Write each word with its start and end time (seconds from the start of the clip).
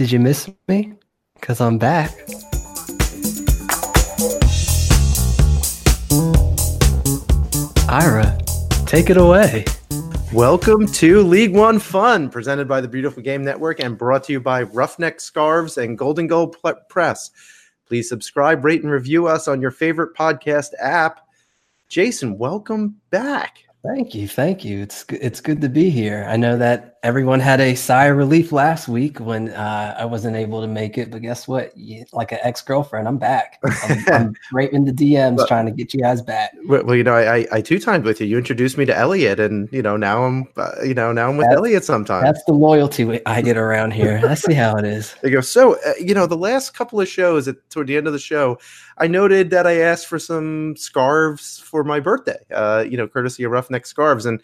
Did 0.00 0.12
you 0.12 0.18
miss 0.18 0.48
me? 0.66 0.94
Because 1.34 1.60
I'm 1.60 1.76
back. 1.76 2.10
Ira, 7.86 8.38
take 8.86 9.10
it 9.10 9.18
away. 9.18 9.66
Welcome 10.32 10.86
to 10.86 11.20
League 11.20 11.54
One 11.54 11.78
Fun, 11.78 12.30
presented 12.30 12.66
by 12.66 12.80
the 12.80 12.88
Beautiful 12.88 13.22
Game 13.22 13.44
Network 13.44 13.78
and 13.78 13.98
brought 13.98 14.24
to 14.24 14.32
you 14.32 14.40
by 14.40 14.62
Roughneck 14.62 15.20
Scarves 15.20 15.76
and 15.76 15.98
Golden 15.98 16.26
Goal 16.26 16.48
Press. 16.88 17.30
Please 17.84 18.08
subscribe, 18.08 18.64
rate, 18.64 18.82
and 18.82 18.90
review 18.90 19.26
us 19.26 19.48
on 19.48 19.60
your 19.60 19.70
favorite 19.70 20.16
podcast 20.16 20.70
app. 20.80 21.28
Jason, 21.90 22.38
welcome 22.38 22.96
back. 23.10 23.64
Thank 23.82 24.14
you, 24.14 24.28
thank 24.28 24.62
you. 24.62 24.80
It's 24.80 25.06
it's 25.08 25.40
good 25.40 25.62
to 25.62 25.68
be 25.70 25.88
here. 25.88 26.26
I 26.28 26.36
know 26.36 26.58
that 26.58 26.98
everyone 27.02 27.40
had 27.40 27.62
a 27.62 27.74
sigh 27.74 28.06
of 28.06 28.16
relief 28.18 28.52
last 28.52 28.88
week 28.88 29.18
when 29.20 29.48
uh, 29.50 29.94
I 29.98 30.04
wasn't 30.04 30.36
able 30.36 30.60
to 30.60 30.66
make 30.66 30.98
it, 30.98 31.10
but 31.10 31.22
guess 31.22 31.48
what? 31.48 31.74
You, 31.74 32.04
like 32.12 32.30
an 32.30 32.40
ex 32.42 32.60
girlfriend, 32.60 33.08
I'm 33.08 33.16
back. 33.16 33.58
I'm, 33.64 34.04
I'm 34.12 34.34
right 34.52 34.70
in 34.70 34.84
the 34.84 34.92
DMs 34.92 35.38
but, 35.38 35.48
trying 35.48 35.64
to 35.64 35.72
get 35.72 35.94
you 35.94 36.00
guys 36.00 36.20
back. 36.20 36.52
Well, 36.66 36.94
you 36.94 37.02
know, 37.02 37.14
I 37.14 37.46
I 37.50 37.62
two 37.62 37.78
timed 37.78 38.04
with 38.04 38.20
you. 38.20 38.26
You 38.26 38.36
introduced 38.36 38.76
me 38.76 38.84
to 38.84 38.94
Elliot, 38.94 39.40
and 39.40 39.66
you 39.72 39.80
know 39.80 39.96
now 39.96 40.24
I'm 40.24 40.46
uh, 40.58 40.72
you 40.84 40.92
know 40.92 41.10
now 41.12 41.30
I'm 41.30 41.38
with 41.38 41.46
that's, 41.46 41.56
Elliot 41.56 41.84
sometimes. 41.84 42.24
That's 42.24 42.44
the 42.44 42.52
loyalty 42.52 43.24
I 43.24 43.40
get 43.40 43.56
around 43.56 43.92
here. 43.92 44.20
I 44.28 44.34
see 44.34 44.52
how 44.52 44.76
it 44.76 44.84
is. 44.84 45.14
There 45.22 45.30
you 45.30 45.36
go. 45.38 45.40
So 45.40 45.78
uh, 45.86 45.92
you 45.98 46.14
know, 46.14 46.26
the 46.26 46.36
last 46.36 46.74
couple 46.74 47.00
of 47.00 47.08
shows 47.08 47.48
at 47.48 47.56
toward 47.70 47.86
the 47.86 47.96
end 47.96 48.06
of 48.06 48.12
the 48.12 48.18
show, 48.18 48.58
I 49.00 49.06
noted 49.06 49.50
that 49.50 49.66
I 49.66 49.78
asked 49.78 50.06
for 50.06 50.18
some 50.18 50.76
scarves 50.76 51.58
for 51.58 51.82
my 51.82 52.00
birthday. 52.00 52.38
Uh, 52.54 52.84
you 52.88 52.96
know, 52.96 53.08
courtesy 53.08 53.44
of 53.44 53.50
Roughneck 53.50 53.86
Scarves, 53.86 54.26
and 54.26 54.42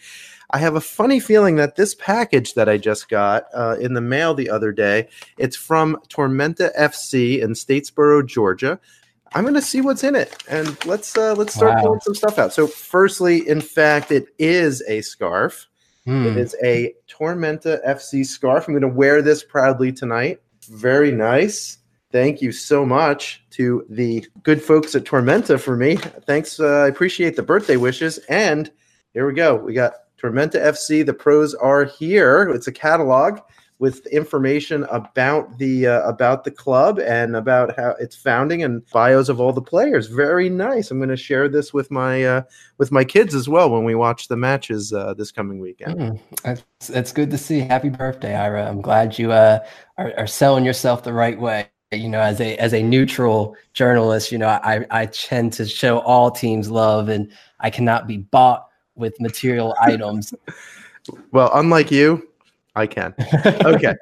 I 0.50 0.58
have 0.58 0.76
a 0.76 0.80
funny 0.80 1.20
feeling 1.20 1.56
that 1.56 1.76
this 1.76 1.94
package 1.94 2.54
that 2.54 2.68
I 2.68 2.78
just 2.78 3.08
got 3.08 3.44
uh, 3.54 3.76
in 3.78 3.94
the 3.94 4.00
mail 4.00 4.32
the 4.34 4.48
other 4.48 4.72
day, 4.72 5.08
it's 5.38 5.56
from 5.56 5.98
Tormenta 6.08 6.74
FC 6.78 7.42
in 7.42 7.50
Statesboro, 7.50 8.26
Georgia. 8.26 8.80
I'm 9.34 9.42
going 9.44 9.54
to 9.54 9.62
see 9.62 9.80
what's 9.80 10.04
in 10.04 10.14
it, 10.14 10.42
and 10.48 10.82
let's 10.86 11.16
uh, 11.18 11.34
let's 11.34 11.54
start 11.54 11.74
wow. 11.76 11.82
pulling 11.82 12.00
some 12.00 12.14
stuff 12.14 12.38
out. 12.38 12.52
So, 12.52 12.66
firstly, 12.66 13.46
in 13.46 13.60
fact, 13.60 14.10
it 14.10 14.28
is 14.38 14.82
a 14.88 15.02
scarf. 15.02 15.66
Hmm. 16.06 16.26
It 16.26 16.36
is 16.38 16.56
a 16.62 16.94
Tormenta 17.08 17.84
FC 17.86 18.24
scarf. 18.24 18.68
I'm 18.68 18.74
going 18.74 18.82
to 18.82 18.96
wear 18.96 19.20
this 19.20 19.42
proudly 19.42 19.92
tonight. 19.92 20.40
Very 20.70 21.10
nice. 21.10 21.78
Thank 22.16 22.40
you 22.40 22.50
so 22.50 22.86
much 22.86 23.44
to 23.50 23.84
the 23.90 24.26
good 24.42 24.62
folks 24.62 24.94
at 24.94 25.04
Tormenta 25.04 25.60
for 25.60 25.76
me. 25.76 25.96
Thanks. 25.96 26.58
Uh, 26.58 26.64
I 26.64 26.86
appreciate 26.86 27.36
the 27.36 27.42
birthday 27.42 27.76
wishes. 27.76 28.16
And 28.30 28.70
here 29.12 29.26
we 29.26 29.34
go. 29.34 29.56
We 29.56 29.74
got 29.74 29.92
Tormenta 30.16 30.54
FC. 30.54 31.04
The 31.04 31.12
pros 31.12 31.52
are 31.52 31.84
here. 31.84 32.48
It's 32.48 32.68
a 32.68 32.72
catalog 32.72 33.40
with 33.80 34.06
information 34.06 34.84
about 34.84 35.58
the 35.58 35.88
uh, 35.88 36.08
about 36.08 36.44
the 36.44 36.50
club 36.50 36.98
and 37.00 37.36
about 37.36 37.76
how 37.76 37.90
its 38.00 38.16
founding 38.16 38.62
and 38.62 38.82
bios 38.92 39.28
of 39.28 39.38
all 39.38 39.52
the 39.52 39.60
players. 39.60 40.06
Very 40.06 40.48
nice. 40.48 40.90
I'm 40.90 40.96
going 40.96 41.10
to 41.10 41.18
share 41.18 41.50
this 41.50 41.74
with 41.74 41.90
my 41.90 42.24
uh, 42.24 42.42
with 42.78 42.90
my 42.90 43.04
kids 43.04 43.34
as 43.34 43.46
well 43.46 43.68
when 43.68 43.84
we 43.84 43.94
watch 43.94 44.28
the 44.28 44.38
matches 44.38 44.90
uh, 44.90 45.12
this 45.12 45.30
coming 45.30 45.58
weekend. 45.58 45.98
Mm, 45.98 46.62
good 47.12 47.30
to 47.30 47.36
see. 47.36 47.60
Happy 47.60 47.90
birthday, 47.90 48.34
Ira. 48.34 48.66
I'm 48.66 48.80
glad 48.80 49.18
you 49.18 49.32
uh, 49.32 49.58
are, 49.98 50.14
are 50.16 50.26
selling 50.26 50.64
yourself 50.64 51.04
the 51.04 51.12
right 51.12 51.38
way 51.38 51.68
you 51.98 52.08
know 52.08 52.20
as 52.20 52.40
a 52.40 52.56
as 52.56 52.72
a 52.72 52.82
neutral 52.82 53.56
journalist 53.72 54.30
you 54.32 54.38
know 54.38 54.48
i 54.48 54.84
i 54.90 55.06
tend 55.06 55.52
to 55.52 55.66
show 55.66 55.98
all 56.00 56.30
teams 56.30 56.70
love 56.70 57.08
and 57.08 57.30
i 57.60 57.70
cannot 57.70 58.06
be 58.06 58.18
bought 58.18 58.66
with 58.96 59.20
material 59.20 59.76
items. 59.80 60.34
Well, 61.30 61.50
unlike 61.54 61.92
you, 61.92 62.26
I 62.76 62.86
can. 62.86 63.14
Okay. 63.66 63.94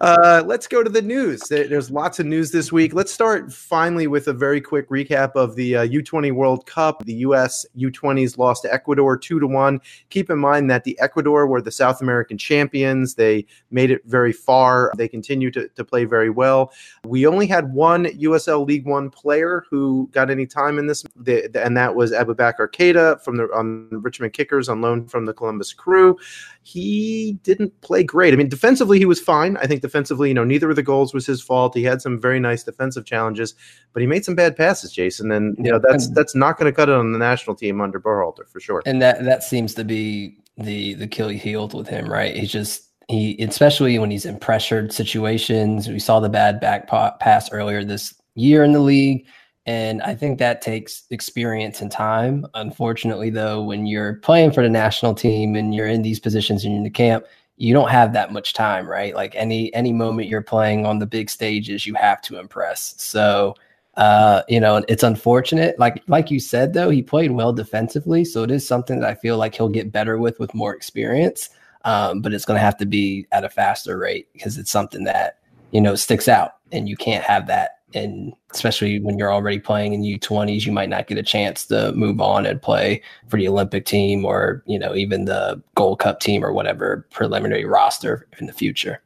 uh, 0.00 0.42
let's 0.46 0.66
go 0.66 0.82
to 0.82 0.90
the 0.90 1.02
news. 1.02 1.42
There's 1.48 1.90
lots 1.90 2.18
of 2.18 2.26
news 2.26 2.50
this 2.50 2.72
week. 2.72 2.94
Let's 2.94 3.12
start 3.12 3.52
finally 3.52 4.06
with 4.06 4.28
a 4.28 4.32
very 4.32 4.60
quick 4.60 4.88
recap 4.88 5.32
of 5.34 5.56
the 5.56 5.76
uh, 5.76 5.86
U20 5.86 6.32
World 6.32 6.66
Cup. 6.66 7.04
The 7.04 7.14
U.S. 7.14 7.66
U20s 7.76 8.38
lost 8.38 8.62
to 8.62 8.72
Ecuador 8.72 9.16
2 9.16 9.40
to 9.40 9.46
1. 9.46 9.80
Keep 10.10 10.30
in 10.30 10.38
mind 10.38 10.70
that 10.70 10.84
the 10.84 10.98
Ecuador 11.00 11.46
were 11.46 11.60
the 11.60 11.70
South 11.70 12.00
American 12.00 12.38
champions. 12.38 13.14
They 13.14 13.46
made 13.70 13.90
it 13.90 14.02
very 14.06 14.32
far. 14.32 14.92
They 14.96 15.08
continue 15.08 15.50
to, 15.52 15.68
to 15.68 15.84
play 15.84 16.04
very 16.04 16.30
well. 16.30 16.72
We 17.06 17.26
only 17.26 17.46
had 17.46 17.72
one 17.72 18.06
USL 18.06 18.66
League 18.66 18.86
One 18.86 19.10
player 19.10 19.64
who 19.70 20.08
got 20.12 20.30
any 20.30 20.46
time 20.46 20.78
in 20.78 20.86
this, 20.86 21.04
and 21.26 21.76
that 21.76 21.94
was 21.94 22.12
Aboubacar 22.12 22.68
Keita 22.68 23.22
from 23.22 23.36
the 23.36 23.44
on 23.54 23.88
Richmond 23.90 24.32
Kickers 24.32 24.68
on 24.68 24.80
loan 24.80 25.06
from 25.06 25.24
the 25.24 25.34
Columbus 25.34 25.72
Crew. 25.72 26.16
He 26.62 27.38
didn't 27.44 27.78
play 27.80 28.04
great. 28.08 28.34
I 28.34 28.36
mean, 28.36 28.48
defensively, 28.48 28.98
he 28.98 29.04
was 29.04 29.20
fine. 29.20 29.56
I 29.58 29.66
think 29.66 29.82
defensively, 29.82 30.28
you 30.28 30.34
know, 30.34 30.42
neither 30.42 30.68
of 30.68 30.76
the 30.76 30.82
goals 30.82 31.14
was 31.14 31.26
his 31.26 31.40
fault. 31.40 31.76
He 31.76 31.84
had 31.84 32.02
some 32.02 32.20
very 32.20 32.40
nice 32.40 32.64
defensive 32.64 33.04
challenges, 33.04 33.54
but 33.92 34.00
he 34.00 34.08
made 34.08 34.24
some 34.24 34.34
bad 34.34 34.56
passes, 34.56 34.92
Jason. 34.92 35.30
And 35.30 35.56
you 35.58 35.66
yeah, 35.66 35.70
know, 35.72 35.80
that's 35.86 36.08
that's 36.08 36.34
not 36.34 36.58
going 36.58 36.70
to 36.70 36.74
cut 36.74 36.88
it 36.88 36.94
on 36.96 37.12
the 37.12 37.18
national 37.18 37.54
team 37.54 37.80
under 37.80 38.00
Berhalter 38.00 38.48
for 38.48 38.58
sure. 38.58 38.82
And 38.84 39.00
that 39.00 39.24
that 39.24 39.44
seems 39.44 39.74
to 39.74 39.84
be 39.84 40.36
the 40.56 40.94
the 40.94 41.06
kill 41.06 41.28
healed 41.28 41.74
with 41.74 41.86
him, 41.86 42.10
right? 42.10 42.34
He's 42.34 42.50
just 42.50 42.88
he, 43.08 43.36
especially 43.42 43.98
when 43.98 44.10
he's 44.10 44.26
in 44.26 44.38
pressured 44.38 44.92
situations. 44.92 45.88
We 45.88 46.00
saw 46.00 46.18
the 46.18 46.28
bad 46.28 46.60
back 46.60 46.88
pass 46.88 47.52
earlier 47.52 47.84
this 47.84 48.14
year 48.34 48.64
in 48.64 48.72
the 48.72 48.80
league. 48.80 49.26
And 49.68 50.00
I 50.00 50.14
think 50.14 50.38
that 50.38 50.62
takes 50.62 51.04
experience 51.10 51.82
and 51.82 51.92
time. 51.92 52.46
Unfortunately, 52.54 53.28
though, 53.28 53.62
when 53.62 53.84
you're 53.84 54.14
playing 54.14 54.52
for 54.52 54.62
the 54.62 54.68
national 54.70 55.12
team 55.12 55.54
and 55.54 55.74
you're 55.74 55.86
in 55.86 56.00
these 56.00 56.18
positions 56.18 56.64
in 56.64 56.82
the 56.84 56.90
camp, 56.90 57.26
you 57.58 57.74
don't 57.74 57.90
have 57.90 58.12
that 58.12 58.32
much 58.32 58.54
time, 58.54 58.88
right? 58.88 59.14
Like 59.14 59.34
any 59.34 59.72
any 59.74 59.92
moment 59.92 60.28
you're 60.28 60.42
playing 60.42 60.86
on 60.86 61.00
the 61.00 61.06
big 61.06 61.28
stages, 61.28 61.86
you 61.86 61.94
have 61.94 62.22
to 62.22 62.38
impress. 62.38 62.94
So 62.98 63.54
uh, 63.96 64.42
you 64.48 64.60
know, 64.60 64.84
it's 64.88 65.02
unfortunate. 65.02 65.76
Like 65.78 66.02
like 66.06 66.30
you 66.30 66.38
said 66.38 66.72
though, 66.72 66.88
he 66.88 67.02
played 67.02 67.32
well 67.32 67.52
defensively, 67.52 68.24
so 68.24 68.44
it 68.44 68.50
is 68.50 68.66
something 68.66 69.00
that 69.00 69.10
I 69.10 69.14
feel 69.16 69.36
like 69.36 69.56
he'll 69.56 69.68
get 69.68 69.90
better 69.90 70.18
with 70.18 70.38
with 70.38 70.54
more 70.54 70.72
experience. 70.74 71.50
Um, 71.84 72.20
but 72.22 72.32
it's 72.32 72.44
going 72.44 72.56
to 72.58 72.64
have 72.64 72.76
to 72.78 72.86
be 72.86 73.26
at 73.32 73.44
a 73.44 73.48
faster 73.48 73.98
rate 73.98 74.28
because 74.32 74.56
it's 74.56 74.70
something 74.70 75.04
that 75.04 75.38
you 75.72 75.80
know 75.80 75.96
sticks 75.96 76.28
out, 76.28 76.52
and 76.70 76.88
you 76.88 76.96
can't 76.96 77.24
have 77.24 77.48
that 77.48 77.77
and 77.94 78.32
especially 78.52 79.00
when 79.00 79.18
you're 79.18 79.32
already 79.32 79.58
playing 79.58 79.94
in 79.94 80.02
U20s, 80.02 80.66
you 80.66 80.72
might 80.72 80.88
not 80.88 81.06
get 81.06 81.18
a 81.18 81.22
chance 81.22 81.66
to 81.66 81.92
move 81.92 82.20
on 82.20 82.44
and 82.46 82.60
play 82.60 83.02
for 83.28 83.38
the 83.38 83.48
Olympic 83.48 83.84
team 83.86 84.24
or 84.24 84.62
you 84.66 84.78
know 84.78 84.94
even 84.94 85.24
the 85.24 85.62
Gold 85.74 85.98
Cup 86.00 86.20
team 86.20 86.44
or 86.44 86.52
whatever 86.52 87.06
preliminary 87.10 87.64
roster 87.64 88.26
in 88.38 88.46
the 88.46 88.52
future. 88.52 89.00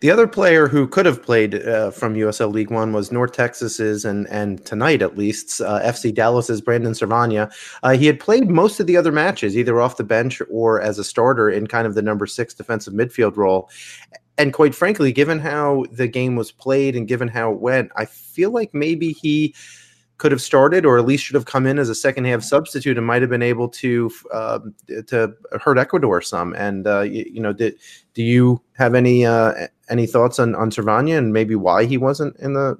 The 0.00 0.10
other 0.10 0.26
player 0.26 0.68
who 0.68 0.86
could 0.86 1.06
have 1.06 1.22
played 1.22 1.54
uh, 1.54 1.90
from 1.90 2.14
USL 2.16 2.52
League 2.52 2.70
One 2.70 2.92
was 2.92 3.10
North 3.10 3.32
Texas's 3.32 4.04
and 4.04 4.28
and 4.28 4.64
tonight 4.66 5.00
at 5.00 5.16
least 5.16 5.62
uh, 5.62 5.80
FC 5.80 6.14
Dallas's 6.14 6.60
Brandon 6.60 6.92
Servania. 6.92 7.50
Uh, 7.82 7.96
he 7.96 8.04
had 8.04 8.20
played 8.20 8.50
most 8.50 8.78
of 8.78 8.86
the 8.86 8.96
other 8.96 9.10
matches 9.10 9.56
either 9.56 9.80
off 9.80 9.96
the 9.96 10.04
bench 10.04 10.42
or 10.50 10.82
as 10.82 10.98
a 10.98 11.04
starter 11.04 11.48
in 11.48 11.66
kind 11.66 11.86
of 11.86 11.94
the 11.94 12.02
number 12.02 12.26
six 12.26 12.52
defensive 12.52 12.92
midfield 12.92 13.38
role, 13.38 13.70
and 14.38 14.52
quite 14.52 14.74
frankly, 14.74 15.12
given 15.12 15.38
how 15.38 15.86
the 15.90 16.08
game 16.08 16.36
was 16.36 16.52
played 16.52 16.96
and 16.96 17.08
given 17.08 17.28
how 17.28 17.52
it 17.52 17.60
went, 17.60 17.90
I 17.96 18.04
feel 18.04 18.50
like 18.50 18.74
maybe 18.74 19.12
he 19.12 19.54
could 20.18 20.32
have 20.32 20.40
started 20.40 20.86
or 20.86 20.98
at 20.98 21.04
least 21.04 21.24
should 21.24 21.34
have 21.34 21.44
come 21.44 21.66
in 21.66 21.78
as 21.78 21.88
a 21.88 21.94
second 21.94 22.24
half 22.24 22.42
substitute 22.42 22.96
and 22.96 23.06
might 23.06 23.20
have 23.20 23.30
been 23.30 23.42
able 23.42 23.68
to 23.68 24.10
uh, 24.32 24.58
to 25.06 25.34
hurt 25.60 25.78
Ecuador 25.78 26.22
some. 26.22 26.54
And 26.54 26.86
uh, 26.86 27.00
you, 27.00 27.24
you, 27.30 27.40
know, 27.40 27.52
did, 27.52 27.76
do 28.14 28.22
you 28.22 28.60
have 28.74 28.94
any 28.94 29.26
uh, 29.26 29.52
any 29.88 30.06
thoughts 30.06 30.38
on 30.38 30.54
on 30.54 30.70
Servania 30.70 31.18
and 31.18 31.32
maybe 31.32 31.54
why 31.54 31.84
he 31.84 31.98
wasn't 31.98 32.36
in 32.36 32.54
the 32.54 32.78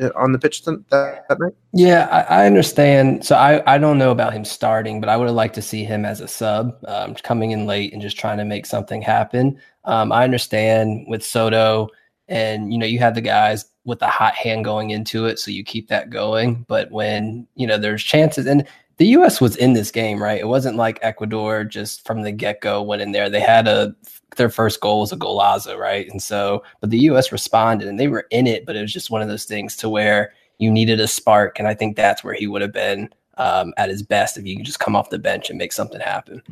uh, 0.00 0.10
on 0.14 0.32
the 0.32 0.38
pitch 0.38 0.62
that, 0.64 0.84
that 0.90 1.40
night? 1.40 1.54
Yeah, 1.72 2.06
I, 2.10 2.42
I, 2.42 2.46
understand. 2.46 3.24
So 3.24 3.34
I, 3.34 3.62
I 3.74 3.78
don't 3.78 3.98
know 3.98 4.10
about 4.10 4.32
him 4.32 4.44
starting, 4.44 5.00
but 5.00 5.08
I 5.08 5.16
would 5.16 5.26
have 5.26 5.34
liked 5.34 5.54
to 5.54 5.62
see 5.62 5.84
him 5.84 6.04
as 6.04 6.20
a 6.20 6.28
sub, 6.28 6.76
um, 6.86 7.14
coming 7.14 7.52
in 7.52 7.66
late 7.66 7.92
and 7.92 8.02
just 8.02 8.18
trying 8.18 8.38
to 8.38 8.44
make 8.44 8.66
something 8.66 9.00
happen. 9.00 9.58
Um, 9.86 10.12
I 10.12 10.24
understand 10.24 11.06
with 11.08 11.24
Soto, 11.24 11.88
and 12.28 12.72
you 12.72 12.78
know 12.78 12.86
you 12.86 12.98
have 12.98 13.14
the 13.14 13.20
guys 13.20 13.66
with 13.84 14.00
the 14.00 14.08
hot 14.08 14.34
hand 14.34 14.64
going 14.64 14.90
into 14.90 15.26
it, 15.26 15.38
so 15.38 15.50
you 15.50 15.64
keep 15.64 15.88
that 15.88 16.10
going. 16.10 16.64
But 16.68 16.90
when 16.90 17.46
you 17.54 17.66
know 17.66 17.78
there's 17.78 18.02
chances, 18.02 18.46
and 18.46 18.66
the 18.98 19.06
U.S. 19.08 19.40
was 19.40 19.56
in 19.56 19.74
this 19.74 19.90
game, 19.90 20.22
right? 20.22 20.40
It 20.40 20.48
wasn't 20.48 20.76
like 20.76 20.98
Ecuador 21.02 21.64
just 21.64 22.06
from 22.06 22.22
the 22.22 22.32
get 22.32 22.60
go 22.60 22.82
went 22.82 23.02
in 23.02 23.12
there. 23.12 23.30
They 23.30 23.40
had 23.40 23.68
a 23.68 23.94
their 24.36 24.50
first 24.50 24.80
goal 24.80 25.00
was 25.00 25.12
a 25.12 25.16
golazo, 25.16 25.78
right? 25.78 26.08
And 26.10 26.22
so, 26.22 26.62
but 26.80 26.90
the 26.90 26.98
U.S. 27.00 27.32
responded 27.32 27.88
and 27.88 27.98
they 27.98 28.08
were 28.08 28.26
in 28.30 28.46
it, 28.46 28.66
but 28.66 28.76
it 28.76 28.82
was 28.82 28.92
just 28.92 29.10
one 29.10 29.22
of 29.22 29.28
those 29.28 29.44
things 29.44 29.76
to 29.76 29.88
where 29.88 30.32
you 30.58 30.70
needed 30.70 31.00
a 31.00 31.06
spark, 31.08 31.58
and 31.58 31.68
I 31.68 31.74
think 31.74 31.96
that's 31.96 32.24
where 32.24 32.34
he 32.34 32.46
would 32.46 32.62
have 32.62 32.72
been 32.72 33.10
um, 33.38 33.74
at 33.76 33.90
his 33.90 34.02
best 34.02 34.38
if 34.38 34.46
you 34.46 34.56
could 34.56 34.66
just 34.66 34.80
come 34.80 34.96
off 34.96 35.10
the 35.10 35.18
bench 35.18 35.50
and 35.50 35.58
make 35.58 35.72
something 35.72 36.00
happen. 36.00 36.42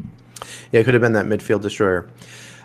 Yeah, 0.72 0.81
it 0.81 0.84
could 0.84 0.94
have 0.94 1.00
been 1.00 1.14
that 1.14 1.26
midfield 1.26 1.62
destroyer. 1.62 2.08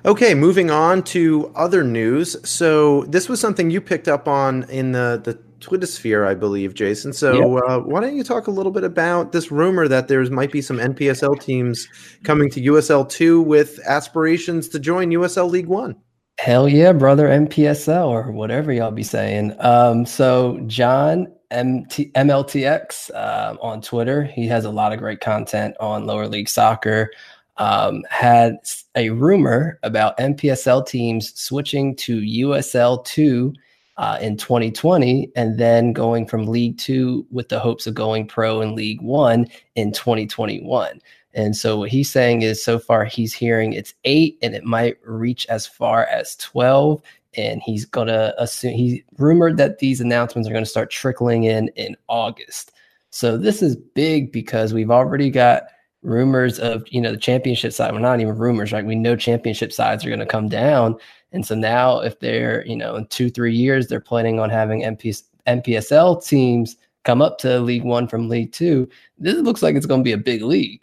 Okay, 0.06 0.34
moving 0.34 0.72
on 0.72 1.04
to 1.04 1.52
other 1.56 1.84
news. 1.84 2.38
So 2.48 3.04
this 3.04 3.28
was 3.28 3.40
something 3.40 3.70
you 3.70 3.82
picked 3.82 4.08
up 4.08 4.28
on 4.28 4.64
in 4.70 4.92
the 4.94 5.22
the 5.24 5.40
Twitter 5.60 5.88
sphere, 5.88 6.26
I 6.26 6.36
believe, 6.36 6.74
Jason. 6.74 7.12
So 7.12 7.56
yep. 7.56 7.64
uh, 7.68 7.80
why 7.80 8.00
don't 8.02 8.16
you 8.16 8.24
talk 8.24 8.48
a 8.48 8.52
little 8.52 8.72
bit 8.72 8.84
about 8.84 9.32
this 9.32 9.52
rumor 9.52 9.88
that 9.88 10.08
there 10.08 10.24
might 10.30 10.52
be 10.52 10.62
some 10.62 10.78
NPSL 10.78 11.42
teams 11.42 11.88
coming 12.24 12.50
to 12.52 12.62
USL 12.62 13.08
two 13.08 13.42
with 13.42 13.80
aspirations 13.86 14.70
to 14.70 14.80
join 14.80 15.10
USL 15.12 15.50
League 15.50 15.68
One? 15.68 15.96
Hell 16.40 16.70
yeah, 16.70 16.94
brother, 16.94 17.28
MPSL 17.28 18.08
or 18.08 18.32
whatever 18.32 18.72
y'all 18.72 18.92
be 18.92 19.04
saying. 19.04 19.54
Um, 19.60 20.06
so 20.06 20.58
John 20.68 21.28
MT, 21.52 22.12
MLTX 22.12 23.12
uh, 23.14 23.58
on 23.62 23.82
Twitter, 23.82 24.24
he 24.24 24.48
has 24.48 24.64
a 24.64 24.70
lot 24.70 24.94
of 24.94 25.00
great 25.00 25.20
content 25.20 25.76
on 25.82 26.06
lower 26.06 26.28
league 26.28 26.48
soccer. 26.48 27.12
Um, 27.60 28.04
had 28.10 28.58
a 28.96 29.10
rumor 29.10 29.80
about 29.84 30.18
MPSL 30.18 30.88
teams 30.88 31.38
switching 31.40 31.96
to 31.98 32.22
USL 32.22 33.04
two 33.06 33.54
uh, 33.98 34.18
in 34.22 34.38
2020, 34.38 35.30
and 35.36 35.60
then 35.60 35.92
going 35.92 36.26
from 36.26 36.48
League 36.48 36.78
Two 36.78 37.28
with 37.32 37.50
the 37.50 37.60
hopes 37.60 37.86
of 37.86 37.94
going 37.94 38.28
pro 38.28 38.62
in 38.62 38.76
League 38.76 39.02
One 39.02 39.46
in 39.76 39.92
2021. 39.92 41.02
And 41.34 41.56
so 41.56 41.78
what 41.78 41.90
he's 41.90 42.10
saying 42.10 42.42
is 42.42 42.64
so 42.64 42.80
far 42.80 43.06
he's 43.06 43.34
hearing 43.34 43.74
it's 43.74 43.94
eight 44.06 44.38
and 44.42 44.56
it 44.56 44.64
might 44.64 44.98
reach 45.04 45.46
as 45.48 45.68
far 45.68 46.06
as 46.06 46.36
12. 46.38 47.02
And 47.38 47.62
he's 47.62 47.86
gonna 47.86 48.34
assume 48.38 48.74
he 48.74 49.04
rumored 49.18 49.58
that 49.58 49.80
these 49.80 50.02
announcements 50.02 50.50
are 50.50 50.54
gonna 50.54 50.66
start 50.66 50.90
trickling 50.90 51.44
in 51.44 51.68
in 51.76 51.96
August. 52.08 52.72
So 53.12 53.38
this 53.38 53.62
is 53.62 53.76
big 53.76 54.32
because 54.32 54.74
we've 54.74 54.92
already 54.92 55.30
got 55.30 55.64
rumors 56.02 56.60
of 56.60 56.84
you 56.88 57.02
know 57.02 57.12
the 57.12 57.18
championship 57.18 57.74
side. 57.74 57.92
Well, 57.92 58.02
not 58.02 58.20
even 58.22 58.38
rumors, 58.38 58.72
right? 58.72 58.86
We 58.86 58.96
know 58.96 59.16
championship 59.16 59.72
sides 59.74 60.06
are 60.06 60.10
going 60.10 60.20
to 60.20 60.26
come 60.26 60.50
down, 60.50 60.96
and 61.32 61.46
so 61.46 61.56
now 61.56 62.00
if 62.00 62.20
they're 62.20 62.66
you 62.66 62.76
know 62.76 62.96
in 62.96 63.08
two 63.08 63.30
three 63.30 63.56
years 63.56 63.88
they're 63.88 64.00
planning 64.00 64.40
on 64.40 64.50
having 64.50 64.82
MPS, 64.82 65.24
MPSL 65.48 66.26
teams 66.26 66.78
come 67.04 67.22
up 67.22 67.38
to 67.40 67.60
League 67.60 67.84
One 67.84 68.08
from 68.08 68.30
League 68.30 68.52
Two. 68.52 68.88
This 69.18 69.36
looks 69.38 69.62
like 69.62 69.76
it's 69.76 69.86
going 69.86 70.02
to 70.02 70.06
be 70.06 70.14
a 70.14 70.18
big 70.18 70.42
league. 70.42 70.82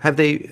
Have 0.00 0.16
they? 0.16 0.50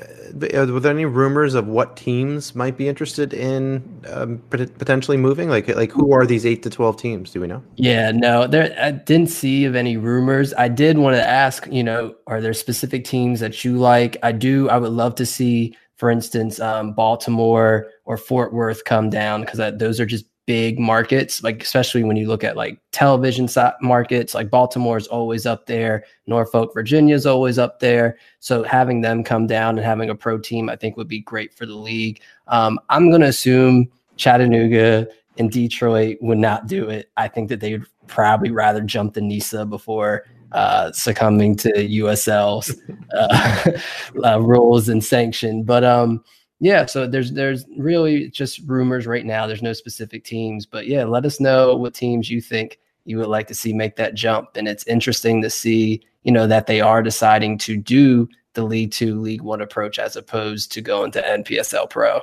Uh, 0.55 0.67
were 0.67 0.81
there 0.81 0.93
any 0.93 1.05
rumors 1.05 1.55
of 1.55 1.67
what 1.69 1.97
teams 1.97 2.55
might 2.55 2.77
be 2.77 2.89
interested 2.89 3.33
in 3.33 4.05
um, 4.11 4.43
potentially 4.49 5.17
moving? 5.17 5.49
Like, 5.49 5.69
like 5.69 5.93
who 5.93 6.13
are 6.13 6.27
these 6.27 6.45
eight 6.45 6.63
to 6.65 6.71
twelve 6.71 6.97
teams? 6.97 7.31
Do 7.31 7.41
we 7.41 7.47
know? 7.47 7.63
Yeah, 7.77 8.11
no, 8.11 8.47
there. 8.47 8.77
I 8.81 8.91
didn't 8.91 9.31
see 9.31 9.65
of 9.65 9.77
any 9.77 9.97
rumors. 9.97 10.53
I 10.55 10.69
did 10.69 10.99
want 10.99 11.17
to 11.17 11.27
ask. 11.27 11.67
You 11.71 11.85
know, 11.85 12.15
are 12.27 12.41
there 12.41 12.55
specific 12.55 13.05
teams 13.05 13.41
that 13.41 13.65
you 13.65 13.77
like? 13.77 14.17
I 14.23 14.33
do. 14.33 14.69
I 14.69 14.79
would 14.79 14.93
love 14.93 15.15
to 15.17 15.27
see, 15.27 15.77
for 15.97 16.11
instance, 16.11 16.59
um, 16.61 16.93
Baltimore 16.93 17.87
or 18.05 18.17
Fort 18.17 18.53
Worth 18.53 18.85
come 18.85 19.11
down 19.11 19.43
because 19.43 19.61
those 19.79 20.01
are 20.01 20.07
just 20.07 20.25
big 20.47 20.79
markets, 20.79 21.43
like 21.43 21.63
especially 21.63 22.05
when 22.05 22.17
you 22.17 22.29
look 22.29 22.45
at 22.45 22.57
like 22.57 22.81
television 22.93 23.49
markets, 23.81 24.33
like 24.33 24.49
Baltimore 24.49 24.97
is 24.97 25.09
always 25.09 25.45
up 25.45 25.67
there, 25.67 26.05
Norfolk, 26.27 26.73
Virginia 26.73 27.15
is 27.15 27.27
always 27.27 27.59
up 27.59 27.81
there. 27.81 28.17
So 28.39 28.63
having 28.63 29.01
them 29.01 29.25
come 29.25 29.47
down 29.47 29.77
and 29.77 29.85
having 29.85 30.09
a 30.09 30.15
pro 30.15 30.39
team, 30.39 30.71
I 30.71 30.77
think 30.77 30.97
would 30.97 31.09
be 31.09 31.21
great 31.21 31.53
for 31.53 31.67
the 31.67 31.75
league. 31.75 32.21
Um, 32.47 32.79
I'm 32.89 33.11
going 33.11 33.23
to 33.23 33.27
assume 33.27 33.91
Chattanooga 34.17 35.09
and 35.37 35.51
Detroit 35.51 36.19
would 36.21 36.39
not 36.39 36.69
do 36.69 36.89
it. 36.89 37.11
I 37.17 37.29
think 37.29 37.49
that 37.49 37.61
they'd 37.61 37.85
probably 38.07 38.51
rather 38.51 38.81
jump 38.81 39.15
the 39.15 39.21
NISA 39.21 39.67
before 39.67 40.25
uh, 40.53 40.93
succumbing 40.93 41.57
to 41.57 41.73
USL's 41.73 42.75
uh, 43.13 43.73
uh, 44.25 44.41
rules 44.41 44.89
and 44.89 45.05
sanction. 45.05 45.65
But 45.65 45.85
um, 45.85 46.25
yeah, 46.61 46.87
so 46.87 47.07
there's 47.07 47.33
there's 47.33 47.67
really 47.77 48.31
just 48.31 48.61
rumors 48.67 49.07
right 49.07 49.27
now. 49.27 49.47
There's 49.47 49.63
no 49.63 49.75
specific 49.75 50.25
teams, 50.25 50.65
but 50.65 50.87
yeah, 50.87 51.05
let 51.05 51.27
us 51.27 51.41
know 51.41 51.77
what 51.77 51.95
teams 51.95 52.31
you 52.31 52.41
think 52.41 52.79
you 53.05 53.19
would 53.19 53.29
like 53.29 53.47
to 53.49 53.55
see 53.55 53.73
make 53.73 53.97
that 53.97 54.15
jump. 54.15 54.51
And 54.57 54.67
it's 54.67 54.87
interesting 54.87 55.43
to 55.43 55.51
see, 55.51 56.03
you 56.25 56.33
know, 56.33 56.47
that 56.47 56.67
they 56.67 56.81
are 56.81 57.03
deciding 57.03 57.59
to 57.59 57.77
do 57.77 58.29
the 58.55 58.65
League 58.65 58.93
Two, 58.93 59.21
League 59.21 59.43
One 59.43 59.61
approach 59.61 59.99
as 59.99 60.17
opposed 60.17 60.73
to 60.73 60.81
going 60.81 61.13
to 61.13 61.23
NPSL 61.23 61.91
Pro. 61.91 62.21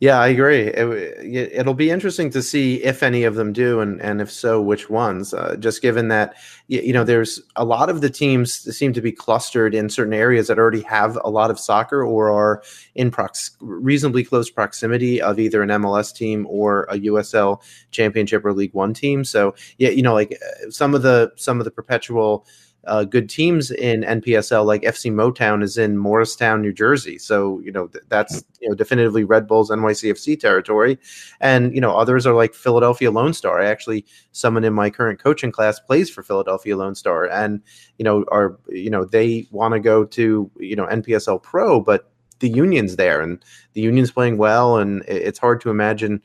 Yeah, 0.00 0.20
I 0.20 0.28
agree. 0.28 0.68
It, 0.68 1.66
will 1.66 1.74
be 1.74 1.90
interesting 1.90 2.30
to 2.30 2.40
see 2.40 2.76
if 2.84 3.02
any 3.02 3.24
of 3.24 3.34
them 3.34 3.52
do, 3.52 3.80
and 3.80 4.00
and 4.00 4.20
if 4.20 4.30
so, 4.30 4.62
which 4.62 4.88
ones. 4.88 5.34
Uh, 5.34 5.56
just 5.58 5.82
given 5.82 6.06
that 6.06 6.36
you 6.68 6.92
know, 6.92 7.02
there's 7.02 7.40
a 7.56 7.64
lot 7.64 7.90
of 7.90 8.00
the 8.00 8.10
teams 8.10 8.52
seem 8.76 8.92
to 8.92 9.00
be 9.00 9.10
clustered 9.10 9.74
in 9.74 9.88
certain 9.88 10.14
areas 10.14 10.46
that 10.46 10.58
already 10.58 10.82
have 10.82 11.18
a 11.24 11.30
lot 11.30 11.50
of 11.50 11.58
soccer 11.58 12.04
or 12.04 12.30
are 12.30 12.62
in 12.94 13.10
prox- 13.10 13.56
reasonably 13.60 14.22
close 14.22 14.50
proximity 14.50 15.20
of 15.20 15.40
either 15.40 15.62
an 15.62 15.70
MLS 15.70 16.14
team 16.14 16.46
or 16.48 16.84
a 16.84 16.98
USL 17.00 17.60
Championship 17.90 18.44
or 18.44 18.52
League 18.52 18.74
One 18.74 18.94
team. 18.94 19.24
So 19.24 19.56
yeah, 19.78 19.90
you 19.90 20.02
know, 20.02 20.14
like 20.14 20.32
uh, 20.40 20.70
some 20.70 20.94
of 20.94 21.02
the 21.02 21.32
some 21.34 21.58
of 21.58 21.64
the 21.64 21.72
perpetual 21.72 22.46
uh, 22.86 23.04
good 23.04 23.28
teams 23.28 23.70
in 23.70 24.02
NPSL, 24.02 24.64
like 24.64 24.82
FC 24.82 25.12
Motown, 25.12 25.62
is 25.62 25.76
in 25.76 25.98
Morristown, 25.98 26.62
New 26.62 26.72
Jersey. 26.72 27.18
So 27.18 27.58
you 27.60 27.72
know 27.72 27.88
th- 27.88 28.04
that's 28.08 28.44
you 28.60 28.68
know 28.68 28.74
definitively 28.74 29.24
Red 29.24 29.46
Bulls 29.46 29.70
NYCFC 29.70 30.38
territory, 30.38 30.98
and 31.40 31.74
you 31.74 31.80
know 31.80 31.96
others 31.96 32.26
are 32.26 32.34
like 32.34 32.54
Philadelphia 32.54 33.10
Lone 33.10 33.34
Star. 33.34 33.60
I 33.60 33.66
actually 33.66 34.06
someone 34.32 34.64
in 34.64 34.72
my 34.72 34.90
current 34.90 35.18
coaching 35.18 35.52
class 35.52 35.80
plays 35.80 36.08
for 36.08 36.22
Philadelphia 36.22 36.76
Lone 36.76 36.94
Star, 36.94 37.26
and 37.26 37.60
you 37.98 38.04
know 38.04 38.24
are 38.28 38.58
you 38.68 38.90
know 38.90 39.04
they 39.04 39.46
want 39.50 39.74
to 39.74 39.80
go 39.80 40.04
to 40.04 40.50
you 40.58 40.76
know 40.76 40.86
NPSL 40.86 41.42
Pro, 41.42 41.80
but 41.80 42.10
the 42.40 42.48
union's 42.48 42.96
there 42.96 43.20
and 43.20 43.44
the 43.72 43.80
union's 43.80 44.10
playing 44.10 44.38
well, 44.38 44.76
and 44.76 45.02
it's 45.08 45.38
hard 45.38 45.60
to 45.62 45.70
imagine 45.70 46.22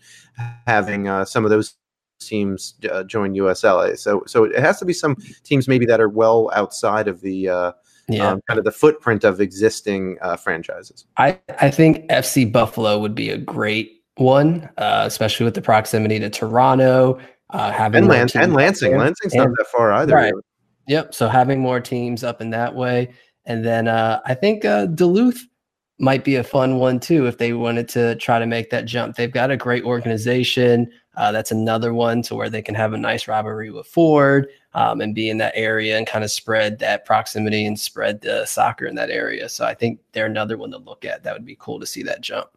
having 0.67 1.07
uh, 1.07 1.25
some 1.25 1.43
of 1.43 1.49
those 1.49 1.75
teams 2.27 2.75
uh, 2.91 3.03
join 3.03 3.33
USLA. 3.33 3.97
So 3.97 4.23
so 4.27 4.43
it 4.43 4.59
has 4.59 4.79
to 4.79 4.85
be 4.85 4.93
some 4.93 5.15
teams 5.43 5.67
maybe 5.67 5.85
that 5.85 5.99
are 5.99 6.09
well 6.09 6.49
outside 6.53 7.07
of 7.07 7.21
the 7.21 7.49
uh, 7.49 7.71
yeah. 8.09 8.31
Um, 8.31 8.41
kind 8.49 8.57
of 8.57 8.65
the 8.65 8.71
footprint 8.71 9.23
of 9.23 9.39
existing 9.39 10.17
uh, 10.21 10.35
franchises. 10.35 11.05
I 11.17 11.39
I 11.61 11.71
think 11.71 12.09
FC 12.09 12.51
Buffalo 12.51 12.99
would 12.99 13.15
be 13.15 13.29
a 13.29 13.37
great 13.37 14.03
one, 14.15 14.69
uh, 14.77 15.03
especially 15.05 15.45
with 15.45 15.53
the 15.53 15.61
proximity 15.61 16.19
to 16.19 16.29
Toronto. 16.29 17.19
Uh, 17.49 17.71
having 17.71 17.99
and, 17.99 18.07
Lans- 18.07 18.35
and 18.35 18.53
Lansing, 18.53 18.97
Lansing's 18.97 19.35
not 19.35 19.47
that 19.57 19.67
far 19.67 19.93
either. 19.93 20.15
Right. 20.15 20.33
Yep. 20.87 21.13
So 21.13 21.29
having 21.29 21.59
more 21.59 21.79
teams 21.79 22.23
up 22.23 22.41
in 22.41 22.49
that 22.49 22.75
way, 22.75 23.13
and 23.45 23.63
then 23.63 23.87
uh, 23.87 24.19
I 24.25 24.33
think 24.33 24.65
uh, 24.65 24.87
Duluth 24.87 25.41
might 25.99 26.23
be 26.23 26.35
a 26.35 26.43
fun 26.43 26.77
one 26.79 26.99
too 26.99 27.27
if 27.27 27.37
they 27.37 27.53
wanted 27.53 27.87
to 27.89 28.15
try 28.15 28.39
to 28.39 28.45
make 28.45 28.69
that 28.71 28.85
jump. 28.85 29.15
They've 29.15 29.31
got 29.31 29.51
a 29.51 29.57
great 29.57 29.83
organization. 29.83 30.91
Uh, 31.15 31.31
that's 31.31 31.51
another 31.51 31.93
one 31.93 32.21
to 32.23 32.35
where 32.35 32.49
they 32.49 32.61
can 32.61 32.75
have 32.75 32.93
a 32.93 32.97
nice 32.97 33.27
rivalry 33.27 33.69
with 33.69 33.85
Forward 33.85 34.47
um, 34.73 35.01
and 35.01 35.13
be 35.13 35.29
in 35.29 35.37
that 35.37 35.53
area 35.55 35.97
and 35.97 36.07
kind 36.07 36.23
of 36.23 36.31
spread 36.31 36.79
that 36.79 37.05
proximity 37.05 37.65
and 37.65 37.79
spread 37.79 38.21
the 38.21 38.45
soccer 38.45 38.85
in 38.85 38.95
that 38.95 39.11
area. 39.11 39.47
So 39.47 39.65
I 39.65 39.73
think 39.73 39.99
they're 40.11 40.25
another 40.25 40.57
one 40.57 40.71
to 40.71 40.77
look 40.77 41.05
at. 41.05 41.23
That 41.23 41.33
would 41.33 41.45
be 41.45 41.57
cool 41.59 41.79
to 41.79 41.85
see 41.85 42.03
that 42.03 42.21
jump. 42.21 42.49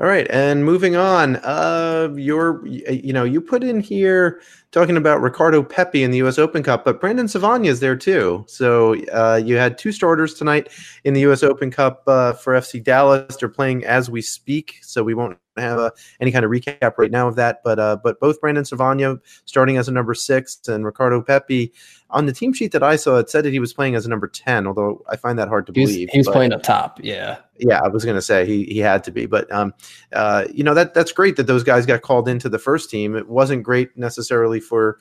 All 0.00 0.08
right, 0.08 0.26
and 0.30 0.64
moving 0.64 0.96
on, 0.96 1.36
uh, 1.36 2.08
your 2.16 2.66
you 2.66 3.12
know 3.12 3.24
you 3.24 3.40
put 3.40 3.62
in 3.62 3.78
here 3.80 4.40
talking 4.72 4.96
about 4.96 5.20
Ricardo 5.20 5.62
Pepi 5.62 6.02
in 6.02 6.10
the 6.10 6.16
U.S. 6.18 6.38
Open 6.38 6.62
Cup, 6.62 6.84
but 6.84 7.00
Brandon 7.00 7.26
Servania 7.26 7.66
is 7.66 7.80
there 7.80 7.94
too. 7.94 8.44
So 8.48 8.96
uh, 9.12 9.40
you 9.44 9.56
had 9.56 9.78
two 9.78 9.92
starters 9.92 10.34
tonight 10.34 10.70
in 11.04 11.14
the 11.14 11.20
U.S. 11.20 11.42
Open 11.42 11.70
Cup 11.70 12.02
uh, 12.06 12.32
for 12.32 12.54
FC 12.54 12.82
Dallas. 12.82 13.36
They're 13.36 13.48
playing 13.48 13.84
as 13.84 14.10
we 14.10 14.22
speak, 14.22 14.78
so 14.82 15.04
we 15.04 15.14
won't 15.14 15.38
have 15.56 15.78
uh, 15.78 15.90
any 16.20 16.32
kind 16.32 16.44
of 16.44 16.50
recap 16.50 16.94
right 16.96 17.10
now 17.10 17.28
of 17.28 17.36
that. 17.36 17.60
But 17.62 17.78
uh, 17.78 17.98
but 18.02 18.18
both 18.18 18.40
Brandon 18.40 18.64
Servania 18.64 19.20
starting 19.44 19.76
as 19.76 19.88
a 19.88 19.92
number 19.92 20.14
six 20.14 20.66
and 20.66 20.84
Ricardo 20.84 21.22
Pepi 21.22 21.72
on 22.12 22.26
the 22.26 22.32
team 22.32 22.52
sheet 22.52 22.72
that 22.72 22.82
I 22.82 22.96
saw, 22.96 23.16
it 23.16 23.30
said 23.30 23.44
that 23.44 23.52
he 23.52 23.58
was 23.58 23.72
playing 23.72 23.94
as 23.94 24.06
a 24.06 24.08
number 24.08 24.28
ten. 24.28 24.66
Although 24.66 25.02
I 25.08 25.16
find 25.16 25.38
that 25.38 25.48
hard 25.48 25.66
to 25.66 25.72
believe. 25.72 26.10
he 26.10 26.18
He's 26.18 26.28
playing 26.28 26.52
up 26.52 26.62
top. 26.62 27.00
Yeah. 27.02 27.38
Yeah, 27.58 27.80
I 27.82 27.88
was 27.88 28.04
going 28.04 28.16
to 28.16 28.22
say 28.22 28.46
he 28.46 28.64
he 28.64 28.78
had 28.78 29.04
to 29.04 29.10
be, 29.10 29.26
but 29.26 29.50
um, 29.52 29.72
uh, 30.12 30.46
you 30.52 30.64
know 30.64 30.74
that 30.74 30.94
that's 30.94 31.12
great 31.12 31.36
that 31.36 31.46
those 31.46 31.62
guys 31.62 31.86
got 31.86 32.02
called 32.02 32.28
into 32.28 32.48
the 32.48 32.58
first 32.58 32.90
team. 32.90 33.14
It 33.14 33.28
wasn't 33.28 33.62
great 33.62 33.96
necessarily 33.96 34.58
for 34.58 34.98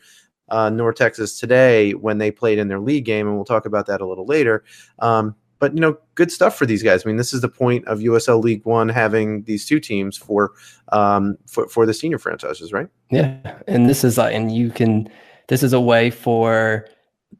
uh, 0.49 0.69
North 0.69 0.95
Texas 0.95 1.39
today 1.39 1.93
when 1.93 2.17
they 2.17 2.29
played 2.29 2.59
in 2.59 2.67
their 2.67 2.79
league 2.79 3.05
game, 3.05 3.27
and 3.27 3.35
we'll 3.35 3.45
talk 3.45 3.65
about 3.65 3.87
that 3.87 4.01
a 4.01 4.05
little 4.05 4.25
later. 4.25 4.63
Um, 4.99 5.35
but 5.61 5.73
you 5.73 5.79
know, 5.79 5.97
good 6.15 6.31
stuff 6.31 6.57
for 6.57 6.65
these 6.65 6.83
guys. 6.83 7.05
I 7.05 7.07
mean, 7.07 7.17
this 7.17 7.33
is 7.33 7.41
the 7.41 7.49
point 7.49 7.87
of 7.87 7.99
USL 7.99 8.43
League 8.43 8.65
One 8.65 8.89
having 8.89 9.43
these 9.43 9.65
two 9.65 9.79
teams 9.79 10.17
for 10.17 10.51
um, 10.91 11.37
for 11.47 11.67
for 11.69 11.85
the 11.85 11.93
senior 11.93 12.17
franchises, 12.17 12.73
right? 12.73 12.87
Yeah, 13.09 13.59
and 13.67 13.87
this 13.87 14.03
is 14.03 14.17
like, 14.17 14.35
and 14.35 14.53
you 14.53 14.71
can. 14.71 15.09
This 15.47 15.63
is 15.63 15.73
a 15.73 15.81
way 15.81 16.11
for 16.11 16.85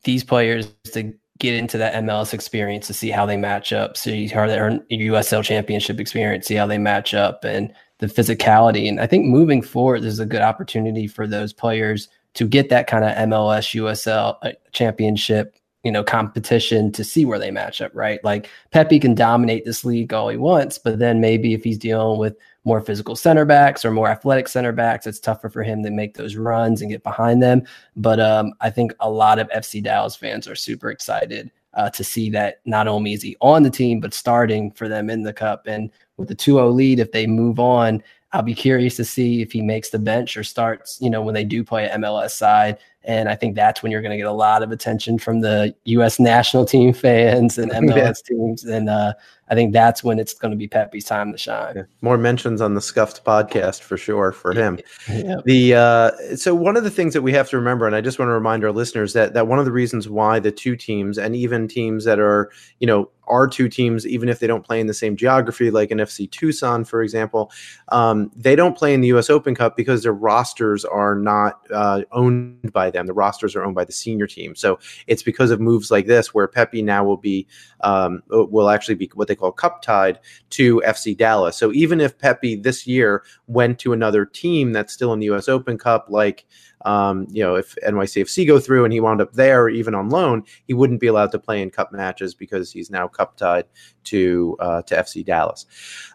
these 0.03 0.23
players 0.23 0.71
to 0.93 1.13
get 1.39 1.55
into 1.55 1.77
that 1.79 1.95
MLS 2.03 2.33
experience 2.33 2.85
to 2.87 2.93
see 2.93 3.09
how 3.09 3.25
they 3.25 3.35
match 3.35 3.73
up, 3.73 3.97
see 3.97 4.27
how 4.27 4.45
they 4.45 4.59
earn 4.59 4.79
USL 4.91 5.43
championship 5.43 5.99
experience, 5.99 6.45
see 6.45 6.55
how 6.55 6.67
they 6.67 6.77
match 6.77 7.15
up, 7.15 7.43
and 7.43 7.73
the 7.97 8.07
physicality. 8.07 8.87
And 8.87 8.99
I 8.99 9.07
think 9.07 9.25
moving 9.25 9.61
forward, 9.61 10.03
there's 10.03 10.19
a 10.19 10.25
good 10.25 10.41
opportunity 10.41 11.07
for 11.07 11.25
those 11.25 11.51
players 11.51 12.09
to 12.35 12.47
get 12.47 12.69
that 12.69 12.87
kind 12.87 13.03
of 13.03 13.11
MLS 13.29 13.75
USL 13.75 14.37
uh, 14.43 14.51
championship, 14.71 15.55
you 15.83 15.91
know, 15.91 16.03
competition 16.03 16.91
to 16.91 17.03
see 17.03 17.25
where 17.25 17.39
they 17.39 17.51
match 17.51 17.81
up, 17.81 17.91
right? 17.93 18.23
Like 18.23 18.49
Pepi 18.71 18.99
can 18.99 19.15
dominate 19.15 19.65
this 19.65 19.83
league 19.83 20.13
all 20.13 20.29
he 20.29 20.37
wants, 20.37 20.77
but 20.77 20.99
then 20.99 21.21
maybe 21.21 21.53
if 21.53 21.63
he's 21.63 21.77
dealing 21.77 22.19
with 22.19 22.35
more 22.63 22.81
physical 22.81 23.15
center 23.15 23.45
backs 23.45 23.83
or 23.83 23.91
more 23.91 24.07
athletic 24.07 24.47
center 24.47 24.71
backs, 24.71 25.07
it's 25.07 25.19
tougher 25.19 25.49
for 25.49 25.63
him 25.63 25.83
to 25.83 25.89
make 25.89 26.15
those 26.15 26.35
runs 26.35 26.81
and 26.81 26.91
get 26.91 27.03
behind 27.03 27.41
them. 27.41 27.63
But 27.95 28.19
um, 28.19 28.53
I 28.61 28.69
think 28.69 28.93
a 28.99 29.09
lot 29.09 29.39
of 29.39 29.49
FC 29.49 29.81
Dallas 29.83 30.15
fans 30.15 30.47
are 30.47 30.55
super 30.55 30.91
excited 30.91 31.51
uh, 31.73 31.89
to 31.91 32.03
see 32.03 32.29
that 32.31 32.59
not 32.65 32.87
only 32.87 33.13
is 33.13 33.21
he 33.21 33.35
on 33.41 33.63
the 33.63 33.69
team, 33.69 33.99
but 33.99 34.13
starting 34.13 34.71
for 34.71 34.87
them 34.87 35.09
in 35.09 35.23
the 35.23 35.33
cup. 35.33 35.67
And 35.67 35.89
with 36.17 36.27
the 36.27 36.35
2 36.35 36.53
0 36.53 36.69
lead, 36.69 36.99
if 36.99 37.11
they 37.11 37.25
move 37.25 37.59
on, 37.59 38.03
I'll 38.33 38.41
be 38.41 38.55
curious 38.55 38.95
to 38.95 39.05
see 39.05 39.41
if 39.41 39.51
he 39.51 39.61
makes 39.61 39.89
the 39.89 39.99
bench 39.99 40.37
or 40.37 40.43
starts, 40.43 40.99
you 41.01 41.09
know, 41.09 41.21
when 41.21 41.33
they 41.33 41.43
do 41.43 41.63
play 41.63 41.89
MLS 41.89 42.31
side. 42.31 42.77
And 43.03 43.27
I 43.27 43.35
think 43.35 43.55
that's 43.55 43.81
when 43.81 43.91
you're 43.91 44.01
going 44.01 44.11
to 44.11 44.17
get 44.17 44.27
a 44.27 44.31
lot 44.31 44.63
of 44.63 44.71
attention 44.71 45.17
from 45.17 45.41
the 45.41 45.75
U.S. 45.85 46.19
national 46.19 46.65
team 46.65 46.93
fans 46.93 47.57
and 47.57 47.71
MLS 47.71 47.95
yeah. 47.95 48.13
teams. 48.23 48.63
And 48.63 48.89
uh, 48.89 49.13
I 49.51 49.53
think 49.53 49.73
that's 49.73 50.01
when 50.01 50.17
it's 50.17 50.33
going 50.33 50.51
to 50.51 50.57
be 50.57 50.69
Pepi's 50.69 51.03
time 51.03 51.33
to 51.33 51.37
shine. 51.37 51.75
Yeah. 51.75 51.83
More 52.01 52.17
mentions 52.17 52.61
on 52.61 52.73
the 52.73 52.79
Scuffed 52.79 53.25
podcast 53.25 53.81
for 53.81 53.97
sure 53.97 54.31
for 54.31 54.53
him. 54.53 54.79
Yeah. 55.11 55.41
The 55.45 55.75
uh, 55.75 56.35
so 56.37 56.55
one 56.55 56.77
of 56.77 56.83
the 56.83 56.89
things 56.89 57.13
that 57.13 57.21
we 57.21 57.33
have 57.33 57.49
to 57.49 57.57
remember, 57.57 57.85
and 57.85 57.95
I 57.95 58.01
just 58.01 58.17
want 58.17 58.29
to 58.29 58.33
remind 58.33 58.63
our 58.63 58.71
listeners 58.71 59.13
that 59.13 59.33
that 59.33 59.47
one 59.47 59.59
of 59.59 59.65
the 59.65 59.71
reasons 59.71 60.07
why 60.07 60.39
the 60.39 60.51
two 60.51 60.75
teams 60.77 61.17
and 61.17 61.35
even 61.35 61.67
teams 61.67 62.05
that 62.05 62.17
are 62.17 62.49
you 62.79 62.87
know 62.87 63.09
are 63.31 63.47
two 63.47 63.69
teams, 63.69 64.05
even 64.05 64.29
if 64.29 64.39
they 64.39 64.47
don't 64.47 64.65
play 64.65 64.79
in 64.79 64.87
the 64.87 64.93
same 64.93 65.15
geography, 65.15 65.71
like 65.71 65.89
an 65.89 65.99
FC 65.99 66.29
Tucson, 66.29 66.83
for 66.83 67.01
example, 67.01 67.51
um, 67.89 68.29
they 68.35 68.55
don't 68.55 68.77
play 68.77 68.93
in 68.93 69.01
the 69.01 69.07
U.S. 69.07 69.29
Open 69.29 69.55
Cup 69.55 69.77
because 69.77 70.03
their 70.03 70.13
rosters 70.13 70.83
are 70.83 71.15
not 71.15 71.61
uh, 71.71 72.01
owned 72.11 72.73
by 72.73 72.91
them. 72.91 73.07
The 73.07 73.13
rosters 73.13 73.55
are 73.55 73.63
owned 73.63 73.75
by 73.75 73.85
the 73.85 73.93
senior 73.93 74.27
team. 74.27 74.55
So 74.55 74.79
it's 75.07 75.23
because 75.23 75.49
of 75.49 75.61
moves 75.61 75.89
like 75.89 76.07
this 76.07 76.33
where 76.33 76.47
Pepi 76.47 76.81
now 76.81 77.05
will 77.05 77.17
be 77.17 77.47
um, 77.81 78.21
will 78.29 78.69
actually 78.69 78.95
be 78.95 79.09
what 79.13 79.29
they 79.29 79.35
cup 79.49 79.81
tied 79.81 80.19
to 80.49 80.83
FC 80.85 81.17
Dallas. 81.17 81.55
So 81.55 81.71
even 81.71 82.01
if 82.01 82.17
Pepi 82.17 82.57
this 82.57 82.85
year 82.85 83.23
went 83.47 83.79
to 83.79 83.93
another 83.93 84.25
team 84.25 84.73
that's 84.73 84.93
still 84.93 85.13
in 85.13 85.19
the 85.19 85.27
U.S. 85.27 85.47
Open 85.47 85.77
Cup, 85.77 86.07
like 86.09 86.45
um, 86.85 87.27
you 87.29 87.43
know, 87.43 87.55
if 87.55 87.75
NYCFC 87.85 88.47
go 88.47 88.59
through 88.59 88.83
and 88.83 88.93
he 88.93 88.99
wound 88.99 89.21
up 89.21 89.33
there, 89.33 89.69
even 89.69 89.95
on 89.95 90.09
loan, 90.09 90.43
he 90.67 90.73
wouldn't 90.73 90.99
be 90.99 91.07
allowed 91.07 91.31
to 91.31 91.39
play 91.39 91.61
in 91.61 91.69
cup 91.69 91.91
matches 91.91 92.33
because 92.33 92.71
he's 92.71 92.89
now 92.89 93.07
cup 93.07 93.37
tied 93.37 93.65
to 94.05 94.57
uh, 94.59 94.81
to 94.83 94.95
FC 94.95 95.25
Dallas. 95.25 95.65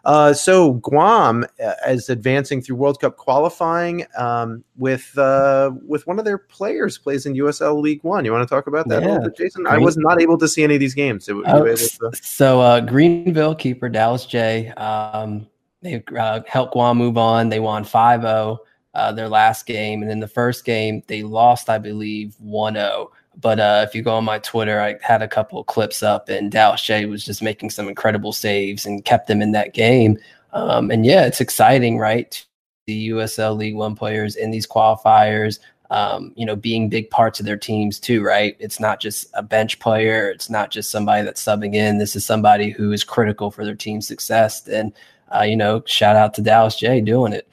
Uh, 0.05 0.33
so 0.33 0.73
Guam 0.73 1.45
uh, 1.63 1.73
is 1.87 2.09
advancing 2.09 2.61
through 2.61 2.75
World 2.75 2.99
Cup 2.99 3.17
qualifying 3.17 4.05
um, 4.17 4.63
with 4.77 5.17
uh, 5.17 5.71
with 5.85 6.05
one 6.07 6.19
of 6.19 6.25
their 6.25 6.37
players 6.37 6.97
plays 6.97 7.25
in 7.25 7.33
USL 7.33 7.81
League 7.81 8.03
One. 8.03 8.25
You 8.25 8.31
want 8.31 8.47
to 8.47 8.53
talk 8.53 8.67
about 8.67 8.87
that 8.89 9.03
yeah. 9.03 9.19
bit, 9.19 9.37
Jason? 9.37 9.63
Green- 9.63 9.75
I 9.75 9.77
was 9.79 9.97
not 9.97 10.21
able 10.21 10.37
to 10.37 10.47
see 10.47 10.63
any 10.63 10.75
of 10.75 10.79
these 10.79 10.93
games. 10.93 11.29
Oh, 11.29 11.63
to- 11.63 12.11
so 12.21 12.61
uh, 12.61 12.81
Greenville 12.81 13.55
keeper 13.55 13.89
Dallas 13.89 14.25
Jaye. 14.25 14.77
Um, 14.79 15.47
they 15.81 16.03
uh, 16.17 16.41
helped 16.47 16.73
Guam 16.73 16.97
move 16.97 17.17
on. 17.17 17.49
They 17.49 17.59
won 17.59 17.83
5 17.83 18.21
0 18.21 18.59
uh, 18.97 19.11
their 19.11 19.29
last 19.29 19.67
game. 19.67 20.01
And 20.01 20.11
in 20.11 20.19
the 20.19 20.27
first 20.27 20.65
game, 20.65 21.03
they 21.05 21.21
lost, 21.21 21.69
I 21.69 21.77
believe, 21.77 22.35
1 22.39 22.73
0. 22.73 23.11
But 23.39 23.59
uh, 23.59 23.85
if 23.87 23.93
you 23.93 24.01
go 24.01 24.15
on 24.15 24.25
my 24.25 24.39
Twitter, 24.39 24.81
I 24.81 24.95
had 25.01 25.21
a 25.21 25.27
couple 25.27 25.59
of 25.59 25.67
clips 25.67 26.01
up, 26.01 26.27
and 26.27 26.51
Dallas 26.51 26.81
Jaye 26.81 27.07
was 27.07 27.23
just 27.23 27.43
making 27.43 27.69
some 27.69 27.87
incredible 27.87 28.33
saves 28.33 28.87
and 28.87 29.05
kept 29.05 29.27
them 29.27 29.43
in 29.43 29.51
that 29.51 29.75
game. 29.75 30.17
Um, 30.51 30.89
and 30.89 31.05
yeah, 31.05 31.27
it's 31.27 31.39
exciting, 31.39 31.99
right? 31.99 32.43
The 32.87 33.09
USL 33.09 33.55
League 33.55 33.75
One 33.75 33.95
players 33.95 34.35
in 34.35 34.49
these 34.49 34.65
qualifiers, 34.65 35.59
um, 35.91 36.33
you 36.35 36.47
know, 36.47 36.55
being 36.55 36.89
big 36.89 37.11
parts 37.11 37.39
of 37.39 37.45
their 37.45 37.57
teams 37.57 37.99
too, 37.99 38.23
right? 38.23 38.57
It's 38.59 38.79
not 38.79 38.99
just 38.99 39.27
a 39.35 39.43
bench 39.43 39.77
player, 39.77 40.31
it's 40.31 40.49
not 40.49 40.71
just 40.71 40.89
somebody 40.89 41.23
that's 41.23 41.43
subbing 41.43 41.75
in. 41.75 41.99
This 41.99 42.15
is 42.15 42.25
somebody 42.25 42.71
who 42.71 42.91
is 42.91 43.03
critical 43.03 43.51
for 43.51 43.63
their 43.63 43.75
team's 43.75 44.07
success. 44.07 44.67
And, 44.67 44.91
uh, 45.35 45.43
you 45.43 45.55
know, 45.55 45.83
shout 45.85 46.15
out 46.15 46.33
to 46.35 46.41
Dallas 46.41 46.81
Jaye 46.81 47.05
doing 47.05 47.33
it. 47.33 47.47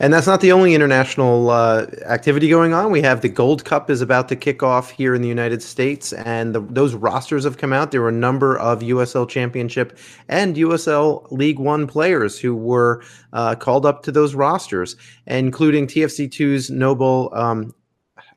And 0.00 0.12
that's 0.12 0.26
not 0.26 0.40
the 0.40 0.52
only 0.52 0.74
international 0.74 1.50
uh, 1.50 1.86
activity 2.06 2.48
going 2.48 2.74
on. 2.74 2.90
We 2.90 3.02
have 3.02 3.20
the 3.20 3.28
Gold 3.28 3.64
Cup 3.64 3.90
is 3.90 4.00
about 4.00 4.28
to 4.28 4.36
kick 4.36 4.62
off 4.62 4.90
here 4.90 5.14
in 5.14 5.22
the 5.22 5.28
United 5.28 5.62
States, 5.62 6.12
and 6.12 6.54
the, 6.54 6.60
those 6.60 6.94
rosters 6.94 7.44
have 7.44 7.58
come 7.58 7.72
out. 7.72 7.90
There 7.92 8.02
were 8.02 8.08
a 8.08 8.12
number 8.12 8.58
of 8.58 8.80
USL 8.80 9.28
Championship 9.28 9.98
and 10.28 10.56
USL 10.56 11.30
League 11.30 11.58
One 11.58 11.86
players 11.86 12.38
who 12.38 12.56
were 12.56 13.02
uh, 13.32 13.54
called 13.54 13.86
up 13.86 14.02
to 14.04 14.12
those 14.12 14.34
rosters, 14.34 14.96
including 15.26 15.86
TFC2's 15.86 16.70
Noble 16.70 17.30
um, 17.32 17.74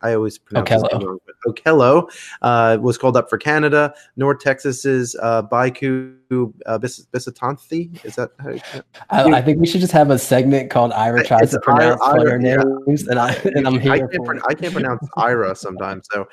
I 0.01 0.13
always 0.13 0.37
pronounce 0.37 0.69
Okello. 0.69 1.01
name 1.01 1.17
Okello 1.47 2.09
uh, 2.41 2.77
was 2.79 2.97
called 2.97 3.17
up 3.17 3.29
for 3.29 3.37
Canada. 3.37 3.93
North 4.15 4.39
Texas's 4.39 5.15
uh, 5.21 5.43
Baiku 5.43 6.15
uh, 6.65 6.77
Bis- 6.77 7.05
Bisatanthi. 7.07 8.03
Is 8.05 8.15
that 8.15 8.31
how 8.39 8.49
you, 8.49 8.59
say 8.59 8.79
it? 8.79 8.85
I, 9.09 9.23
I, 9.23 9.41
think 9.41 9.59
we 9.59 9.67
should 9.67 9.81
just 9.81 9.93
have 9.93 10.09
a 10.09 10.19
segment 10.19 10.69
called 10.69 10.91
Ira 10.91 11.23
tries 11.23 11.51
to 11.51 11.59
pronounce 11.59 12.01
Ira, 12.01 12.15
player 12.15 12.29
Ira, 12.31 12.65
names, 12.85 13.03
yeah. 13.03 13.11
and 13.11 13.19
I 13.19 13.33
and 13.55 13.67
I'm 13.67 13.79
here. 13.79 13.93
I 13.93 13.99
can't, 13.99 14.25
pro- 14.25 14.39
I 14.47 14.53
can't 14.53 14.73
pronounce 14.73 15.07
Ira 15.17 15.55
sometimes, 15.55 16.07
so 16.11 16.27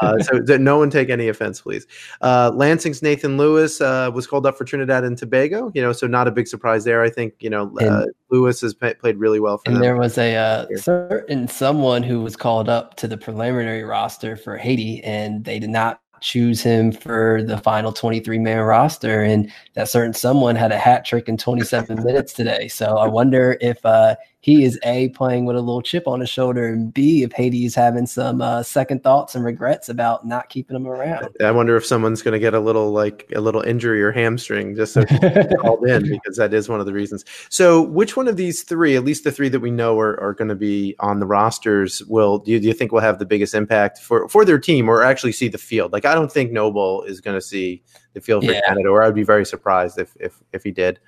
uh, 0.00 0.18
so 0.18 0.38
no 0.56 0.78
one 0.78 0.90
take 0.90 1.10
any 1.10 1.28
offense, 1.28 1.60
please. 1.60 1.86
Uh, 2.20 2.50
Lansing's 2.54 3.02
Nathan 3.02 3.36
Lewis 3.36 3.80
uh, 3.80 4.10
was 4.12 4.26
called 4.26 4.46
up 4.46 4.56
for 4.56 4.64
Trinidad 4.64 5.04
and 5.04 5.16
Tobago. 5.16 5.70
You 5.74 5.82
know, 5.82 5.92
so 5.92 6.06
not 6.06 6.28
a 6.28 6.30
big 6.30 6.48
surprise 6.48 6.84
there. 6.84 7.02
I 7.02 7.10
think 7.10 7.34
you 7.40 7.50
know 7.50 7.72
uh, 7.80 8.06
Lewis 8.30 8.60
has 8.60 8.74
played 8.74 9.16
really 9.16 9.40
well 9.40 9.58
for 9.58 9.64
and 9.66 9.76
them. 9.76 9.82
there 9.82 9.96
was 9.96 10.18
a 10.18 10.36
uh, 10.36 10.66
certain 10.76 11.48
someone 11.48 12.02
who 12.02 12.20
was 12.20 12.36
called 12.36 12.68
up 12.68 12.96
to 12.96 13.08
the 13.08 13.16
preliminary 13.16 13.84
roster 13.84 14.36
for 14.36 14.56
Haiti, 14.56 15.02
and 15.04 15.44
they 15.44 15.58
did 15.58 15.70
not 15.70 16.00
choose 16.20 16.62
him 16.62 16.92
for 16.92 17.42
the 17.42 17.58
final 17.58 17.92
23 17.92 18.38
man 18.38 18.60
roster. 18.60 19.22
And 19.22 19.52
that 19.74 19.88
certain 19.88 20.14
someone 20.14 20.56
had 20.56 20.72
a 20.72 20.78
hat 20.78 21.04
trick 21.04 21.28
in 21.28 21.36
27 21.36 22.02
minutes 22.02 22.32
today. 22.32 22.68
So 22.68 22.98
I 22.98 23.06
wonder 23.06 23.56
if 23.60 23.84
uh, 23.84 24.16
he 24.46 24.62
is 24.62 24.78
A, 24.84 25.08
playing 25.08 25.44
with 25.44 25.56
a 25.56 25.60
little 25.60 25.82
chip 25.82 26.06
on 26.06 26.20
his 26.20 26.30
shoulder, 26.30 26.68
and 26.68 26.94
B, 26.94 27.24
if 27.24 27.32
is 27.36 27.74
having 27.74 28.06
some 28.06 28.40
uh, 28.40 28.62
second 28.62 29.02
thoughts 29.02 29.34
and 29.34 29.44
regrets 29.44 29.88
about 29.88 30.24
not 30.24 30.48
keeping 30.50 30.76
him 30.76 30.86
around. 30.86 31.36
I 31.40 31.50
wonder 31.50 31.76
if 31.76 31.84
someone's 31.84 32.22
going 32.22 32.30
to 32.30 32.38
get 32.38 32.54
a 32.54 32.60
little 32.60 32.92
like 32.92 33.28
a 33.34 33.40
little 33.40 33.62
injury 33.62 34.00
or 34.00 34.12
hamstring 34.12 34.76
just 34.76 34.92
so 34.92 35.04
called 35.60 35.84
in 35.88 36.08
because 36.08 36.36
that 36.36 36.54
is 36.54 36.68
one 36.68 36.78
of 36.78 36.86
the 36.86 36.92
reasons. 36.92 37.24
So, 37.48 37.82
which 37.82 38.16
one 38.16 38.28
of 38.28 38.36
these 38.36 38.62
three, 38.62 38.94
at 38.94 39.04
least 39.04 39.24
the 39.24 39.32
three 39.32 39.48
that 39.48 39.58
we 39.58 39.72
know 39.72 39.98
are, 39.98 40.20
are 40.20 40.32
going 40.32 40.46
to 40.46 40.54
be 40.54 40.94
on 41.00 41.18
the 41.18 41.26
rosters, 41.26 42.04
will 42.04 42.38
do 42.38 42.52
you, 42.52 42.60
do 42.60 42.68
you 42.68 42.72
think 42.72 42.92
will 42.92 43.00
have 43.00 43.18
the 43.18 43.26
biggest 43.26 43.52
impact 43.52 43.98
for 43.98 44.28
for 44.28 44.44
their 44.44 44.60
team 44.60 44.88
or 44.88 45.02
actually 45.02 45.32
see 45.32 45.48
the 45.48 45.58
field? 45.58 45.92
Like, 45.92 46.04
I 46.04 46.14
don't 46.14 46.30
think 46.30 46.52
Noble 46.52 47.02
is 47.02 47.20
going 47.20 47.36
to 47.36 47.44
see 47.44 47.82
the 48.12 48.20
field 48.20 48.44
for 48.44 48.52
yeah. 48.52 48.60
Canada, 48.64 48.90
or 48.90 49.02
I'd 49.02 49.12
be 49.12 49.24
very 49.24 49.44
surprised 49.44 49.98
if 49.98 50.16
if 50.20 50.40
if 50.52 50.62
he 50.62 50.70
did. 50.70 51.00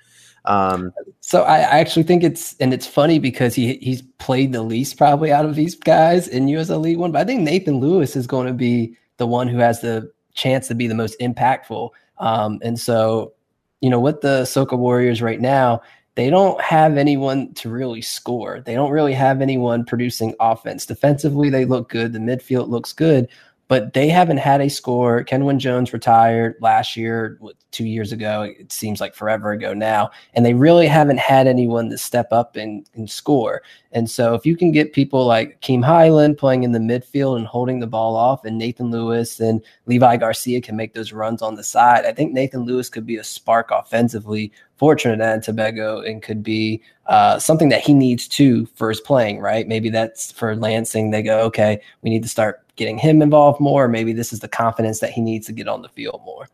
Um, 0.45 0.93
so 1.19 1.43
I, 1.43 1.57
I, 1.57 1.79
actually 1.79 2.03
think 2.03 2.23
it's 2.23 2.55
and 2.59 2.73
it's 2.73 2.87
funny 2.87 3.19
because 3.19 3.53
he 3.53 3.75
he's 3.75 4.01
played 4.01 4.53
the 4.53 4.63
least 4.63 4.97
probably 4.97 5.31
out 5.31 5.45
of 5.45 5.55
these 5.55 5.75
guys 5.75 6.27
in 6.27 6.47
USL 6.47 6.81
League 6.81 6.97
One, 6.97 7.11
but 7.11 7.21
I 7.21 7.25
think 7.25 7.41
Nathan 7.41 7.79
Lewis 7.79 8.15
is 8.15 8.25
going 8.25 8.47
to 8.47 8.53
be 8.53 8.95
the 9.17 9.27
one 9.27 9.47
who 9.47 9.57
has 9.57 9.81
the 9.81 10.11
chance 10.33 10.67
to 10.69 10.75
be 10.75 10.87
the 10.87 10.95
most 10.95 11.19
impactful. 11.19 11.89
Um, 12.17 12.59
and 12.63 12.79
so, 12.79 13.33
you 13.81 13.89
know, 13.89 13.99
with 13.99 14.21
the 14.21 14.43
Soca 14.43 14.77
Warriors 14.77 15.21
right 15.21 15.39
now, 15.39 15.81
they 16.15 16.29
don't 16.29 16.59
have 16.61 16.97
anyone 16.97 17.53
to 17.53 17.69
really 17.69 18.01
score. 18.01 18.61
They 18.65 18.73
don't 18.73 18.91
really 18.91 19.13
have 19.13 19.41
anyone 19.41 19.85
producing 19.85 20.35
offense. 20.39 20.85
Defensively, 20.85 21.49
they 21.49 21.65
look 21.65 21.89
good. 21.89 22.13
The 22.13 22.19
midfield 22.19 22.69
looks 22.69 22.91
good, 22.91 23.29
but 23.69 23.93
they 23.93 24.09
haven't 24.09 24.37
had 24.37 24.61
a 24.61 24.69
score. 24.69 25.23
Kenwyne 25.23 25.59
Jones 25.59 25.93
retired 25.93 26.55
last 26.59 26.97
year, 26.97 27.39
two 27.69 27.85
years 27.85 28.11
ago. 28.11 28.41
It 28.41 28.71
seems 28.71 28.99
like 28.99 29.13
forever 29.13 29.51
ago 29.51 29.75
now. 29.75 30.09
And 30.33 30.43
they 30.43 30.55
really 30.55 30.87
haven't 30.87 31.19
had 31.19 31.45
anyone 31.45 31.87
to 31.91 31.97
step 31.97 32.29
up 32.31 32.55
and, 32.55 32.89
and 32.95 33.07
score. 33.07 33.61
And 33.91 34.09
so 34.09 34.33
if 34.33 34.43
you 34.43 34.57
can 34.57 34.71
get 34.71 34.93
people 34.93 35.23
like 35.23 35.61
Keem 35.61 35.83
Hyland 35.83 36.39
playing 36.39 36.63
in 36.63 36.71
the 36.71 36.79
midfield 36.79 37.37
and 37.37 37.45
holding 37.45 37.79
the 37.79 37.85
ball 37.85 38.15
off, 38.15 38.43
and 38.43 38.57
Nathan 38.57 38.89
Lewis 38.89 39.39
and 39.39 39.63
Levi 39.85 40.17
Garcia 40.17 40.61
can 40.61 40.75
make 40.75 40.95
those 40.95 41.13
runs 41.13 41.43
on 41.43 41.53
the 41.53 41.63
side, 41.63 42.05
I 42.05 42.11
think 42.11 42.33
Nathan 42.33 42.61
Lewis 42.61 42.89
could 42.89 43.05
be 43.05 43.17
a 43.17 43.23
spark 43.23 43.69
offensively 43.69 44.51
for 44.79 44.95
Trinidad 44.95 45.33
and 45.35 45.43
Tobago 45.43 45.99
and 45.99 46.23
could 46.23 46.41
be 46.41 46.81
uh, 47.07 47.37
something 47.37 47.67
that 47.69 47.81
he 47.81 47.93
needs 47.93 48.27
to 48.29 48.65
for 48.67 48.89
his 48.89 49.01
playing, 49.01 49.39
right? 49.39 49.67
Maybe 49.67 49.89
that's 49.89 50.31
for 50.31 50.55
Lansing. 50.55 51.11
They 51.11 51.21
go, 51.21 51.41
okay, 51.41 51.81
we 52.01 52.09
need 52.09 52.23
to 52.23 52.29
start 52.29 52.63
getting 52.77 52.97
him 52.97 53.21
involved 53.21 53.59
more. 53.59 53.89
Maybe 53.89 54.13
this 54.13 54.31
is 54.31 54.39
the 54.39 54.47
confidence 54.47 55.01
that 55.01 55.11
he 55.11 55.21
needs 55.21 55.45
to 55.47 55.51
get 55.51 55.67
on 55.67 55.81
the 55.81 55.89
field 55.89 56.21
more. 56.25 56.47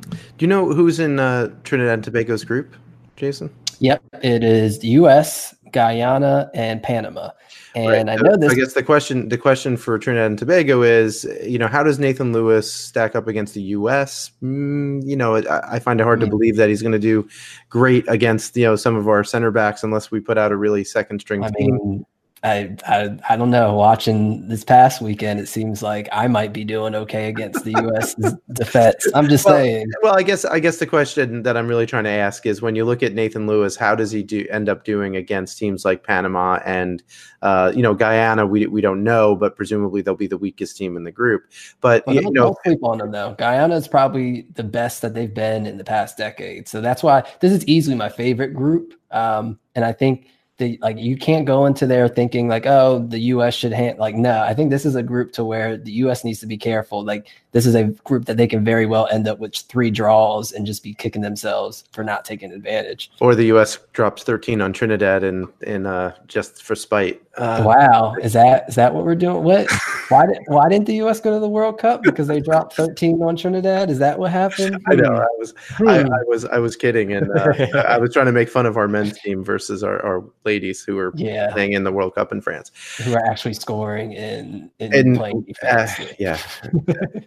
Do 0.00 0.16
you 0.38 0.46
know 0.46 0.72
who's 0.72 0.98
in 0.98 1.20
uh, 1.20 1.54
Trinidad 1.64 1.94
and 1.94 2.04
Tobago's 2.04 2.44
group, 2.44 2.74
Jason? 3.16 3.50
Yep, 3.80 4.02
it 4.22 4.42
is 4.42 4.78
the 4.78 4.88
U.S., 4.88 5.54
Guyana, 5.72 6.50
and 6.54 6.82
Panama. 6.82 7.30
And 7.74 8.08
right. 8.08 8.18
I 8.18 8.22
know 8.22 8.36
this. 8.36 8.52
I 8.52 8.54
guess 8.54 8.72
the 8.74 8.82
question 8.82 9.28
the 9.28 9.38
question 9.38 9.76
for 9.76 9.98
Trinidad 9.98 10.26
and 10.26 10.38
Tobago 10.38 10.82
is, 10.82 11.24
you 11.44 11.58
know, 11.58 11.68
how 11.68 11.82
does 11.82 11.98
Nathan 11.98 12.32
Lewis 12.32 12.72
stack 12.72 13.14
up 13.14 13.28
against 13.28 13.54
the 13.54 13.62
U.S.? 13.62 14.32
Mm, 14.42 15.06
you 15.06 15.16
know, 15.16 15.36
I, 15.36 15.76
I, 15.76 15.78
find 15.78 16.00
it 16.00 16.04
hard 16.04 16.20
to 16.20 16.26
believe 16.26 16.56
that 16.56 16.68
he's 16.68 16.82
going 16.82 16.92
to 16.92 16.98
do 16.98 17.28
great 17.68 18.04
against 18.08 18.56
you 18.56 18.64
know 18.64 18.74
some 18.74 18.96
of 18.96 19.06
our 19.06 19.22
center 19.22 19.52
backs 19.52 19.84
unless 19.84 20.10
we 20.10 20.18
put 20.18 20.36
out 20.36 20.50
a 20.50 20.56
really 20.56 20.82
second 20.82 21.20
string 21.20 21.44
I 21.44 21.50
team. 21.50 21.78
Mean, 21.82 22.06
I, 22.42 22.74
I 22.86 23.18
I 23.28 23.36
don't 23.36 23.50
know. 23.50 23.74
Watching 23.74 24.48
this 24.48 24.64
past 24.64 25.02
weekend, 25.02 25.40
it 25.40 25.48
seems 25.48 25.82
like 25.82 26.08
I 26.10 26.26
might 26.26 26.54
be 26.54 26.64
doing 26.64 26.94
okay 26.94 27.28
against 27.28 27.64
the 27.64 27.72
U.S. 27.72 28.14
defense. 28.54 29.06
I'm 29.14 29.28
just 29.28 29.44
well, 29.44 29.56
saying. 29.56 29.86
Well, 30.02 30.16
I 30.16 30.22
guess 30.22 30.46
I 30.46 30.58
guess 30.58 30.78
the 30.78 30.86
question 30.86 31.42
that 31.42 31.58
I'm 31.58 31.68
really 31.68 31.84
trying 31.84 32.04
to 32.04 32.10
ask 32.10 32.46
is 32.46 32.62
when 32.62 32.76
you 32.76 32.86
look 32.86 33.02
at 33.02 33.12
Nathan 33.12 33.46
Lewis, 33.46 33.76
how 33.76 33.94
does 33.94 34.10
he 34.10 34.22
do 34.22 34.46
end 34.50 34.70
up 34.70 34.84
doing 34.84 35.16
against 35.16 35.58
teams 35.58 35.84
like 35.84 36.02
Panama 36.02 36.60
and 36.64 37.02
uh, 37.42 37.72
you 37.74 37.82
know 37.82 37.94
Guyana? 37.94 38.46
We 38.46 38.66
we 38.66 38.80
don't 38.80 39.04
know, 39.04 39.36
but 39.36 39.54
presumably 39.54 40.00
they'll 40.00 40.14
be 40.14 40.26
the 40.26 40.38
weakest 40.38 40.78
team 40.78 40.96
in 40.96 41.04
the 41.04 41.12
group. 41.12 41.44
But 41.82 42.06
well, 42.06 42.16
you 42.16 42.30
know, 42.32 42.56
sleep 42.64 42.82
on 42.82 42.98
them 42.98 43.10
though. 43.10 43.34
Guyana 43.38 43.76
is 43.76 43.86
probably 43.86 44.46
the 44.54 44.64
best 44.64 45.02
that 45.02 45.12
they've 45.12 45.32
been 45.32 45.66
in 45.66 45.76
the 45.76 45.84
past 45.84 46.16
decade. 46.16 46.68
So 46.68 46.80
that's 46.80 47.02
why 47.02 47.24
this 47.40 47.52
is 47.52 47.66
easily 47.66 47.96
my 47.96 48.08
favorite 48.08 48.54
group. 48.54 48.94
Um, 49.10 49.58
and 49.74 49.84
I 49.84 49.92
think 49.92 50.28
the 50.60 50.78
like 50.80 50.98
you 50.98 51.16
can't 51.16 51.46
go 51.46 51.66
into 51.66 51.86
there 51.86 52.06
thinking 52.06 52.46
like 52.46 52.66
oh 52.66 53.00
the 53.08 53.18
US 53.34 53.54
should 53.54 53.72
hand 53.72 53.98
like 53.98 54.14
no 54.14 54.42
I 54.42 54.54
think 54.54 54.70
this 54.70 54.84
is 54.84 54.94
a 54.94 55.02
group 55.02 55.32
to 55.32 55.44
where 55.44 55.76
the 55.76 55.92
US 56.04 56.22
needs 56.22 56.38
to 56.40 56.46
be 56.46 56.56
careful. 56.56 57.02
Like 57.02 57.26
this 57.52 57.66
is 57.66 57.74
a 57.74 57.84
group 58.04 58.26
that 58.26 58.36
they 58.36 58.46
can 58.46 58.64
very 58.64 58.86
well 58.86 59.08
end 59.10 59.26
up 59.26 59.40
with 59.40 59.56
three 59.56 59.90
draws 59.90 60.52
and 60.52 60.66
just 60.66 60.84
be 60.84 60.94
kicking 60.94 61.22
themselves 61.22 61.84
for 61.90 62.04
not 62.04 62.24
taking 62.24 62.52
advantage. 62.52 63.10
Or 63.20 63.34
the 63.34 63.46
US 63.46 63.78
drops 63.94 64.22
13 64.22 64.60
on 64.60 64.72
Trinidad 64.72 65.24
and 65.24 65.48
in 65.62 65.86
uh 65.86 66.14
just 66.28 66.62
for 66.62 66.76
spite. 66.76 67.20
Uh, 67.36 67.62
wow. 67.64 68.14
Is 68.22 68.34
that 68.34 68.68
is 68.68 68.74
that 68.74 68.94
what 68.94 69.04
we're 69.04 69.14
doing? 69.14 69.42
What? 69.42 69.66
Why 70.10 70.26
did 70.26 70.38
why 70.46 70.68
didn't 70.68 70.86
the 70.86 71.00
US 71.02 71.20
go 71.20 71.32
to 71.32 71.40
the 71.40 71.48
World 71.48 71.78
Cup? 71.78 72.02
Because 72.02 72.26
they 72.26 72.40
dropped 72.40 72.74
13 72.74 73.22
on 73.22 73.36
Trinidad? 73.36 73.90
Is 73.90 73.98
that 73.98 74.18
what 74.18 74.30
happened? 74.30 74.78
I 74.88 74.96
know. 74.96 75.14
I 75.14 75.26
was 75.38 75.54
hmm. 75.76 75.88
I, 75.88 76.00
I, 76.00 76.22
was 76.26 76.44
I 76.46 76.58
was 76.58 76.76
kidding. 76.76 77.12
And 77.12 77.30
uh, 77.30 77.84
I 77.88 77.96
was 77.96 78.12
trying 78.12 78.26
to 78.26 78.32
make 78.32 78.48
fun 78.48 78.66
of 78.66 78.76
our 78.76 78.88
men's 78.88 79.18
team 79.20 79.44
versus 79.44 79.82
our, 79.82 80.04
our 80.04 80.20
ladies 80.50 80.82
who 80.82 80.96
were 80.96 81.12
yeah. 81.14 81.52
playing 81.52 81.74
in 81.74 81.84
the 81.84 81.92
World 81.92 82.16
Cup 82.16 82.32
in 82.32 82.40
France, 82.40 82.72
who 83.04 83.14
are 83.14 83.24
actually 83.24 83.54
scoring 83.54 84.14
in, 84.14 84.68
in 84.80 84.92
and, 84.92 85.16
playing 85.16 85.42
defense. 85.42 85.92
Uh, 86.00 86.12
yeah, 86.18 86.38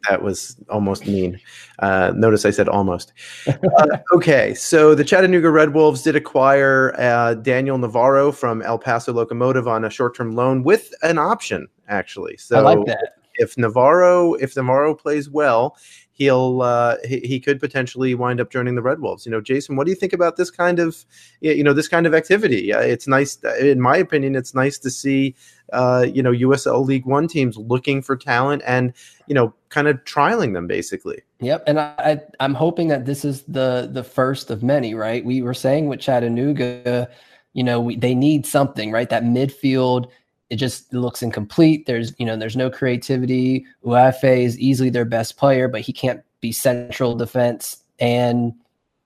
that 0.09 0.21
was 0.21 0.57
almost 0.69 1.07
mean. 1.07 1.39
Uh, 1.79 2.11
notice 2.13 2.43
I 2.45 2.51
said 2.51 2.67
almost. 2.67 3.13
Uh, 3.47 3.97
okay, 4.13 4.53
so 4.53 4.93
the 4.93 5.05
Chattanooga 5.05 5.49
Red 5.49 5.73
Wolves 5.73 6.01
did 6.01 6.17
acquire 6.17 6.93
uh, 6.97 7.35
Daniel 7.35 7.77
Navarro 7.77 8.33
from 8.33 8.61
El 8.61 8.77
Paso 8.77 9.13
Locomotive 9.13 9.69
on 9.69 9.85
a 9.85 9.89
short-term 9.89 10.35
loan 10.35 10.63
with 10.63 10.93
an 11.01 11.17
option, 11.17 11.67
actually. 11.87 12.35
So 12.35 12.57
I 12.57 12.75
like 12.75 12.85
that. 12.87 13.22
If 13.35 13.57
Navarro, 13.57 14.33
if 14.35 14.55
Navarro 14.55 14.95
plays 14.95 15.29
well, 15.29 15.77
he'll 16.13 16.61
uh, 16.61 16.97
he, 17.03 17.19
he 17.19 17.39
could 17.39 17.59
potentially 17.59 18.15
wind 18.15 18.39
up 18.39 18.49
joining 18.49 18.75
the 18.75 18.81
Red 18.81 19.01
Wolves. 19.01 19.25
You 19.25 19.31
know, 19.31 19.41
Jason, 19.41 19.75
what 19.75 19.85
do 19.85 19.91
you 19.91 19.95
think 19.95 20.13
about 20.13 20.37
this 20.37 20.49
kind 20.49 20.79
of 20.79 21.05
you 21.41 21.63
know 21.63 21.73
this 21.73 21.87
kind 21.87 22.05
of 22.05 22.13
activity? 22.13 22.71
It's 22.71 23.07
nice, 23.07 23.37
in 23.59 23.81
my 23.81 23.97
opinion, 23.97 24.35
it's 24.35 24.53
nice 24.53 24.77
to 24.79 24.89
see 24.89 25.35
uh, 25.73 26.05
you 26.11 26.23
know 26.23 26.31
USL 26.31 26.85
League 26.85 27.05
One 27.05 27.27
teams 27.27 27.57
looking 27.57 28.01
for 28.01 28.15
talent 28.15 28.61
and 28.65 28.93
you 29.27 29.35
know 29.35 29.53
kind 29.69 29.87
of 29.87 30.03
trialing 30.05 30.53
them 30.53 30.67
basically. 30.67 31.21
Yep, 31.39 31.63
and 31.67 31.79
I 31.79 32.21
I'm 32.39 32.53
hoping 32.53 32.87
that 32.87 33.05
this 33.05 33.25
is 33.25 33.43
the 33.43 33.89
the 33.91 34.03
first 34.03 34.51
of 34.51 34.63
many. 34.63 34.93
Right, 34.93 35.25
we 35.25 35.41
were 35.41 35.53
saying 35.53 35.87
with 35.87 35.99
Chattanooga. 35.99 37.09
You 37.55 37.63
know, 37.63 37.79
we, 37.79 37.95
they 37.95 38.15
need 38.15 38.47
something, 38.47 38.91
right? 38.91 39.11
That 39.11 39.25
midfield 39.25 40.07
it 40.53 40.57
just 40.57 40.93
looks 40.93 41.23
incomplete. 41.23 41.87
There's, 41.87 42.13
you 42.19 42.27
know, 42.27 42.37
there's 42.37 42.55
no 42.55 42.69
creativity. 42.69 43.65
Uefa 43.83 44.37
is 44.43 44.59
easily 44.59 44.91
their 44.91 45.03
best 45.03 45.35
player, 45.35 45.67
but 45.67 45.81
he 45.81 45.91
can't 45.91 46.21
be 46.41 46.51
central 46.51 47.15
defense 47.15 47.83
and 47.97 48.53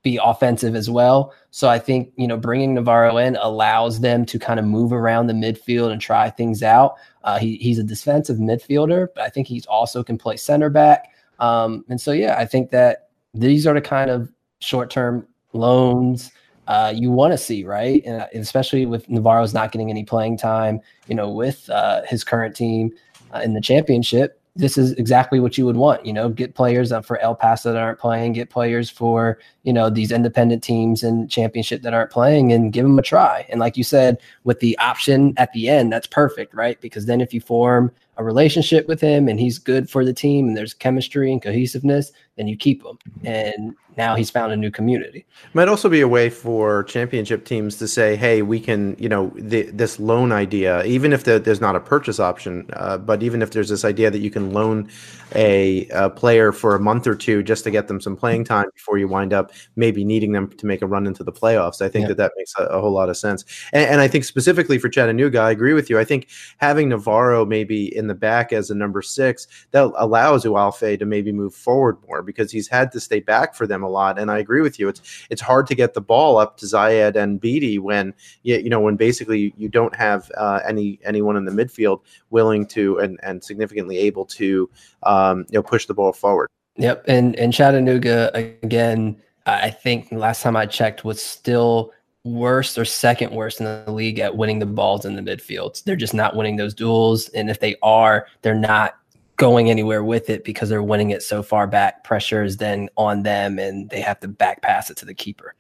be 0.03 0.19
offensive 0.21 0.75
as 0.75 0.89
well. 0.89 1.33
So 1.51 1.69
I 1.69 1.79
think, 1.79 2.11
you 2.17 2.27
know, 2.27 2.35
bringing 2.35 2.73
Navarro 2.73 3.15
in 3.15 3.37
allows 3.37 4.01
them 4.01 4.25
to 4.25 4.37
kind 4.37 4.59
of 4.59 4.65
move 4.65 4.91
around 4.91 5.27
the 5.27 5.33
midfield 5.33 5.89
and 5.89 6.01
try 6.01 6.29
things 6.29 6.63
out. 6.63 6.95
Uh, 7.23 7.39
he, 7.39 7.55
he's 7.55 7.79
a 7.79 7.83
defensive 7.83 8.39
midfielder, 8.39 9.07
but 9.15 9.23
I 9.23 9.29
think 9.29 9.47
he's 9.47 9.65
also 9.67 10.03
can 10.03 10.17
play 10.17 10.35
center 10.35 10.69
back. 10.69 11.13
Um, 11.39 11.85
and 11.87 12.01
so, 12.01 12.11
yeah, 12.11 12.35
I 12.37 12.45
think 12.45 12.71
that 12.71 13.07
these 13.33 13.65
are 13.65 13.73
the 13.73 13.79
kind 13.79 14.09
of 14.09 14.29
short 14.59 14.89
term 14.89 15.25
loans 15.53 16.29
uh, 16.67 16.93
you 16.95 17.11
want 17.11 17.33
to 17.33 17.37
see, 17.37 17.63
right? 17.63 18.03
And 18.05 18.27
especially 18.33 18.85
with 18.85 19.09
Navarro's 19.09 19.53
not 19.53 19.71
getting 19.71 19.89
any 19.89 20.03
playing 20.03 20.37
time, 20.37 20.81
you 21.07 21.15
know, 21.15 21.29
with 21.29 21.69
uh, 21.69 22.01
his 22.07 22.23
current 22.23 22.55
team 22.55 22.91
uh, 23.33 23.39
in 23.39 23.53
the 23.53 23.61
championship, 23.61 24.41
this 24.57 24.77
is 24.77 24.93
exactly 24.93 25.39
what 25.39 25.57
you 25.57 25.65
would 25.65 25.77
want. 25.77 26.05
You 26.05 26.11
know, 26.11 26.29
get 26.29 26.55
players 26.55 26.91
up 26.91 27.05
for 27.05 27.19
El 27.19 27.35
Paso 27.35 27.71
that 27.71 27.81
aren't 27.81 27.99
playing, 27.99 28.33
get 28.33 28.49
players 28.49 28.89
for 28.89 29.37
you 29.63 29.71
know 29.71 29.89
these 29.89 30.11
independent 30.11 30.63
teams 30.63 31.03
and 31.03 31.29
championship 31.29 31.83
that 31.83 31.93
aren't 31.93 32.11
playing, 32.11 32.51
and 32.51 32.73
give 32.73 32.83
them 32.83 32.97
a 32.97 33.03
try. 33.03 33.45
And 33.49 33.59
like 33.59 33.77
you 33.77 33.83
said, 33.83 34.17
with 34.43 34.59
the 34.59 34.77
option 34.79 35.33
at 35.37 35.53
the 35.53 35.69
end, 35.69 35.93
that's 35.93 36.07
perfect, 36.07 36.53
right? 36.53 36.81
Because 36.81 37.05
then 37.05 37.21
if 37.21 37.33
you 37.33 37.39
form 37.39 37.91
a 38.17 38.23
relationship 38.23 38.87
with 38.87 38.99
him 38.99 39.27
and 39.27 39.39
he's 39.39 39.59
good 39.59 39.89
for 39.89 40.03
the 40.03 40.13
team 40.13 40.47
and 40.47 40.57
there's 40.57 40.73
chemistry 40.73 41.31
and 41.31 41.41
cohesiveness, 41.41 42.11
then 42.35 42.47
you 42.47 42.57
keep 42.57 42.83
him. 42.83 42.97
And 43.23 43.75
now 43.97 44.15
he's 44.15 44.29
found 44.29 44.51
a 44.51 44.57
new 44.57 44.71
community. 44.71 45.25
Might 45.53 45.67
also 45.67 45.89
be 45.89 46.01
a 46.01 46.07
way 46.07 46.29
for 46.29 46.83
championship 46.83 47.45
teams 47.45 47.77
to 47.77 47.87
say, 47.87 48.15
"Hey, 48.15 48.41
we 48.41 48.59
can, 48.59 48.95
you 48.99 49.09
know, 49.09 49.31
the, 49.35 49.63
this 49.63 49.99
loan 49.99 50.31
idea, 50.31 50.83
even 50.85 51.13
if 51.13 51.23
the, 51.23 51.39
there's 51.39 51.61
not 51.61 51.75
a 51.75 51.79
purchase 51.79 52.19
option, 52.19 52.69
uh, 52.73 52.97
but 52.97 53.23
even 53.23 53.41
if 53.41 53.51
there's 53.51 53.69
this 53.69 53.83
idea 53.83 54.11
that 54.11 54.19
you 54.19 54.29
can 54.29 54.53
loan 54.53 54.89
a, 55.35 55.87
a, 55.89 56.09
player 56.09 56.51
for 56.51 56.75
a 56.75 56.79
month 56.79 57.05
or 57.05 57.15
two 57.15 57.43
just 57.43 57.63
to 57.63 57.71
get 57.71 57.87
them 57.87 57.99
some 57.99 58.15
playing 58.15 58.43
time 58.45 58.65
before 58.73 58.97
you 58.97 59.07
wind 59.07 59.33
up 59.33 59.51
maybe 59.75 60.03
needing 60.03 60.31
them 60.31 60.49
to 60.49 60.65
make 60.65 60.81
a 60.81 60.87
run 60.87 61.05
into 61.05 61.23
the 61.23 61.31
playoffs. 61.31 61.81
I 61.81 61.89
think 61.89 62.03
yeah. 62.03 62.09
that 62.09 62.17
that 62.17 62.31
makes 62.37 62.53
a, 62.57 62.63
a, 62.63 62.81
whole 62.81 62.91
lot 62.91 63.09
of 63.09 63.17
sense. 63.17 63.43
And, 63.73 63.85
and, 63.89 64.01
I 64.01 64.07
think 64.07 64.23
specifically 64.23 64.77
for 64.77 64.89
Chattanooga, 64.89 65.39
I 65.39 65.51
agree 65.51 65.73
with 65.73 65.89
you. 65.89 65.99
I 65.99 66.05
think 66.05 66.29
having 66.57 66.89
Navarro 66.89 67.45
maybe 67.45 67.95
in 67.95 68.07
the 68.07 68.15
back 68.15 68.53
as 68.53 68.69
a 68.69 68.75
number 68.75 69.01
six 69.01 69.47
that 69.71 69.91
allows 69.97 70.45
Ualfe 70.45 70.97
to 70.97 71.05
maybe 71.05 71.31
move 71.31 71.53
forward 71.53 71.97
more 72.07 72.21
because 72.21 72.51
he's 72.51 72.67
had 72.67 72.91
to 72.93 72.99
stay 72.99 73.19
back 73.19 73.53
for 73.53 73.67
them 73.67 73.83
a 73.87 73.89
lot. 73.89 74.19
And 74.19 74.29
I 74.29 74.37
agree 74.39 74.61
with 74.61 74.79
you. 74.79 74.87
It's 74.87 75.01
it's 75.29 75.41
hard 75.41 75.67
to 75.67 75.75
get 75.75 75.93
the 75.93 76.01
ball 76.01 76.37
up 76.37 76.57
to 76.57 76.65
Zayed 76.65 77.15
and 77.15 77.39
Beatty 77.39 77.79
when 77.79 78.13
you, 78.43 78.57
you 78.57 78.69
know 78.69 78.79
when 78.79 78.95
basically 78.95 79.53
you 79.57 79.69
don't 79.69 79.95
have 79.95 80.31
uh, 80.37 80.59
any 80.67 80.99
anyone 81.03 81.37
in 81.37 81.45
the 81.45 81.51
midfield 81.51 82.01
willing 82.29 82.65
to 82.67 82.99
and 82.99 83.19
and 83.23 83.43
significantly 83.43 83.97
able 83.97 84.25
to 84.25 84.69
um, 85.03 85.45
you 85.49 85.57
know 85.57 85.63
push 85.63 85.85
the 85.85 85.93
ball 85.93 86.13
forward. 86.13 86.49
Yep, 86.77 87.05
and 87.07 87.35
and 87.37 87.53
Chattanooga 87.53 88.31
again. 88.35 89.17
I 89.49 89.69
think 89.69 90.11
last 90.11 90.43
time 90.43 90.57
I 90.57 90.65
checked 90.65 91.05
was 91.05 91.23
still 91.23 91.93
worst 92.25 92.77
or 92.77 92.83
second 92.83 93.31
worst 93.31 93.61
in 93.61 93.65
the 93.65 93.89
league 93.89 94.19
at 94.19 94.35
winning 94.35 94.59
the 94.59 94.65
balls 94.65 95.05
in 95.05 95.15
the 95.15 95.21
midfield. 95.21 95.81
They're 95.85 95.95
just 95.95 96.13
not 96.13 96.35
winning 96.35 96.57
those 96.57 96.73
duels, 96.73 97.29
and 97.29 97.49
if 97.49 97.61
they 97.61 97.77
are, 97.81 98.27
they're 98.41 98.53
not 98.53 98.97
going 99.37 99.69
anywhere 99.69 100.03
with 100.03 100.29
it 100.29 100.43
because 100.43 100.67
they're 100.69 100.83
winning 100.83 101.11
it 101.11 101.23
so 101.23 101.41
far 101.41 101.67
back. 101.67 102.03
Pressure 102.03 102.43
is 102.43 102.57
then 102.57 102.89
on 102.97 103.23
them, 103.23 103.59
and 103.59 103.89
they 103.89 104.01
have 104.01 104.19
to 104.19 104.27
back 104.27 104.61
pass 104.61 104.89
it 104.89 104.97
to 104.97 105.05
the 105.05 105.13
keeper. 105.13 105.55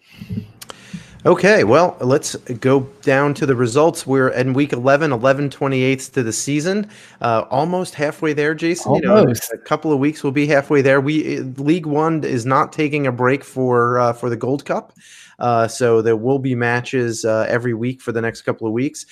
Okay, 1.25 1.63
well, 1.63 1.97
let's 1.99 2.35
go 2.35 2.81
down 3.01 3.33
to 3.35 3.45
the 3.45 3.55
results. 3.55 4.05
We're 4.05 4.29
in 4.29 4.53
week 4.53 4.71
11, 4.71 5.11
11 5.11 5.49
28ths 5.49 6.13
to 6.13 6.23
the 6.23 6.31
season. 6.31 6.89
Uh, 7.21 7.43
almost 7.49 7.95
halfway 7.95 8.33
there, 8.33 8.53
Jason. 8.53 8.91
Almost. 8.91 9.49
You 9.51 9.57
know, 9.57 9.61
a 9.61 9.65
couple 9.65 9.91
of 9.91 9.99
weeks 9.99 10.23
we'll 10.23 10.31
be 10.31 10.47
halfway 10.47 10.81
there. 10.81 11.01
We 11.01 11.39
League 11.39 11.85
One 11.85 12.23
is 12.23 12.45
not 12.45 12.71
taking 12.71 13.07
a 13.07 13.11
break 13.11 13.43
for 13.43 13.99
uh, 13.99 14.13
for 14.13 14.29
the 14.29 14.37
Gold 14.37 14.65
Cup. 14.65 14.93
Uh, 15.39 15.67
so 15.67 16.01
there 16.01 16.15
will 16.15 16.39
be 16.39 16.55
matches 16.55 17.25
uh, 17.25 17.45
every 17.49 17.73
week 17.73 18.01
for 18.01 18.11
the 18.11 18.21
next 18.21 18.43
couple 18.43 18.65
of 18.65 18.73
weeks 18.73 19.05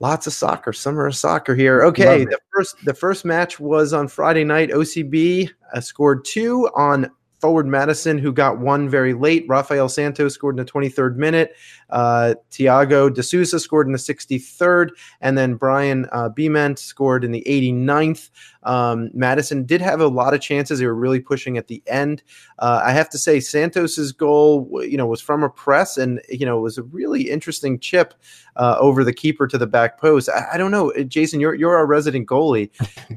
lots 0.00 0.26
of 0.26 0.32
soccer 0.32 0.72
summer 0.72 1.06
of 1.06 1.16
soccer 1.16 1.54
here. 1.54 1.82
Okay 1.82 2.24
the 2.24 2.38
first 2.54 2.76
the 2.84 2.94
first 2.94 3.24
match 3.24 3.58
was 3.60 3.92
on 3.92 4.08
friday 4.08 4.44
night. 4.44 4.70
Ocb 4.70 5.50
uh, 5.72 5.80
scored 5.80 6.24
two 6.24 6.68
on 6.74 7.10
forward 7.40 7.66
madison 7.66 8.18
who 8.18 8.32
got 8.32 8.58
one 8.58 8.88
very 8.88 9.14
late. 9.14 9.44
Rafael 9.48 9.88
santos 9.88 10.34
scored 10.34 10.58
in 10.58 10.64
the 10.64 10.70
23rd 10.70 11.16
minute. 11.16 11.54
Uh, 11.90 12.34
Tiago 12.50 13.08
De 13.08 13.22
Souza 13.22 13.60
scored 13.60 13.86
in 13.86 13.92
the 13.92 13.98
63rd, 13.98 14.90
and 15.20 15.36
then 15.36 15.54
Brian 15.54 16.06
uh, 16.12 16.30
Beament 16.30 16.78
scored 16.78 17.24
in 17.24 17.32
the 17.32 17.44
89th. 17.46 18.30
Um, 18.66 19.10
Madison 19.14 19.64
did 19.64 19.80
have 19.80 20.00
a 20.00 20.08
lot 20.08 20.34
of 20.34 20.40
chances; 20.40 20.78
they 20.78 20.86
were 20.86 20.94
really 20.94 21.20
pushing 21.20 21.56
at 21.56 21.68
the 21.68 21.82
end. 21.86 22.22
Uh, 22.58 22.82
I 22.84 22.92
have 22.92 23.08
to 23.10 23.18
say, 23.18 23.40
Santos's 23.40 24.12
goal, 24.12 24.68
you 24.82 24.96
know, 24.96 25.06
was 25.06 25.20
from 25.20 25.42
a 25.42 25.48
press, 25.48 25.96
and 25.96 26.20
you 26.28 26.44
know, 26.44 26.58
it 26.58 26.62
was 26.62 26.76
a 26.76 26.82
really 26.82 27.30
interesting 27.30 27.78
chip 27.78 28.14
uh, 28.56 28.76
over 28.78 29.04
the 29.04 29.12
keeper 29.12 29.46
to 29.46 29.56
the 29.56 29.66
back 29.66 30.00
post. 30.00 30.28
I, 30.28 30.54
I, 30.54 30.56
don't 30.56 30.70
know, 30.70 30.92
uh, 30.92 31.02
Jason, 31.02 31.40
you're 31.40 31.54
you're 31.54 31.76
our 31.76 31.86
resident 31.86 32.26
goalie. 32.26 32.70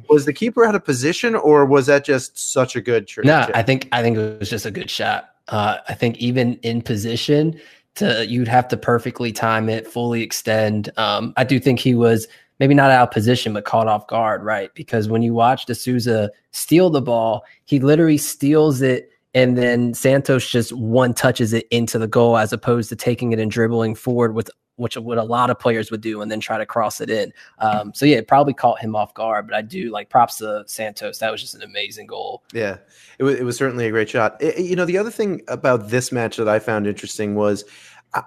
was 0.09 0.25
the 0.25 0.33
keeper 0.33 0.63
out 0.63 0.75
of 0.75 0.85
position, 0.85 1.35
or 1.35 1.65
was 1.65 1.87
that 1.87 2.05
just 2.05 2.37
such 2.37 2.75
a 2.75 2.81
good? 2.81 3.07
Trick? 3.07 3.25
No, 3.25 3.49
I 3.53 3.63
think 3.63 3.89
I 3.91 4.01
think 4.01 4.17
it 4.17 4.39
was 4.39 4.49
just 4.49 4.65
a 4.65 4.71
good 4.71 4.89
shot. 4.89 5.31
Uh, 5.47 5.77
I 5.87 5.95
think 5.95 6.17
even 6.17 6.55
in 6.57 6.81
position, 6.81 7.59
to 7.95 8.25
you'd 8.27 8.47
have 8.47 8.67
to 8.69 8.77
perfectly 8.77 9.31
time 9.31 9.69
it, 9.69 9.87
fully 9.87 10.21
extend. 10.21 10.89
Um, 10.97 11.33
I 11.37 11.43
do 11.43 11.59
think 11.59 11.79
he 11.79 11.95
was 11.95 12.27
maybe 12.59 12.73
not 12.73 12.91
out 12.91 13.09
of 13.09 13.11
position, 13.11 13.53
but 13.53 13.65
caught 13.65 13.87
off 13.87 14.07
guard, 14.07 14.43
right? 14.43 14.73
Because 14.75 15.07
when 15.07 15.21
you 15.21 15.33
watch 15.33 15.65
De 15.65 15.75
Souza 15.75 16.31
steal 16.51 16.89
the 16.89 17.01
ball, 17.01 17.43
he 17.65 17.79
literally 17.79 18.17
steals 18.17 18.81
it 18.81 19.09
and 19.33 19.57
then 19.57 19.93
Santos 19.93 20.49
just 20.49 20.73
one 20.73 21.13
touches 21.13 21.53
it 21.53 21.67
into 21.69 21.99
the 21.99 22.07
goal 22.07 22.37
as 22.37 22.51
opposed 22.51 22.89
to 22.89 22.95
taking 22.95 23.31
it 23.31 23.39
and 23.39 23.51
dribbling 23.51 23.95
forward 23.95 24.33
with 24.33 24.49
which 24.79 24.95
what 24.95 25.17
a 25.17 25.23
lot 25.23 25.49
of 25.49 25.59
players 25.59 25.91
would 25.91 26.01
do, 26.01 26.21
and 26.21 26.31
then 26.31 26.39
try 26.39 26.57
to 26.57 26.65
cross 26.65 27.01
it 27.01 27.09
in. 27.09 27.33
Um, 27.59 27.93
so 27.93 28.05
yeah, 28.05 28.15
it 28.15 28.29
probably 28.29 28.53
caught 28.53 28.79
him 28.79 28.95
off 28.95 29.13
guard. 29.13 29.47
But 29.47 29.55
I 29.55 29.61
do 29.61 29.91
like 29.91 30.09
props 30.09 30.37
to 30.37 30.63
Santos. 30.67 31.19
That 31.19 31.31
was 31.31 31.41
just 31.41 31.53
an 31.53 31.61
amazing 31.61 32.07
goal. 32.07 32.43
Yeah, 32.53 32.77
it 33.17 33.23
was, 33.23 33.35
it 33.35 33.43
was 33.43 33.57
certainly 33.57 33.87
a 33.87 33.91
great 33.91 34.09
shot. 34.09 34.41
It, 34.41 34.57
you 34.57 34.77
know, 34.77 34.85
the 34.85 34.97
other 34.97 35.11
thing 35.11 35.41
about 35.49 35.89
this 35.89 36.13
match 36.13 36.37
that 36.37 36.47
I 36.47 36.59
found 36.59 36.87
interesting 36.87 37.35
was. 37.35 37.65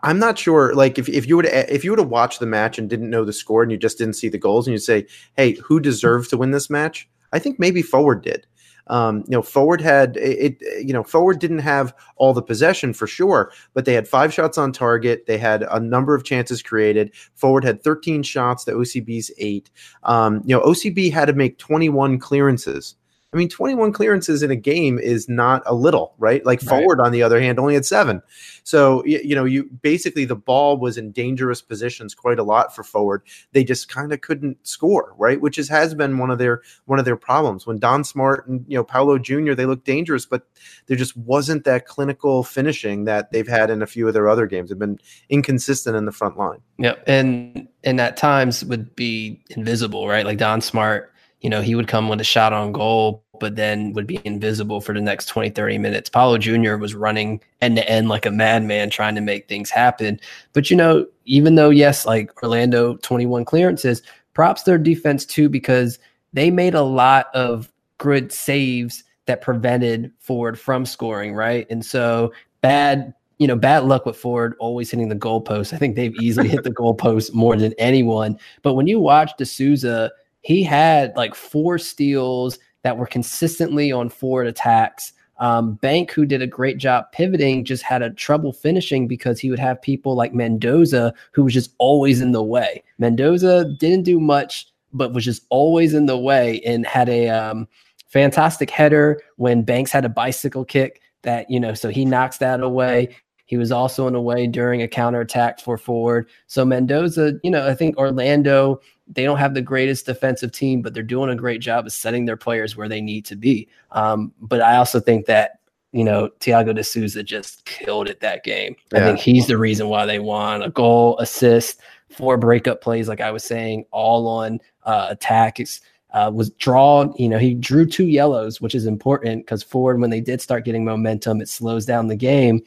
I'm 0.03 0.19
not 0.19 0.39
sure. 0.39 0.75
Like, 0.75 0.99
if, 0.99 1.09
if 1.09 1.27
you 1.27 1.37
would 1.37 1.47
if 1.47 1.85
you 1.85 1.91
would 1.91 1.99
have 1.99 2.09
watched 2.09 2.41
the 2.41 2.47
match 2.47 2.79
and 2.79 2.89
didn't 2.89 3.11
know 3.11 3.25
the 3.25 3.33
score 3.33 3.63
and 3.63 3.73
you 3.73 3.79
just 3.79 3.99
didn't 3.99 4.15
see 4.15 4.29
the 4.29 4.39
goals 4.39 4.67
and 4.67 4.73
you 4.73 4.79
say, 4.79 5.07
"Hey, 5.37 5.55
who 5.55 5.81
deserved 5.81 6.31
to 6.31 6.37
win 6.37 6.53
this 6.53 6.71
match?" 6.71 7.09
I 7.33 7.39
think 7.39 7.59
maybe 7.59 7.83
forward 7.83 8.23
did. 8.23 8.47
Um, 8.89 9.19
you 9.29 9.33
know, 9.33 9.43
forward 9.43 9.81
had 9.81 10.17
it, 10.17 10.57
You 10.85 10.93
know, 10.93 11.05
forward 11.05 11.39
didn't 11.39 11.61
have 11.61 11.95
all 12.17 12.33
the 12.33 12.43
possession 12.43 12.93
for 12.93 13.07
sure, 13.07 13.53
but 13.75 13.85
they 13.85 13.95
had 13.95 14.09
five 14.09 14.33
shots 14.35 14.59
on 14.59 14.73
target. 14.73 15.27
They 15.27 15.39
had 15.39 15.63
a 15.63 15.81
number 15.81 16.15
of 16.15 16.25
chances 16.25 16.63
created. 16.63 17.15
Forward 17.35 17.65
had 17.65 17.83
13 17.83 18.23
shots. 18.23 18.65
The 18.65 18.73
OCB's 18.73 19.31
eight. 19.39 19.71
Um, 20.03 20.43
you 20.45 20.57
know, 20.57 20.63
OCB 20.63 21.13
had 21.13 21.27
to 21.27 21.33
make 21.33 21.59
21 21.59 22.19
clearances 22.19 22.97
I 23.33 23.39
mean, 23.39 23.49
21 23.49 23.93
clearances 23.93 24.43
in 24.43 24.51
a 24.51 24.57
game 24.57 24.99
is 24.99 25.27
not 25.27 25.63
a 25.65 25.75
little, 25.75 26.15
right? 26.19 26.45
Like 26.45 26.61
right. 26.61 26.69
forward, 26.69 27.01
on 27.01 27.13
the 27.13 27.23
other 27.23 27.41
hand, 27.41 27.59
only 27.59 27.73
had 27.73 27.87
seven. 27.87 28.21
So, 28.63 29.03
you, 29.07 29.21
you 29.25 29.35
know, 29.35 29.47
you 29.47 29.71
basically 29.81 30.27
the 30.27 30.37
ball 30.37 30.77
was 30.77 30.99
in 30.99 31.13
dangerous 31.13 31.63
positions 31.63 32.15
quite 32.15 32.39
a 32.39 32.43
lot 32.43 32.75
for 32.75 32.85
forward. 32.85 33.23
They 33.53 33.65
just 33.65 33.89
kind 33.89 34.13
of 34.13 34.21
couldn't 34.21 34.59
score, 34.67 35.15
right? 35.17 35.41
Which 35.41 35.57
is, 35.57 35.71
has 35.71 35.95
been 35.95 36.19
one 36.19 36.31
of 36.31 36.39
their 36.39 36.61
one 36.85 36.99
of 36.99 37.07
their 37.07 37.17
problems. 37.17 37.67
When 37.67 37.79
Don 37.79 38.05
Smart 38.05 38.47
and 38.47 38.67
you 38.69 38.77
know 38.77 38.85
Paulo 38.85 39.17
Jr. 39.19 39.55
they 39.55 39.67
looked 39.67 39.87
dangerous, 39.87 40.27
but 40.27 40.47
there 40.87 40.97
just 40.99 41.17
wasn't 41.17 41.65
that 41.65 41.87
clinical 41.87 42.43
finishing 42.43 43.07
that 43.07 43.33
they've 43.33 43.49
had 43.49 43.71
in 43.71 43.81
a 43.81 43.87
few 43.87 44.07
of 44.07 44.13
their 44.13 44.29
other 44.29 44.47
games. 44.47 44.69
They've 44.69 44.79
been 44.79 44.99
inconsistent 45.31 45.97
in 45.97 46.05
the 46.05 46.13
front 46.13 46.37
line. 46.37 46.61
Yep, 46.77 47.05
and 47.07 47.67
and 47.83 47.99
at 47.99 48.19
times 48.19 48.63
would 48.63 48.95
be 48.95 49.43
invisible, 49.49 50.07
right? 50.07 50.27
Like 50.27 50.37
Don 50.37 50.61
Smart 50.61 51.13
you 51.43 51.51
know, 51.51 51.61
he 51.61 51.75
would 51.75 51.89
come 51.89 52.09
with 52.09 52.21
a 52.21 52.25
shot 52.25 52.53
on 52.53 52.73
goal, 52.73 53.22
but 53.41 53.57
then 53.57 53.93
would 53.93 54.07
be 54.07 54.21
invisible 54.25 54.81
for 54.81 54.93
the 54.93 55.01
next 55.01 55.27
20, 55.27 55.51
30 55.51 55.79
minutes. 55.79 56.11
Paulo 56.11 56.39
Jr. 56.39 56.77
was 56.77 56.95
running 56.95 57.41
end 57.61 57.77
to 57.77 57.89
end 57.89 58.09
like 58.09 58.27
a 58.27 58.31
madman 58.31 58.91
trying 58.91 59.15
to 59.15 59.21
make 59.21 59.49
things 59.49 59.71
happen. 59.71 60.21
But, 60.53 60.71
you 60.71 60.77
know, 60.77 61.07
even 61.25 61.55
though, 61.55 61.71
yes, 61.71 62.05
like 62.05 62.43
Orlando 62.43 62.97
21 62.97 63.45
clearances, 63.45 64.03
props 64.35 64.65
their 64.65 64.79
defense 64.79 65.25
too, 65.25 65.49
because 65.49 65.99
they 66.33 66.51
made 66.51 66.75
a 66.75 66.83
lot 66.83 67.27
of 67.35 67.73
good 67.99 68.33
saves 68.33 69.05
that 69.27 69.41
prevented 69.41 70.13
Forward 70.19 70.59
from 70.59 70.85
scoring, 70.85 71.35
right? 71.35 71.67
And 71.71 71.85
so 71.85 72.33
bad 72.61 73.15
you 73.39 73.49
know, 73.49 73.57
bad 73.57 73.83
luck 73.83 74.07
with 74.07 74.17
Forward 74.17 74.55
always 74.61 74.89
hitting 74.89 75.09
the 75.09 75.17
goalpost. 75.17 75.73
I 75.73 75.77
think 75.77 75.97
they've 75.97 76.15
easily 76.21 76.47
hit 76.47 76.63
the 76.63 76.71
goalpost 76.75 77.35
more 77.35 77.57
than 77.57 77.73
anyone. 77.77 78.39
But 78.63 78.75
when 78.75 78.87
you 78.87 79.01
watch 79.01 79.33
De 79.37 79.45
Souza 79.45 80.13
he 80.43 80.63
had 80.63 81.17
like 81.17 81.35
four 81.35 81.79
steals 81.79 82.59
that 82.83 82.97
were 82.97 83.07
consistently 83.07 83.93
on 83.93 84.09
forward 84.09 84.47
attacks. 84.47 85.13
Um, 85.39 85.75
Bank, 85.75 86.13
who 86.13 86.25
did 86.25 86.43
a 86.43 86.47
great 86.47 86.79
job 86.79 87.07
pivoting, 87.13 87.65
just 87.65 87.83
had 87.83 88.03
a 88.03 88.11
trouble 88.11 88.53
finishing 88.53 89.09
because 89.09 89.41
he 89.41 89.51
would 89.51 89.59
have 89.59 89.83
people 89.83 90.15
like 90.15 90.35
Mendoza, 90.35 91.13
who 91.33 91.43
was 91.43 91.55
just 91.55 91.75
always 91.79 92.21
in 92.21 92.33
the 92.33 92.43
way. 92.43 92.83
Mendoza 92.99 93.65
didn't 93.79 94.05
do 94.05 94.21
much, 94.21 94.69
but 94.93 95.13
was 95.13 95.25
just 95.25 95.45
always 95.49 95.95
in 95.95 96.07
the 96.07 96.19
way 96.19 96.61
and 96.61 96.87
had 96.87 97.09
a 97.09 97.29
um, 97.29 97.67
fantastic 98.09 98.71
header 98.71 99.21
when 99.37 99.63
Banks 99.63 99.91
had 99.91 100.05
a 100.05 100.09
bicycle 100.09 100.65
kick 100.65 101.01
that, 101.23 101.51
you 101.51 101.59
know, 101.59 101.75
so 101.75 101.89
he 101.89 102.05
knocks 102.05 102.39
that 102.39 102.61
away. 102.61 103.09
He 103.47 103.57
was 103.57 103.73
also 103.73 104.07
in 104.07 104.13
the 104.13 104.21
way 104.21 104.47
during 104.47 104.81
a 104.81 104.89
counterattack 104.89 105.61
for 105.61 105.77
forward. 105.77 106.29
So 106.47 106.65
Mendoza, 106.65 107.35
you 107.43 107.51
know, 107.51 107.67
I 107.67 107.75
think 107.75 107.97
Orlando 107.97 108.81
they 109.15 109.25
don't 109.25 109.39
have 109.39 109.55
the 109.55 109.63
greatest 109.63 110.07
defensive 110.07 110.53
team, 110.53 110.83
but 110.83 110.95
they're 110.95 111.03
doing 111.03 111.31
a 111.31 111.37
great 111.37 111.61
job 111.61 111.87
of 111.87 111.93
setting 111.93 112.25
their 112.25 112.37
players 112.37 112.77
where 112.77 112.89
they 112.89 113.01
need 113.01 113.25
to 113.27 113.37
be. 113.37 113.69
Um, 113.91 114.33
but 114.41 114.61
I 114.61 114.77
also 114.77 115.01
think 115.01 115.27
that 115.27 115.61
you 115.93 116.05
know 116.05 116.31
Thiago 116.41 116.75
de 116.75 116.83
Souza 116.83 117.23
just 117.23 117.65
killed 117.65 118.09
it 118.09 118.21
that 118.21 118.45
game. 118.45 118.77
Yeah. 118.93 118.99
I 118.99 119.03
think 119.03 119.19
he's 119.19 119.47
the 119.47 119.59
reason 119.59 119.89
why 119.89 120.07
they 120.07 120.19
won. 120.19 120.63
A 120.63 120.71
goal, 120.71 121.19
assist, 121.19 121.81
four 122.11 122.37
breakup 122.37 122.81
plays, 122.81 123.09
like 123.09 123.21
I 123.21 123.31
was 123.31 123.45
saying, 123.45 123.85
all 123.91 124.27
on 124.29 124.61
uh, 124.85 125.09
attacks. 125.11 125.81
Uh, 126.15 126.31
was 126.31 126.51
drawn, 126.51 127.15
you 127.17 127.27
know, 127.27 127.39
he 127.39 127.55
drew 127.55 127.87
two 127.87 128.05
yellows, 128.05 128.61
which 128.61 128.75
is 128.75 128.85
important 128.85 129.47
because 129.47 129.63
forward, 129.63 129.99
when 129.99 130.11
they 130.11 130.21
did 130.21 130.43
start 130.43 130.63
getting 130.63 130.85
momentum, 130.85 131.41
it 131.41 131.49
slows 131.49 131.87
down 131.87 132.07
the 132.07 132.15
game. 132.15 132.61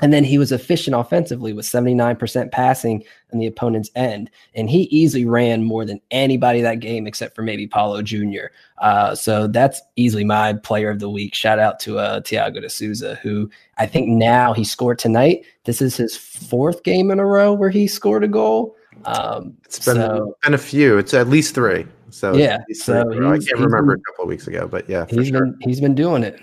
And 0.00 0.12
then 0.12 0.22
he 0.22 0.38
was 0.38 0.52
efficient 0.52 0.94
offensively 0.94 1.52
with 1.52 1.66
79% 1.66 2.52
passing 2.52 3.02
in 3.32 3.38
the 3.38 3.46
opponent's 3.46 3.90
end. 3.96 4.30
And 4.54 4.70
he 4.70 4.82
easily 4.84 5.24
ran 5.24 5.64
more 5.64 5.84
than 5.84 6.00
anybody 6.10 6.60
that 6.60 6.80
game 6.80 7.06
except 7.06 7.34
for 7.34 7.42
maybe 7.42 7.66
Paulo 7.66 8.00
Jr. 8.02 8.46
Uh, 8.78 9.14
so 9.14 9.48
that's 9.48 9.80
easily 9.96 10.24
my 10.24 10.52
player 10.52 10.90
of 10.90 11.00
the 11.00 11.10
week. 11.10 11.34
Shout 11.34 11.58
out 11.58 11.80
to 11.80 11.98
uh, 11.98 12.20
Thiago 12.20 12.60
de 12.60 12.70
Souza, 12.70 13.16
who 13.16 13.50
I 13.76 13.86
think 13.86 14.08
now 14.08 14.52
he 14.52 14.64
scored 14.64 14.98
tonight. 14.98 15.44
This 15.64 15.82
is 15.82 15.96
his 15.96 16.16
fourth 16.16 16.84
game 16.84 17.10
in 17.10 17.18
a 17.18 17.26
row 17.26 17.52
where 17.52 17.70
he 17.70 17.88
scored 17.88 18.22
a 18.22 18.28
goal. 18.28 18.76
Um, 19.04 19.56
it's 19.64 19.84
been, 19.84 19.96
so, 19.96 20.36
been 20.42 20.54
a 20.54 20.58
few. 20.58 20.98
It's 20.98 21.14
at 21.14 21.28
least 21.28 21.54
three. 21.54 21.86
So 22.10 22.34
yeah, 22.34 22.58
so 22.72 23.00
I 23.00 23.38
can't 23.38 23.52
remember 23.58 23.94
been, 23.94 24.00
a 24.00 24.10
couple 24.10 24.24
of 24.24 24.28
weeks 24.28 24.46
ago, 24.46 24.66
but 24.66 24.88
yeah, 24.88 25.04
he's 25.08 25.28
sure. 25.28 25.40
been 25.44 25.58
he's 25.60 25.80
been 25.80 25.94
doing 25.94 26.22
it. 26.22 26.40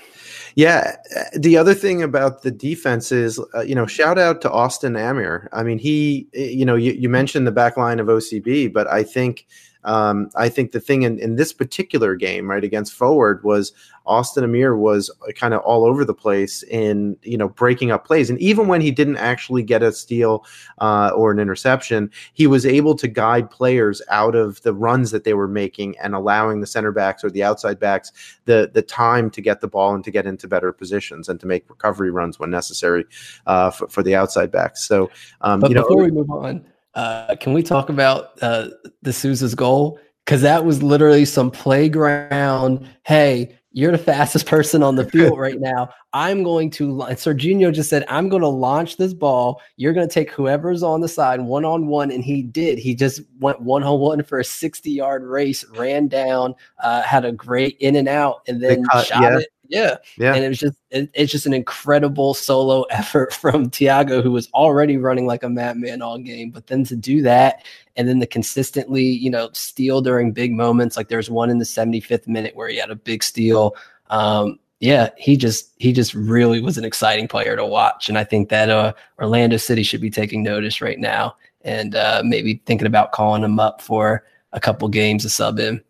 Yeah, 0.56 0.96
the 1.38 1.58
other 1.58 1.74
thing 1.74 2.02
about 2.02 2.41
the 2.41 2.52
defense 2.52 3.12
is, 3.12 3.41
uh, 3.54 3.62
you 3.62 3.76
know, 3.76 3.86
shout 3.86 4.18
out 4.18 4.41
to 4.41 4.52
Austin 4.52 4.96
Amer. 4.96 5.50
I 5.52 5.63
mean, 5.63 5.78
he, 5.78 6.28
you 6.34 6.65
know, 6.65 6.76
you, 6.76 6.94
you 6.94 7.10
mentioned 7.10 7.46
the 7.46 7.52
back 7.52 7.76
line 7.76 8.00
of 8.00 8.08
OCB, 8.08 8.72
but 8.72 8.88
I 8.88 9.04
think 9.04 9.48
um, 9.86 10.30
I 10.36 10.50
think 10.50 10.71
the 10.71 10.80
thing 10.80 11.04
in, 11.04 11.19
in 11.19 11.36
this 11.36 11.54
particular 11.54 12.15
game, 12.15 12.50
right, 12.50 12.63
against 12.63 12.93
forward 12.93 13.43
was 13.43 13.71
Austin 14.06 14.43
Amer 14.43 14.76
was 14.76 15.10
kind 15.36 15.54
of 15.54 15.62
all 15.62 15.86
over 15.86 16.04
the 16.04 16.13
place 16.13 16.63
in, 16.63 17.17
you 17.24 17.38
know, 17.38 17.50
breaking 17.50 17.91
up 17.91 18.06
plays. 18.06 18.30
And 18.30 18.39
even 18.39 18.67
when 18.67 18.82
he 18.82 18.91
didn't 18.91 19.17
actually 19.17 19.63
get 19.63 19.84
a 19.84 19.91
steal 19.91 20.45
uh, 20.80 21.12
or 21.15 21.32
an 21.32 21.39
interception, 21.39 22.12
he 22.34 22.48
was 22.48 22.65
able 22.65 22.95
to 22.95 23.08
guide 23.08 23.50
players 23.50 24.02
out 24.10 24.36
of 24.36 24.62
the 24.63 24.74
runs 24.74 25.12
that 25.12 25.24
they 25.24 25.34
were 25.34 25.48
making 25.48 25.98
and 26.00 26.13
allowing 26.13 26.62
the 26.62 26.67
center 26.67 26.91
backs 26.91 27.24
or 27.24 27.30
the 27.30 27.43
outside 27.43 27.80
backs 27.80 28.12
the, 28.45 28.69
the 28.74 28.82
time 28.82 29.30
to 29.32 29.41
get 29.41 29.62
the 29.62 29.67
ball 29.67 29.93
and 29.93 30.04
to 30.04 30.12
get 30.12 30.26
into 30.26 30.48
better 30.48 30.71
positions 30.71 31.30
and 31.30 31.39
to 31.39 31.48
make 31.48 31.69
recovery 31.69 32.12
runs 32.12 32.39
when 32.39 32.50
necessary 32.50 33.06
uh, 33.45 33.69
for, 33.69 33.88
for 33.88 34.04
the 34.04 34.15
outside 34.15 34.52
backs. 34.52 34.84
So, 34.84 35.10
um, 35.41 35.60
but 35.60 35.69
you 35.69 35.76
before 35.76 36.04
we 36.04 36.12
move 36.12 36.30
on, 36.30 36.65
uh, 36.95 37.36
can 37.36 37.53
we 37.53 37.62
talk 37.62 37.89
about 37.89 38.31
uh, 38.41 38.69
de 39.03 39.12
Souza's 39.13 39.55
goal? 39.55 39.99
Because 40.25 40.41
that 40.41 40.65
was 40.65 40.81
literally 40.81 41.25
some 41.25 41.51
playground. 41.51 42.88
Hey, 43.03 43.60
you're 43.71 43.91
the 43.91 43.97
fastest 43.97 44.45
person 44.47 44.81
on 44.81 44.95
the 44.95 45.05
field 45.05 45.38
right 45.39 45.60
now. 45.60 45.89
I'm 46.13 46.41
going 46.41 46.71
to. 46.71 46.88
Serginho 46.88 47.73
just 47.73 47.89
said, 47.89 48.05
"I'm 48.08 48.29
going 48.29 48.41
to 48.41 48.47
launch 48.47 48.97
this 48.97 49.13
ball. 49.13 49.62
You're 49.75 49.93
going 49.93 50.08
to 50.08 50.13
take 50.13 50.31
whoever's 50.31 50.81
on 50.81 51.01
the 51.01 51.10
side 51.10 51.41
one 51.41 51.65
on 51.65 51.88
one," 51.88 52.10
and 52.10 52.23
he 52.23 52.41
did. 52.41 52.79
He 52.79 52.95
just 52.95 53.21
went 53.39 53.62
one 53.62 53.84
on 53.84 53.99
one 53.99 54.23
for 54.23 54.39
a 54.39 54.43
60 54.43 54.89
yard 54.89 55.23
race, 55.23 55.65
ran 55.71 56.08
down, 56.08 56.55
uh, 56.81 57.01
had 57.01 57.25
a 57.25 57.31
great 57.31 57.77
in 57.79 57.97
and 57.97 58.08
out, 58.08 58.41
and 58.47 58.63
then 58.63 58.84
cut, 58.86 59.05
shot 59.05 59.21
yeah. 59.21 59.39
it 59.39 59.49
yeah. 59.69 59.97
Yeah. 60.17 60.34
And 60.34 60.43
it 60.43 60.49
was 60.49 60.60
just 60.60 60.78
it, 60.91 61.10
it's 61.13 61.32
just 61.32 61.45
an 61.45 61.54
incredible 61.54 62.34
solo 62.34 62.84
effort 62.89 63.34
from 63.34 63.69
Thiago, 63.69 64.23
who 64.23 64.32
was 64.32 64.49
already 64.54 64.97
running 64.97 65.25
like 65.25 65.43
a 65.43 65.49
madman 65.49 66.01
all 66.01 66.17
game. 66.17 66.51
But 66.51 66.67
then 66.67 66.84
to 66.86 66.95
do 66.95 67.21
that 67.23 67.63
and 67.95 68.08
then 68.08 68.19
to 68.19 68.28
consistently, 68.28 69.04
you 69.04 69.30
know, 69.30 69.49
steal 69.54 70.01
during 70.01 70.32
big 70.32 70.51
moments, 70.51 70.97
like 70.97 71.08
there's 71.08 71.30
one 71.30 71.49
in 71.49 71.60
the 71.60 71.65
75th 71.65 72.28
minute 72.28 72.56
where 72.56 72.67
he 72.67 72.78
had 72.78 72.91
a 72.91 72.95
big 72.95 73.23
steal. 73.23 73.75
Um, 74.10 74.60
yeah, 74.80 75.10
he 75.17 75.38
just 75.38 75.73
he 75.78 75.93
just 75.93 76.13
really 76.13 76.62
was 76.62 76.78
an 76.78 76.86
exciting 76.86 77.28
player 77.28 77.56
to 77.56 77.65
watch. 77.65 78.10
And 78.10 78.17
I 78.17 78.23
think 78.23 78.49
that 78.49 78.69
uh 78.69 78.93
Orlando 79.19 79.58
City 79.58 79.84
should 79.84 80.01
be 80.01 80.10
taking 80.10 80.43
notice 80.43 80.82
right 80.82 80.99
now 80.99 81.36
and 81.62 81.95
uh 81.95 82.21
maybe 82.23 82.62
thinking 82.65 82.88
about 82.88 83.12
calling 83.12 83.43
him 83.43 83.60
up 83.60 83.82
for 83.82 84.23
a 84.51 84.60
couple 84.60 84.88
games 84.89 85.23
to 85.23 85.30
sub 85.30 85.60
in. 85.60 85.82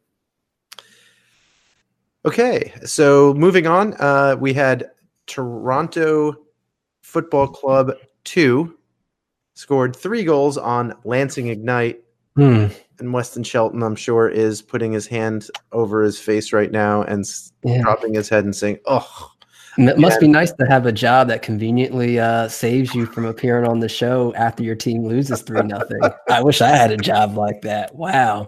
Okay, 2.25 2.73
so 2.83 3.33
moving 3.35 3.67
on, 3.67 3.93
uh, 3.99 4.35
we 4.39 4.51
had 4.51 4.89
Toronto 5.27 6.35
Football 7.01 7.47
Club 7.47 7.91
2 8.23 8.75
scored 9.53 9.95
three 9.95 10.23
goals 10.23 10.57
on 10.57 10.93
Lansing 11.03 11.47
Ignite. 11.47 12.01
Hmm. 12.35 12.67
And 12.99 13.13
Weston 13.13 13.43
Shelton, 13.43 13.83
I'm 13.83 13.95
sure, 13.95 14.27
is 14.27 14.61
putting 14.61 14.91
his 14.91 15.05
hand 15.05 15.47
over 15.71 16.01
his 16.01 16.19
face 16.19 16.51
right 16.51 16.71
now 16.71 17.03
and 17.03 17.25
yeah. 17.63 17.81
dropping 17.81 18.13
his 18.13 18.27
head 18.27 18.43
and 18.43 18.55
saying, 18.55 18.79
Oh, 18.85 19.31
it 19.77 19.99
must 19.99 20.19
be 20.19 20.27
nice 20.27 20.51
to 20.53 20.65
have 20.65 20.85
a 20.85 20.91
job 20.91 21.27
that 21.27 21.41
conveniently 21.41 22.19
uh, 22.19 22.47
saves 22.47 22.95
you 22.95 23.05
from 23.05 23.25
appearing 23.25 23.67
on 23.67 23.79
the 23.79 23.89
show 23.89 24.33
after 24.35 24.63
your 24.63 24.75
team 24.75 25.05
loses 25.05 25.41
3 25.41 25.63
nothing. 25.63 25.99
I 26.29 26.41
wish 26.41 26.61
I 26.61 26.69
had 26.69 26.91
a 26.91 26.97
job 26.97 27.37
like 27.37 27.61
that. 27.61 27.93
Wow. 27.93 28.47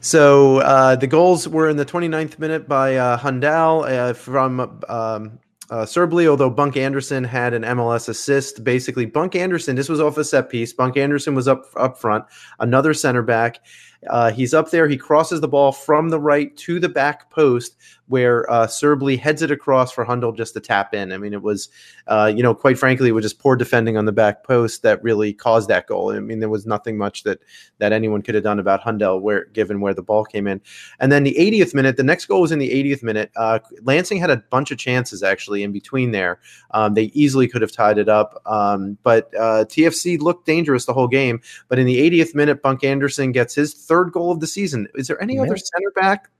So 0.00 0.58
uh, 0.58 0.96
the 0.96 1.06
goals 1.06 1.48
were 1.48 1.68
in 1.68 1.76
the 1.76 1.86
29th 1.86 2.38
minute 2.38 2.68
by 2.68 2.96
uh, 2.96 3.18
Hundal 3.18 3.88
uh, 3.90 4.12
from 4.14 4.80
um, 4.88 5.38
uh, 5.70 5.86
although 6.28 6.50
Bunk 6.50 6.76
Anderson 6.76 7.24
had 7.24 7.52
an 7.52 7.62
MLS 7.62 8.08
assist, 8.08 8.64
basically 8.64 9.04
Bunk 9.04 9.34
Anderson. 9.34 9.76
This 9.76 9.88
was 9.88 10.00
off 10.00 10.16
a 10.16 10.24
set 10.24 10.48
piece. 10.48 10.72
Bunk 10.72 10.96
Anderson 10.96 11.34
was 11.34 11.46
up 11.46 11.66
up 11.76 11.98
front, 11.98 12.24
another 12.60 12.94
center 12.94 13.22
back. 13.22 13.60
Uh, 14.08 14.30
he's 14.30 14.54
up 14.54 14.70
there. 14.70 14.88
He 14.88 14.96
crosses 14.96 15.40
the 15.40 15.48
ball 15.48 15.72
from 15.72 16.08
the 16.08 16.20
right 16.20 16.56
to 16.58 16.80
the 16.80 16.88
back 16.88 17.30
post, 17.30 17.76
where 18.08 18.50
uh, 18.50 18.66
Serbly 18.66 19.16
heads 19.16 19.42
it 19.42 19.50
across 19.50 19.92
for 19.92 20.04
Hundal 20.04 20.36
just 20.36 20.54
to 20.54 20.60
tap 20.60 20.94
in. 20.94 21.12
I 21.12 21.18
mean, 21.18 21.32
it 21.32 21.42
was, 21.42 21.68
uh, 22.06 22.32
you 22.34 22.42
know, 22.42 22.54
quite 22.54 22.78
frankly, 22.78 23.08
it 23.08 23.12
was 23.12 23.24
just 23.24 23.38
poor 23.38 23.54
defending 23.54 23.96
on 23.96 24.06
the 24.06 24.12
back 24.12 24.44
post 24.44 24.82
that 24.82 25.02
really 25.02 25.32
caused 25.32 25.68
that 25.68 25.86
goal. 25.86 26.10
I 26.10 26.20
mean, 26.20 26.40
there 26.40 26.48
was 26.48 26.66
nothing 26.66 26.96
much 26.96 27.22
that 27.24 27.40
that 27.78 27.92
anyone 27.92 28.22
could 28.22 28.34
have 28.34 28.44
done 28.44 28.58
about 28.58 28.82
Hundal, 28.82 29.20
where 29.20 29.44
given 29.46 29.80
where 29.80 29.94
the 29.94 30.02
ball 30.02 30.24
came 30.24 30.46
in. 30.46 30.60
And 31.00 31.12
then 31.12 31.22
the 31.22 31.34
80th 31.38 31.74
minute, 31.74 31.96
the 31.96 32.02
next 32.02 32.26
goal 32.26 32.40
was 32.40 32.52
in 32.52 32.58
the 32.58 32.70
80th 32.70 33.02
minute. 33.02 33.30
Uh, 33.36 33.58
Lansing 33.82 34.18
had 34.18 34.30
a 34.30 34.38
bunch 34.50 34.70
of 34.70 34.78
chances 34.78 35.22
actually 35.22 35.62
in 35.62 35.72
between 35.72 36.10
there. 36.10 36.40
Um, 36.72 36.94
they 36.94 37.04
easily 37.14 37.46
could 37.46 37.62
have 37.62 37.72
tied 37.72 37.98
it 37.98 38.08
up, 38.08 38.40
um, 38.46 38.96
but 39.02 39.32
uh, 39.34 39.64
TFC 39.66 40.18
looked 40.18 40.46
dangerous 40.46 40.86
the 40.86 40.94
whole 40.94 41.08
game. 41.08 41.40
But 41.68 41.78
in 41.78 41.86
the 41.86 41.98
80th 42.10 42.34
minute, 42.34 42.62
Bunk 42.62 42.84
Anderson 42.84 43.32
gets 43.32 43.54
his 43.54 43.74
third 43.74 44.12
goal 44.12 44.32
of 44.32 44.40
the 44.40 44.46
season. 44.46 44.88
Is 44.94 45.08
there 45.08 45.22
any 45.22 45.38
other 45.38 45.56
center 45.56 45.90
back 45.94 46.30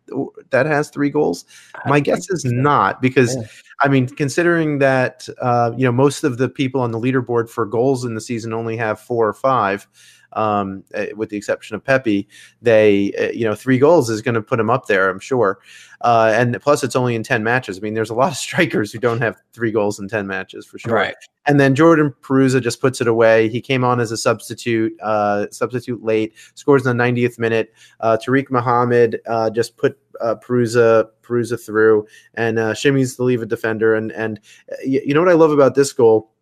that 0.51 0.66
has 0.66 0.90
three 0.90 1.11
goals? 1.11 1.44
My 1.87 2.01
guess 2.01 2.31
is 2.31 2.44
not 2.44 3.01
because 3.01 3.37
yeah. 3.37 3.42
I 3.81 3.88
mean, 3.88 4.09
considering 4.09 4.79
that 4.79 5.29
uh, 5.40 5.73
you 5.77 5.85
know 5.85 5.92
most 5.92 6.25
of 6.25 6.38
the 6.38 6.49
people 6.49 6.81
on 6.81 6.90
the 6.90 6.99
leaderboard 6.99 7.49
for 7.49 7.64
goals 7.64 8.05
in 8.05 8.14
the 8.14 8.21
season 8.21 8.53
only 8.53 8.77
have 8.77 9.01
four 9.01 9.29
or 9.29 9.35
five. 9.35 9.87
Um, 10.34 10.84
eh, 10.94 11.08
with 11.16 11.30
the 11.30 11.36
exception 11.36 11.74
of 11.74 11.84
Pepi, 11.84 12.28
they, 12.60 13.12
uh, 13.18 13.32
you 13.32 13.44
know, 13.44 13.54
three 13.54 13.78
goals 13.78 14.10
is 14.10 14.22
going 14.22 14.34
to 14.34 14.42
put 14.42 14.60
him 14.60 14.70
up 14.70 14.86
there, 14.86 15.08
I'm 15.08 15.20
sure. 15.20 15.58
Uh, 16.02 16.32
and 16.34 16.60
plus, 16.60 16.84
it's 16.84 16.94
only 16.94 17.14
in 17.14 17.22
10 17.22 17.42
matches. 17.42 17.78
I 17.78 17.80
mean, 17.80 17.94
there's 17.94 18.10
a 18.10 18.14
lot 18.14 18.32
of 18.32 18.36
strikers 18.48 18.92
who 18.92 18.98
don't 18.98 19.20
have 19.20 19.36
three 19.52 19.72
goals 19.72 19.98
in 19.98 20.08
10 20.08 20.26
matches 20.26 20.66
for 20.66 20.78
sure. 20.78 20.94
Right. 20.94 21.16
And 21.46 21.58
then 21.58 21.74
Jordan 21.74 22.14
Perruzza 22.20 22.62
just 22.62 22.80
puts 22.80 23.00
it 23.00 23.08
away. 23.08 23.48
He 23.48 23.62
came 23.62 23.82
on 23.82 24.00
as 24.00 24.12
a 24.12 24.16
substitute, 24.16 24.92
uh, 25.00 25.46
substitute 25.50 26.04
late, 26.04 26.34
scores 26.54 26.86
in 26.86 26.96
the 26.96 27.02
90th 27.02 27.38
minute. 27.38 27.72
Uh, 28.00 28.18
Tariq 28.22 28.50
Muhammad 28.50 29.20
uh, 29.26 29.48
just 29.48 29.78
put 29.78 29.98
uh, 30.20 30.34
Perruzza, 30.36 31.08
Perruzza 31.22 31.64
through, 31.64 32.06
and 32.34 32.58
uh, 32.58 32.74
Shimmy's 32.74 33.16
the 33.16 33.24
leave 33.24 33.42
a 33.42 33.46
defender. 33.46 33.94
And 33.94 34.12
and 34.12 34.40
uh, 34.70 34.76
you, 34.84 35.00
you 35.06 35.14
know 35.14 35.20
what 35.20 35.30
I 35.30 35.34
love 35.34 35.52
about 35.52 35.74
this 35.74 35.92
goal 35.92 36.32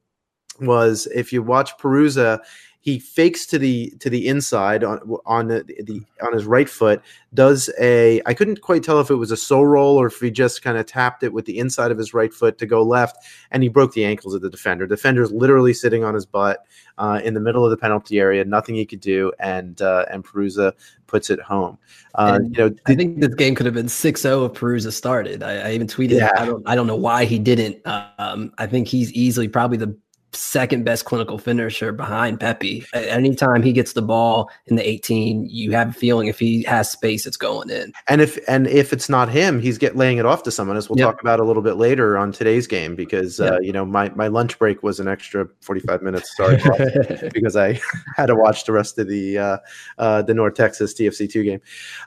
was 0.61 1.07
if 1.14 1.33
you 1.33 1.42
watch 1.42 1.77
Perruzza, 1.79 2.40
he 2.87 3.01
fakes 3.01 3.46
to 3.46 3.59
the 3.59 3.90
to 3.99 4.09
the 4.09 4.29
inside 4.29 4.85
on 4.85 5.01
on 5.27 5.49
the, 5.49 5.64
the, 5.64 6.01
on 6.25 6.33
his 6.33 6.46
right 6.46 6.68
foot 6.68 7.03
does 7.35 7.68
a 7.81 8.22
i 8.27 8.33
couldn't 8.33 8.61
quite 8.61 8.85
tell 8.85 9.01
if 9.01 9.11
it 9.11 9.16
was 9.16 9.33
a 9.33 9.37
sole 9.37 9.66
roll 9.66 9.96
or 9.96 10.07
if 10.07 10.20
he 10.20 10.31
just 10.31 10.62
kind 10.62 10.79
of 10.79 10.87
tapped 10.87 11.25
it 11.25 11.33
with 11.33 11.46
the 11.46 11.59
inside 11.59 11.90
of 11.90 11.99
his 11.99 12.14
right 12.14 12.33
foot 12.33 12.59
to 12.59 12.64
go 12.64 12.85
left 12.85 13.16
and 13.51 13.64
he 13.64 13.68
broke 13.68 13.92
the 13.92 14.05
ankles 14.05 14.35
of 14.35 14.40
the 14.40 14.49
defender. 14.49 14.87
Defender's 14.87 15.33
literally 15.33 15.75
sitting 15.75 16.05
on 16.05 16.14
his 16.14 16.27
butt 16.27 16.64
uh, 16.99 17.20
in 17.25 17.35
the 17.35 17.40
middle 17.40 17.64
of 17.64 17.72
the 17.72 17.77
penalty 17.77 18.20
area 18.20 18.44
nothing 18.44 18.77
he 18.77 18.87
could 18.87 19.01
do 19.01 19.33
and 19.40 19.83
uh, 19.83 20.05
and 20.09 20.25
Perruzza 20.25 20.72
puts 21.09 21.29
it 21.29 21.40
home. 21.40 21.79
Uh, 22.14 22.38
you 22.40 22.57
know 22.57 22.75
i 22.87 22.94
think 22.94 23.20
this 23.20 23.35
game 23.35 23.57
could 23.57 23.66
have 23.66 23.75
been 23.75 23.87
6-0 23.87 24.46
if 24.46 24.53
Perruzza 24.53 24.92
started. 24.92 25.42
I, 25.42 25.70
I 25.70 25.72
even 25.72 25.88
tweeted 25.88 26.18
yeah. 26.18 26.31
I, 26.37 26.46
don't, 26.46 26.68
I 26.68 26.77
don't 26.77 26.87
know 26.87 26.94
why 26.94 27.25
he 27.25 27.40
didn't. 27.40 27.85
Um, 27.85 28.53
i 28.59 28.66
think 28.68 28.87
he's 28.87 29.12
easily 29.12 29.49
probably 29.49 29.77
the 29.77 29.99
second 30.33 30.85
best 30.85 31.05
clinical 31.05 31.39
finisher 31.39 31.93
behind 31.93 32.41
Pepi. 32.41 32.85
Anytime 32.93 33.62
he 33.62 33.73
gets 33.73 33.95
the 33.95 34.03
ball 34.03 34.51
in 34.67 34.77
the 34.77 34.89
18, 34.89 35.49
you 35.49 35.73
have 35.73 35.91
a 35.91 35.93
feeling 35.93 36.29
if 36.29 36.39
he 36.39 36.62
has 36.65 36.91
space, 36.91 37.27
it's 37.27 37.37
going 37.37 37.71
in. 37.71 37.93
And 38.09 38.21
if 38.21 38.39
and 38.49 38.67
if 38.67 38.93
it's 38.93 39.09
not 39.09 39.29
him, 39.29 39.61
he's 39.61 39.79
get 39.79 39.97
laying 39.97 40.19
it 40.19 40.27
off 40.27 40.43
to 40.45 40.51
someone, 40.51 40.77
as 40.77 40.89
we'll 40.89 40.99
yep. 40.99 41.12
talk 41.12 41.21
about 41.21 41.41
a 41.41 41.45
little 41.45 41.62
bit 41.62 41.77
later 41.77 42.19
on 42.19 42.33
today's 42.33 42.67
game, 42.67 42.95
because 42.95 43.39
yep. 43.39 43.53
uh, 43.53 43.61
you 43.61 43.73
know 43.73 43.85
my 43.85 44.11
my 44.11 44.27
lunch 44.29 44.59
break 44.59 44.83
was 44.83 45.01
an 45.01 45.09
extra 45.09 45.49
45 45.62 46.03
minutes. 46.03 46.37
Sorry, 46.37 46.57
because 47.33 47.57
I 47.57 47.81
had 48.17 48.27
to 48.27 48.35
watch 48.35 48.65
the 48.65 48.73
rest 48.73 48.99
of 48.99 49.09
the 49.09 49.39
uh, 49.39 49.59
uh, 49.99 50.23
the 50.23 50.35
North 50.35 50.55
Texas 50.55 50.95
TFC 50.95 51.31
two 51.31 51.45
game. 51.45 51.61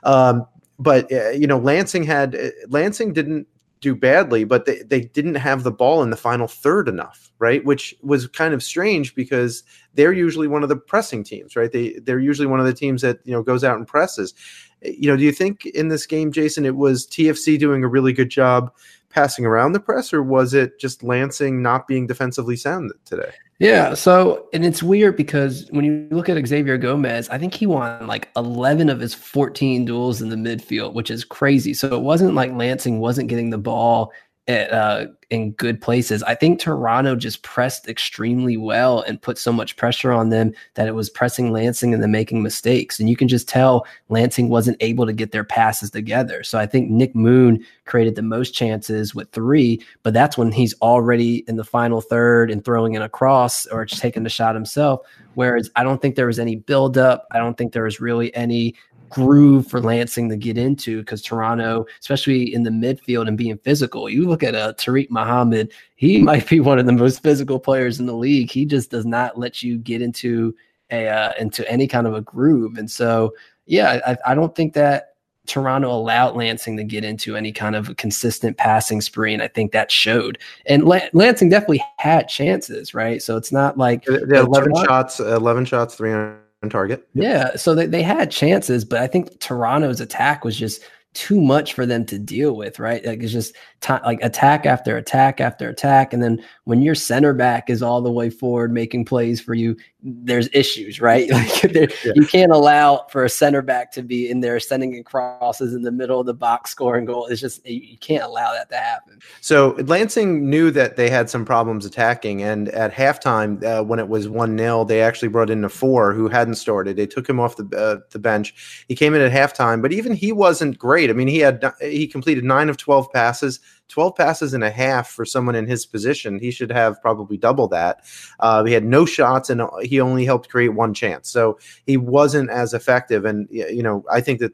Um, 0.04 0.46
but 0.78 1.12
uh, 1.12 1.30
you 1.30 1.46
know, 1.46 1.58
Lansing 1.58 2.04
had 2.04 2.34
uh, 2.34 2.50
Lansing 2.68 3.12
didn't 3.12 3.46
do 3.80 3.94
badly, 3.94 4.44
but 4.44 4.66
they, 4.66 4.82
they 4.82 5.00
didn't 5.00 5.36
have 5.36 5.62
the 5.62 5.70
ball 5.70 6.02
in 6.02 6.10
the 6.10 6.16
final 6.16 6.46
third 6.46 6.88
enough, 6.88 7.32
right? 7.38 7.64
Which 7.64 7.94
was 8.02 8.28
kind 8.28 8.52
of 8.52 8.62
strange 8.62 9.14
because 9.14 9.62
they're 9.94 10.12
usually 10.12 10.48
one 10.48 10.62
of 10.62 10.68
the 10.68 10.76
pressing 10.76 11.24
teams, 11.24 11.56
right? 11.56 11.72
They 11.72 11.94
they're 12.00 12.20
usually 12.20 12.46
one 12.46 12.60
of 12.60 12.66
the 12.66 12.74
teams 12.74 13.02
that 13.02 13.20
you 13.24 13.32
know 13.32 13.42
goes 13.42 13.64
out 13.64 13.78
and 13.78 13.86
presses. 13.86 14.34
You 14.82 15.10
know, 15.10 15.16
do 15.16 15.24
you 15.24 15.32
think 15.32 15.66
in 15.66 15.88
this 15.88 16.06
game, 16.06 16.32
Jason, 16.32 16.64
it 16.64 16.76
was 16.76 17.06
TFC 17.06 17.58
doing 17.58 17.82
a 17.84 17.88
really 17.88 18.12
good 18.12 18.30
job 18.30 18.72
passing 19.10 19.44
around 19.44 19.72
the 19.72 19.80
press, 19.80 20.12
or 20.12 20.22
was 20.22 20.54
it 20.54 20.78
just 20.78 21.02
Lansing 21.02 21.62
not 21.62 21.86
being 21.86 22.06
defensively 22.06 22.56
sound 22.56 22.92
today? 23.04 23.32
Yeah. 23.58 23.92
So, 23.92 24.48
and 24.54 24.64
it's 24.64 24.82
weird 24.82 25.16
because 25.16 25.68
when 25.70 25.84
you 25.84 26.08
look 26.10 26.30
at 26.30 26.46
Xavier 26.46 26.78
Gomez, 26.78 27.28
I 27.28 27.36
think 27.36 27.52
he 27.52 27.66
won 27.66 28.06
like 28.06 28.30
11 28.34 28.88
of 28.88 29.00
his 29.00 29.12
14 29.12 29.84
duels 29.84 30.22
in 30.22 30.30
the 30.30 30.36
midfield, 30.36 30.94
which 30.94 31.10
is 31.10 31.24
crazy. 31.24 31.74
So 31.74 31.94
it 31.94 32.00
wasn't 32.00 32.34
like 32.34 32.52
Lansing 32.52 33.00
wasn't 33.00 33.28
getting 33.28 33.50
the 33.50 33.58
ball 33.58 34.12
uh, 34.50 35.06
in 35.30 35.52
good 35.52 35.80
places. 35.80 36.22
I 36.24 36.34
think 36.34 36.58
Toronto 36.58 37.14
just 37.14 37.42
pressed 37.42 37.88
extremely 37.88 38.56
well 38.56 39.02
and 39.02 39.20
put 39.20 39.38
so 39.38 39.52
much 39.52 39.76
pressure 39.76 40.12
on 40.12 40.30
them 40.30 40.52
that 40.74 40.88
it 40.88 40.94
was 40.94 41.08
pressing 41.08 41.52
Lansing 41.52 41.94
and 41.94 42.02
then 42.02 42.10
making 42.10 42.42
mistakes. 42.42 42.98
And 42.98 43.08
you 43.08 43.16
can 43.16 43.28
just 43.28 43.48
tell 43.48 43.86
Lansing 44.08 44.48
wasn't 44.48 44.76
able 44.80 45.06
to 45.06 45.12
get 45.12 45.32
their 45.32 45.44
passes 45.44 45.90
together. 45.90 46.42
So 46.42 46.58
I 46.58 46.66
think 46.66 46.90
Nick 46.90 47.14
Moon 47.14 47.64
created 47.84 48.16
the 48.16 48.22
most 48.22 48.52
chances 48.54 49.14
with 49.14 49.30
three, 49.30 49.80
but 50.02 50.14
that's 50.14 50.36
when 50.36 50.52
he's 50.52 50.74
already 50.82 51.44
in 51.48 51.56
the 51.56 51.64
final 51.64 52.00
third 52.00 52.50
and 52.50 52.64
throwing 52.64 52.94
in 52.94 53.02
a 53.02 53.08
cross 53.08 53.66
or 53.66 53.84
taking 53.86 54.24
the 54.24 54.30
shot 54.30 54.54
himself. 54.54 55.00
Whereas 55.34 55.70
I 55.76 55.84
don't 55.84 56.02
think 56.02 56.16
there 56.16 56.26
was 56.26 56.40
any 56.40 56.56
buildup. 56.56 57.26
I 57.30 57.38
don't 57.38 57.56
think 57.56 57.72
there 57.72 57.84
was 57.84 58.00
really 58.00 58.34
any 58.34 58.74
groove 59.10 59.66
for 59.66 59.80
Lansing 59.80 60.28
to 60.30 60.36
get 60.36 60.56
into 60.56 61.00
because 61.00 61.20
Toronto, 61.20 61.86
especially 62.00 62.54
in 62.54 62.62
the 62.62 62.70
midfield 62.70 63.28
and 63.28 63.36
being 63.36 63.58
physical, 63.58 64.08
you 64.08 64.26
look 64.26 64.42
at 64.42 64.54
a 64.54 64.60
uh, 64.60 64.72
Tariq 64.72 65.10
Muhammad, 65.10 65.72
he 65.96 66.18
might 66.22 66.48
be 66.48 66.60
one 66.60 66.78
of 66.78 66.86
the 66.86 66.92
most 66.92 67.22
physical 67.22 67.60
players 67.60 68.00
in 68.00 68.06
the 68.06 68.16
league. 68.16 68.50
He 68.50 68.64
just 68.64 68.90
does 68.90 69.04
not 69.04 69.38
let 69.38 69.62
you 69.62 69.76
get 69.76 70.00
into 70.00 70.54
a 70.90 71.08
uh, 71.08 71.32
into 71.38 71.68
any 71.70 71.86
kind 71.86 72.06
of 72.06 72.14
a 72.14 72.20
groove. 72.22 72.78
And 72.78 72.90
so, 72.90 73.34
yeah, 73.66 74.00
I, 74.06 74.16
I 74.32 74.34
don't 74.34 74.54
think 74.54 74.74
that 74.74 75.10
Toronto 75.46 75.90
allowed 75.90 76.36
Lansing 76.36 76.76
to 76.76 76.84
get 76.84 77.04
into 77.04 77.36
any 77.36 77.52
kind 77.52 77.74
of 77.74 77.88
a 77.88 77.94
consistent 77.94 78.56
passing 78.56 79.00
spree, 79.00 79.34
and 79.34 79.42
I 79.42 79.48
think 79.48 79.72
that 79.72 79.90
showed. 79.90 80.38
And 80.66 80.84
Lansing 80.84 81.48
definitely 81.48 81.84
had 81.98 82.28
chances, 82.28 82.94
right? 82.94 83.20
So 83.22 83.36
it's 83.36 83.50
not 83.52 83.76
like 83.76 84.06
eleven 84.06 84.72
shots, 84.84 85.18
eleven 85.18 85.64
shots, 85.64 85.94
three 85.96 86.12
on 86.12 86.38
target. 86.68 87.08
Yeah, 87.14 87.56
so 87.56 87.74
they, 87.74 87.86
they 87.86 88.02
had 88.02 88.30
chances, 88.30 88.84
but 88.84 89.00
I 89.00 89.06
think 89.06 89.40
Toronto's 89.40 90.00
attack 90.00 90.44
was 90.44 90.56
just 90.56 90.82
too 91.12 91.40
much 91.40 91.74
for 91.74 91.86
them 91.86 92.04
to 92.06 92.18
deal 92.18 92.54
with, 92.54 92.78
right? 92.78 93.04
Like 93.04 93.22
it's 93.22 93.32
just 93.32 93.54
t- 93.80 93.92
like 94.04 94.20
attack 94.22 94.64
after 94.64 94.96
attack 94.96 95.40
after 95.40 95.68
attack, 95.68 96.12
and 96.12 96.22
then 96.22 96.42
when 96.64 96.82
your 96.82 96.94
center 96.94 97.34
back 97.34 97.68
is 97.68 97.82
all 97.82 98.00
the 98.00 98.12
way 98.12 98.30
forward 98.30 98.72
making 98.72 99.06
plays 99.06 99.40
for 99.40 99.54
you, 99.54 99.76
there's 100.02 100.48
issues, 100.52 101.00
right? 101.00 101.28
Like 101.40 101.74
yeah. 101.74 102.12
you 102.14 102.26
can't 102.26 102.52
allow 102.52 103.06
for 103.08 103.24
a 103.24 103.28
center 103.28 103.62
back 103.62 103.92
to 103.92 104.02
be 104.02 104.28
in 104.28 104.40
there 104.40 104.60
sending 104.60 104.94
in 104.94 105.04
crosses 105.04 105.74
in 105.74 105.82
the 105.82 105.90
middle 105.90 106.20
of 106.20 106.26
the 106.26 106.34
box 106.34 106.70
scoring 106.70 107.06
goal. 107.06 107.26
It's 107.26 107.40
just 107.40 107.66
you 107.66 107.96
can't 107.98 108.24
allow 108.24 108.52
that 108.52 108.68
to 108.70 108.76
happen. 108.76 109.20
So 109.40 109.76
Lansing 109.78 110.48
knew 110.48 110.70
that 110.72 110.96
they 110.96 111.08
had 111.08 111.30
some 111.30 111.44
problems 111.44 111.86
attacking, 111.86 112.42
and 112.42 112.68
at 112.70 112.92
halftime, 112.92 113.62
uh, 113.64 113.82
when 113.82 113.98
it 113.98 114.08
was 114.08 114.28
one 114.28 114.56
0 114.58 114.84
they 114.84 115.00
actually 115.00 115.28
brought 115.28 115.50
in 115.50 115.64
a 115.64 115.68
four 115.68 116.12
who 116.12 116.28
hadn't 116.28 116.56
started. 116.56 116.96
They 116.96 117.06
took 117.06 117.28
him 117.28 117.40
off 117.40 117.56
the 117.56 117.64
uh, 117.76 118.06
the 118.10 118.18
bench. 118.18 118.84
He 118.88 118.94
came 118.94 119.14
in 119.14 119.22
at 119.22 119.32
halftime, 119.32 119.80
but 119.80 119.92
even 119.92 120.14
he 120.14 120.32
wasn't 120.32 120.78
great. 120.78 120.99
I 121.08 121.14
mean, 121.14 121.28
he 121.28 121.38
had 121.38 121.72
he 121.80 122.06
completed 122.06 122.44
nine 122.44 122.68
of 122.68 122.76
twelve 122.76 123.10
passes 123.12 123.60
12 123.90 124.16
passes 124.16 124.54
and 124.54 124.64
a 124.64 124.70
half 124.70 125.08
for 125.08 125.24
someone 125.24 125.54
in 125.54 125.66
his 125.66 125.84
position. 125.84 126.38
He 126.38 126.50
should 126.50 126.70
have 126.70 127.00
probably 127.02 127.36
double 127.36 127.68
that. 127.68 128.04
Uh, 128.38 128.64
he 128.64 128.72
had 128.72 128.84
no 128.84 129.04
shots 129.04 129.50
and 129.50 129.62
he 129.82 130.00
only 130.00 130.24
helped 130.24 130.48
create 130.48 130.70
one 130.70 130.94
chance. 130.94 131.28
So 131.28 131.58
he 131.84 131.96
wasn't 131.96 132.50
as 132.50 132.72
effective. 132.72 133.24
And, 133.24 133.48
you 133.50 133.82
know, 133.82 134.04
I 134.10 134.20
think 134.20 134.40
that 134.40 134.52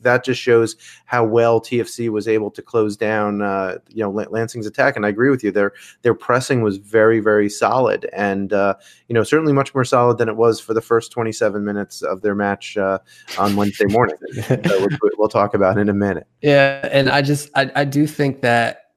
that 0.00 0.24
just 0.24 0.40
shows 0.40 0.76
how 1.06 1.24
well 1.24 1.60
TFC 1.60 2.08
was 2.08 2.28
able 2.28 2.50
to 2.50 2.62
close 2.62 2.96
down, 2.96 3.42
uh, 3.42 3.78
you 3.88 4.02
know, 4.02 4.10
Lansing's 4.10 4.66
attack. 4.66 4.96
And 4.96 5.04
I 5.06 5.08
agree 5.08 5.30
with 5.30 5.42
you. 5.42 5.50
Their 5.50 5.72
their 6.02 6.14
pressing 6.14 6.62
was 6.62 6.76
very 6.78 7.20
very 7.20 7.48
solid, 7.48 8.08
and 8.12 8.52
uh, 8.52 8.74
you 9.08 9.14
know 9.14 9.22
certainly 9.22 9.52
much 9.52 9.74
more 9.74 9.84
solid 9.84 10.18
than 10.18 10.28
it 10.28 10.36
was 10.36 10.60
for 10.60 10.74
the 10.74 10.80
first 10.80 11.12
27 11.12 11.64
minutes 11.64 12.02
of 12.02 12.22
their 12.22 12.34
match 12.34 12.76
uh, 12.76 12.98
on 13.38 13.56
Wednesday 13.56 13.86
morning. 13.86 14.16
we'll, 14.50 14.88
we'll, 15.18 15.28
talk 15.28 15.54
about 15.54 15.78
in 15.78 15.88
a 15.88 15.94
minute. 15.94 16.26
Yeah, 16.40 16.88
and 16.90 17.08
I 17.08 17.22
just 17.22 17.50
I, 17.54 17.70
I 17.74 17.84
do 17.84 18.06
think 18.06 18.40
that 18.42 18.92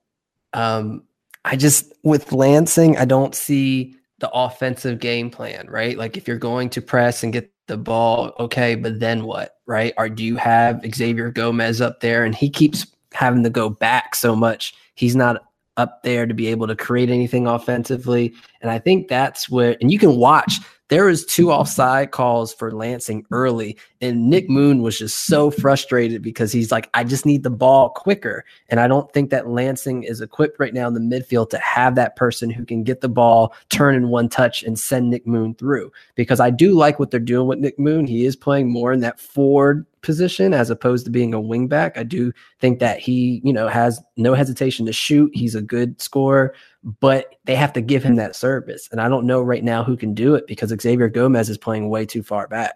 um, 0.53 1.03
I 1.45 1.55
just 1.55 1.93
with 2.03 2.31
Lansing 2.31 2.97
I 2.97 3.05
don't 3.05 3.35
see 3.35 3.95
the 4.19 4.29
offensive 4.29 4.99
game 4.99 5.29
plan, 5.29 5.67
right? 5.69 5.97
Like 5.97 6.15
if 6.15 6.27
you're 6.27 6.37
going 6.37 6.69
to 6.71 6.81
press 6.81 7.23
and 7.23 7.33
get 7.33 7.51
the 7.71 7.77
ball, 7.77 8.33
okay, 8.37 8.75
but 8.75 8.99
then 8.99 9.23
what, 9.23 9.55
right? 9.65 9.93
Or 9.97 10.09
do 10.09 10.23
you 10.23 10.35
have 10.35 10.85
Xavier 10.93 11.31
Gomez 11.31 11.79
up 11.79 12.01
there 12.01 12.25
and 12.25 12.35
he 12.35 12.49
keeps 12.49 12.85
having 13.13 13.43
to 13.43 13.49
go 13.49 13.69
back 13.69 14.13
so 14.13 14.35
much? 14.35 14.75
He's 14.95 15.15
not 15.15 15.41
up 15.77 16.03
there 16.03 16.25
to 16.25 16.33
be 16.33 16.47
able 16.47 16.67
to 16.67 16.75
create 16.75 17.09
anything 17.09 17.47
offensively. 17.47 18.33
And 18.61 18.69
I 18.69 18.77
think 18.77 19.07
that's 19.07 19.49
where, 19.49 19.77
and 19.79 19.89
you 19.89 19.97
can 19.97 20.17
watch 20.17 20.59
there 20.91 21.05
was 21.05 21.25
two 21.25 21.53
offside 21.53 22.11
calls 22.11 22.53
for 22.53 22.69
Lansing 22.69 23.25
early, 23.31 23.77
and 24.01 24.29
Nick 24.29 24.49
Moon 24.49 24.81
was 24.81 24.99
just 24.99 25.19
so 25.19 25.49
frustrated 25.49 26.21
because 26.21 26.51
he's 26.51 26.69
like, 26.69 26.89
I 26.93 27.05
just 27.05 27.25
need 27.25 27.43
the 27.43 27.49
ball 27.49 27.91
quicker. 27.91 28.43
And 28.67 28.77
I 28.77 28.89
don't 28.89 29.09
think 29.13 29.29
that 29.29 29.47
Lansing 29.47 30.03
is 30.03 30.19
equipped 30.19 30.59
right 30.59 30.73
now 30.73 30.89
in 30.89 30.93
the 30.93 30.99
midfield 30.99 31.49
to 31.51 31.57
have 31.59 31.95
that 31.95 32.17
person 32.17 32.49
who 32.49 32.65
can 32.65 32.83
get 32.83 32.99
the 32.99 33.07
ball, 33.07 33.53
turn 33.69 33.95
in 33.95 34.09
one 34.09 34.27
touch, 34.27 34.63
and 34.63 34.77
send 34.77 35.09
Nick 35.09 35.25
Moon 35.25 35.53
through. 35.53 35.93
Because 36.15 36.41
I 36.41 36.49
do 36.49 36.73
like 36.73 36.99
what 36.99 37.09
they're 37.09 37.21
doing 37.21 37.47
with 37.47 37.59
Nick 37.59 37.79
Moon. 37.79 38.05
He 38.05 38.25
is 38.25 38.35
playing 38.35 38.69
more 38.69 38.91
in 38.91 38.99
that 38.99 39.17
forward 39.17 39.85
position 40.01 40.53
as 40.53 40.69
opposed 40.69 41.05
to 41.05 41.11
being 41.11 41.33
a 41.33 41.41
wingback. 41.41 41.97
I 41.97 42.03
do 42.03 42.33
think 42.59 42.79
that 42.79 42.99
he, 42.99 43.41
you 43.43 43.53
know, 43.53 43.67
has 43.67 44.01
no 44.17 44.33
hesitation 44.33 44.85
to 44.85 44.93
shoot. 44.93 45.31
He's 45.33 45.55
a 45.55 45.61
good 45.61 46.01
scorer 46.01 46.53
but 46.83 47.35
they 47.45 47.55
have 47.55 47.73
to 47.73 47.81
give 47.81 48.03
him 48.03 48.15
that 48.15 48.35
service. 48.35 48.89
And 48.91 48.99
I 48.99 49.07
don't 49.07 49.25
know 49.25 49.41
right 49.41 49.63
now 49.63 49.83
who 49.83 49.95
can 49.95 50.13
do 50.13 50.35
it 50.35 50.47
because 50.47 50.73
Xavier 50.81 51.09
Gomez 51.09 51.49
is 51.49 51.57
playing 51.57 51.89
way 51.89 52.05
too 52.05 52.23
far 52.23 52.47
back. 52.47 52.75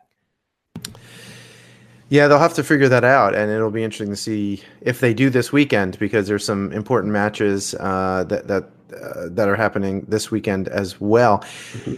Yeah, 2.10 2.28
they'll 2.28 2.40
have 2.40 2.54
to 2.54 2.64
figure 2.64 2.88
that 2.88 3.04
out, 3.04 3.34
and 3.34 3.50
it'll 3.50 3.72
be 3.72 3.84
interesting 3.84 4.12
to 4.12 4.16
see 4.16 4.62
if 4.82 5.00
they 5.00 5.12
do 5.12 5.32
this 5.32 5.52
weekend 5.52 5.98
because 5.98 6.28
there's 6.28 6.46
some 6.46 6.72
important 6.72 7.12
matches 7.12 7.74
uh, 7.80 8.24
that 8.26 8.48
that 8.48 8.70
uh, 8.96 9.30
that 9.32 9.50
are 9.50 9.56
happening 9.56 10.06
this 10.08 10.30
weekend 10.30 10.68
as 10.68 11.02
well. 11.02 11.40
Mm-hmm. 11.40 11.96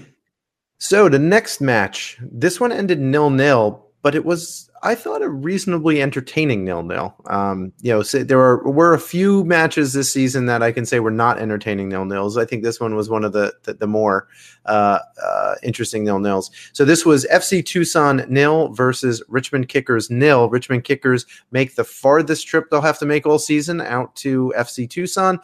So 0.77 1.09
the 1.09 1.19
next 1.19 1.59
match, 1.59 2.17
this 2.21 2.57
one 2.57 2.71
ended 2.71 3.01
nil 3.01 3.29
nil, 3.29 3.85
but 4.01 4.15
it 4.15 4.23
was 4.23 4.69
I 4.83 4.95
thought 4.95 5.21
a 5.21 5.29
reasonably 5.29 6.01
entertaining 6.01 6.63
nil 6.63 6.83
nil. 6.83 7.15
Um, 7.25 7.71
you 7.81 7.91
know, 7.91 8.01
so 8.01 8.23
there 8.23 8.37
were 8.37 8.69
were 8.69 8.93
a 8.93 8.99
few 8.99 9.43
matches 9.43 9.93
this 9.93 10.11
season 10.11 10.45
that 10.47 10.61
I 10.61 10.71
can 10.71 10.85
say 10.85 10.99
were 10.99 11.11
not 11.11 11.39
entertaining 11.39 11.89
nil 11.89 12.05
nils. 12.05 12.37
I 12.37 12.45
think 12.45 12.63
this 12.63 12.79
one 12.79 12.95
was 12.95 13.09
one 13.09 13.23
of 13.23 13.33
the 13.33 13.53
the, 13.63 13.73
the 13.73 13.87
more 13.87 14.27
uh, 14.65 14.99
uh, 15.21 15.55
interesting 15.63 16.03
nil 16.03 16.19
nils. 16.19 16.51
So 16.73 16.85
this 16.85 17.05
was 17.05 17.25
FC 17.31 17.65
Tucson 17.65 18.25
nil 18.29 18.69
versus 18.69 19.23
Richmond 19.27 19.69
Kickers 19.69 20.09
nil. 20.09 20.49
Richmond 20.49 20.83
Kickers 20.83 21.25
make 21.51 21.75
the 21.75 21.83
farthest 21.83 22.47
trip 22.47 22.69
they'll 22.69 22.81
have 22.81 22.99
to 22.99 23.05
make 23.05 23.25
all 23.25 23.39
season 23.39 23.81
out 23.81 24.15
to 24.17 24.53
FC 24.57 24.89
Tucson. 24.89 25.39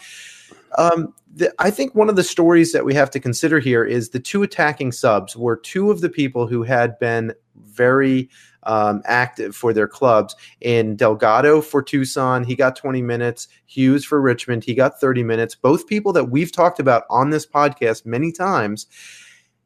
Um, 0.77 1.13
the, 1.35 1.53
I 1.59 1.71
think 1.71 1.95
one 1.95 2.09
of 2.09 2.15
the 2.15 2.23
stories 2.23 2.71
that 2.73 2.85
we 2.85 2.93
have 2.93 3.09
to 3.11 3.19
consider 3.19 3.59
here 3.59 3.83
is 3.83 4.09
the 4.09 4.19
two 4.19 4.43
attacking 4.43 4.91
subs 4.91 5.35
were 5.35 5.55
two 5.55 5.91
of 5.91 6.01
the 6.01 6.09
people 6.09 6.47
who 6.47 6.63
had 6.63 6.97
been 6.99 7.33
very 7.55 8.29
um, 8.65 9.01
active 9.05 9.55
for 9.55 9.73
their 9.73 9.87
clubs. 9.87 10.35
In 10.61 10.95
Delgado 10.95 11.61
for 11.61 11.81
Tucson, 11.81 12.43
he 12.43 12.55
got 12.55 12.75
20 12.75 13.01
minutes. 13.01 13.47
Hughes 13.65 14.05
for 14.05 14.21
Richmond, 14.21 14.63
he 14.63 14.75
got 14.75 14.99
30 14.99 15.23
minutes. 15.23 15.55
Both 15.55 15.87
people 15.87 16.13
that 16.13 16.25
we've 16.25 16.51
talked 16.51 16.79
about 16.79 17.03
on 17.09 17.29
this 17.29 17.45
podcast 17.45 18.05
many 18.05 18.31
times 18.31 18.87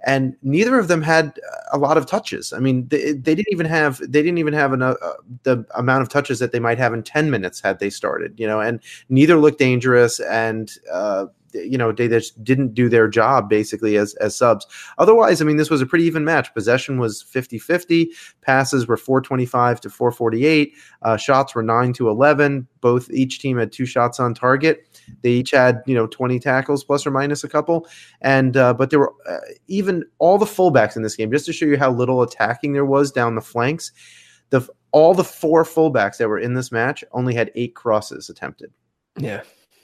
and 0.01 0.35
neither 0.43 0.77
of 0.77 0.87
them 0.87 1.01
had 1.01 1.39
a 1.71 1.77
lot 1.77 1.97
of 1.97 2.05
touches. 2.05 2.53
I 2.53 2.59
mean, 2.59 2.87
they, 2.87 3.13
they 3.13 3.35
didn't 3.35 3.51
even 3.51 3.65
have 3.65 3.99
they 3.99 4.21
didn't 4.21 4.37
even 4.37 4.53
have 4.53 4.73
enough, 4.73 4.97
uh, 5.01 5.13
the 5.43 5.65
amount 5.75 6.03
of 6.03 6.09
touches 6.09 6.39
that 6.39 6.51
they 6.51 6.59
might 6.59 6.77
have 6.77 6.93
in 6.93 7.03
ten 7.03 7.31
minutes 7.31 7.61
had 7.61 7.79
they 7.79 7.89
started. 7.89 8.39
You 8.39 8.47
know, 8.47 8.59
and 8.59 8.79
neither 9.09 9.37
looked 9.37 9.59
dangerous, 9.59 10.19
and 10.19 10.71
uh, 10.91 11.25
you 11.65 11.77
know 11.77 11.91
they 11.91 12.07
just 12.07 12.43
didn't 12.43 12.73
do 12.73 12.89
their 12.89 13.07
job 13.07 13.49
basically 13.49 13.97
as 13.97 14.13
as 14.15 14.35
subs. 14.35 14.65
Otherwise 14.97 15.41
i 15.41 15.45
mean 15.45 15.57
this 15.57 15.69
was 15.69 15.81
a 15.81 15.85
pretty 15.85 16.05
even 16.05 16.25
match. 16.25 16.53
Possession 16.53 16.99
was 16.99 17.23
50-50 17.23 18.07
passes 18.41 18.87
were 18.87 18.97
425 18.97 19.81
to 19.81 19.89
448 19.89 20.73
uh, 21.01 21.17
shots 21.17 21.55
were 21.55 21.63
9 21.63 21.93
to 21.93 22.09
11 22.09 22.67
both 22.81 23.09
each 23.11 23.39
team 23.39 23.57
had 23.57 23.71
two 23.71 23.85
shots 23.85 24.19
on 24.19 24.33
target. 24.33 24.87
They 25.21 25.31
each 25.31 25.51
had 25.51 25.81
you 25.85 25.95
know 25.95 26.07
20 26.07 26.39
tackles 26.39 26.83
plus 26.83 27.05
or 27.05 27.11
minus 27.11 27.43
a 27.43 27.49
couple. 27.49 27.87
And 28.21 28.55
uh, 28.55 28.73
but 28.73 28.89
there 28.89 28.99
were 28.99 29.13
uh, 29.27 29.37
even 29.67 30.05
all 30.19 30.37
the 30.37 30.45
fullbacks 30.45 30.95
in 30.95 31.01
this 31.01 31.15
game 31.15 31.31
just 31.31 31.45
to 31.47 31.53
show 31.53 31.65
you 31.65 31.77
how 31.77 31.91
little 31.91 32.21
attacking 32.21 32.73
there 32.73 32.85
was 32.85 33.11
down 33.11 33.35
the 33.35 33.41
flanks 33.41 33.91
the 34.49 34.67
all 34.91 35.13
the 35.13 35.23
four 35.23 35.63
fullbacks 35.63 36.17
that 36.17 36.29
were 36.29 36.39
in 36.39 36.53
this 36.53 36.71
match 36.71 37.03
only 37.11 37.33
had 37.33 37.51
eight 37.55 37.75
crosses 37.75 38.29
attempted. 38.29 38.71
Yeah 39.17 39.41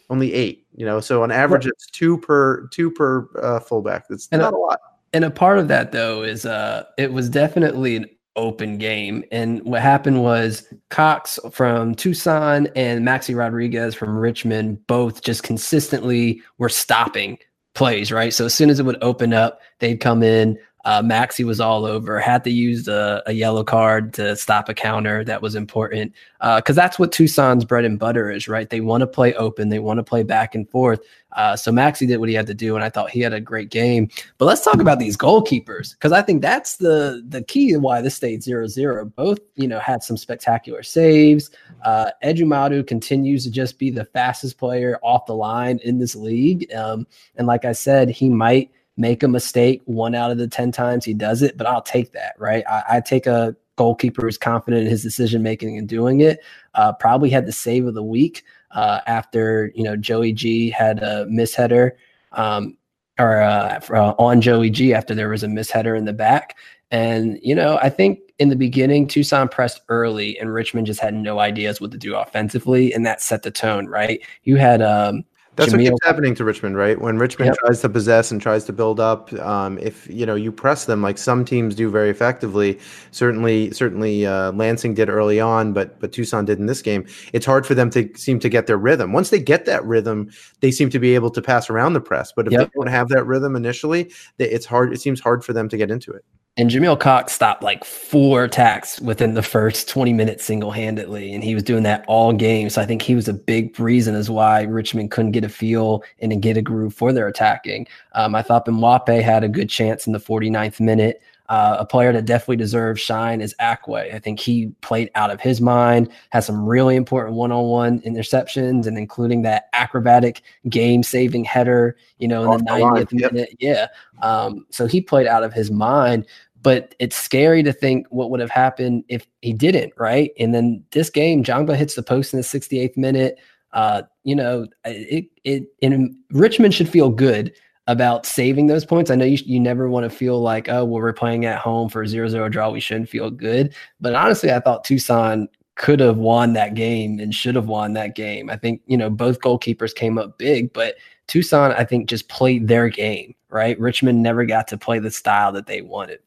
only 0.09 0.33
eight. 0.33 0.65
You 0.75 0.85
know, 0.85 0.99
so 0.99 1.23
on 1.23 1.31
average, 1.31 1.65
it's 1.65 1.85
two 1.87 2.17
per 2.17 2.67
two 2.67 2.91
per 2.91 3.29
uh, 3.41 3.59
fullback. 3.59 4.07
That's 4.07 4.27
and 4.31 4.41
not 4.41 4.53
a, 4.53 4.57
a, 4.57 4.59
lot. 4.59 4.79
And 5.13 5.23
a 5.23 5.31
part 5.31 5.59
of 5.59 5.67
that 5.67 5.91
though 5.91 6.23
is 6.23 6.45
uh, 6.45 6.85
it 6.97 7.13
was 7.13 7.29
definitely 7.29 7.95
an 7.95 8.05
open 8.35 8.77
game. 8.77 9.23
And 9.31 9.63
what 9.63 9.81
happened 9.81 10.23
was 10.23 10.67
Cox 10.89 11.39
from 11.51 11.93
Tucson 11.95 12.67
and 12.75 13.05
Maxi 13.05 13.35
Rodriguez 13.35 13.93
from 13.93 14.17
Richmond 14.17 14.85
both 14.87 15.21
just 15.21 15.43
consistently 15.43 16.41
were 16.57 16.69
stopping 16.69 17.37
plays. 17.75 18.11
Right, 18.11 18.33
so 18.33 18.45
as 18.45 18.53
soon 18.53 18.69
as 18.69 18.79
it 18.79 18.85
would 18.85 19.01
open 19.01 19.33
up, 19.33 19.61
they'd 19.79 19.97
come 19.97 20.23
in. 20.23 20.57
Uh, 20.85 21.01
Maxi 21.01 21.45
was 21.45 21.61
all 21.61 21.85
over, 21.85 22.19
had 22.19 22.43
to 22.43 22.49
use 22.49 22.89
a, 22.89 23.23
a, 23.25 23.31
yellow 23.31 23.63
card 23.63 24.13
to 24.13 24.35
stop 24.35 24.67
a 24.67 24.73
counter. 24.73 25.23
That 25.23 25.41
was 25.41 25.55
important 25.55 26.13
because 26.39 26.77
uh, 26.77 26.81
that's 26.81 26.99
what 26.99 27.13
Tucson's 27.13 27.63
bread 27.63 27.85
and 27.85 27.97
butter 27.97 28.29
is, 28.29 28.49
right? 28.49 28.69
They 28.69 28.81
want 28.81 28.99
to 28.99 29.07
play 29.07 29.33
open, 29.35 29.69
they 29.69 29.79
want 29.79 29.99
to 29.99 30.03
play 30.03 30.23
back 30.23 30.55
and 30.55 30.69
forth. 30.69 30.99
Uh, 31.31 31.55
so 31.55 31.71
Maxi 31.71 32.05
did 32.05 32.17
what 32.17 32.27
he 32.27 32.35
had 32.35 32.47
to 32.47 32.53
do, 32.53 32.75
and 32.75 32.83
I 32.83 32.89
thought 32.89 33.09
he 33.09 33.21
had 33.21 33.33
a 33.33 33.39
great 33.39 33.69
game. 33.69 34.09
But 34.37 34.45
let's 34.45 34.63
talk 34.63 34.79
about 34.81 34.99
these 34.99 35.15
goalkeepers 35.15 35.93
because 35.93 36.11
I 36.11 36.21
think 36.21 36.41
that's 36.41 36.75
the 36.77 37.23
the 37.27 37.41
key 37.41 37.75
why 37.77 38.01
this 38.01 38.15
stayed 38.15 38.41
0-0. 38.41 39.15
Both, 39.15 39.39
you 39.55 39.69
know, 39.69 39.79
had 39.79 40.03
some 40.03 40.17
spectacular 40.17 40.83
saves. 40.83 41.49
Uh, 41.83 42.11
Ejimadu 42.23 42.85
continues 42.85 43.45
to 43.45 43.51
just 43.51 43.79
be 43.79 43.89
the 43.89 44.05
fastest 44.05 44.57
player 44.57 44.99
off 45.01 45.25
the 45.27 45.35
line 45.35 45.79
in 45.83 45.97
this 45.97 46.13
league, 46.13 46.71
um, 46.73 47.07
and 47.37 47.47
like 47.47 47.63
I 47.63 47.71
said, 47.71 48.09
he 48.09 48.29
might– 48.29 48.69
make 48.97 49.23
a 49.23 49.27
mistake 49.27 49.81
one 49.85 50.15
out 50.15 50.31
of 50.31 50.37
the 50.37 50.47
10 50.47 50.71
times 50.71 51.05
he 51.05 51.13
does 51.13 51.41
it, 51.41 51.57
but 51.57 51.67
I'll 51.67 51.81
take 51.81 52.11
that, 52.13 52.35
right? 52.37 52.63
I, 52.69 52.83
I 52.89 53.01
take 53.01 53.25
a 53.25 53.55
goalkeeper 53.75 54.21
who's 54.21 54.37
confident 54.37 54.83
in 54.83 54.89
his 54.89 55.01
decision 55.01 55.41
making 55.41 55.77
and 55.77 55.89
doing 55.89 56.21
it. 56.21 56.39
Uh, 56.75 56.93
probably 56.93 57.29
had 57.29 57.45
the 57.45 57.51
save 57.51 57.87
of 57.87 57.95
the 57.95 58.03
week 58.03 58.43
uh, 58.71 58.99
after, 59.07 59.71
you 59.75 59.83
know, 59.83 59.95
Joey 59.95 60.31
G 60.31 60.69
had 60.69 61.01
a 61.01 61.25
misheader 61.25 61.91
um, 62.33 62.77
or 63.19 63.41
uh, 63.41 63.79
on 63.91 64.41
Joey 64.41 64.69
G 64.69 64.93
after 64.93 65.15
there 65.15 65.29
was 65.29 65.43
a 65.43 65.47
misheader 65.47 65.97
in 65.97 66.05
the 66.05 66.13
back. 66.13 66.55
And, 66.91 67.39
you 67.41 67.55
know, 67.55 67.79
I 67.81 67.89
think 67.89 68.19
in 68.37 68.49
the 68.49 68.55
beginning, 68.55 69.07
Tucson 69.07 69.47
pressed 69.47 69.81
early 69.89 70.37
and 70.37 70.53
Richmond 70.53 70.85
just 70.85 70.99
had 70.99 71.15
no 71.15 71.39
ideas 71.39 71.81
what 71.81 71.91
to 71.91 71.97
do 71.97 72.15
offensively. 72.15 72.93
And 72.93 73.05
that 73.05 73.21
set 73.21 73.41
the 73.41 73.51
tone, 73.51 73.87
right? 73.87 74.21
You 74.43 74.57
had, 74.57 74.81
um, 74.83 75.23
that's 75.55 75.71
Jamil. 75.71 75.83
what 75.83 75.91
keeps 75.91 76.05
happening 76.05 76.35
to 76.35 76.43
Richmond, 76.43 76.77
right? 76.77 76.99
When 76.99 77.17
Richmond 77.17 77.49
yep. 77.49 77.57
tries 77.57 77.81
to 77.81 77.89
possess 77.89 78.31
and 78.31 78.41
tries 78.41 78.65
to 78.65 78.73
build 78.73 78.99
up, 78.99 79.31
um, 79.33 79.77
if 79.77 80.07
you 80.07 80.25
know 80.25 80.35
you 80.35 80.51
press 80.51 80.85
them 80.85 81.01
like 81.01 81.17
some 81.17 81.45
teams 81.45 81.75
do 81.75 81.89
very 81.89 82.09
effectively. 82.09 82.79
Certainly, 83.11 83.71
certainly 83.71 84.25
uh, 84.25 84.51
Lansing 84.53 84.95
did 84.95 85.09
early 85.09 85.39
on, 85.39 85.71
but 85.71 85.99
but 85.99 86.11
Tucson 86.11 86.45
did 86.45 86.59
in 86.59 86.65
this 86.65 86.81
game. 86.81 87.05
It's 87.33 87.45
hard 87.45 87.67
for 87.67 87.75
them 87.75 87.89
to 87.91 88.09
seem 88.15 88.39
to 88.39 88.49
get 88.49 88.65
their 88.65 88.77
rhythm. 88.77 89.13
Once 89.13 89.29
they 89.29 89.39
get 89.39 89.65
that 89.65 89.85
rhythm, 89.85 90.31
they 90.61 90.71
seem 90.71 90.89
to 90.89 90.99
be 90.99 91.13
able 91.13 91.29
to 91.29 91.41
pass 91.41 91.69
around 91.69 91.93
the 91.93 92.01
press. 92.01 92.31
But 92.35 92.47
if 92.47 92.53
yep. 92.53 92.61
they 92.61 92.71
don't 92.75 92.87
have 92.87 93.09
that 93.09 93.25
rhythm 93.25 93.55
initially, 93.55 94.11
it's 94.39 94.65
hard. 94.65 94.93
It 94.93 95.01
seems 95.01 95.19
hard 95.19 95.45
for 95.45 95.53
them 95.53 95.69
to 95.69 95.77
get 95.77 95.91
into 95.91 96.11
it. 96.11 96.25
And 96.55 96.69
Jamil 96.69 96.99
Cox 96.99 97.33
stopped 97.33 97.63
like 97.63 97.83
four 97.83 98.43
attacks 98.43 99.01
within 99.01 99.33
the 99.33 99.41
first 99.41 99.89
20 99.89 100.13
minutes 100.13 100.45
single 100.45 100.69
handedly. 100.69 101.33
And 101.33 101.43
he 101.43 101.55
was 101.55 101.63
doing 101.63 101.81
that 101.83 102.05
all 102.07 102.31
game. 102.31 102.69
So 102.69 102.79
I 102.79 102.85
think 102.85 103.01
he 103.01 103.15
was 103.15 103.27
a 103.27 103.33
big 103.33 103.79
reason 103.79 104.13
as 104.13 104.29
why 104.29 104.61
Richmond 104.61 105.09
couldn't 105.09 105.31
get 105.31 105.43
a 105.43 105.49
feel 105.49 106.03
and 106.19 106.39
get 106.43 106.55
a 106.55 106.61
groove 106.61 106.93
for 106.93 107.11
their 107.11 107.27
attacking. 107.27 107.87
Um, 108.11 108.35
I 108.35 108.43
thought 108.43 108.67
Mwape 108.67 109.19
had 109.23 109.43
a 109.43 109.49
good 109.49 109.67
chance 109.67 110.05
in 110.05 110.13
the 110.13 110.19
49th 110.19 110.79
minute. 110.79 111.23
Uh, 111.49 111.75
a 111.79 111.85
player 111.85 112.13
that 112.13 112.25
definitely 112.25 112.55
deserves 112.55 113.01
shine 113.01 113.41
is 113.41 113.53
Akwe. 113.59 114.13
I 114.13 114.19
think 114.19 114.39
he 114.39 114.67
played 114.81 115.11
out 115.15 115.29
of 115.29 115.41
his 115.41 115.59
mind, 115.59 116.09
has 116.29 116.45
some 116.45 116.65
really 116.65 116.95
important 116.95 117.35
one-on-one 117.35 117.99
interceptions, 118.01 118.87
and 118.87 118.97
including 118.97 119.41
that 119.41 119.67
acrobatic 119.73 120.41
game-saving 120.69 121.43
header, 121.43 121.97
you 122.17 122.27
know, 122.29 122.43
in 122.43 122.49
Off 122.49 122.59
the 122.59 122.65
90th 122.65 123.09
the 123.09 123.15
minute. 123.15 123.49
Yep. 123.59 123.91
Yeah. 124.21 124.25
Um, 124.25 124.65
so 124.69 124.87
he 124.87 125.01
played 125.01 125.27
out 125.27 125.43
of 125.43 125.53
his 125.53 125.69
mind. 125.69 126.25
But 126.61 126.95
it's 126.97 127.17
scary 127.17 127.61
to 127.63 127.73
think 127.73 128.07
what 128.09 128.29
would 128.29 128.39
have 128.39 128.49
happened 128.49 129.03
if 129.09 129.27
he 129.41 129.51
didn't, 129.51 129.91
right? 129.97 130.31
And 130.39 130.55
then 130.55 130.81
this 130.91 131.09
game, 131.09 131.43
Jongba 131.43 131.75
hits 131.75 131.95
the 131.95 132.03
post 132.03 132.33
in 132.33 132.37
the 132.39 132.43
68th 132.45 132.95
minute. 132.95 133.37
Uh, 133.73 134.03
you 134.23 134.33
know, 134.33 134.67
it 134.85 135.25
it 135.43 135.65
in 135.81 136.17
Richmond 136.31 136.73
should 136.73 136.87
feel 136.87 137.09
good 137.09 137.51
about 137.87 138.25
saving 138.25 138.67
those 138.67 138.85
points. 138.85 139.11
I 139.11 139.15
know 139.15 139.25
you, 139.25 139.37
you 139.45 139.59
never 139.59 139.89
want 139.89 140.09
to 140.09 140.15
feel 140.15 140.41
like, 140.41 140.69
oh, 140.69 140.85
well, 140.85 141.01
we're 141.01 141.13
playing 141.13 141.45
at 141.45 141.59
home 141.59 141.89
for 141.89 142.01
a 142.01 142.07
zero 142.07 142.29
zero 142.29 142.49
draw. 142.49 142.69
We 142.69 142.79
shouldn't 142.79 143.09
feel 143.09 143.29
good. 143.29 143.73
But 143.99 144.15
honestly, 144.15 144.51
I 144.51 144.59
thought 144.59 144.85
Tucson 144.85 145.49
could 145.75 145.99
have 145.99 146.17
won 146.17 146.53
that 146.53 146.75
game 146.75 147.19
and 147.19 147.33
should 147.33 147.55
have 147.55 147.67
won 147.67 147.93
that 147.93 148.15
game. 148.15 148.49
I 148.49 148.57
think, 148.57 148.81
you 148.85 148.95
know, 148.95 149.09
both 149.09 149.39
goalkeepers 149.39 149.93
came 149.93 150.17
up 150.17 150.37
big, 150.37 150.71
but 150.71 150.95
Tucson, 151.27 151.71
I 151.73 151.83
think, 151.83 152.07
just 152.07 152.29
played 152.29 152.67
their 152.67 152.89
game, 152.89 153.33
right? 153.49 153.79
Richmond 153.79 154.21
never 154.21 154.45
got 154.45 154.67
to 154.69 154.77
play 154.77 154.99
the 154.99 155.11
style 155.11 155.51
that 155.53 155.65
they 155.65 155.81
wanted. 155.81 156.19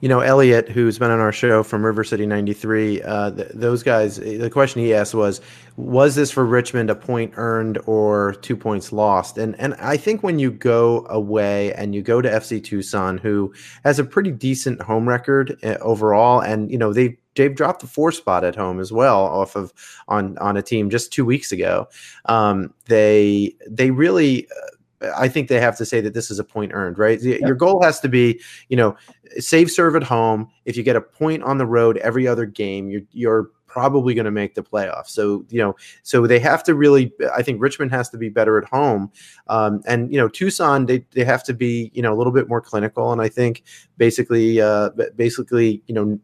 You 0.00 0.08
know, 0.08 0.20
Elliot, 0.20 0.68
who's 0.68 0.98
been 0.98 1.10
on 1.10 1.20
our 1.20 1.32
show 1.32 1.62
from 1.62 1.84
River 1.84 2.04
City 2.04 2.24
93, 2.24 3.02
uh, 3.02 3.30
th- 3.32 3.48
those 3.52 3.82
guys, 3.82 4.16
the 4.16 4.48
question 4.48 4.80
he 4.82 4.94
asked 4.94 5.14
was, 5.14 5.42
was 5.76 6.14
this 6.14 6.30
for 6.30 6.44
Richmond 6.44 6.88
a 6.88 6.94
point 6.94 7.32
earned 7.36 7.78
or 7.86 8.34
two 8.40 8.56
points 8.56 8.92
lost? 8.92 9.36
And 9.38 9.58
and 9.60 9.74
I 9.74 9.96
think 9.96 10.22
when 10.22 10.38
you 10.38 10.50
go 10.50 11.06
away 11.08 11.72
and 11.74 11.94
you 11.94 12.02
go 12.02 12.20
to 12.20 12.28
FC 12.28 12.62
Tucson, 12.62 13.18
who 13.18 13.52
has 13.84 13.98
a 13.98 14.04
pretty 14.04 14.30
decent 14.30 14.80
home 14.82 15.08
record 15.08 15.58
uh, 15.62 15.76
overall, 15.80 16.40
and 16.40 16.70
you 16.70 16.78
know 16.78 16.92
they 16.92 17.18
they've 17.36 17.54
dropped 17.54 17.80
the 17.80 17.86
four 17.86 18.12
spot 18.12 18.44
at 18.44 18.56
home 18.56 18.80
as 18.80 18.92
well 18.92 19.20
off 19.20 19.54
of 19.56 19.72
on 20.08 20.36
on 20.38 20.56
a 20.56 20.62
team 20.62 20.90
just 20.90 21.12
two 21.12 21.24
weeks 21.24 21.52
ago. 21.52 21.88
Um, 22.26 22.72
they 22.86 23.54
they 23.68 23.90
really. 23.90 24.46
Uh, 24.46 24.76
I 25.16 25.28
think 25.28 25.48
they 25.48 25.60
have 25.60 25.76
to 25.78 25.86
say 25.86 26.00
that 26.00 26.14
this 26.14 26.30
is 26.30 26.38
a 26.38 26.44
point 26.44 26.72
earned, 26.74 26.98
right? 26.98 27.20
Your 27.20 27.54
goal 27.54 27.82
has 27.82 28.00
to 28.00 28.08
be, 28.08 28.40
you 28.68 28.76
know, 28.76 28.96
save 29.38 29.70
serve 29.70 29.96
at 29.96 30.02
home. 30.02 30.50
If 30.64 30.76
you 30.76 30.82
get 30.82 30.96
a 30.96 31.00
point 31.00 31.42
on 31.42 31.58
the 31.58 31.66
road 31.66 31.96
every 31.98 32.26
other 32.26 32.46
game, 32.46 32.90
you're 32.90 33.02
you're 33.12 33.50
probably 33.66 34.14
going 34.14 34.24
to 34.24 34.30
make 34.30 34.54
the 34.54 34.62
playoffs. 34.62 35.08
So 35.08 35.44
you 35.48 35.58
know, 35.58 35.76
so 36.02 36.26
they 36.26 36.38
have 36.40 36.62
to 36.64 36.74
really. 36.74 37.12
I 37.32 37.42
think 37.42 37.62
Richmond 37.62 37.92
has 37.92 38.10
to 38.10 38.18
be 38.18 38.28
better 38.28 38.58
at 38.58 38.64
home, 38.64 39.10
um, 39.46 39.80
and 39.86 40.12
you 40.12 40.18
know, 40.18 40.28
Tucson 40.28 40.86
they 40.86 41.04
they 41.12 41.24
have 41.24 41.44
to 41.44 41.54
be 41.54 41.90
you 41.94 42.02
know 42.02 42.12
a 42.12 42.16
little 42.16 42.32
bit 42.32 42.48
more 42.48 42.60
clinical. 42.60 43.12
And 43.12 43.22
I 43.22 43.28
think 43.28 43.62
basically, 43.96 44.60
uh, 44.60 44.90
basically, 45.16 45.82
you 45.86 45.94
know. 45.94 46.18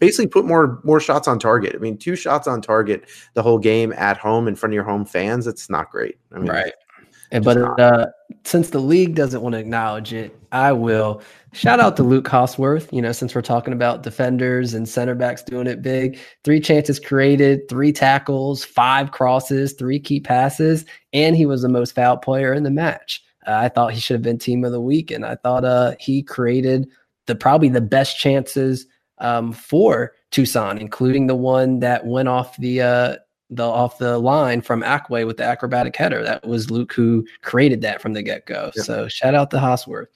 Basically, 0.00 0.26
put 0.26 0.44
more 0.44 0.80
more 0.84 1.00
shots 1.00 1.28
on 1.28 1.38
target. 1.38 1.74
I 1.74 1.78
mean, 1.78 1.96
two 1.96 2.16
shots 2.16 2.46
on 2.46 2.60
target 2.60 3.08
the 3.34 3.42
whole 3.42 3.58
game 3.58 3.92
at 3.94 4.18
home 4.18 4.48
in 4.48 4.56
front 4.56 4.72
of 4.72 4.74
your 4.74 4.84
home 4.84 5.06
fans. 5.06 5.46
It's 5.46 5.70
not 5.70 5.90
great. 5.90 6.18
I 6.32 6.40
mean, 6.40 6.50
right. 6.50 6.74
And, 7.34 7.44
but 7.44 7.58
uh, 7.80 8.06
since 8.44 8.70
the 8.70 8.78
league 8.78 9.16
doesn't 9.16 9.42
want 9.42 9.54
to 9.54 9.58
acknowledge 9.58 10.12
it, 10.12 10.38
I 10.52 10.70
will 10.70 11.20
shout 11.52 11.80
out 11.80 11.96
to 11.96 12.04
Luke 12.04 12.28
Hosworth. 12.28 12.92
You 12.92 13.02
know, 13.02 13.10
since 13.10 13.34
we're 13.34 13.42
talking 13.42 13.72
about 13.72 14.04
defenders 14.04 14.72
and 14.72 14.88
center 14.88 15.16
backs 15.16 15.42
doing 15.42 15.66
it 15.66 15.82
big, 15.82 16.16
three 16.44 16.60
chances 16.60 17.00
created, 17.00 17.68
three 17.68 17.92
tackles, 17.92 18.64
five 18.64 19.10
crosses, 19.10 19.72
three 19.72 19.98
key 19.98 20.20
passes, 20.20 20.84
and 21.12 21.34
he 21.34 21.44
was 21.44 21.62
the 21.62 21.68
most 21.68 21.92
foul 21.96 22.16
player 22.16 22.54
in 22.54 22.62
the 22.62 22.70
match. 22.70 23.20
Uh, 23.48 23.54
I 23.54 23.68
thought 23.68 23.92
he 23.92 24.00
should 24.00 24.14
have 24.14 24.22
been 24.22 24.38
team 24.38 24.64
of 24.64 24.70
the 24.70 24.80
week, 24.80 25.10
and 25.10 25.26
I 25.26 25.34
thought 25.34 25.64
uh, 25.64 25.96
he 25.98 26.22
created 26.22 26.88
the 27.26 27.34
probably 27.34 27.68
the 27.68 27.80
best 27.80 28.16
chances 28.16 28.86
um, 29.18 29.52
for 29.52 30.12
Tucson, 30.30 30.78
including 30.78 31.26
the 31.26 31.34
one 31.34 31.80
that 31.80 32.06
went 32.06 32.28
off 32.28 32.56
the 32.58 32.80
uh, 32.80 33.16
the 33.54 33.64
off 33.64 33.98
the 33.98 34.18
line 34.18 34.60
from 34.60 34.82
Akwe 34.82 35.26
with 35.26 35.36
the 35.36 35.44
acrobatic 35.44 35.96
header. 35.96 36.22
That 36.22 36.46
was 36.46 36.70
Luke 36.70 36.92
who 36.92 37.26
created 37.42 37.80
that 37.82 38.00
from 38.00 38.12
the 38.12 38.22
get 38.22 38.46
go. 38.46 38.70
Yep. 38.76 38.84
So 38.84 39.08
shout 39.08 39.34
out 39.34 39.50
to 39.52 39.58
Hosworth. 39.58 40.06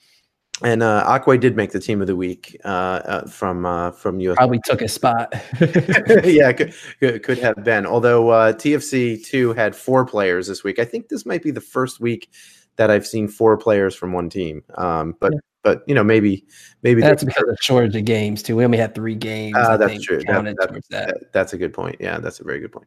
And 0.63 0.83
uh, 0.83 1.05
Akwe 1.07 1.39
did 1.39 1.55
make 1.55 1.71
the 1.71 1.79
team 1.79 2.01
of 2.01 2.09
the 2.09 2.17
week 2.17 2.61
uh, 2.65 2.69
uh, 2.69 3.27
from 3.29 3.65
uh, 3.65 3.93
from 3.93 4.19
US. 4.21 4.37
Probably 4.37 4.61
took 4.65 4.83
a 4.83 4.89
spot. 4.89 5.33
yeah, 6.25 6.53
could, 6.53 6.75
could, 6.99 7.23
could, 7.23 7.39
have 7.39 7.63
been. 7.63 7.87
Although 7.87 8.31
uh, 8.31 8.53
TFC 8.53 9.25
two 9.25 9.53
had 9.53 9.77
four 9.77 10.05
players 10.05 10.49
this 10.49 10.65
week. 10.65 10.81
I 10.81 10.85
think 10.85 11.09
this 11.09 11.25
might 11.25 11.45
be 11.45 11.53
the 11.53 11.61
first 11.61 12.01
week 12.01 12.31
that 12.75 12.91
I've 12.91 13.07
seen 13.07 13.29
four 13.29 13.57
players 13.57 13.95
from 13.95 14.13
one 14.13 14.31
team. 14.31 14.65
Um, 14.77 15.15
but 15.21 15.33
yeah. 15.33 15.39
But 15.63 15.83
you 15.87 15.95
know 15.95 16.05
maybe 16.05 16.45
maybe 16.83 17.01
that's 17.01 17.25
because 17.25 17.49
of 17.49 17.59
shortage 17.61 17.97
of 17.97 18.05
games 18.05 18.43
too. 18.43 18.57
We 18.57 18.65
only 18.65 18.79
had 18.79 18.95
three 18.95 19.15
games. 19.15 19.57
Uh, 19.57 19.77
that's 19.77 20.03
true. 20.03 20.23
That, 20.27 20.45
that, 20.45 20.83
that. 20.91 21.33
That's 21.33 21.53
a 21.53 21.59
good 21.59 21.73
point. 21.73 21.97
Yeah, 22.01 22.19
that's 22.19 22.41
a 22.41 22.45
very 22.45 22.61
good 22.61 22.73
point. 22.73 22.87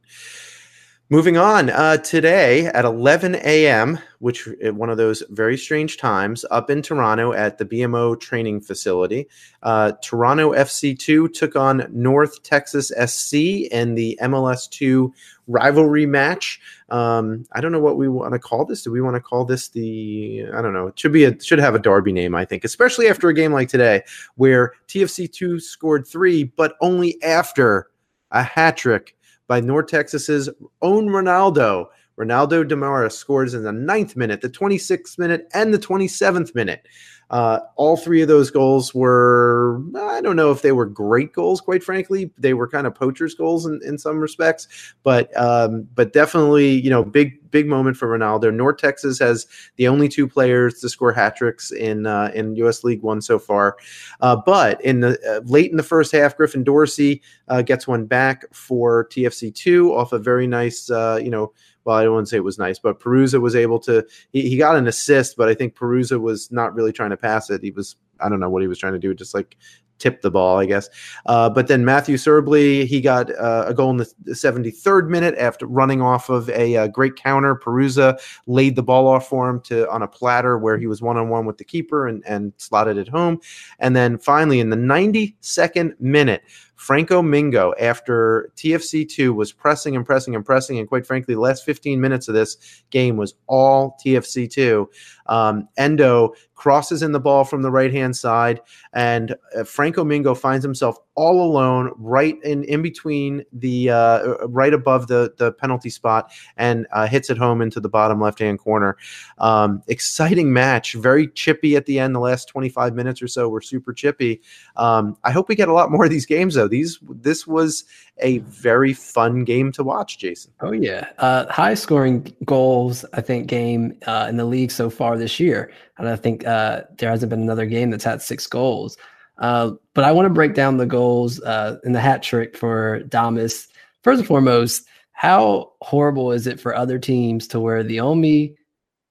Moving 1.12 1.36
on, 1.36 1.70
uh, 1.70 1.98
today 1.98 2.68
at 2.68 2.86
11 2.86 3.36
a.m., 3.44 4.00
which 4.20 4.48
uh, 4.66 4.74
one 4.74 4.90
of 4.90 4.96
those 4.96 5.22
very 5.30 5.58
strange 5.58 5.98
times, 5.98 6.46
up 6.52 6.70
in 6.70 6.82
Toronto 6.82 7.34
at 7.34 7.58
the 7.58 7.66
BMO 7.66 8.18
training 8.18 8.62
facility, 8.62 9.28
uh, 9.62 9.92
Toronto 10.02 10.54
FC2 10.54 11.34
took 11.34 11.58
on 11.58 11.86
North 11.92 12.42
Texas 12.44 12.94
SC 12.98 13.34
in 13.34 13.96
the 13.96 14.18
MLS2 14.22 15.12
rivalry 15.52 16.06
match. 16.06 16.60
Um, 16.90 17.46
I 17.52 17.62
don't 17.62 17.72
know 17.72 17.80
what 17.80 17.98
we 17.98 18.08
want 18.08 18.34
to 18.34 18.40
call 18.40 18.66
this. 18.66 18.84
Do 18.84 18.92
we 18.92 19.02
want 19.02 19.16
to 19.16 19.22
call 19.22 19.46
this 19.46 19.70
the? 19.70 20.46
I 20.54 20.62
don't 20.62 20.74
know. 20.74 20.88
It 20.88 21.00
should 21.00 21.12
be 21.12 21.26
a 21.26 21.40
should 21.42 21.60
have 21.60 21.76
a 21.76 21.80
derby 21.80 22.12
name, 22.12 22.36
I 22.36 22.46
think, 22.46 22.64
especially 22.64 23.08
after 23.08 23.30
a 23.30 23.34
game 23.34 23.54
like 23.54 23.70
today 23.70 24.04
where 24.36 24.74
TFC2 24.88 25.62
scored 25.62 26.08
three, 26.08 26.46
but 26.46 26.76
only 26.82 27.22
after 27.24 27.92
a 28.32 28.44
hat 28.44 28.78
trick 28.78 29.16
by 29.48 29.60
North 29.60 29.88
Texas's 29.88 30.50
own 30.82 31.08
Ronaldo. 31.08 31.88
Ronaldo 32.18 32.68
Demara 32.68 33.10
scores 33.10 33.54
in 33.54 33.64
the 33.64 33.72
ninth 33.72 34.16
minute, 34.16 34.42
the 34.42 34.50
26th 34.50 35.18
minute, 35.18 35.48
and 35.54 35.74
the 35.74 35.80
27th 35.80 36.54
minute. 36.54 36.86
Uh, 37.32 37.62
all 37.78 37.96
three 37.96 38.22
of 38.22 38.28
those 38.28 38.52
goals 38.52 38.94
were, 38.94 39.82
I 39.98 40.20
don't 40.20 40.36
know 40.36 40.52
if 40.52 40.62
they 40.62 40.74
were 40.74 40.86
great 40.86 41.32
goals, 41.32 41.62
quite 41.62 41.82
frankly. 41.82 42.30
They 42.38 42.54
were 42.54 42.68
kind 42.68 42.86
of 42.86 42.94
poachers' 42.94 43.34
goals 43.34 43.66
in, 43.66 43.80
in 43.86 43.98
some 43.98 44.20
respects, 44.20 44.68
but 45.04 45.36
um, 45.40 45.88
but 45.96 46.12
definitely, 46.12 46.70
you 46.70 46.90
know, 46.90 47.06
big 47.06 47.50
big 47.50 47.68
moment 47.68 47.96
for 47.96 48.08
Ronaldo. 48.08 48.54
North 48.54 48.78
Texas 48.78 49.18
has 49.20 49.48
the 49.78 49.88
only 49.88 50.10
two 50.10 50.28
players 50.28 50.80
to 50.82 50.90
score 50.90 51.14
hat 51.14 51.38
tricks 51.38 51.72
in 51.72 52.06
uh, 52.06 52.32
in 52.36 52.56
U.S. 52.58 52.84
League 52.84 53.02
One 53.02 53.22
so 53.22 53.40
far. 53.40 53.78
Uh, 54.20 54.36
but 54.36 54.82
in 54.84 55.00
the 55.00 55.18
uh, 55.26 55.40
late 55.46 55.72
in 55.72 55.78
the 55.78 55.84
first 55.84 56.12
half, 56.12 56.36
Griffin 56.36 56.66
Dorsey 56.66 57.22
uh, 57.48 57.62
gets 57.62 57.88
one 57.88 58.08
back 58.08 58.44
for 58.54 59.08
TFC 59.08 59.56
two 59.56 59.94
off 59.96 60.12
a 60.12 60.20
very 60.20 60.48
nice, 60.48 60.90
uh, 60.90 61.18
you 61.22 61.30
know 61.30 61.54
well, 61.84 61.98
I 61.98 62.04
to 62.04 62.26
say 62.26 62.38
it 62.38 62.44
was 62.44 62.58
nice, 62.58 62.80
but 62.80 63.00
Perruzza 63.00 63.42
was 63.42 63.56
able 63.56 63.80
to. 63.80 64.06
He, 64.32 64.50
he 64.50 64.58
got 64.58 64.76
an 64.76 64.88
assist, 64.88 65.36
but 65.36 65.50
I 65.50 65.54
think 65.54 65.76
Perruzza 65.76 66.20
was 66.20 66.52
not 66.52 66.76
really 66.76 66.92
trying 66.92 67.10
to 67.10 67.18
pass 67.18 67.50
it. 67.50 67.64
He 67.64 67.72
was, 67.72 67.96
I 68.20 68.30
don't 68.30 68.40
know 68.40 68.50
what 68.50 68.62
he 68.62 68.68
was 68.68 68.78
trying 68.78 68.94
to 68.94 69.00
do, 69.00 69.14
just 69.14 69.34
like 69.34 69.58
tip 70.02 70.22
the 70.22 70.32
ball, 70.32 70.58
I 70.58 70.66
guess. 70.66 70.90
Uh, 71.28 71.50
but 71.50 71.68
then 71.68 71.86
Matthew 71.86 72.18
Srbely, 72.18 72.86
he 72.86 73.00
got 73.00 73.30
uh, 73.36 73.66
a 73.68 73.74
goal 73.74 73.92
in 73.92 73.98
the 73.98 74.12
73rd 74.30 75.08
minute 75.08 75.36
after 75.38 75.68
running 75.68 76.02
off 76.02 76.30
of 76.30 76.50
a, 76.50 76.62
a, 76.62 76.84
uh, 76.84 76.88
great 76.88 77.16
counter. 77.16 77.56
Perruzza 77.56 78.20
laid 78.48 78.76
the 78.76 78.84
ball 78.84 79.08
off 79.08 79.28
for 79.28 79.50
him 79.50 79.62
to 79.62 79.90
on 79.90 80.02
a 80.02 80.08
platter 80.08 80.58
where 80.58 80.78
he 80.78 80.88
was 80.88 81.02
one 81.02 81.18
on 81.18 81.30
one 81.30 81.46
with 81.46 81.58
the 81.58 81.64
keeper 81.64 82.08
and, 82.08 82.24
and 82.26 82.54
slotted 82.58 82.98
it 82.98 83.08
home. 83.08 83.40
And 83.80 83.96
then 83.96 84.18
finally, 84.18 84.60
in 84.60 84.70
the 84.70 84.76
92nd 84.76 86.00
minute, 86.00 86.44
Franco 86.82 87.22
Mingo, 87.22 87.76
after 87.80 88.52
TFC2 88.58 89.36
was 89.36 89.52
pressing 89.52 89.96
and 89.96 90.04
pressing 90.04 90.36
and 90.36 90.44
pressing, 90.44 90.80
and 90.80 90.88
quite 90.88 91.06
frankly, 91.06 91.36
the 91.36 91.40
last 91.40 91.64
15 91.64 92.02
minutes 92.02 92.28
of 92.28 92.34
this 92.34 92.58
game 92.90 93.18
was 93.18 93.36
all 93.46 93.96
TFC2. 94.04 94.88
Um, 95.28 95.68
Endo 95.78 96.34
crosses 96.56 97.04
in 97.04 97.12
the 97.12 97.20
ball 97.20 97.44
from 97.44 97.62
the 97.62 97.70
right 97.70 97.94
hand 97.94 98.18
side, 98.18 98.62
and 98.94 99.36
uh, 99.56 99.64
Franco 99.64 100.04
Mingo 100.04 100.34
finds 100.34 100.66
himself 100.66 100.98
all 101.22 101.44
alone 101.44 101.92
right 101.98 102.42
in, 102.44 102.64
in 102.64 102.82
between 102.82 103.44
the 103.54 103.92
uh, 103.92 103.96
uh, 103.96 104.48
right 104.48 104.74
above 104.74 105.06
the, 105.06 105.32
the 105.38 105.52
penalty 105.52 105.92
spot 105.92 106.32
and 106.58 106.88
uh, 106.94 107.06
hits 107.06 107.30
it 107.30 107.38
home 107.38 107.62
into 107.62 107.80
the 107.80 107.88
bottom 107.88 108.20
left 108.20 108.40
hand 108.40 108.58
corner. 108.58 108.98
Um, 109.38 109.84
exciting 109.88 110.52
match, 110.52 110.94
very 110.94 111.28
chippy 111.28 111.76
at 111.76 111.86
the 111.86 112.00
end. 112.00 112.16
The 112.16 112.20
last 112.20 112.46
25 112.46 112.96
minutes 112.96 113.22
or 113.22 113.28
so 113.28 113.50
were 113.50 113.62
super 113.62 113.94
chippy. 113.94 114.42
Um, 114.78 115.16
I 115.24 115.30
hope 115.30 115.48
we 115.48 115.54
get 115.54 115.70
a 115.70 115.74
lot 115.74 115.92
more 115.92 116.06
of 116.06 116.10
these 116.10 116.26
games 116.26 116.56
though. 116.56 116.68
These 116.68 116.98
this 117.08 117.46
was 117.46 117.84
a 118.18 118.40
very 118.40 118.94
fun 118.94 119.44
game 119.44 119.72
to 119.74 119.84
watch, 119.84 120.18
Jason. 120.18 120.52
Oh 120.62 120.72
yeah, 120.72 121.08
uh, 121.20 121.46
high 121.52 121.76
scoring 121.76 122.36
goals 122.46 123.06
I 123.14 123.22
think 123.22 123.46
game 123.46 123.96
uh, 124.08 124.26
in 124.28 124.38
the 124.38 124.46
league 124.46 124.72
so 124.72 124.90
far 124.90 125.20
this 125.20 125.40
year, 125.40 125.72
and 126.00 126.10
I 126.10 126.16
think 126.16 126.48
uh, 126.48 126.82
there 126.98 127.12
hasn't 127.12 127.30
been 127.30 127.44
another 127.44 127.68
game 127.68 127.92
that's 127.92 128.04
had 128.04 128.24
six 128.24 128.48
goals. 128.48 128.98
Uh, 129.38 129.72
but 129.94 130.04
I 130.04 130.12
want 130.12 130.28
to 130.28 130.34
break 130.34 130.54
down 130.54 130.78
the 130.78 130.86
goals 130.86 131.42
uh, 131.42 131.78
in 131.84 131.94
the 131.94 132.00
hat 132.00 132.24
trick 132.24 132.56
for 132.56 133.02
Damus. 133.04 133.68
First 134.04 134.20
and 134.20 134.28
foremost, 134.28 134.86
how 135.14 135.74
horrible 135.82 136.32
is 136.32 136.48
it 136.48 136.60
for 136.60 136.76
other 136.76 137.00
teams 137.00 137.48
to 137.50 137.60
where 137.60 137.84
the 137.84 138.00
only 138.00 138.56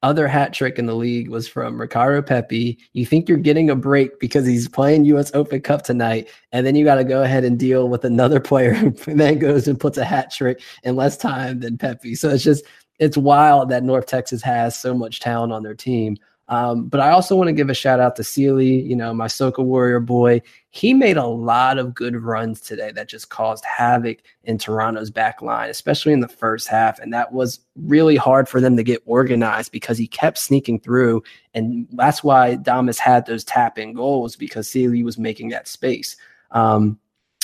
other 0.03 0.27
hat 0.27 0.53
trick 0.53 0.79
in 0.79 0.87
the 0.87 0.95
league 0.95 1.29
was 1.29 1.47
from 1.47 1.79
Ricardo 1.79 2.23
Pepi. 2.23 2.79
You 2.95 3.05
think 3.05 3.29
you're 3.29 3.39
getting 3.39 3.68
a 3.68 3.77
break 3.77 4.18
because 4.18 4.47
he's 4.47 4.68
playing 4.68 5.05
US 5.07 5.31
Open 5.35 5.61
Cup 5.61 5.83
tonight, 5.83 6.31
and 6.53 6.66
then 6.66 6.75
you 6.75 6.85
got 6.85 6.95
to 6.97 7.05
go 7.05 7.23
ahead 7.23 7.45
and 7.45 7.59
deal 7.59 7.89
with 7.89 8.05
another 8.05 8.41
player 8.51 8.73
who 8.73 8.91
then 9.14 9.39
goes 9.39 9.68
and 9.68 9.79
puts 9.79 9.99
a 9.99 10.05
hat 10.05 10.31
trick 10.31 10.62
in 10.85 10.97
less 10.97 11.16
time 11.16 11.61
than 11.61 11.77
Pepi. 11.77 12.14
So 12.14 12.31
it's 12.31 12.45
just 12.45 12.64
it's 12.99 13.16
wild 13.16 13.71
that 13.71 13.83
North 13.83 14.07
Texas 14.07 14.43
has 14.43 14.79
so 14.79 14.95
much 14.95 15.21
talent 15.21 15.53
on 15.53 15.62
their 15.62 15.75
team. 15.75 16.16
Um, 16.51 16.88
but 16.88 16.98
I 16.98 17.11
also 17.11 17.36
want 17.36 17.46
to 17.46 17.53
give 17.53 17.70
a 17.70 17.74
shout 17.74 18.01
out 18.01 18.16
to 18.16 18.24
Sealy, 18.24 18.82
you 18.82 18.96
know, 18.96 19.14
my 19.14 19.28
Soca 19.28 19.64
Warrior 19.64 20.01
boy. 20.01 20.42
He 20.70 20.92
made 20.92 21.16
a 21.16 21.26
lot 21.26 21.78
of 21.78 21.94
good 21.94 22.16
runs 22.16 22.61
today 22.61 22.90
that 22.90 23.09
just 23.09 23.30
caused 23.30 23.64
havoc 23.64 24.18
in 24.42 24.59
Toronto's 24.59 25.11
back 25.11 25.42
line, 25.42 25.70
especially 25.70 26.12
in 26.12 26.18
the 26.18 26.28
first 26.28 26.66
half. 26.66 26.98
And 26.98 27.14
that 27.14 27.32
was 27.32 27.61
really 27.76 28.16
hard 28.16 28.48
for 28.48 28.61
them 28.61 28.76
to 28.76 28.82
get 28.82 29.01
organized 29.07 29.70
because 29.70 29.96
he 29.96 30.09
kept 30.09 30.38
sneaking 30.38 30.80
through. 30.80 31.22
And 31.55 31.86
that's 31.92 32.24
why 32.24 32.57
Damus 32.57 32.98
had 32.98 33.26
those 33.26 33.44
tap 33.44 33.78
in 33.78 33.94
goals 33.94 34.34
because 34.34 34.68
Sealy 34.68 35.05
was 35.05 35.18
making 35.18 35.51
that 35.51 35.68
space. 35.68 36.16
Um, 36.51 36.98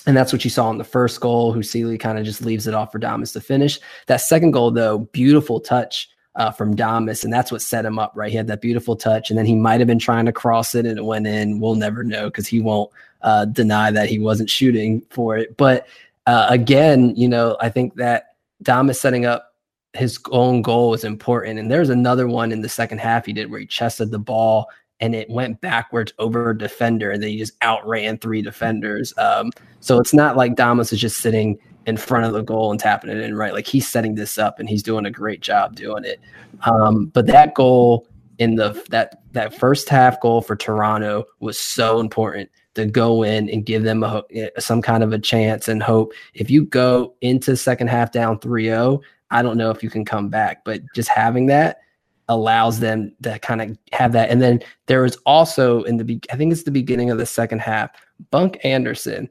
and 0.08 0.16
that's 0.16 0.32
what 0.32 0.42
you 0.42 0.50
saw 0.50 0.68
in 0.70 0.78
the 0.78 0.84
first 0.84 1.20
goal, 1.20 1.52
who 1.52 1.62
Sealy 1.62 1.96
kind 1.96 2.18
of 2.18 2.24
just 2.24 2.42
leaves 2.42 2.66
it 2.66 2.74
off 2.74 2.90
for 2.90 2.98
Damus 2.98 3.32
to 3.34 3.40
finish. 3.40 3.78
That 4.08 4.20
second 4.20 4.50
goal, 4.50 4.72
though, 4.72 4.98
beautiful 4.98 5.60
touch 5.60 6.08
uh, 6.36 6.50
from 6.50 6.76
Damus, 6.76 7.24
and 7.24 7.32
that's 7.32 7.50
what 7.50 7.62
set 7.62 7.84
him 7.84 7.98
up, 7.98 8.12
right? 8.14 8.30
He 8.30 8.36
had 8.36 8.46
that 8.46 8.60
beautiful 8.60 8.94
touch, 8.94 9.30
and 9.30 9.38
then 9.38 9.46
he 9.46 9.54
might 9.54 9.80
have 9.80 9.86
been 9.86 9.98
trying 9.98 10.26
to 10.26 10.32
cross 10.32 10.74
it 10.74 10.86
and 10.86 10.98
it 10.98 11.04
went 11.04 11.26
in. 11.26 11.60
We'll 11.60 11.74
never 11.74 12.04
know 12.04 12.26
because 12.26 12.46
he 12.46 12.60
won't 12.60 12.90
uh, 13.22 13.46
deny 13.46 13.90
that 13.90 14.08
he 14.08 14.18
wasn't 14.18 14.50
shooting 14.50 15.02
for 15.10 15.36
it. 15.36 15.56
But 15.56 15.86
uh, 16.26 16.46
again, 16.50 17.14
you 17.16 17.28
know, 17.28 17.56
I 17.60 17.68
think 17.70 17.94
that 17.96 18.36
Damus 18.62 19.00
setting 19.00 19.26
up 19.26 19.54
his 19.96 20.18
own 20.30 20.62
goal 20.62 20.94
is 20.94 21.04
important. 21.04 21.58
And 21.58 21.70
there's 21.70 21.88
another 21.88 22.28
one 22.28 22.52
in 22.52 22.60
the 22.60 22.68
second 22.68 22.98
half 22.98 23.26
he 23.26 23.32
did 23.32 23.50
where 23.50 23.60
he 23.60 23.66
chested 23.66 24.10
the 24.10 24.18
ball 24.18 24.68
and 25.00 25.14
it 25.14 25.28
went 25.28 25.60
backwards 25.60 26.12
over 26.18 26.50
a 26.50 26.58
defender 26.58 27.10
and 27.10 27.22
then 27.22 27.30
he 27.30 27.38
just 27.38 27.54
outran 27.62 28.18
three 28.18 28.42
defenders. 28.42 29.12
Um, 29.18 29.50
so 29.80 29.98
it's 29.98 30.14
not 30.14 30.36
like 30.36 30.56
Damus 30.56 30.92
is 30.92 31.00
just 31.00 31.18
sitting 31.18 31.58
in 31.86 31.96
front 31.96 32.26
of 32.26 32.32
the 32.32 32.42
goal 32.42 32.70
and 32.70 32.80
tapping 32.80 33.10
it 33.10 33.18
in, 33.18 33.34
right? 33.34 33.52
Like 33.52 33.66
he's 33.66 33.88
setting 33.88 34.14
this 34.14 34.38
up 34.38 34.58
and 34.58 34.68
he's 34.68 34.82
doing 34.82 35.06
a 35.06 35.10
great 35.10 35.40
job 35.40 35.76
doing 35.76 36.04
it. 36.04 36.20
Um, 36.64 37.06
but 37.06 37.26
that 37.26 37.54
goal 37.54 38.06
in 38.38 38.56
the 38.56 38.84
that 38.90 39.22
that 39.32 39.54
first 39.58 39.88
half 39.88 40.20
goal 40.20 40.42
for 40.42 40.56
Toronto 40.56 41.24
was 41.40 41.58
so 41.58 42.00
important 42.00 42.50
to 42.74 42.86
go 42.86 43.22
in 43.22 43.48
and 43.48 43.64
give 43.64 43.82
them 43.82 44.02
a, 44.02 44.22
eh, 44.30 44.50
some 44.58 44.82
kind 44.82 45.02
of 45.02 45.12
a 45.12 45.18
chance 45.18 45.68
and 45.68 45.82
hope. 45.82 46.12
If 46.34 46.50
you 46.50 46.64
go 46.64 47.14
into 47.22 47.56
second 47.56 47.88
half 47.88 48.12
down 48.12 48.38
3-0, 48.38 49.00
I 49.30 49.42
don't 49.42 49.56
know 49.56 49.70
if 49.70 49.82
you 49.82 49.88
can 49.88 50.04
come 50.04 50.28
back, 50.28 50.64
but 50.64 50.82
just 50.94 51.08
having 51.08 51.46
that 51.46 51.80
allows 52.28 52.80
them 52.80 53.14
to 53.22 53.38
kind 53.38 53.62
of 53.62 53.78
have 53.92 54.12
that. 54.12 54.30
And 54.30 54.42
then 54.42 54.60
there 54.86 55.02
was 55.02 55.16
also 55.26 55.82
in 55.84 55.96
the 55.96 56.20
I 56.30 56.36
think 56.36 56.52
it's 56.52 56.64
the 56.64 56.70
beginning 56.70 57.10
of 57.10 57.18
the 57.18 57.26
second 57.26 57.60
half, 57.60 57.90
Bunk 58.30 58.58
Anderson. 58.64 59.28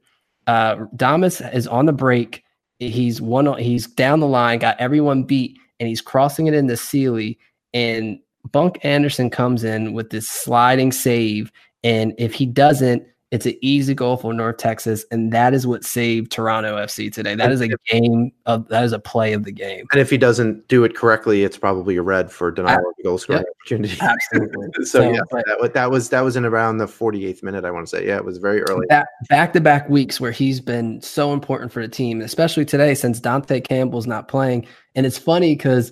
Uh 0.47 0.85
Damus 0.95 1.41
is 1.53 1.67
on 1.67 1.85
the 1.85 1.93
break. 1.93 2.44
He's 2.79 3.21
one 3.21 3.57
he's 3.57 3.87
down 3.87 4.19
the 4.19 4.27
line, 4.27 4.59
got 4.59 4.79
everyone 4.79 5.23
beat, 5.23 5.57
and 5.79 5.87
he's 5.87 6.01
crossing 6.01 6.47
it 6.47 6.53
into 6.53 6.75
Sealy. 6.77 7.37
And 7.73 8.19
Bunk 8.51 8.77
Anderson 8.83 9.29
comes 9.29 9.63
in 9.63 9.93
with 9.93 10.09
this 10.09 10.27
sliding 10.27 10.91
save. 10.91 11.51
And 11.83 12.13
if 12.17 12.33
he 12.33 12.45
doesn't, 12.45 13.03
it's 13.35 13.45
an 13.45 13.57
easy 13.59 13.93
goal 13.93 14.15
for 14.15 14.33
North 14.33 14.55
Texas, 14.55 15.03
and 15.11 15.33
that 15.33 15.53
is 15.53 15.67
what 15.67 15.83
saved 15.83 16.31
Toronto 16.31 16.77
FC 16.77 17.11
today. 17.11 17.35
That 17.35 17.51
is 17.51 17.59
a 17.59 17.67
game 17.85 18.31
of 18.45 18.65
that 18.69 18.85
is 18.85 18.93
a 18.93 18.99
play 18.99 19.33
of 19.33 19.43
the 19.43 19.51
game. 19.51 19.85
And 19.91 19.99
if 19.99 20.09
he 20.09 20.17
doesn't 20.17 20.69
do 20.69 20.85
it 20.85 20.95
correctly, 20.95 21.43
it's 21.43 21.57
probably 21.57 21.97
a 21.97 22.01
red 22.01 22.31
for 22.31 22.49
denial 22.49 22.79
of 22.79 23.03
goal 23.03 23.17
scoring 23.17 23.41
yep. 23.41 23.47
opportunity. 23.59 23.97
Absolutely. 24.01 24.67
so, 24.75 24.83
so, 24.83 25.11
yeah, 25.11 25.19
but, 25.29 25.43
that, 25.45 25.73
that 25.73 25.91
was 25.91 26.07
that 26.09 26.21
was 26.21 26.37
in 26.37 26.45
around 26.45 26.77
the 26.77 26.85
48th 26.85 27.43
minute. 27.43 27.65
I 27.65 27.71
want 27.71 27.85
to 27.85 27.89
say, 27.89 28.07
yeah, 28.07 28.15
it 28.15 28.23
was 28.23 28.37
very 28.37 28.61
early. 28.63 28.87
Back 28.87 29.51
to 29.51 29.59
back 29.59 29.89
weeks 29.89 30.21
where 30.21 30.31
he's 30.31 30.61
been 30.61 31.01
so 31.01 31.33
important 31.33 31.73
for 31.73 31.81
the 31.81 31.89
team, 31.89 32.21
especially 32.21 32.63
today 32.63 32.95
since 32.95 33.19
Dante 33.19 33.59
Campbell's 33.59 34.07
not 34.07 34.29
playing. 34.29 34.65
And 34.95 35.05
it's 35.05 35.17
funny 35.17 35.55
because 35.55 35.91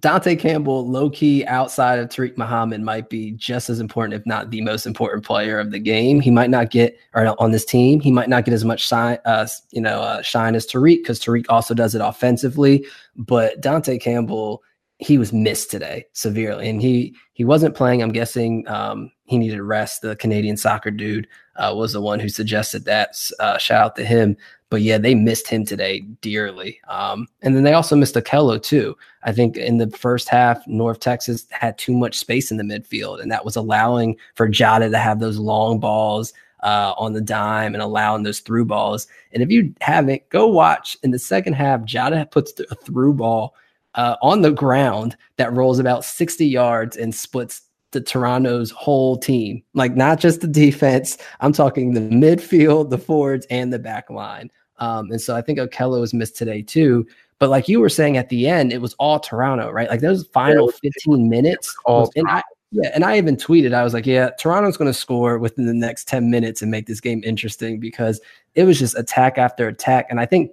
Dante 0.00 0.36
Campbell, 0.36 0.86
low 0.86 1.10
key 1.10 1.44
outside 1.46 1.98
of 1.98 2.08
Terique 2.08 2.36
Mohammed, 2.36 2.82
might 2.82 3.08
be 3.08 3.32
just 3.32 3.68
as 3.68 3.80
important, 3.80 4.14
if 4.14 4.24
not 4.26 4.50
the 4.50 4.60
most 4.60 4.86
important 4.86 5.24
player 5.24 5.58
of 5.58 5.72
the 5.72 5.80
game. 5.80 6.20
He 6.20 6.30
might 6.30 6.50
not 6.50 6.70
get, 6.70 6.96
or 7.14 7.34
on 7.42 7.50
this 7.50 7.64
team, 7.64 7.98
he 7.98 8.12
might 8.12 8.28
not 8.28 8.44
get 8.44 8.54
as 8.54 8.64
much 8.64 8.86
shine, 8.86 9.18
uh, 9.24 9.48
you 9.72 9.80
know, 9.80 10.00
uh, 10.00 10.22
shine 10.22 10.54
as 10.54 10.66
Terique 10.66 10.98
because 10.98 11.18
Terique 11.18 11.46
also 11.48 11.74
does 11.74 11.96
it 11.96 12.00
offensively. 12.00 12.86
But 13.16 13.60
Dante 13.60 13.98
Campbell, 13.98 14.62
he 14.98 15.18
was 15.18 15.32
missed 15.32 15.70
today 15.70 16.06
severely, 16.12 16.68
and 16.68 16.80
he 16.80 17.16
he 17.32 17.44
wasn't 17.44 17.74
playing. 17.74 18.00
I'm 18.00 18.12
guessing 18.12 18.68
um, 18.68 19.10
he 19.28 19.38
needed 19.38 19.60
rest. 19.60 20.00
The 20.00 20.16
Canadian 20.16 20.56
soccer 20.56 20.90
dude 20.90 21.28
uh, 21.56 21.74
was 21.76 21.92
the 21.92 22.00
one 22.00 22.18
who 22.18 22.28
suggested 22.28 22.86
that. 22.86 23.20
Uh, 23.38 23.58
shout 23.58 23.84
out 23.84 23.96
to 23.96 24.04
him. 24.04 24.36
But 24.70 24.82
yeah, 24.82 24.98
they 24.98 25.14
missed 25.14 25.48
him 25.48 25.64
today 25.64 26.00
dearly. 26.20 26.80
Um, 26.88 27.26
and 27.42 27.54
then 27.54 27.62
they 27.62 27.74
also 27.74 27.94
missed 27.94 28.14
Okello 28.14 28.62
too. 28.62 28.96
I 29.22 29.32
think 29.32 29.56
in 29.56 29.78
the 29.78 29.90
first 29.90 30.28
half, 30.28 30.66
North 30.66 31.00
Texas 31.00 31.46
had 31.50 31.78
too 31.78 31.92
much 31.92 32.18
space 32.18 32.50
in 32.50 32.56
the 32.56 32.64
midfield, 32.64 33.20
and 33.20 33.30
that 33.30 33.44
was 33.44 33.56
allowing 33.56 34.16
for 34.34 34.48
Jada 34.48 34.90
to 34.90 34.98
have 34.98 35.20
those 35.20 35.38
long 35.38 35.78
balls 35.78 36.32
uh, 36.62 36.94
on 36.96 37.12
the 37.12 37.20
dime 37.20 37.74
and 37.74 37.82
allowing 37.82 38.22
those 38.22 38.40
through 38.40 38.64
balls. 38.64 39.06
And 39.32 39.42
if 39.42 39.50
you 39.50 39.74
haven't, 39.80 40.28
go 40.30 40.46
watch 40.46 40.96
in 41.02 41.10
the 41.10 41.18
second 41.18 41.52
half. 41.54 41.80
Jada 41.80 42.30
puts 42.30 42.58
a 42.58 42.74
through 42.74 43.14
ball 43.14 43.54
uh, 43.94 44.16
on 44.22 44.42
the 44.42 44.52
ground 44.52 45.16
that 45.36 45.52
rolls 45.52 45.78
about 45.78 46.04
60 46.04 46.46
yards 46.46 46.96
and 46.96 47.14
splits 47.14 47.62
the 47.92 48.00
Toronto's 48.00 48.70
whole 48.70 49.16
team, 49.16 49.62
like 49.74 49.96
not 49.96 50.20
just 50.20 50.40
the 50.40 50.48
defense. 50.48 51.18
I'm 51.40 51.52
talking 51.52 51.94
the 51.94 52.00
midfield, 52.00 52.90
the 52.90 52.98
forwards, 52.98 53.46
and 53.50 53.72
the 53.72 53.78
back 53.78 54.10
line. 54.10 54.50
Um, 54.78 55.10
and 55.10 55.20
so 55.20 55.34
I 55.34 55.42
think 55.42 55.58
Okello 55.58 56.00
was 56.00 56.14
missed 56.14 56.36
today 56.36 56.62
too. 56.62 57.06
But 57.38 57.50
like 57.50 57.68
you 57.68 57.80
were 57.80 57.88
saying 57.88 58.16
at 58.16 58.28
the 58.28 58.48
end, 58.48 58.72
it 58.72 58.80
was 58.80 58.94
all 58.94 59.20
Toronto, 59.20 59.70
right? 59.70 59.88
Like 59.88 60.00
those 60.00 60.26
final 60.28 60.70
15 60.70 61.28
minutes. 61.28 61.74
Was, 61.86 62.10
and 62.16 62.28
I, 62.28 62.42
yeah, 62.72 62.90
and 62.94 63.04
I 63.04 63.16
even 63.16 63.36
tweeted, 63.36 63.72
I 63.72 63.84
was 63.84 63.94
like, 63.94 64.06
yeah, 64.06 64.30
Toronto's 64.38 64.76
going 64.76 64.90
to 64.90 64.98
score 64.98 65.38
within 65.38 65.66
the 65.66 65.74
next 65.74 66.08
10 66.08 66.30
minutes 66.30 66.62
and 66.62 66.70
make 66.70 66.86
this 66.86 67.00
game 67.00 67.22
interesting 67.24 67.78
because 67.78 68.20
it 68.54 68.64
was 68.64 68.78
just 68.78 68.98
attack 68.98 69.38
after 69.38 69.68
attack. 69.68 70.06
And 70.10 70.20
I 70.20 70.26
think 70.26 70.50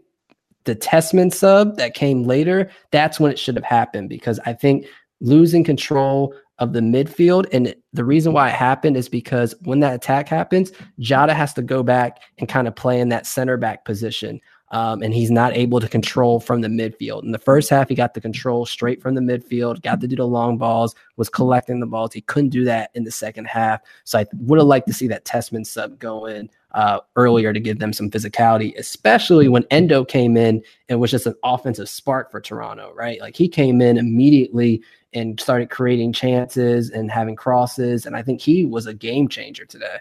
the 0.65 0.75
Tessmann 0.75 1.33
sub 1.33 1.77
that 1.77 1.95
came 1.95 2.23
later, 2.23 2.69
that's 2.91 3.19
when 3.19 3.31
it 3.31 3.39
should 3.39 3.55
have 3.55 3.65
happened 3.65 4.09
because 4.09 4.39
I 4.45 4.53
think 4.53 4.85
losing 5.21 5.63
control 5.63 6.33
of 6.59 6.73
the 6.73 6.79
midfield. 6.79 7.45
And 7.51 7.75
the 7.93 8.05
reason 8.05 8.33
why 8.33 8.49
it 8.49 8.55
happened 8.55 8.97
is 8.97 9.09
because 9.09 9.55
when 9.63 9.79
that 9.81 9.93
attack 9.93 10.27
happens, 10.29 10.71
Jada 10.99 11.33
has 11.33 11.53
to 11.55 11.61
go 11.61 11.83
back 11.83 12.21
and 12.37 12.47
kind 12.47 12.67
of 12.67 12.75
play 12.75 12.99
in 12.99 13.09
that 13.09 13.25
center 13.25 13.57
back 13.57 13.85
position. 13.85 14.39
Um, 14.71 15.03
and 15.03 15.13
he's 15.13 15.31
not 15.31 15.55
able 15.55 15.79
to 15.79 15.87
control 15.87 16.39
from 16.39 16.61
the 16.61 16.67
midfield. 16.67 17.23
In 17.23 17.31
the 17.31 17.39
first 17.39 17.69
half, 17.69 17.87
he 17.87 17.95
got 17.95 18.13
the 18.13 18.19
control 18.19 18.65
straight 18.65 19.01
from 19.01 19.13
the 19.13 19.21
midfield, 19.21 19.81
got 19.83 20.01
to 20.01 20.07
do 20.07 20.15
the 20.15 20.27
long 20.27 20.57
balls, 20.57 20.95
was 21.17 21.29
collecting 21.29 21.79
the 21.79 21.85
balls. 21.85 22.13
He 22.13 22.21
couldn't 22.21 22.49
do 22.49 22.65
that 22.65 22.89
in 22.95 23.03
the 23.03 23.11
second 23.11 23.45
half. 23.45 23.81
So 24.05 24.19
I 24.19 24.25
would 24.33 24.57
have 24.57 24.67
liked 24.67 24.87
to 24.87 24.93
see 24.93 25.07
that 25.07 25.23
Tessmann 25.23 25.65
sub 25.65 25.99
go 25.99 26.25
in 26.25 26.49
uh, 26.71 26.99
earlier 27.15 27.53
to 27.53 27.59
give 27.59 27.79
them 27.79 27.93
some 27.93 28.09
physicality, 28.09 28.75
especially 28.77 29.47
when 29.47 29.65
Endo 29.71 30.03
came 30.03 30.35
in 30.35 30.61
and 30.89 30.99
was 30.99 31.11
just 31.11 31.25
an 31.25 31.35
offensive 31.43 31.87
spark 31.87 32.29
for 32.29 32.41
Toronto, 32.41 32.91
right? 32.93 33.21
Like 33.21 33.35
he 33.35 33.47
came 33.47 33.81
in 33.81 33.97
immediately 33.97 34.83
and 35.15 35.39
started 35.39 35.69
creating 35.69 36.13
chances 36.13 36.89
and 36.91 37.09
having 37.09 37.35
crosses. 37.35 38.05
And 38.05 38.15
I 38.15 38.21
think 38.21 38.41
he 38.41 38.65
was 38.65 38.85
a 38.85 38.93
game 38.93 39.27
changer 39.27 39.65
today. 39.65 39.97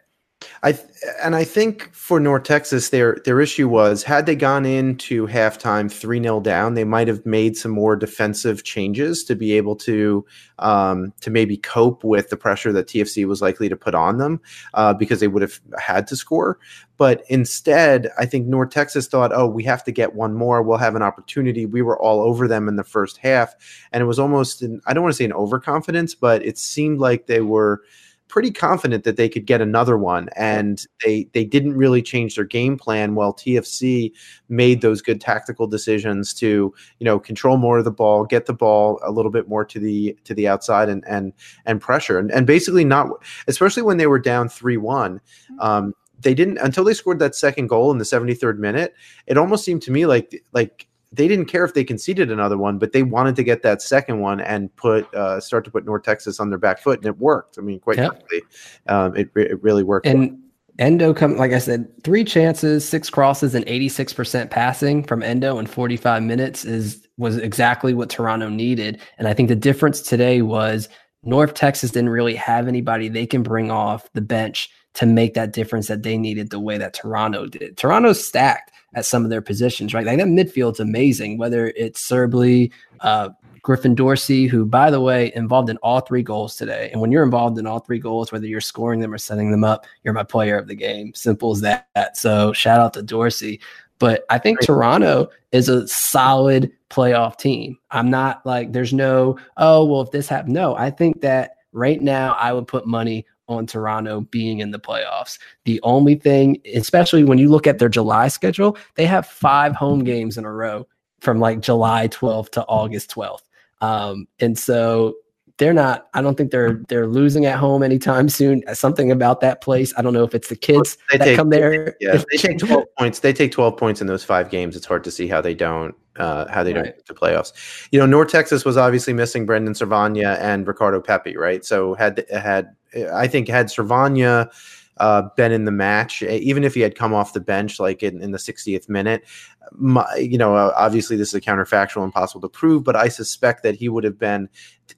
I 0.63 0.79
and 1.23 1.37
I 1.37 1.45
think 1.45 1.93
for 1.95 2.19
North 2.19 2.45
Texas, 2.45 2.91
their 2.91 3.19
their 3.25 3.41
issue 3.41 3.69
was 3.69 4.03
had 4.03 4.27
they 4.27 4.35
gone 4.35 4.65
into 4.65 5.27
halftime 5.27 5.91
three 5.91 6.23
0 6.23 6.41
down, 6.41 6.75
they 6.75 6.85
might 6.85 7.09
have 7.09 7.25
made 7.27 7.57
some 7.57 7.71
more 7.71 7.97
defensive 7.97 8.65
changes 8.65 9.25
to 9.25 9.35
be 9.35 9.53
able 9.53 9.77
to 9.77 10.25
um, 10.59 11.13
to 11.21 11.31
maybe 11.31 11.57
cope 11.57 12.05
with 12.05 12.31
the 12.31 12.37
pressure 12.37 12.73
that 12.73 12.87
TFC 12.87 13.27
was 13.27 13.43
likely 13.43 13.69
to 13.69 13.77
put 13.77 13.95
on 13.95 14.19
them 14.19 14.41
uh, 14.75 14.95
because 14.95 15.21
they 15.21 15.29
would 15.29 15.43
have 15.43 15.61
had 15.79 16.07
to 16.09 16.17
score. 16.17 16.59
But 16.97 17.25
instead, 17.29 18.11
I 18.19 18.27
think 18.27 18.47
North 18.47 18.71
Texas 18.71 19.09
thought, 19.09 19.33
oh, 19.35 19.49
we 19.49 19.65
have 19.65 19.83
to 19.85 19.93
get 19.93 20.15
one 20.15 20.35
more. 20.35 20.63
We'll 20.63 20.79
have 20.79 20.95
an 20.95 21.03
opportunity. 21.03 21.67
We 21.67 21.83
were 21.83 22.01
all 22.01 22.21
over 22.21 22.47
them 22.47 22.69
in 22.69 22.77
the 22.77 22.85
first 22.85 23.19
half, 23.19 23.55
and 23.93 24.03
it 24.03 24.07
was 24.07 24.19
almost 24.19 24.63
an, 24.63 24.81
I 24.87 24.95
don't 24.95 25.03
want 25.03 25.13
to 25.13 25.17
say 25.17 25.25
an 25.25 25.33
overconfidence, 25.33 26.15
but 26.15 26.45
it 26.45 26.57
seemed 26.57 27.01
like 27.01 27.27
they 27.27 27.41
were 27.41 27.83
pretty 28.29 28.51
confident 28.51 29.05
that 29.05 29.17
they 29.17 29.29
could 29.29 29.47
get 29.47 29.61
another 29.61 29.97
one 29.97 30.29
and 30.37 30.87
they 31.05 31.29
they 31.33 31.45
didn't 31.45 31.77
really 31.77 32.03
change 32.03 32.35
their 32.35 32.45
game 32.45 32.77
plan 32.77 33.15
while 33.15 33.33
TFC 33.33 34.13
made 34.49 34.81
those 34.81 35.03
good 35.03 35.21
tactical 35.21 35.67
decisions 35.67 36.33
to 36.35 36.75
you 36.99 37.05
know 37.05 37.19
control 37.19 37.57
more 37.57 37.79
of 37.79 37.85
the 37.85 37.91
ball 37.91 38.25
get 38.25 38.47
the 38.47 38.53
ball 38.53 38.99
a 39.05 39.11
little 39.11 39.31
bit 39.31 39.49
more 39.49 39.65
to 39.65 39.79
the 39.79 40.17
to 40.25 40.35
the 40.35 40.49
outside 40.49 40.89
and 40.89 41.05
and 41.07 41.33
and 41.67 41.81
pressure 41.81 42.19
and, 42.19 42.31
and 42.33 42.47
basically 42.47 42.85
not 42.85 43.09
especially 43.47 43.83
when 43.83 43.99
they 43.99 44.07
were 44.07 44.19
down 44.19 44.49
3-1 44.49 44.81
mm-hmm. 44.81 45.61
um, 45.61 45.95
they 46.21 46.35
didn't 46.35 46.59
until 46.59 46.85
they 46.85 46.95
scored 46.95 47.19
that 47.19 47.35
second 47.35 47.69
goal 47.69 47.91
in 47.91 47.99
the 47.99 48.05
73rd 48.05 48.59
minute 48.59 48.95
it 49.27 49.37
almost 49.37 49.65
seemed 49.65 49.83
to 49.83 49.91
me 49.91 50.07
like 50.07 50.43
like 50.53 50.89
they 51.15 51.29
didn't 51.29 51.47
care 51.47 51.65
if 51.65 51.75
they 51.75 51.85
conceded 51.85 52.31
another 52.31 52.59
one, 52.59 52.79
but 52.79 52.93
they 52.93 53.03
wanted 53.03 53.37
to 53.37 53.43
get 53.43 53.63
that 53.63 53.83
second 53.83 54.21
one 54.21 54.41
and 54.41 54.75
put 54.77 55.13
uh, 55.15 55.41
start 55.41 55.65
to 55.65 55.71
put 55.71 55.85
North 55.85 56.03
Texas 56.03 56.41
on 56.41 56.51
their 56.51 56.59
back 56.59 56.79
foot, 56.79 56.99
and 56.99 57.07
it 57.07 57.19
worked. 57.19 57.59
I 57.59 57.63
mean, 57.63 57.81
quite 57.81 57.99
yep. 57.99 58.13
frankly, 58.13 58.43
um, 58.89 59.17
it 59.17 59.31
it 59.37 59.63
really 59.63 59.83
worked. 59.83 60.07
And 60.07 60.39
Endo 60.79 61.15
come 61.15 61.37
like 61.37 61.53
I 61.53 61.59
said, 61.59 61.89
three 62.03 62.25
chances, 62.25 62.87
six 62.87 63.11
crosses, 63.11 63.55
and 63.55 63.65
eighty 63.69 63.89
six 63.89 64.13
percent 64.13 64.51
passing 64.51 65.05
from 65.05 65.23
Endo 65.23 65.59
in 65.59 65.67
forty 65.67 65.97
five 65.97 66.23
minutes 66.23 66.65
is 66.65 67.07
was 67.17 67.37
exactly 67.37 67.95
what 67.95 68.11
Toronto 68.11 68.49
needed. 68.49 69.01
And 69.19 69.29
I 69.29 69.35
think 69.35 69.49
the 69.49 69.57
difference 69.57 70.01
today 70.01 70.43
was 70.43 70.89
North 71.23 71.55
Texas 71.55 71.91
didn't 71.93 72.11
really 72.11 72.35
have 72.35 72.67
anybody 72.67 73.09
they 73.09 73.27
can 73.27 73.43
bring 73.43 73.71
off 73.71 74.13
the 74.15 74.21
bench 74.21 74.69
to 74.95 75.07
make 75.07 75.35
that 75.35 75.53
difference 75.53 75.89
that 75.89 76.03
they 76.03 76.17
needed 76.17 76.51
the 76.51 76.61
way 76.61 76.79
that 76.79 76.95
Toronto 76.95 77.47
did. 77.47 77.77
Toronto's 77.77 78.25
stacked 78.25 78.73
at 78.95 79.05
some 79.05 79.25
of 79.25 79.31
their 79.31 79.43
positions, 79.43 79.93
right? 79.93 80.07
Like 80.07 80.19
that 80.19 80.29
midfield's 80.29 80.81
amazing, 80.81 81.37
whether 81.39 81.69
it's 81.77 82.09
Srbely, 82.09 82.71
uh, 83.01 83.31
Griffin 83.63 83.95
Dorsey, 83.95 84.47
who, 84.47 84.67
by 84.67 84.91
the 84.91 85.01
way, 85.01 85.33
involved 85.35 85.71
in 85.71 85.79
all 85.79 86.01
three 86.01 86.23
goals 86.23 86.55
today. 86.55 86.91
And 86.93 87.01
when 87.01 87.11
you're 87.11 87.25
involved 87.25 87.59
in 87.59 87.67
all 87.67 87.81
three 87.81 87.99
goals, 87.99 88.31
whether 88.31 88.47
you're 88.47 88.61
scoring 88.61 89.01
them 89.01 89.13
or 89.13 89.19
setting 89.19 89.51
them 89.51 89.65
up, 89.65 89.87
you're 90.05 90.15
my 90.15 90.23
player 90.23 90.59
of 90.59 90.69
the 90.69 90.75
game. 90.75 91.15
Simple 91.15 91.53
as 91.53 91.63
that. 91.63 92.17
So 92.17 92.53
shout 92.53 92.79
out 92.79 92.93
to 92.95 93.03
Dorsey. 93.03 93.61
But 93.99 94.25
I 94.29 94.39
think 94.39 94.61
Toronto 94.61 95.31
is 95.53 95.69
a 95.69 95.89
solid 95.89 96.71
playoff 96.91 97.39
team. 97.39 97.79
I'm 97.91 98.11
not 98.11 98.45
like 98.45 98.73
there's 98.73 98.93
no 98.93 99.39
oh 99.57 99.85
well 99.85 100.03
if 100.03 100.11
this 100.11 100.29
happened. 100.29 100.55
No, 100.55 100.77
I 100.77 100.91
think 100.91 101.23
that 101.23 101.57
right 101.73 102.03
now 102.03 102.35
I 102.35 102.53
would 102.53 102.67
put 102.67 102.87
money 102.87 103.25
on 103.49 103.67
Toronto 103.67 104.23
being 104.23 104.61
in 104.61 104.71
the 104.71 104.79
playoffs. 104.79 105.39
The 105.65 105.81
only 105.83 106.15
thing, 106.15 106.61
especially 106.75 107.25
when 107.25 107.39
you 107.39 107.49
look 107.49 107.67
at 107.67 107.79
their 107.79 107.89
July 107.89 108.29
schedule, 108.29 108.77
they 108.95 109.07
have 109.07 109.27
five 109.27 109.75
home 109.75 110.05
games 110.05 110.39
in 110.39 110.45
a 110.45 110.53
row 110.53 110.87
from 111.21 111.41
like 111.41 111.61
July 111.61 112.09
12th 112.09 112.51
to 112.51 112.65
August 112.65 113.11
12th. 113.11 113.43
Um, 113.81 114.27
and 114.41 114.59
so 114.59 115.15
they're 115.59 115.73
not 115.73 116.09
i 116.15 116.21
don't 116.21 116.37
think 116.37 116.51
they're 116.51 116.83
they're 116.89 117.07
losing 117.07 117.47
at 117.47 117.59
home 117.59 117.83
anytime 117.83 118.29
soon. 118.29 118.63
Something 118.75 119.11
about 119.11 119.41
that 119.41 119.61
place 119.61 119.93
i 119.97 120.03
don't 120.03 120.13
know 120.13 120.25
if 120.25 120.35
it's 120.35 120.49
the 120.49 120.57
kids 120.57 120.99
they 121.11 121.19
that 121.19 121.25
take, 121.25 121.37
come 121.37 121.51
there. 121.51 121.97
yeah. 122.01 122.23
They 122.33 122.39
take 122.39 122.59
12 122.59 122.85
points 122.99 123.21
they 123.21 123.33
take 123.33 123.53
12 123.53 123.77
points 123.77 124.01
in 124.01 124.07
those 124.07 124.25
five 124.25 124.51
games. 124.51 124.77
It's 124.77 124.87
hard 124.87 125.05
to 125.05 125.11
see 125.11 125.29
how 125.29 125.41
they 125.41 125.55
don't 125.55 125.95
uh, 126.17 126.47
how 126.49 126.63
they 126.63 126.73
don't 126.73 126.85
get 126.85 127.05
to 127.07 127.15
playoffs. 127.15 127.89
You 127.91 127.99
know 127.99 128.07
north 128.07 128.29
texas 128.29 128.65
was 128.65 128.77
obviously 128.77 129.13
missing 129.13 129.47
Brandon 129.47 129.75
Servania 129.75 130.39
and 130.41 130.67
ricardo 130.67 131.01
pepi 131.01 131.37
right? 131.37 131.65
So 131.65 131.95
had 131.95 132.25
had 132.31 132.75
i 133.13 133.27
think 133.27 133.49
had 133.49 133.67
Servania 133.67 134.51
uh, 134.99 135.23
been 135.37 135.53
in 135.53 135.65
the 135.65 135.73
match, 135.73 136.23
even 136.23 136.65
if 136.65 136.75
he 136.75 136.81
had 136.81 136.95
come 136.95 137.13
off 137.13 137.33
the 137.33 137.41
bench 137.41 137.81
like 137.81 138.03
in, 138.03 138.23
in 138.23 138.31
the 138.31 138.39
60th 138.39 138.89
minute. 138.89 139.25
My, 139.73 140.07
you 140.17 140.39
know, 140.39 140.55
uh, 140.55 140.73
obviously 140.77 141.17
this 141.17 141.29
is 141.29 141.35
a 141.35 141.41
counterfactual, 141.41 142.05
impossible 142.05 142.41
to 142.43 142.49
prove, 142.49 142.85
but 142.85 142.97
I 142.97 143.09
suspect 143.09 143.63
that 143.63 143.75
he 143.75 143.89
would 143.89 144.05
have 144.05 144.19
been 144.19 144.49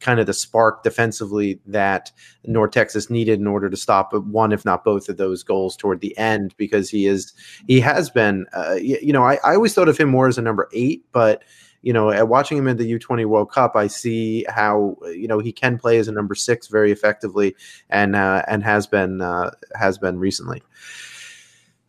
kind 0.01 0.21
of 0.21 0.27
the 0.27 0.35
spark 0.35 0.83
defensively 0.83 1.61
that 1.67 2.13
North 2.45 2.73
Texas 2.73 3.09
needed 3.09 3.39
in 3.41 3.47
order 3.47 3.71
to 3.71 3.77
stop 3.77 4.13
one, 4.13 4.53
if 4.53 4.65
not 4.65 4.85
both, 4.85 5.09
of 5.09 5.17
those 5.17 5.43
goals 5.43 5.77
toward 5.77 6.01
the 6.01 6.17
end. 6.19 6.55
Because 6.57 6.91
he 6.91 7.07
is, 7.07 7.33
he 7.67 7.81
has 7.81 8.11
been, 8.11 8.47
uh, 8.53 8.75
you, 8.75 9.13
know, 9.13 9.25
I, 9.25 9.39
I 9.45 9.55
always 9.55 9.75
thought 9.75 9.89
of 9.89 9.99
him 9.99 10.09
more 10.09 10.29
as 10.29 10.39
a 10.39 10.43
number 10.43 10.69
eight, 10.73 11.05
but 11.13 11.43
you 11.87 11.93
know, 11.93 12.11
at 12.11 12.27
watching 12.27 12.59
him 12.59 12.67
in 12.67 12.79
the 12.79 12.99
U20 12.99 13.27
World 13.27 13.53
Cup, 13.53 13.77
I 13.77 13.87
see 13.87 14.45
how 14.49 14.97
you 15.05 15.29
know 15.29 15.39
he 15.39 15.53
can 15.53 15.79
play 15.79 15.99
as 15.99 16.09
a 16.09 16.13
number 16.13 16.35
six 16.35 16.67
very 16.67 16.91
effectively, 16.91 17.55
and 17.91 18.17
uh, 18.17 18.43
and 18.49 18.65
has 18.65 18.89
been 18.89 19.21
uh, 19.21 19.53
has 19.79 19.97
been 19.97 20.19
recently. 20.19 20.65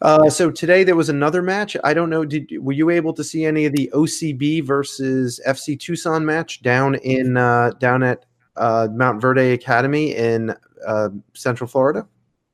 Uh, 0.01 0.29
so 0.29 0.51
today 0.51 0.83
there 0.83 0.95
was 0.95 1.09
another 1.09 1.41
match. 1.41 1.75
I 1.83 1.93
don't 1.93 2.09
know. 2.09 2.23
Did 2.23 2.51
were 2.59 2.73
you 2.73 2.89
able 2.89 3.13
to 3.13 3.23
see 3.23 3.45
any 3.45 3.65
of 3.65 3.73
the 3.73 3.89
OCB 3.93 4.63
versus 4.63 5.41
FC 5.47 5.79
Tucson 5.79 6.25
match 6.25 6.61
down 6.61 6.95
in 6.95 7.35
uh, 7.37 7.71
down 7.79 8.03
at 8.03 8.25
uh, 8.55 8.87
Montverde 8.91 9.53
Academy 9.53 10.15
in 10.15 10.55
uh, 10.85 11.09
Central 11.33 11.67
Florida? 11.67 12.07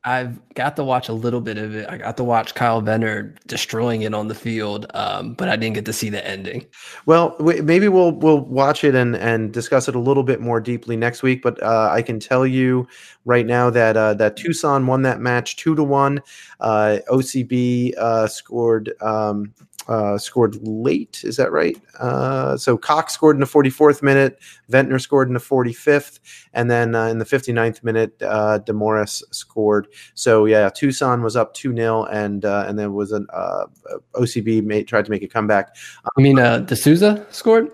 I've 0.06 0.38
got 0.54 0.76
to 0.76 0.84
watch 0.84 1.08
a 1.08 1.14
little 1.14 1.40
bit 1.40 1.58
of 1.58 1.76
it. 1.76 1.90
I 1.90 1.98
got 1.98 2.18
to 2.18 2.26
watch 2.26 2.56
Kyle 2.56 2.82
Venner 2.82 3.34
destroying 3.48 4.02
it 4.02 4.14
on 4.14 4.28
the 4.28 4.36
field, 4.36 4.86
um, 4.94 5.34
but 5.34 5.48
I 5.48 5.56
didn't 5.56 5.76
get 5.76 5.86
to 5.86 5.94
see 5.94 6.10
the 6.10 6.26
ending. 6.28 6.66
Well, 7.06 7.38
maybe 7.40 7.88
we'll 7.88 8.12
we'll 8.12 8.42
watch 8.42 8.84
it 8.84 8.96
and 8.96 9.16
and 9.16 9.54
discuss 9.54 9.88
it 9.88 9.96
a 9.96 10.00
little 10.00 10.24
bit 10.24 10.42
more 10.42 10.60
deeply 10.60 10.98
next 10.98 11.24
week. 11.24 11.42
But 11.42 11.62
uh, 11.64 11.90
I 11.90 12.02
can 12.02 12.20
tell 12.20 12.46
you 12.46 12.86
right 13.24 13.46
now 13.46 13.70
that 13.70 13.96
uh, 13.96 14.14
that 14.16 14.36
Tucson 14.36 14.88
won 14.88 15.04
that 15.04 15.22
match 15.22 15.56
two 15.56 15.74
to 15.76 15.84
one. 15.84 16.22
Uh, 16.60 17.00
OCB 17.10 17.96
uh, 17.98 18.28
scored. 18.28 18.92
Um, 19.02 19.54
uh, 19.88 20.18
scored 20.18 20.58
late. 20.62 21.22
Is 21.24 21.38
that 21.38 21.52
right? 21.52 21.78
Uh, 22.00 22.58
so 22.58 22.78
Cox 22.78 23.14
scored 23.14 23.36
in 23.36 23.40
the 23.40 23.46
44th 23.46 24.02
minute, 24.02 24.40
Ventnor 24.70 25.00
scored 25.00 25.28
in 25.28 25.34
the 25.34 25.40
45th, 25.40 26.20
and 26.54 26.70
then 26.70 26.96
uh, 26.96 27.08
in 27.08 27.20
the 27.20 27.26
59th 27.26 27.84
minute, 27.84 28.22
uh, 28.22 28.60
Demoris 28.66 29.24
scored. 29.32 29.88
So 30.14 30.46
yeah, 30.46 30.70
Tucson 30.70 31.22
was 31.22 31.36
up 31.36 31.54
two 31.54 31.76
0 31.76 32.06
and 32.06 32.46
uh, 32.46 32.66
and 32.68 32.78
there 32.78 32.92
was 32.92 33.12
an 33.12 33.28
uh, 33.34 33.66
OCB 34.14 34.64
made, 34.64 34.88
tried 34.88 35.06
to 35.06 35.12
make 35.12 35.24
a 35.24 35.28
comeback. 35.28 35.76
I 36.18 36.22
mean, 36.22 36.40
uh, 36.40 36.60
D'Souza 36.60 37.26
scored. 37.32 37.70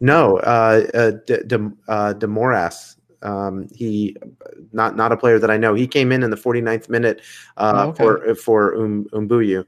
No, 0.00 0.38
uh, 0.38 0.86
uh, 0.92 1.10
De, 1.26 1.44
De, 1.44 1.72
uh, 1.88 2.14
Demoras. 2.14 2.96
Um, 3.22 3.68
he 3.74 4.14
not 4.72 4.96
not 4.96 5.12
a 5.12 5.16
player 5.16 5.38
that 5.38 5.50
I 5.50 5.56
know. 5.56 5.72
He 5.72 5.86
came 5.86 6.12
in 6.12 6.22
in 6.22 6.28
the 6.28 6.36
49th 6.36 6.90
minute 6.90 7.22
uh, 7.56 7.72
oh, 7.86 7.88
okay. 7.88 8.04
for 8.04 8.34
for 8.34 8.76
um, 8.76 9.06
Umbuyu. 9.14 9.64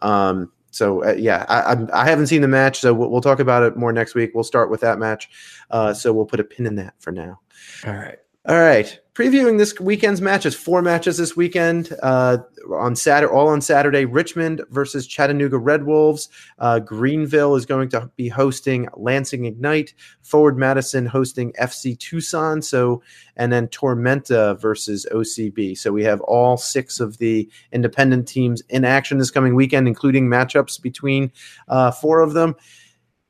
Um, 0.00 0.52
so 0.70 1.04
uh, 1.04 1.12
yeah, 1.12 1.44
I, 1.48 1.74
I, 1.74 2.02
I 2.02 2.08
haven't 2.08 2.28
seen 2.28 2.42
the 2.42 2.48
match, 2.48 2.80
so 2.80 2.94
we'll, 2.94 3.10
we'll, 3.10 3.20
talk 3.20 3.40
about 3.40 3.62
it 3.62 3.76
more 3.76 3.92
next 3.92 4.14
week. 4.14 4.32
We'll 4.34 4.44
start 4.44 4.70
with 4.70 4.80
that 4.80 4.98
match. 4.98 5.28
Uh, 5.70 5.92
so 5.92 6.12
we'll 6.12 6.26
put 6.26 6.40
a 6.40 6.44
pin 6.44 6.66
in 6.66 6.76
that 6.76 6.94
for 6.98 7.12
now. 7.12 7.40
All 7.86 7.94
right. 7.94 8.18
All 8.46 8.58
right. 8.58 8.98
Previewing 9.20 9.58
this 9.58 9.78
weekend's 9.78 10.22
matches, 10.22 10.54
four 10.54 10.80
matches 10.80 11.18
this 11.18 11.36
weekend 11.36 11.94
uh, 12.02 12.38
on 12.74 12.96
Saturday, 12.96 13.30
all 13.30 13.48
on 13.48 13.60
Saturday. 13.60 14.06
Richmond 14.06 14.62
versus 14.70 15.06
Chattanooga 15.06 15.58
Red 15.58 15.84
Wolves. 15.84 16.30
Uh, 16.58 16.78
Greenville 16.78 17.54
is 17.54 17.66
going 17.66 17.90
to 17.90 18.10
be 18.16 18.28
hosting 18.28 18.88
Lansing 18.96 19.44
Ignite. 19.44 19.92
Forward 20.22 20.56
Madison 20.56 21.04
hosting 21.04 21.52
FC 21.60 21.98
Tucson. 21.98 22.62
So, 22.62 23.02
and 23.36 23.52
then 23.52 23.68
Tormenta 23.68 24.58
versus 24.58 25.06
OCB. 25.12 25.76
So 25.76 25.92
we 25.92 26.02
have 26.04 26.22
all 26.22 26.56
six 26.56 26.98
of 26.98 27.18
the 27.18 27.46
independent 27.72 28.26
teams 28.26 28.62
in 28.70 28.86
action 28.86 29.18
this 29.18 29.30
coming 29.30 29.54
weekend, 29.54 29.86
including 29.86 30.28
matchups 30.28 30.80
between 30.80 31.30
uh, 31.68 31.90
four 31.90 32.20
of 32.20 32.32
them. 32.32 32.56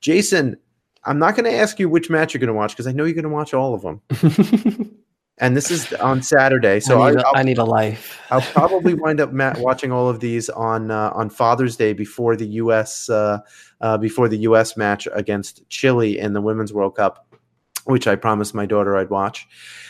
Jason, 0.00 0.56
I'm 1.02 1.18
not 1.18 1.34
going 1.34 1.50
to 1.50 1.58
ask 1.58 1.80
you 1.80 1.88
which 1.88 2.10
match 2.10 2.32
you're 2.32 2.38
going 2.38 2.46
to 2.46 2.54
watch 2.54 2.74
because 2.74 2.86
I 2.86 2.92
know 2.92 3.06
you're 3.06 3.14
going 3.14 3.24
to 3.24 3.28
watch 3.28 3.54
all 3.54 3.74
of 3.74 3.82
them. 3.82 4.96
and 5.40 5.56
this 5.56 5.70
is 5.70 5.92
on 5.94 6.22
Saturday. 6.22 6.80
So 6.80 7.00
I 7.00 7.12
need, 7.12 7.24
I, 7.34 7.42
need 7.42 7.58
a 7.58 7.64
life. 7.64 8.20
I'll 8.30 8.40
probably 8.52 8.94
wind 8.94 9.20
up 9.20 9.32
Matt, 9.32 9.58
watching 9.58 9.90
all 9.90 10.08
of 10.08 10.20
these 10.20 10.48
on 10.50 10.90
uh, 10.90 11.10
on 11.14 11.30
Father's 11.30 11.76
Day 11.76 11.94
before 11.94 12.36
the 12.36 12.46
U.S. 12.46 13.08
Uh, 13.08 13.38
uh, 13.80 13.98
before 13.98 14.28
the 14.28 14.38
U.S. 14.38 14.76
match 14.76 15.08
against 15.12 15.68
Chile 15.70 16.18
in 16.18 16.34
the 16.34 16.40
Women's 16.40 16.72
World 16.72 16.94
Cup, 16.94 17.26
which 17.84 18.06
I 18.06 18.16
promised 18.16 18.54
my 18.54 18.66
daughter 18.66 18.96
I'd 18.96 19.10
watch. 19.10 19.48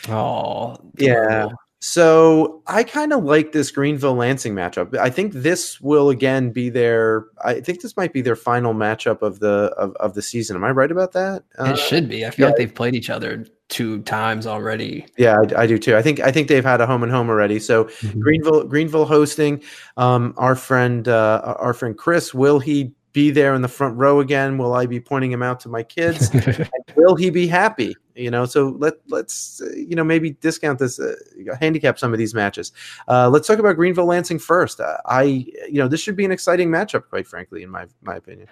Oh, 0.08 0.76
yeah. 0.96 1.48
So 1.82 2.62
I 2.66 2.84
kind 2.84 3.12
of 3.12 3.24
like 3.24 3.52
this 3.52 3.70
Greenville 3.70 4.14
Lansing 4.14 4.54
matchup. 4.54 4.94
I 4.98 5.08
think 5.08 5.32
this 5.32 5.80
will 5.80 6.10
again 6.10 6.52
be 6.52 6.68
their. 6.68 7.24
I 7.42 7.60
think 7.60 7.80
this 7.80 7.96
might 7.96 8.12
be 8.12 8.20
their 8.20 8.36
final 8.36 8.74
matchup 8.74 9.22
of 9.22 9.40
the 9.40 9.72
of, 9.78 9.96
of 9.96 10.14
the 10.14 10.22
season. 10.22 10.56
Am 10.56 10.62
I 10.64 10.70
right 10.70 10.92
about 10.92 11.12
that? 11.12 11.42
It 11.58 11.60
uh, 11.60 11.76
should 11.76 12.08
be. 12.08 12.24
I 12.24 12.30
feel 12.30 12.44
yeah. 12.44 12.50
like 12.50 12.58
they've 12.58 12.74
played 12.74 12.94
each 12.94 13.08
other 13.08 13.46
two 13.70 14.02
times 14.02 14.46
already. 14.46 15.06
Yeah, 15.16 15.36
I, 15.56 15.62
I, 15.62 15.66
do 15.66 15.78
too. 15.78 15.96
I 15.96 16.02
think 16.02 16.20
I 16.20 16.30
think 16.30 16.48
they've 16.48 16.64
had 16.64 16.80
a 16.80 16.86
home 16.86 17.02
and 17.02 17.10
home 17.10 17.30
already. 17.30 17.58
So 17.58 17.84
mm-hmm. 17.84 18.20
Greenville 18.20 18.64
Greenville 18.64 19.06
hosting. 19.06 19.62
Um, 19.96 20.34
our 20.36 20.54
friend 20.54 21.08
uh, 21.08 21.54
our 21.58 21.72
friend 21.72 21.96
Chris 21.96 22.34
will 22.34 22.58
he 22.58 22.92
be 23.12 23.30
there 23.30 23.54
in 23.54 23.62
the 23.62 23.68
front 23.68 23.96
row 23.96 24.20
again? 24.20 24.58
Will 24.58 24.74
I 24.74 24.86
be 24.86 25.00
pointing 25.00 25.32
him 25.32 25.42
out 25.42 25.60
to 25.60 25.68
my 25.68 25.82
kids? 25.82 26.30
will 26.96 27.16
he 27.16 27.30
be 27.30 27.46
happy? 27.46 27.96
You 28.14 28.30
know, 28.30 28.44
so 28.44 28.76
let 28.78 28.94
let's 29.08 29.62
uh, 29.62 29.70
you 29.74 29.96
know 29.96 30.04
maybe 30.04 30.32
discount 30.32 30.78
this, 30.78 31.00
uh, 31.00 31.14
handicap 31.58 31.98
some 31.98 32.12
of 32.12 32.18
these 32.18 32.34
matches. 32.34 32.72
Uh, 33.08 33.30
let's 33.30 33.46
talk 33.46 33.58
about 33.58 33.76
Greenville 33.76 34.06
Lansing 34.06 34.38
first. 34.38 34.80
Uh, 34.80 34.98
I 35.06 35.22
you 35.22 35.78
know 35.78 35.88
this 35.88 36.00
should 36.00 36.16
be 36.16 36.24
an 36.24 36.32
exciting 36.32 36.68
matchup, 36.68 37.08
quite 37.08 37.26
frankly, 37.26 37.62
in 37.62 37.70
my 37.70 37.86
my 38.02 38.16
opinion. 38.16 38.48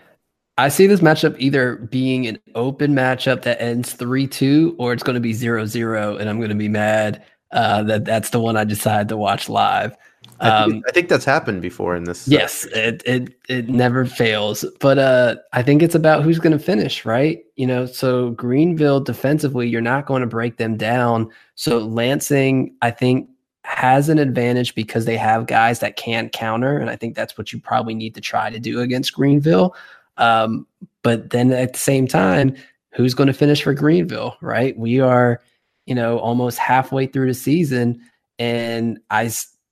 I 0.59 0.68
see 0.68 0.88
this 0.88 1.00
matchup 1.00 1.36
either 1.38 1.76
being 1.76 2.26
an 2.26 2.38
open 2.54 2.92
matchup 2.92 3.42
that 3.42 3.62
ends 3.62 3.92
3 3.92 4.26
2 4.26 4.76
or 4.78 4.92
it's 4.92 5.04
going 5.04 5.14
to 5.14 5.20
be 5.20 5.32
0 5.32 5.64
0, 5.66 6.16
and 6.16 6.28
I'm 6.28 6.38
going 6.38 6.50
to 6.50 6.56
be 6.56 6.68
mad 6.68 7.24
uh, 7.52 7.82
that 7.84 8.04
that's 8.04 8.30
the 8.30 8.40
one 8.40 8.56
I 8.56 8.64
decided 8.64 9.09
to 9.09 9.16
watch 9.16 9.48
live. 9.48 9.96
I 10.40 10.64
think, 10.64 10.74
um, 10.74 10.82
I 10.86 10.92
think, 10.92 11.09
that's 11.09 11.24
happened 11.24 11.62
before 11.62 11.96
in 11.96 12.04
this. 12.04 12.28
Yes, 12.28 12.64
it, 12.66 13.02
it 13.06 13.34
it 13.48 13.68
never 13.68 14.04
fails. 14.04 14.64
But 14.80 14.98
uh, 14.98 15.36
I 15.52 15.62
think 15.62 15.82
it's 15.82 15.94
about 15.94 16.22
who's 16.22 16.38
going 16.38 16.56
to 16.56 16.62
finish, 16.62 17.04
right? 17.04 17.42
You 17.56 17.66
know, 17.66 17.86
so 17.86 18.30
Greenville 18.30 19.00
defensively, 19.00 19.68
you're 19.68 19.80
not 19.80 20.06
going 20.06 20.20
to 20.20 20.28
break 20.28 20.56
them 20.56 20.76
down. 20.76 21.30
So 21.54 21.78
Lansing, 21.78 22.74
I 22.82 22.90
think, 22.90 23.28
has 23.64 24.09
an 24.09 24.18
advantage 24.18 24.74
because 24.74 25.06
they 25.06 25.16
have 25.16 25.46
guys 25.46 25.80
that 25.80 25.96
can 25.96 26.28
counter, 26.28 26.78
and 26.78 26.90
I 26.90 26.96
think 26.96 27.16
that's 27.16 27.36
what 27.36 27.52
you 27.52 27.61
probably 27.61 27.94
need 27.94 28.14
to 28.14 28.20
try 28.20 28.50
to 28.50 28.61
do 28.61 28.80
against 28.80 29.14
Greenville. 29.14 29.74
Um, 30.18 30.66
but 31.02 31.30
then 31.30 31.52
at 31.52 31.72
the 31.72 31.78
same 31.78 32.06
time, 32.06 32.54
who's 32.92 33.14
going 33.14 33.28
to 33.28 33.32
finish 33.32 33.62
for 33.62 33.74
Greenville, 33.74 34.36
right? 34.40 34.76
We 34.76 35.00
are, 35.00 35.40
you 35.86 35.94
know, 35.94 36.18
almost 36.18 36.58
halfway 36.58 37.06
through 37.06 37.28
the 37.28 37.34
season, 37.34 38.00
and 38.38 38.98
I 39.10 39.30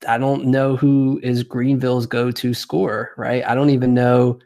I 0.09 0.19
don't 0.19 0.47
know 0.47 0.77
who 0.77 1.21
is 1.23 1.43
Greenville's 1.43 2.07
go-to 2.07 2.55
scorer, 2.55 3.11
right? 3.17 3.45
I 3.47 3.55
don't 3.55 3.71
even 3.71 3.95
know, 3.95 4.39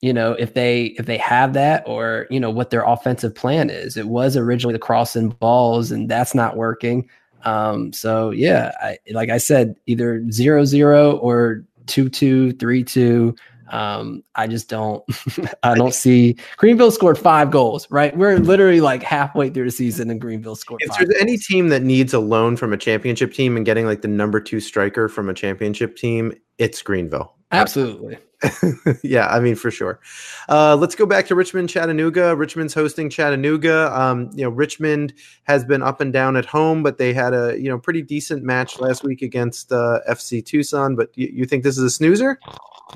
you 0.00 0.12
know, 0.12 0.32
if 0.32 0.54
they 0.54 0.94
if 0.98 1.06
they 1.06 1.18
have 1.18 1.54
that 1.54 1.82
or 1.86 2.26
you 2.30 2.38
know 2.40 2.50
what 2.50 2.70
their 2.70 2.84
offensive 2.84 3.34
plan 3.34 3.70
is. 3.70 3.96
It 3.96 4.08
was 4.08 4.36
originally 4.36 4.74
the 4.74 4.78
crossing 4.78 5.30
balls, 5.30 5.90
and 5.90 6.08
that's 6.08 6.34
not 6.34 6.56
working. 6.56 7.08
Um, 7.44 7.92
so 7.92 8.30
yeah, 8.30 8.72
I, 8.80 8.98
like 9.12 9.30
I 9.30 9.38
said, 9.38 9.76
either 9.86 10.24
zero 10.30 10.64
zero 10.64 11.16
or 11.16 11.64
two 11.86 12.08
two 12.08 12.52
three 12.52 12.84
two. 12.84 13.34
Um, 13.70 14.22
I 14.34 14.46
just 14.46 14.68
don't, 14.68 15.04
I 15.62 15.74
don't 15.74 15.94
see 15.94 16.36
Greenville 16.56 16.90
scored 16.90 17.18
five 17.18 17.50
goals, 17.50 17.90
right? 17.90 18.16
We're 18.16 18.38
literally 18.38 18.80
like 18.80 19.02
halfway 19.02 19.50
through 19.50 19.66
the 19.66 19.70
season 19.70 20.10
and 20.10 20.20
Greenville 20.20 20.56
scored. 20.56 20.82
If 20.82 20.96
there's 20.96 21.08
goals. 21.08 21.20
any 21.20 21.38
team 21.38 21.68
that 21.68 21.82
needs 21.82 22.12
a 22.14 22.20
loan 22.20 22.56
from 22.56 22.72
a 22.72 22.76
championship 22.76 23.32
team 23.32 23.56
and 23.56 23.64
getting 23.66 23.86
like 23.86 24.02
the 24.02 24.08
number 24.08 24.40
two 24.40 24.60
striker 24.60 25.08
from 25.08 25.28
a 25.28 25.34
championship 25.34 25.96
team, 25.96 26.32
it's 26.58 26.82
Greenville. 26.82 27.34
Absolutely. 27.50 28.18
yeah, 29.02 29.28
I 29.28 29.40
mean 29.40 29.54
for 29.54 29.70
sure. 29.70 30.00
Uh, 30.48 30.74
let's 30.76 30.94
go 30.94 31.06
back 31.06 31.26
to 31.26 31.34
Richmond, 31.34 31.68
Chattanooga. 31.68 32.34
Richmond's 32.34 32.74
hosting 32.74 33.08
Chattanooga. 33.08 33.96
Um, 33.98 34.30
you 34.34 34.42
know, 34.42 34.50
Richmond 34.50 35.12
has 35.44 35.64
been 35.64 35.82
up 35.82 36.00
and 36.00 36.12
down 36.12 36.36
at 36.36 36.44
home, 36.44 36.82
but 36.82 36.98
they 36.98 37.12
had 37.12 37.34
a 37.34 37.56
you 37.58 37.68
know 37.68 37.78
pretty 37.78 38.02
decent 38.02 38.42
match 38.42 38.80
last 38.80 39.04
week 39.04 39.22
against 39.22 39.70
uh, 39.70 40.00
FC 40.08 40.44
Tucson. 40.44 40.96
But 40.96 41.10
you, 41.14 41.28
you 41.32 41.44
think 41.44 41.62
this 41.62 41.78
is 41.78 41.84
a 41.84 41.90
snoozer? 41.90 42.38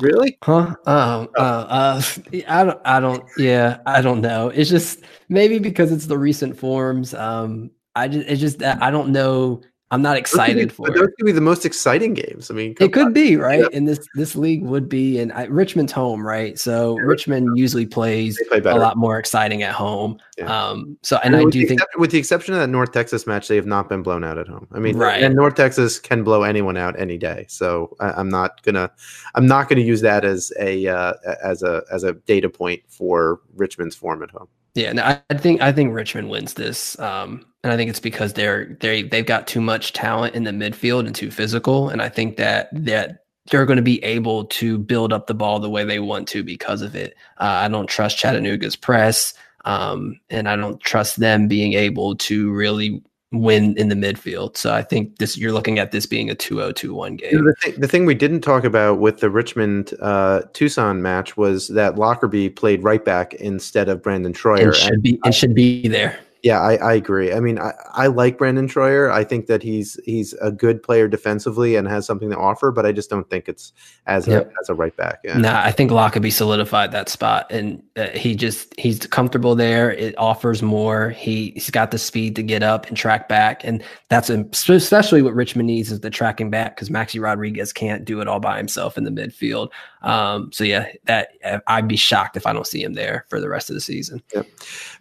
Really? 0.00 0.36
Huh? 0.42 0.74
Um, 0.86 1.28
uh, 1.38 1.40
uh, 1.40 2.02
I 2.48 2.64
don't. 2.64 2.80
I 2.84 3.00
don't. 3.00 3.24
Yeah, 3.38 3.78
I 3.86 4.02
don't 4.02 4.20
know. 4.20 4.48
It's 4.48 4.70
just 4.70 5.00
maybe 5.28 5.58
because 5.58 5.90
it's 5.90 6.06
the 6.06 6.18
recent 6.18 6.58
forms. 6.58 7.14
Um, 7.14 7.70
I 7.94 8.08
just. 8.08 8.28
It's 8.28 8.40
just 8.40 8.58
that 8.58 8.82
I 8.82 8.90
don't 8.90 9.10
know 9.10 9.62
I'm 9.96 10.02
not 10.02 10.18
excited 10.18 10.68
be, 10.68 10.74
for 10.74 10.90
those 10.90 11.08
could 11.16 11.24
be 11.24 11.32
the 11.32 11.40
most 11.40 11.64
exciting 11.64 12.12
games. 12.12 12.50
I 12.50 12.54
mean, 12.54 12.74
it 12.78 12.92
could 12.92 13.06
on. 13.06 13.12
be 13.14 13.36
right, 13.36 13.60
yeah. 13.60 13.68
and 13.72 13.88
this 13.88 14.06
this 14.14 14.36
league 14.36 14.62
would 14.62 14.90
be, 14.90 15.18
and 15.18 15.32
Richmond's 15.48 15.90
home, 15.90 16.24
right? 16.24 16.58
So 16.58 16.98
yeah, 16.98 17.04
Richmond 17.06 17.56
usually 17.56 17.86
plays 17.86 18.38
play 18.48 18.58
a 18.58 18.76
lot 18.76 18.98
more 18.98 19.18
exciting 19.18 19.62
at 19.62 19.72
home. 19.72 20.18
Yeah. 20.36 20.54
Um, 20.54 20.98
so 21.02 21.16
and, 21.24 21.34
and 21.34 21.46
I 21.46 21.50
do 21.50 21.66
think, 21.66 21.80
exception, 21.80 21.98
with 21.98 22.10
the 22.10 22.18
exception 22.18 22.52
of 22.52 22.60
that 22.60 22.68
North 22.68 22.92
Texas 22.92 23.26
match, 23.26 23.48
they 23.48 23.56
have 23.56 23.64
not 23.64 23.88
been 23.88 24.02
blown 24.02 24.22
out 24.22 24.36
at 24.36 24.48
home. 24.48 24.68
I 24.72 24.80
mean, 24.80 24.98
right. 24.98 25.22
and 25.22 25.34
North 25.34 25.54
Texas 25.54 25.98
can 25.98 26.22
blow 26.22 26.42
anyone 26.42 26.76
out 26.76 27.00
any 27.00 27.16
day. 27.16 27.46
So 27.48 27.96
I, 27.98 28.20
am 28.20 28.28
not 28.28 28.62
gonna, 28.64 28.90
I'm 29.34 29.46
not 29.46 29.70
gonna 29.70 29.80
use 29.80 30.02
that 30.02 30.26
as 30.26 30.52
a 30.60 30.88
uh, 30.88 31.14
as 31.42 31.62
a 31.62 31.84
as 31.90 32.04
a 32.04 32.12
data 32.12 32.50
point 32.50 32.82
for 32.88 33.40
Richmond's 33.54 33.96
form 33.96 34.22
at 34.22 34.30
home. 34.30 34.48
Yeah, 34.74 34.92
no, 34.92 35.04
I, 35.04 35.22
I 35.30 35.38
think 35.38 35.62
I 35.62 35.72
think 35.72 35.94
Richmond 35.94 36.28
wins 36.28 36.52
this. 36.52 36.98
Um, 36.98 37.46
and 37.66 37.72
I 37.72 37.76
think 37.76 37.90
it's 37.90 37.98
because 37.98 38.34
they're 38.34 38.76
they 38.78 39.02
they've 39.02 39.26
got 39.26 39.48
too 39.48 39.60
much 39.60 39.92
talent 39.92 40.36
in 40.36 40.44
the 40.44 40.52
midfield 40.52 41.04
and 41.04 41.12
too 41.12 41.32
physical. 41.32 41.88
And 41.88 42.00
I 42.00 42.08
think 42.08 42.36
that 42.36 42.68
that 42.72 43.24
they're 43.50 43.66
going 43.66 43.78
to 43.78 43.82
be 43.82 44.02
able 44.04 44.44
to 44.44 44.78
build 44.78 45.12
up 45.12 45.26
the 45.26 45.34
ball 45.34 45.58
the 45.58 45.68
way 45.68 45.82
they 45.82 45.98
want 45.98 46.28
to 46.28 46.44
because 46.44 46.80
of 46.80 46.94
it. 46.94 47.16
Uh, 47.38 47.62
I 47.64 47.68
don't 47.68 47.88
trust 47.88 48.18
Chattanooga's 48.18 48.76
press, 48.76 49.34
um, 49.64 50.20
and 50.30 50.48
I 50.48 50.54
don't 50.54 50.80
trust 50.80 51.18
them 51.18 51.48
being 51.48 51.72
able 51.72 52.14
to 52.14 52.52
really 52.52 53.02
win 53.32 53.76
in 53.76 53.88
the 53.88 53.96
midfield. 53.96 54.56
So 54.56 54.72
I 54.72 54.82
think 54.84 55.18
this 55.18 55.36
you're 55.36 55.50
looking 55.50 55.80
at 55.80 55.90
this 55.90 56.06
being 56.06 56.30
a 56.30 56.36
2-0-2-1 56.36 57.18
game. 57.18 57.44
The, 57.44 57.54
th- 57.64 57.76
the, 57.78 57.88
thing 57.88 58.06
we 58.06 58.14
didn't 58.14 58.42
talk 58.42 58.62
about 58.62 59.00
with 59.00 59.18
the 59.18 59.28
Richmond 59.28 59.92
uh, 60.00 60.42
Tucson 60.52 61.02
match 61.02 61.36
was 61.36 61.66
that 61.68 61.96
Lockerbie 61.96 62.50
played 62.50 62.84
right 62.84 63.04
back 63.04 63.34
instead 63.34 63.88
of 63.88 64.04
Brandon 64.04 64.32
Troyer. 64.32 64.66
And 64.66 64.74
should 64.76 65.02
be 65.02 65.18
and 65.24 65.34
should 65.34 65.54
be 65.56 65.88
there. 65.88 66.16
Yeah, 66.46 66.60
I, 66.60 66.76
I 66.76 66.94
agree. 66.94 67.32
I 67.32 67.40
mean, 67.40 67.58
I, 67.58 67.72
I 67.92 68.06
like 68.06 68.38
Brandon 68.38 68.68
Troyer. 68.68 69.10
I 69.10 69.24
think 69.24 69.46
that 69.46 69.64
he's 69.64 69.98
he's 70.04 70.32
a 70.34 70.52
good 70.52 70.80
player 70.80 71.08
defensively 71.08 71.74
and 71.74 71.88
has 71.88 72.06
something 72.06 72.30
to 72.30 72.36
offer, 72.36 72.70
but 72.70 72.86
I 72.86 72.92
just 72.92 73.10
don't 73.10 73.28
think 73.28 73.48
it's 73.48 73.72
as 74.06 74.28
yep. 74.28 74.46
a 74.46 74.52
as 74.60 74.68
a 74.68 74.74
right 74.74 74.96
back. 74.96 75.18
Yeah. 75.24 75.38
Nah, 75.38 75.60
I 75.60 75.72
think 75.72 75.90
Lockerbie 75.90 76.30
solidified 76.30 76.92
that 76.92 77.08
spot, 77.08 77.50
and 77.50 77.82
uh, 77.96 78.10
he 78.10 78.36
just 78.36 78.78
he's 78.78 79.00
comfortable 79.08 79.56
there. 79.56 79.90
It 79.90 80.16
offers 80.18 80.62
more. 80.62 81.10
He 81.10 81.50
he's 81.54 81.70
got 81.70 81.90
the 81.90 81.98
speed 81.98 82.36
to 82.36 82.44
get 82.44 82.62
up 82.62 82.86
and 82.86 82.96
track 82.96 83.28
back, 83.28 83.64
and 83.64 83.82
that's 84.08 84.30
especially 84.30 85.22
what 85.22 85.34
Richmond 85.34 85.66
needs 85.66 85.90
is 85.90 85.98
the 85.98 86.10
tracking 86.10 86.48
back 86.48 86.76
because 86.76 86.90
Maxi 86.90 87.20
Rodriguez 87.20 87.72
can't 87.72 88.04
do 88.04 88.20
it 88.20 88.28
all 88.28 88.38
by 88.38 88.56
himself 88.56 88.96
in 88.96 89.02
the 89.02 89.10
midfield. 89.10 89.70
Um, 90.02 90.52
so 90.52 90.64
yeah, 90.64 90.90
that 91.04 91.30
I'd 91.66 91.88
be 91.88 91.96
shocked 91.96 92.36
if 92.36 92.46
I 92.46 92.52
don't 92.52 92.66
see 92.66 92.82
him 92.82 92.94
there 92.94 93.26
for 93.28 93.40
the 93.40 93.48
rest 93.48 93.70
of 93.70 93.74
the 93.74 93.80
season. 93.80 94.22
Yep. 94.34 94.46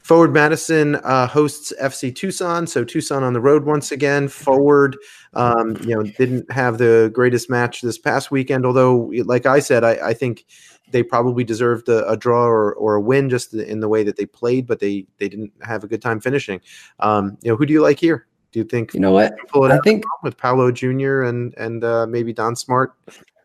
Forward 0.01 0.33
Madison 0.33 0.95
uh, 0.95 1.27
hosts 1.27 1.73
FC 1.81 2.15
Tucson, 2.15 2.67
so 2.67 2.83
Tucson 2.83 3.23
on 3.23 3.33
the 3.33 3.41
road 3.41 3.65
once 3.65 3.91
again. 3.91 4.27
Forward, 4.27 4.97
um, 5.33 5.77
you 5.81 5.95
know, 5.95 6.03
didn't 6.03 6.49
have 6.51 6.77
the 6.77 7.11
greatest 7.13 7.49
match 7.49 7.81
this 7.81 7.97
past 7.97 8.31
weekend. 8.31 8.65
Although, 8.65 9.11
like 9.25 9.45
I 9.45 9.59
said, 9.59 9.83
I, 9.83 10.09
I 10.09 10.13
think 10.13 10.45
they 10.91 11.03
probably 11.03 11.43
deserved 11.43 11.89
a, 11.89 12.07
a, 12.09 12.15
draw 12.15 12.45
or, 12.45 12.73
or 12.73 12.95
a 12.95 13.01
win 13.01 13.29
just 13.29 13.53
in 13.53 13.79
the 13.79 13.89
way 13.89 14.03
that 14.03 14.15
they 14.15 14.25
played, 14.25 14.67
but 14.67 14.79
they 14.79 15.05
they 15.17 15.27
didn't 15.27 15.51
have 15.61 15.83
a 15.83 15.87
good 15.87 16.01
time 16.01 16.19
finishing. 16.19 16.61
Um, 16.99 17.37
you 17.41 17.51
know, 17.51 17.57
who 17.57 17.65
do 17.65 17.73
you 17.73 17.81
like 17.81 17.99
here? 17.99 18.27
Do 18.51 18.59
you 18.59 18.65
think 18.65 18.93
you 18.93 18.99
know 18.99 19.11
what? 19.11 19.33
I 19.55 19.79
think 19.79 20.03
with 20.23 20.37
Paulo 20.37 20.71
Jr. 20.71 21.23
and 21.23 21.53
and 21.57 21.83
uh, 21.83 22.05
maybe 22.07 22.31
Don 22.31 22.55
Smart 22.55 22.93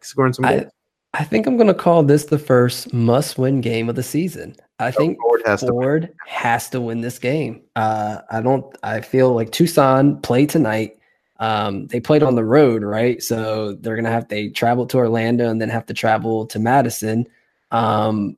scoring 0.00 0.32
some 0.32 0.44
goals. 0.44 0.62
I 0.62 0.79
think 1.24 1.46
I'm 1.46 1.56
going 1.56 1.66
to 1.66 1.74
call 1.74 2.02
this 2.02 2.26
the 2.26 2.38
first 2.38 2.92
must-win 2.92 3.60
game 3.60 3.88
of 3.88 3.96
the 3.96 4.02
season. 4.02 4.54
I 4.78 4.90
think 4.90 5.18
Forward, 5.20 5.42
has, 5.44 5.60
Forward 5.60 6.02
to 6.02 6.30
has, 6.30 6.70
to 6.70 6.80
win 6.80 7.00
this 7.00 7.18
game. 7.18 7.62
Uh, 7.76 8.20
I 8.30 8.40
don't. 8.40 8.64
I 8.82 9.00
feel 9.00 9.34
like 9.34 9.50
Tucson 9.50 10.20
play 10.22 10.46
tonight. 10.46 10.98
Um, 11.38 11.86
they 11.88 12.00
played 12.00 12.22
on 12.22 12.34
the 12.34 12.44
road, 12.44 12.82
right? 12.82 13.22
So 13.22 13.74
they're 13.74 13.96
gonna 13.96 14.10
have 14.10 14.28
they 14.28 14.48
travel 14.48 14.86
to 14.86 14.98
Orlando 14.98 15.50
and 15.50 15.60
then 15.60 15.68
have 15.68 15.86
to 15.86 15.94
travel 15.94 16.46
to 16.46 16.58
Madison. 16.58 17.26
Um, 17.70 18.36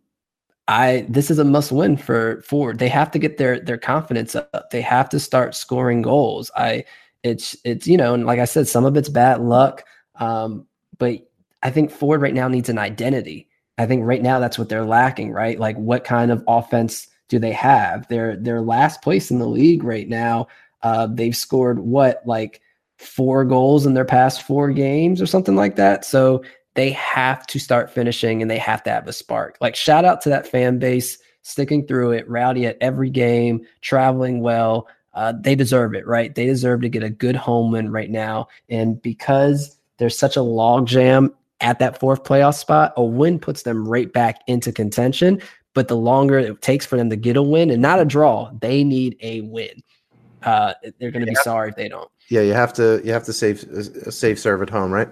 I 0.68 1.06
this 1.08 1.30
is 1.30 1.38
a 1.38 1.44
must-win 1.44 1.96
for 1.96 2.42
Forward. 2.42 2.78
They 2.78 2.88
have 2.88 3.10
to 3.12 3.18
get 3.18 3.38
their 3.38 3.60
their 3.60 3.78
confidence 3.78 4.34
up. 4.34 4.70
They 4.70 4.80
have 4.80 5.08
to 5.10 5.20
start 5.20 5.54
scoring 5.54 6.02
goals. 6.02 6.50
I 6.56 6.84
it's 7.22 7.56
it's 7.64 7.86
you 7.86 7.96
know, 7.96 8.14
and 8.14 8.26
like 8.26 8.38
I 8.38 8.46
said, 8.46 8.66
some 8.66 8.84
of 8.84 8.96
it's 8.96 9.08
bad 9.08 9.40
luck. 9.40 9.84
Um, 10.16 10.66
but 10.98 11.28
I 11.62 11.70
think 11.70 11.90
Forward 11.90 12.20
right 12.20 12.34
now 12.34 12.48
needs 12.48 12.68
an 12.68 12.78
identity. 12.78 13.48
I 13.78 13.86
think 13.86 14.04
right 14.04 14.22
now 14.22 14.38
that's 14.38 14.58
what 14.58 14.68
they're 14.68 14.84
lacking, 14.84 15.32
right? 15.32 15.58
Like 15.58 15.76
what 15.76 16.04
kind 16.04 16.30
of 16.30 16.44
offense 16.46 17.08
do 17.28 17.38
they 17.38 17.52
have? 17.52 18.06
They're 18.08 18.36
they're 18.36 18.60
last 18.60 19.02
place 19.02 19.30
in 19.30 19.38
the 19.38 19.46
league 19.46 19.84
right 19.84 20.08
now. 20.08 20.48
Uh, 20.82 21.06
they've 21.06 21.36
scored 21.36 21.78
what 21.78 22.22
like 22.26 22.60
four 22.98 23.44
goals 23.44 23.86
in 23.86 23.94
their 23.94 24.04
past 24.04 24.42
four 24.42 24.70
games 24.70 25.20
or 25.20 25.26
something 25.26 25.56
like 25.56 25.76
that. 25.76 26.04
So 26.04 26.42
they 26.74 26.90
have 26.90 27.46
to 27.48 27.58
start 27.58 27.90
finishing 27.90 28.42
and 28.42 28.50
they 28.50 28.58
have 28.58 28.82
to 28.84 28.90
have 28.90 29.08
a 29.08 29.12
spark. 29.12 29.56
Like 29.60 29.76
shout 29.76 30.04
out 30.04 30.20
to 30.22 30.28
that 30.30 30.46
fan 30.46 30.78
base 30.78 31.18
sticking 31.42 31.86
through 31.86 32.12
it, 32.12 32.28
rowdy 32.28 32.66
at 32.66 32.78
every 32.80 33.10
game, 33.10 33.66
traveling 33.80 34.40
well. 34.40 34.88
Uh, 35.14 35.34
they 35.38 35.54
deserve 35.54 35.94
it, 35.94 36.06
right? 36.06 36.34
They 36.34 36.46
deserve 36.46 36.80
to 36.82 36.88
get 36.88 37.02
a 37.02 37.10
good 37.10 37.36
home 37.36 37.72
win 37.72 37.90
right 37.90 38.10
now. 38.10 38.48
And 38.68 39.00
because 39.02 39.76
there's 39.98 40.16
such 40.16 40.36
a 40.36 40.40
logjam 40.40 41.34
at 41.62 41.78
that 41.78 41.98
fourth 41.98 42.24
playoff 42.24 42.54
spot, 42.54 42.92
a 42.96 43.04
win 43.04 43.38
puts 43.38 43.62
them 43.62 43.88
right 43.88 44.12
back 44.12 44.40
into 44.46 44.72
contention. 44.72 45.40
But 45.74 45.88
the 45.88 45.96
longer 45.96 46.38
it 46.38 46.60
takes 46.60 46.84
for 46.84 46.96
them 46.96 47.08
to 47.08 47.16
get 47.16 47.36
a 47.36 47.42
win 47.42 47.70
and 47.70 47.80
not 47.80 47.98
a 47.98 48.04
draw, 48.04 48.50
they 48.60 48.84
need 48.84 49.16
a 49.22 49.40
win. 49.42 49.82
Uh, 50.42 50.74
they're 50.98 51.10
going 51.10 51.24
to 51.24 51.30
be 51.30 51.34
sorry 51.36 51.70
if 51.70 51.76
they 51.76 51.88
don't. 51.88 52.10
Yeah, 52.28 52.42
you 52.42 52.52
have 52.52 52.72
to 52.74 53.00
you 53.04 53.12
have 53.12 53.24
to 53.24 53.32
save 53.32 53.64
a 53.72 54.08
uh, 54.08 54.10
safe 54.10 54.38
serve 54.38 54.60
at 54.62 54.70
home, 54.70 54.90
right? 54.90 55.08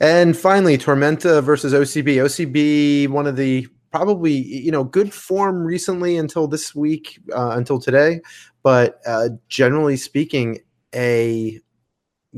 And 0.00 0.36
finally, 0.36 0.78
Tormenta 0.78 1.42
versus 1.42 1.72
OCB. 1.72 2.16
OCB, 2.16 3.08
one 3.08 3.26
of 3.26 3.36
the 3.36 3.66
probably 3.90 4.32
you 4.32 4.70
know 4.70 4.84
good 4.84 5.12
form 5.12 5.64
recently 5.64 6.16
until 6.16 6.46
this 6.46 6.74
week, 6.74 7.18
uh, 7.34 7.50
until 7.50 7.80
today, 7.80 8.20
but 8.62 9.00
uh, 9.06 9.30
generally 9.48 9.96
speaking, 9.96 10.58
a 10.94 11.60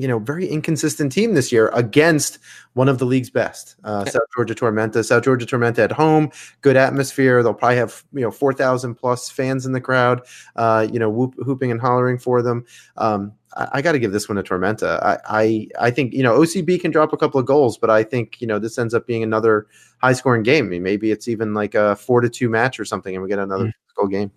you 0.00 0.08
know, 0.08 0.18
very 0.18 0.46
inconsistent 0.46 1.12
team 1.12 1.34
this 1.34 1.52
year 1.52 1.68
against 1.74 2.38
one 2.72 2.88
of 2.88 2.98
the 2.98 3.04
league's 3.04 3.30
best. 3.30 3.76
Uh, 3.84 4.04
South 4.04 4.22
Georgia 4.34 4.54
Tormenta, 4.54 5.04
South 5.04 5.24
Georgia 5.24 5.44
Tormenta 5.44 5.78
at 5.78 5.92
home, 5.92 6.30
good 6.62 6.76
atmosphere. 6.76 7.42
They'll 7.42 7.54
probably 7.54 7.76
have 7.76 8.04
you 8.12 8.22
know 8.22 8.30
four 8.30 8.52
thousand 8.52 8.94
plus 8.94 9.28
fans 9.28 9.66
in 9.66 9.72
the 9.72 9.80
crowd. 9.80 10.22
Uh, 10.56 10.86
you 10.90 10.98
know, 10.98 11.10
whoop, 11.10 11.34
whooping 11.38 11.70
and 11.70 11.80
hollering 11.80 12.18
for 12.18 12.42
them. 12.42 12.64
Um, 12.96 13.32
I, 13.56 13.68
I 13.74 13.82
got 13.82 13.92
to 13.92 13.98
give 13.98 14.12
this 14.12 14.28
one 14.28 14.36
to 14.36 14.42
Tormenta. 14.42 15.02
I, 15.02 15.18
I 15.28 15.68
I 15.78 15.90
think 15.90 16.14
you 16.14 16.22
know 16.22 16.38
OCB 16.38 16.80
can 16.80 16.90
drop 16.90 17.12
a 17.12 17.16
couple 17.16 17.38
of 17.38 17.46
goals, 17.46 17.76
but 17.76 17.90
I 17.90 18.02
think 18.02 18.40
you 18.40 18.46
know 18.46 18.58
this 18.58 18.78
ends 18.78 18.94
up 18.94 19.06
being 19.06 19.22
another 19.22 19.66
high 19.98 20.14
scoring 20.14 20.42
game. 20.42 20.66
I 20.66 20.68
mean, 20.68 20.82
maybe 20.82 21.10
it's 21.10 21.28
even 21.28 21.54
like 21.54 21.74
a 21.74 21.96
four 21.96 22.20
to 22.20 22.28
two 22.28 22.48
match 22.48 22.80
or 22.80 22.84
something, 22.84 23.14
and 23.14 23.22
we 23.22 23.28
get 23.28 23.38
another 23.38 23.72
mm. 23.98 24.10
game. 24.10 24.30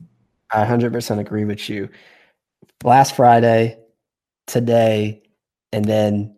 I 0.51 0.65
hundred 0.65 0.93
percent 0.93 1.21
agree 1.21 1.45
with 1.45 1.69
you. 1.69 1.89
Last 2.83 3.15
Friday, 3.15 3.77
today 4.45 5.22
and 5.73 5.85
then 5.85 6.35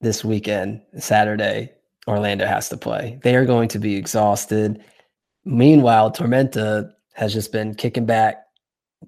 this 0.00 0.24
weekend, 0.24 0.80
Saturday, 0.98 1.70
Orlando 2.08 2.46
has 2.46 2.70
to 2.70 2.76
play. 2.76 3.20
They 3.22 3.36
are 3.36 3.44
going 3.44 3.68
to 3.68 3.78
be 3.78 3.96
exhausted. 3.96 4.82
Meanwhile, 5.44 6.12
Tormenta 6.12 6.90
has 7.12 7.32
just 7.32 7.52
been 7.52 7.74
kicking 7.74 8.06
back, 8.06 8.44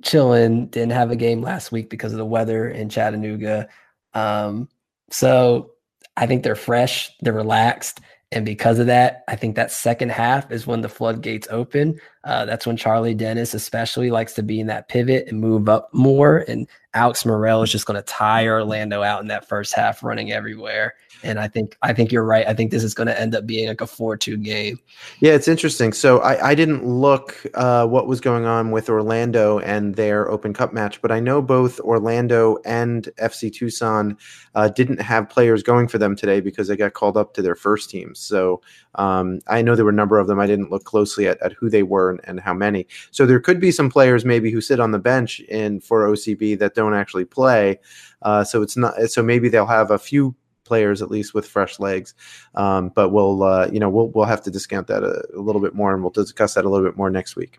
chilling. 0.02 0.66
Didn't 0.66 0.92
have 0.92 1.10
a 1.10 1.16
game 1.16 1.40
last 1.40 1.72
week 1.72 1.88
because 1.88 2.12
of 2.12 2.18
the 2.18 2.26
weather 2.26 2.68
in 2.68 2.90
Chattanooga. 2.90 3.68
Um, 4.12 4.68
so 5.10 5.72
I 6.16 6.26
think 6.26 6.42
they're 6.42 6.54
fresh, 6.54 7.10
they're 7.22 7.32
relaxed. 7.32 8.00
And 8.30 8.44
because 8.44 8.78
of 8.78 8.86
that, 8.86 9.24
I 9.28 9.36
think 9.36 9.56
that 9.56 9.72
second 9.72 10.10
half 10.10 10.50
is 10.50 10.66
when 10.66 10.80
the 10.82 10.88
floodgates 10.88 11.48
open. 11.50 12.00
Uh, 12.24 12.44
that's 12.44 12.66
when 12.66 12.76
Charlie 12.76 13.14
Dennis, 13.14 13.54
especially, 13.54 14.10
likes 14.10 14.34
to 14.34 14.42
be 14.42 14.60
in 14.60 14.66
that 14.66 14.88
pivot 14.88 15.28
and 15.28 15.40
move 15.40 15.68
up 15.68 15.88
more 15.94 16.38
and 16.48 16.68
Alex 16.94 17.26
Morel 17.26 17.62
is 17.62 17.70
just 17.70 17.86
going 17.86 17.96
to 17.96 18.02
tire 18.02 18.54
Orlando 18.54 19.02
out 19.02 19.20
in 19.20 19.28
that 19.28 19.48
first 19.48 19.74
half, 19.74 20.02
running 20.02 20.32
everywhere. 20.32 20.94
And 21.24 21.40
I 21.40 21.48
think 21.48 21.76
I 21.82 21.92
think 21.92 22.12
you're 22.12 22.24
right. 22.24 22.46
I 22.46 22.54
think 22.54 22.70
this 22.70 22.84
is 22.84 22.94
going 22.94 23.06
to 23.06 23.20
end 23.20 23.34
up 23.34 23.46
being 23.46 23.68
like 23.68 23.80
a 23.80 23.86
four-two 23.86 24.36
game. 24.36 24.78
Yeah, 25.20 25.32
it's 25.32 25.48
interesting. 25.48 25.92
So 25.92 26.18
I, 26.18 26.50
I 26.50 26.54
didn't 26.54 26.86
look 26.86 27.44
uh, 27.54 27.86
what 27.86 28.06
was 28.06 28.20
going 28.20 28.44
on 28.44 28.70
with 28.70 28.88
Orlando 28.88 29.58
and 29.60 29.96
their 29.96 30.30
Open 30.30 30.52
Cup 30.52 30.72
match, 30.72 31.00
but 31.00 31.10
I 31.10 31.20
know 31.20 31.40
both 31.40 31.80
Orlando 31.80 32.58
and 32.64 33.08
FC 33.20 33.52
Tucson 33.52 34.16
uh, 34.54 34.68
didn't 34.68 35.00
have 35.00 35.28
players 35.28 35.62
going 35.62 35.88
for 35.88 35.98
them 35.98 36.14
today 36.14 36.40
because 36.40 36.68
they 36.68 36.76
got 36.76 36.92
called 36.92 37.16
up 37.16 37.34
to 37.34 37.42
their 37.42 37.54
first 37.54 37.90
teams. 37.90 38.20
So 38.20 38.60
um, 38.96 39.40
I 39.48 39.62
know 39.62 39.74
there 39.74 39.84
were 39.84 39.90
a 39.90 39.94
number 39.94 40.18
of 40.18 40.26
them. 40.26 40.38
I 40.38 40.46
didn't 40.46 40.70
look 40.70 40.84
closely 40.84 41.26
at, 41.26 41.40
at 41.42 41.52
who 41.52 41.68
they 41.68 41.82
were 41.82 42.10
and, 42.10 42.20
and, 42.24 42.40
how 42.40 42.54
many. 42.54 42.86
So 43.10 43.26
there 43.26 43.40
could 43.40 43.58
be 43.58 43.70
some 43.70 43.90
players 43.90 44.24
maybe 44.24 44.50
who 44.50 44.60
sit 44.60 44.78
on 44.78 44.90
the 44.90 44.98
bench 44.98 45.40
in 45.40 45.80
for 45.80 46.06
OCB 46.06 46.58
that 46.58 46.74
don't 46.74 46.83
actually 46.92 47.24
play. 47.24 47.80
Uh, 48.20 48.44
so 48.44 48.60
it's 48.60 48.76
not. 48.76 48.94
So 49.10 49.22
maybe 49.22 49.48
they'll 49.48 49.64
have 49.64 49.90
a 49.90 49.98
few 49.98 50.34
players 50.64 51.02
at 51.02 51.10
least 51.10 51.34
with 51.34 51.46
fresh 51.46 51.78
legs. 51.78 52.14
Um, 52.54 52.90
but 52.94 53.10
we'll 53.10 53.42
uh, 53.42 53.68
you 53.72 53.78
know 53.78 53.88
we'll 53.88 54.08
we'll 54.08 54.24
have 54.24 54.42
to 54.42 54.50
discount 54.50 54.88
that 54.88 55.02
a, 55.02 55.22
a, 55.36 55.40
little 55.40 55.60
bit 55.60 55.74
more, 55.74 55.94
and 55.94 56.02
we'll 56.02 56.10
discuss 56.10 56.54
that 56.54 56.64
a 56.64 56.68
little 56.68 56.86
bit 56.86 56.96
more 56.96 57.10
next 57.10 57.36
week. 57.36 57.58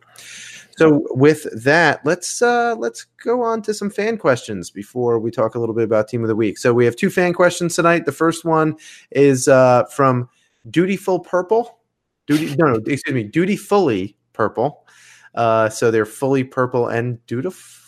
So 0.77 1.07
with 1.11 1.47
that, 1.63 2.01
let's 2.05 2.41
uh, 2.41 2.75
let's 2.77 3.05
go 3.23 3.41
on 3.41 3.61
to 3.63 3.73
some 3.73 3.89
fan 3.89 4.17
questions 4.17 4.69
before 4.69 5.19
we 5.19 5.31
talk 5.31 5.55
a 5.55 5.59
little 5.59 5.75
bit 5.75 5.85
about 5.85 6.09
team 6.09 6.21
of 6.23 6.27
the 6.27 6.35
week. 6.35 6.57
So 6.57 6.73
we 6.73 6.85
have 6.85 6.95
two 6.95 7.09
fan 7.09 7.33
questions 7.33 7.75
tonight. 7.75 8.05
The 8.05 8.11
first 8.11 8.43
one 8.43 8.75
is 9.11 9.47
uh, 9.47 9.85
from 9.85 10.29
Dutiful 10.69 11.19
Purple. 11.19 11.79
Duty 12.27 12.55
no, 12.55 12.73
no 12.73 12.81
excuse 12.85 13.13
me, 13.13 13.23
Dutifully 13.23 14.17
Purple. 14.33 14.85
Uh, 15.35 15.69
so 15.69 15.91
they're 15.91 16.05
fully 16.05 16.43
purple 16.43 16.87
and 16.87 17.25
dutiful 17.27 17.84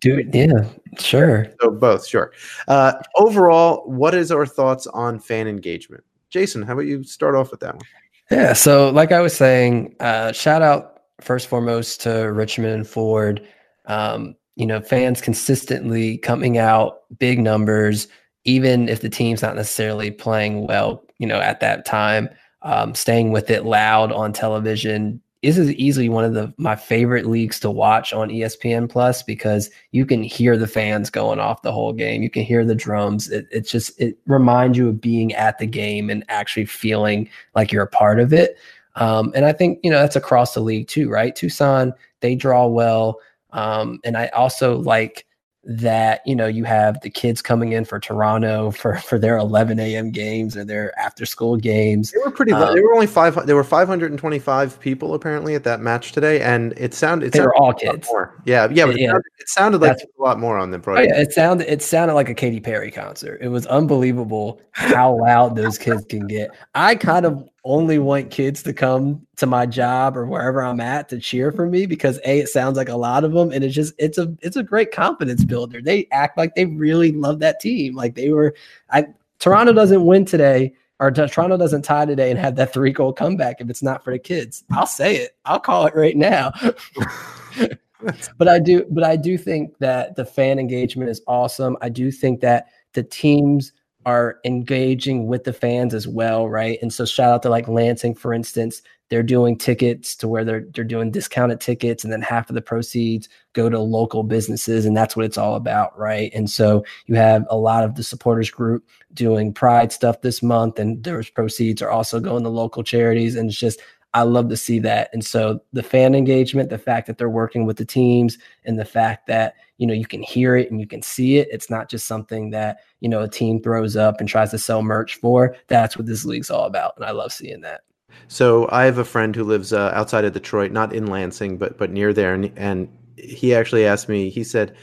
Dude, 0.00 0.34
yeah, 0.34 0.68
sure. 0.98 1.46
So 1.60 1.70
both, 1.70 2.06
sure. 2.06 2.32
Uh, 2.68 2.94
overall, 3.16 3.88
what 3.88 4.14
is 4.14 4.32
our 4.32 4.46
thoughts 4.46 4.86
on 4.88 5.18
fan 5.18 5.46
engagement? 5.46 6.04
Jason, 6.30 6.62
how 6.62 6.72
about 6.72 6.86
you 6.86 7.04
start 7.04 7.34
off 7.34 7.50
with 7.50 7.60
that 7.60 7.74
one? 7.74 7.84
Yeah, 8.30 8.54
so 8.54 8.90
like 8.90 9.12
I 9.12 9.20
was 9.20 9.36
saying, 9.36 9.94
uh, 10.00 10.32
shout 10.32 10.62
out 10.62 11.02
first 11.20 11.48
foremost 11.48 12.00
to 12.02 12.32
Richmond 12.32 12.72
and 12.72 12.88
Forward. 12.88 13.46
Um, 13.86 14.34
you 14.56 14.66
know, 14.66 14.80
fans 14.80 15.20
consistently 15.20 16.18
coming 16.18 16.58
out, 16.58 17.00
big 17.18 17.38
numbers, 17.38 18.08
even 18.44 18.88
if 18.88 19.00
the 19.00 19.08
team's 19.08 19.42
not 19.42 19.56
necessarily 19.56 20.10
playing 20.10 20.66
well, 20.66 21.04
you 21.18 21.26
know, 21.26 21.40
at 21.40 21.60
that 21.60 21.84
time, 21.84 22.28
um, 22.62 22.94
staying 22.94 23.32
with 23.32 23.50
it 23.50 23.64
loud 23.64 24.12
on 24.12 24.32
television, 24.32 25.20
this 25.42 25.58
is 25.58 25.72
easily 25.72 26.08
one 26.08 26.24
of 26.24 26.34
the 26.34 26.52
my 26.56 26.76
favorite 26.76 27.26
leagues 27.26 27.58
to 27.60 27.70
watch 27.70 28.12
on 28.12 28.28
ESPN 28.28 28.88
Plus 28.88 29.22
because 29.22 29.70
you 29.90 30.06
can 30.06 30.22
hear 30.22 30.56
the 30.56 30.68
fans 30.68 31.10
going 31.10 31.40
off 31.40 31.62
the 31.62 31.72
whole 31.72 31.92
game. 31.92 32.22
You 32.22 32.30
can 32.30 32.44
hear 32.44 32.64
the 32.64 32.76
drums. 32.76 33.28
It, 33.28 33.46
it's 33.50 33.70
just 33.70 34.00
it 34.00 34.16
reminds 34.26 34.78
you 34.78 34.88
of 34.88 35.00
being 35.00 35.32
at 35.34 35.58
the 35.58 35.66
game 35.66 36.10
and 36.10 36.24
actually 36.28 36.66
feeling 36.66 37.28
like 37.56 37.72
you're 37.72 37.82
a 37.82 37.88
part 37.88 38.20
of 38.20 38.32
it. 38.32 38.56
Um, 38.94 39.32
and 39.34 39.44
I 39.44 39.52
think 39.52 39.80
you 39.82 39.90
know 39.90 39.98
that's 39.98 40.16
across 40.16 40.54
the 40.54 40.60
league 40.60 40.86
too, 40.86 41.10
right? 41.10 41.34
Tucson 41.34 41.92
they 42.20 42.36
draw 42.36 42.66
well, 42.66 43.18
um, 43.50 43.98
and 44.04 44.16
I 44.16 44.28
also 44.28 44.78
like 44.78 45.26
that 45.64 46.22
you 46.26 46.34
know 46.34 46.46
you 46.46 46.64
have 46.64 47.00
the 47.02 47.10
kids 47.10 47.40
coming 47.40 47.72
in 47.72 47.84
for 47.84 48.00
Toronto 48.00 48.70
for 48.72 48.96
for 48.96 49.18
their 49.18 49.36
11 49.36 49.78
a.m. 49.78 50.10
games 50.10 50.56
or 50.56 50.64
their 50.64 50.98
after 50.98 51.24
school 51.24 51.56
games. 51.56 52.10
They 52.10 52.18
were 52.24 52.30
pretty. 52.30 52.52
Um, 52.52 52.74
they 52.74 52.80
were 52.80 52.92
only 52.94 53.06
five. 53.06 53.46
There 53.46 53.54
were 53.54 53.64
525 53.64 54.80
people 54.80 55.14
apparently 55.14 55.54
at 55.54 55.64
that 55.64 55.80
match 55.80 56.12
today, 56.12 56.40
and 56.40 56.72
it 56.76 56.94
sounded. 56.94 57.26
It 57.26 57.32
they 57.32 57.38
sounded 57.38 57.48
were 57.48 57.56
all 57.56 57.72
kids. 57.72 58.08
More. 58.08 58.42
Yeah, 58.44 58.68
yeah, 58.72 58.86
but 58.86 58.98
yeah. 58.98 59.06
It, 59.06 59.10
sounded, 59.10 59.24
it 59.38 59.48
sounded 59.48 59.80
like 59.80 59.96
a 59.98 60.22
lot 60.22 60.38
more 60.40 60.58
on 60.58 60.72
the 60.72 60.78
broadcast. 60.78 61.10
Oh 61.12 61.16
yeah, 61.16 61.22
it 61.22 61.32
sounded 61.32 61.72
it 61.72 61.82
sounded 61.82 62.14
like 62.14 62.28
a 62.28 62.34
Katy 62.34 62.60
Perry 62.60 62.90
concert. 62.90 63.38
It 63.40 63.48
was 63.48 63.66
unbelievable 63.66 64.60
how 64.72 65.20
loud 65.20 65.54
those 65.54 65.78
kids 65.78 66.04
can 66.08 66.26
get. 66.26 66.50
I 66.74 66.96
kind 66.96 67.24
of 67.24 67.48
only 67.64 67.98
want 67.98 68.30
kids 68.30 68.62
to 68.64 68.72
come 68.72 69.24
to 69.36 69.46
my 69.46 69.66
job 69.66 70.16
or 70.16 70.26
wherever 70.26 70.62
I'm 70.62 70.80
at 70.80 71.08
to 71.10 71.20
cheer 71.20 71.52
for 71.52 71.66
me 71.66 71.86
because 71.86 72.18
a 72.24 72.40
it 72.40 72.48
sounds 72.48 72.76
like 72.76 72.88
a 72.88 72.96
lot 72.96 73.22
of 73.22 73.32
them 73.32 73.52
and 73.52 73.62
it's 73.62 73.74
just 73.74 73.94
it's 73.98 74.18
a 74.18 74.34
it's 74.40 74.56
a 74.56 74.62
great 74.62 74.90
confidence 74.90 75.44
builder. 75.44 75.80
They 75.80 76.08
act 76.10 76.36
like 76.36 76.54
they 76.54 76.66
really 76.66 77.12
love 77.12 77.38
that 77.40 77.60
team. 77.60 77.94
Like 77.94 78.14
they 78.14 78.30
were 78.30 78.54
I 78.90 79.06
Toronto 79.38 79.72
doesn't 79.72 80.04
win 80.04 80.24
today 80.24 80.74
or 80.98 81.10
Toronto 81.10 81.56
doesn't 81.56 81.82
tie 81.82 82.06
today 82.06 82.30
and 82.30 82.38
have 82.38 82.56
that 82.56 82.72
three 82.72 82.92
goal 82.92 83.12
comeback 83.12 83.60
if 83.60 83.70
it's 83.70 83.82
not 83.82 84.02
for 84.02 84.12
the 84.12 84.18
kids. 84.18 84.64
I'll 84.72 84.86
say 84.86 85.16
it. 85.16 85.36
I'll 85.44 85.60
call 85.60 85.86
it 85.86 85.94
right 85.94 86.16
now. 86.16 86.52
but 88.38 88.48
I 88.48 88.58
do 88.58 88.86
but 88.90 89.04
I 89.04 89.14
do 89.14 89.38
think 89.38 89.78
that 89.78 90.16
the 90.16 90.24
fan 90.24 90.58
engagement 90.58 91.10
is 91.10 91.22
awesome. 91.28 91.76
I 91.80 91.90
do 91.90 92.10
think 92.10 92.40
that 92.40 92.66
the 92.92 93.04
teams 93.04 93.72
are 94.04 94.38
engaging 94.44 95.26
with 95.26 95.44
the 95.44 95.52
fans 95.52 95.94
as 95.94 96.08
well, 96.08 96.48
right? 96.48 96.78
And 96.82 96.92
so 96.92 97.04
shout 97.04 97.32
out 97.32 97.42
to 97.42 97.50
like 97.50 97.68
Lansing, 97.68 98.14
for 98.14 98.32
instance, 98.32 98.82
they're 99.10 99.22
doing 99.22 99.58
tickets 99.58 100.16
to 100.16 100.26
where 100.26 100.42
they're 100.42 100.64
they're 100.72 100.84
doing 100.84 101.10
discounted 101.10 101.60
tickets, 101.60 102.02
and 102.02 102.10
then 102.10 102.22
half 102.22 102.48
of 102.48 102.54
the 102.54 102.62
proceeds 102.62 103.28
go 103.52 103.68
to 103.68 103.78
local 103.78 104.22
businesses, 104.22 104.86
and 104.86 104.96
that's 104.96 105.14
what 105.14 105.26
it's 105.26 105.36
all 105.36 105.54
about, 105.54 105.96
right? 105.98 106.32
And 106.34 106.48
so 106.48 106.82
you 107.06 107.14
have 107.16 107.44
a 107.50 107.56
lot 107.56 107.84
of 107.84 107.94
the 107.94 108.02
supporters 108.02 108.50
group 108.50 108.88
doing 109.12 109.52
Pride 109.52 109.92
stuff 109.92 110.22
this 110.22 110.42
month, 110.42 110.78
and 110.78 111.04
those 111.04 111.28
proceeds 111.28 111.82
are 111.82 111.90
also 111.90 112.20
going 112.20 112.42
to 112.44 112.48
local 112.48 112.82
charities, 112.82 113.36
and 113.36 113.50
it's 113.50 113.58
just 113.58 113.80
I 114.14 114.22
love 114.22 114.48
to 114.50 114.56
see 114.56 114.78
that. 114.80 115.08
And 115.12 115.24
so 115.24 115.60
the 115.72 115.82
fan 115.82 116.14
engagement, 116.14 116.68
the 116.68 116.78
fact 116.78 117.06
that 117.06 117.16
they're 117.16 117.30
working 117.30 117.64
with 117.64 117.78
the 117.78 117.84
teams 117.84 118.36
and 118.64 118.78
the 118.78 118.84
fact 118.84 119.26
that, 119.26 119.54
you 119.78 119.86
know, 119.86 119.94
you 119.94 120.06
can 120.06 120.22
hear 120.22 120.56
it 120.56 120.70
and 120.70 120.80
you 120.80 120.86
can 120.86 121.02
see 121.02 121.38
it. 121.38 121.48
It's 121.50 121.70
not 121.70 121.88
just 121.88 122.06
something 122.06 122.50
that, 122.50 122.80
you 123.00 123.08
know, 123.08 123.22
a 123.22 123.28
team 123.28 123.60
throws 123.62 123.96
up 123.96 124.20
and 124.20 124.28
tries 124.28 124.50
to 124.50 124.58
sell 124.58 124.82
merch 124.82 125.16
for. 125.16 125.56
That's 125.68 125.96
what 125.96 126.06
this 126.06 126.24
league's 126.24 126.50
all 126.50 126.64
about. 126.64 126.92
And 126.96 127.04
I 127.06 127.12
love 127.12 127.32
seeing 127.32 127.62
that. 127.62 127.82
So 128.28 128.68
I 128.70 128.84
have 128.84 128.98
a 128.98 129.04
friend 129.04 129.34
who 129.34 129.44
lives 129.44 129.72
uh, 129.72 129.90
outside 129.94 130.24
of 130.24 130.32
Detroit, 130.32 130.72
not 130.72 130.94
in 130.94 131.06
Lansing, 131.06 131.58
but 131.58 131.78
but 131.78 131.90
near 131.90 132.12
there, 132.12 132.34
and, 132.34 132.52
and 132.56 132.88
he 133.16 133.54
actually 133.54 133.86
asked 133.86 134.08
me. 134.08 134.28
He 134.28 134.44
said, 134.44 134.76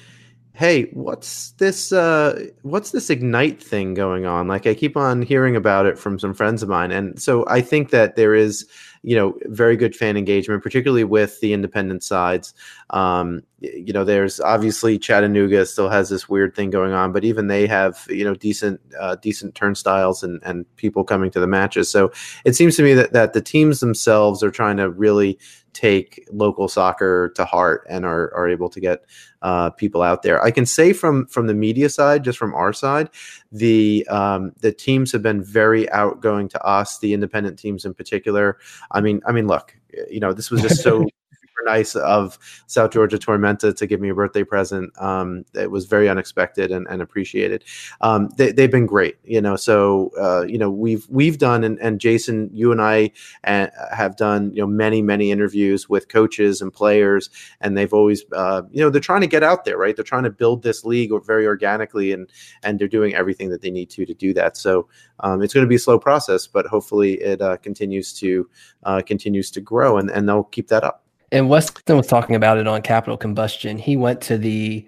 "Hey, 0.53 0.85
what's 0.93 1.51
this? 1.51 1.91
Uh, 1.91 2.47
what's 2.63 2.91
this 2.91 3.09
ignite 3.09 3.61
thing 3.61 3.93
going 3.93 4.25
on? 4.25 4.47
Like 4.47 4.65
I 4.67 4.73
keep 4.73 4.97
on 4.97 5.21
hearing 5.21 5.55
about 5.55 5.85
it 5.85 5.97
from 5.97 6.19
some 6.19 6.33
friends 6.33 6.63
of 6.63 6.69
mine, 6.69 6.91
and 6.91 7.19
so 7.21 7.45
I 7.47 7.61
think 7.61 7.91
that 7.91 8.15
there 8.15 8.35
is." 8.35 8.67
You 9.01 9.15
know, 9.15 9.33
very 9.45 9.77
good 9.77 9.95
fan 9.95 10.17
engagement, 10.17 10.61
particularly 10.61 11.03
with 11.03 11.39
the 11.39 11.53
independent 11.53 12.03
sides. 12.03 12.53
Um, 12.89 13.41
you 13.59 13.93
know, 13.93 14.03
there's 14.03 14.39
obviously 14.39 14.97
Chattanooga 14.97 15.65
still 15.65 15.89
has 15.89 16.09
this 16.09 16.27
weird 16.27 16.55
thing 16.55 16.69
going 16.69 16.93
on, 16.93 17.11
but 17.11 17.23
even 17.23 17.47
they 17.47 17.67
have 17.67 18.05
you 18.09 18.23
know 18.23 18.33
decent 18.33 18.81
uh, 18.99 19.15
decent 19.15 19.55
turnstiles 19.55 20.23
and 20.23 20.41
and 20.43 20.65
people 20.75 21.03
coming 21.03 21.31
to 21.31 21.39
the 21.39 21.47
matches. 21.47 21.89
So 21.91 22.11
it 22.45 22.55
seems 22.55 22.75
to 22.77 22.83
me 22.83 22.93
that 22.93 23.13
that 23.13 23.33
the 23.33 23.41
teams 23.41 23.79
themselves 23.79 24.43
are 24.43 24.51
trying 24.51 24.77
to 24.77 24.89
really 24.89 25.37
take 25.73 26.27
local 26.31 26.67
soccer 26.67 27.31
to 27.35 27.45
heart 27.45 27.85
and 27.89 28.05
are, 28.05 28.33
are 28.33 28.49
able 28.49 28.69
to 28.69 28.79
get 28.79 29.05
uh, 29.41 29.69
people 29.71 30.01
out 30.01 30.23
there. 30.23 30.43
I 30.43 30.51
can 30.51 30.65
say 30.65 30.93
from 30.93 31.25
from 31.27 31.47
the 31.47 31.53
media 31.53 31.89
side, 31.89 32.23
just 32.23 32.37
from 32.37 32.53
our 32.53 32.73
side, 32.73 33.09
the 33.51 34.05
um, 34.09 34.53
the 34.59 34.71
teams 34.71 35.11
have 35.11 35.21
been 35.21 35.43
very 35.43 35.89
outgoing 35.91 36.49
to 36.49 36.63
us, 36.63 36.99
the 36.99 37.13
independent 37.13 37.59
teams 37.59 37.85
in 37.85 37.93
particular. 37.93 38.57
I 38.91 39.01
mean, 39.01 39.21
I 39.25 39.31
mean, 39.31 39.47
look, 39.47 39.75
you 40.09 40.19
know, 40.19 40.33
this 40.33 40.51
was 40.51 40.61
just 40.61 40.81
so 40.81 41.05
super 41.59 41.69
nice 41.69 41.95
of 41.95 42.37
South 42.67 42.91
Georgia 42.91 43.17
Tormenta 43.17 43.75
to 43.75 43.87
give 43.87 43.99
me 43.99 44.09
a 44.09 44.15
birthday 44.15 44.43
present. 44.43 44.91
Um, 45.01 45.45
it 45.53 45.71
was 45.71 45.85
very 45.85 46.09
unexpected 46.09 46.71
and, 46.71 46.87
and 46.89 47.01
appreciated. 47.01 47.63
Um, 48.01 48.29
they, 48.37 48.47
have 48.47 48.71
been 48.71 48.85
great, 48.85 49.17
you 49.23 49.41
know. 49.41 49.55
So 49.55 50.11
uh, 50.19 50.45
you 50.47 50.57
know 50.57 50.69
we've 50.69 51.07
we've 51.09 51.37
done 51.37 51.63
and, 51.63 51.79
and 51.79 51.99
Jason, 51.99 52.49
you 52.53 52.71
and 52.71 52.81
I 52.81 53.11
uh, 53.43 53.67
have 53.95 54.15
done 54.15 54.51
you 54.53 54.61
know 54.61 54.67
many 54.67 55.01
many 55.01 55.31
interviews 55.31 55.89
with 55.89 56.09
coaches 56.09 56.61
and 56.61 56.73
players, 56.73 57.29
and 57.61 57.77
they've 57.77 57.93
always 57.93 58.23
uh, 58.33 58.63
you 58.71 58.81
know 58.81 58.89
they're 58.89 59.01
trying 59.01 59.21
to 59.21 59.27
get 59.27 59.43
out 59.43 59.65
there, 59.65 59.77
right? 59.77 59.95
They're 59.95 60.05
trying 60.05 60.23
to 60.23 60.29
build 60.29 60.63
this 60.63 60.83
league 60.83 61.11
very 61.25 61.45
organically, 61.45 62.11
and 62.11 62.29
and 62.63 62.79
they're 62.79 62.87
doing 62.87 63.15
everything 63.15 63.49
that 63.49 63.61
they 63.61 63.71
need 63.71 63.89
to 63.91 64.05
to 64.05 64.13
do 64.13 64.33
that. 64.33 64.57
So 64.57 64.87
um, 65.21 65.41
it's 65.41 65.53
going 65.53 65.65
to 65.65 65.69
be 65.69 65.75
a 65.75 65.79
slow 65.79 65.99
process, 65.99 66.47
but 66.47 66.65
hopefully 66.65 67.13
it 67.15 67.41
uh, 67.41 67.57
continues 67.57 68.13
to 68.13 68.49
uh, 68.83 69.01
continues 69.01 69.51
to 69.51 69.61
grow, 69.61 69.97
and 69.97 70.09
and 70.09 70.27
they'll 70.27 70.43
keep 70.43 70.67
that 70.69 70.83
up 70.83 71.03
and 71.31 71.49
Weston 71.49 71.97
was 71.97 72.07
talking 72.07 72.35
about 72.35 72.57
it 72.57 72.67
on 72.67 72.81
Capital 72.81 73.17
Combustion. 73.17 73.77
He 73.77 73.97
went 73.97 74.21
to 74.21 74.37
the 74.37 74.87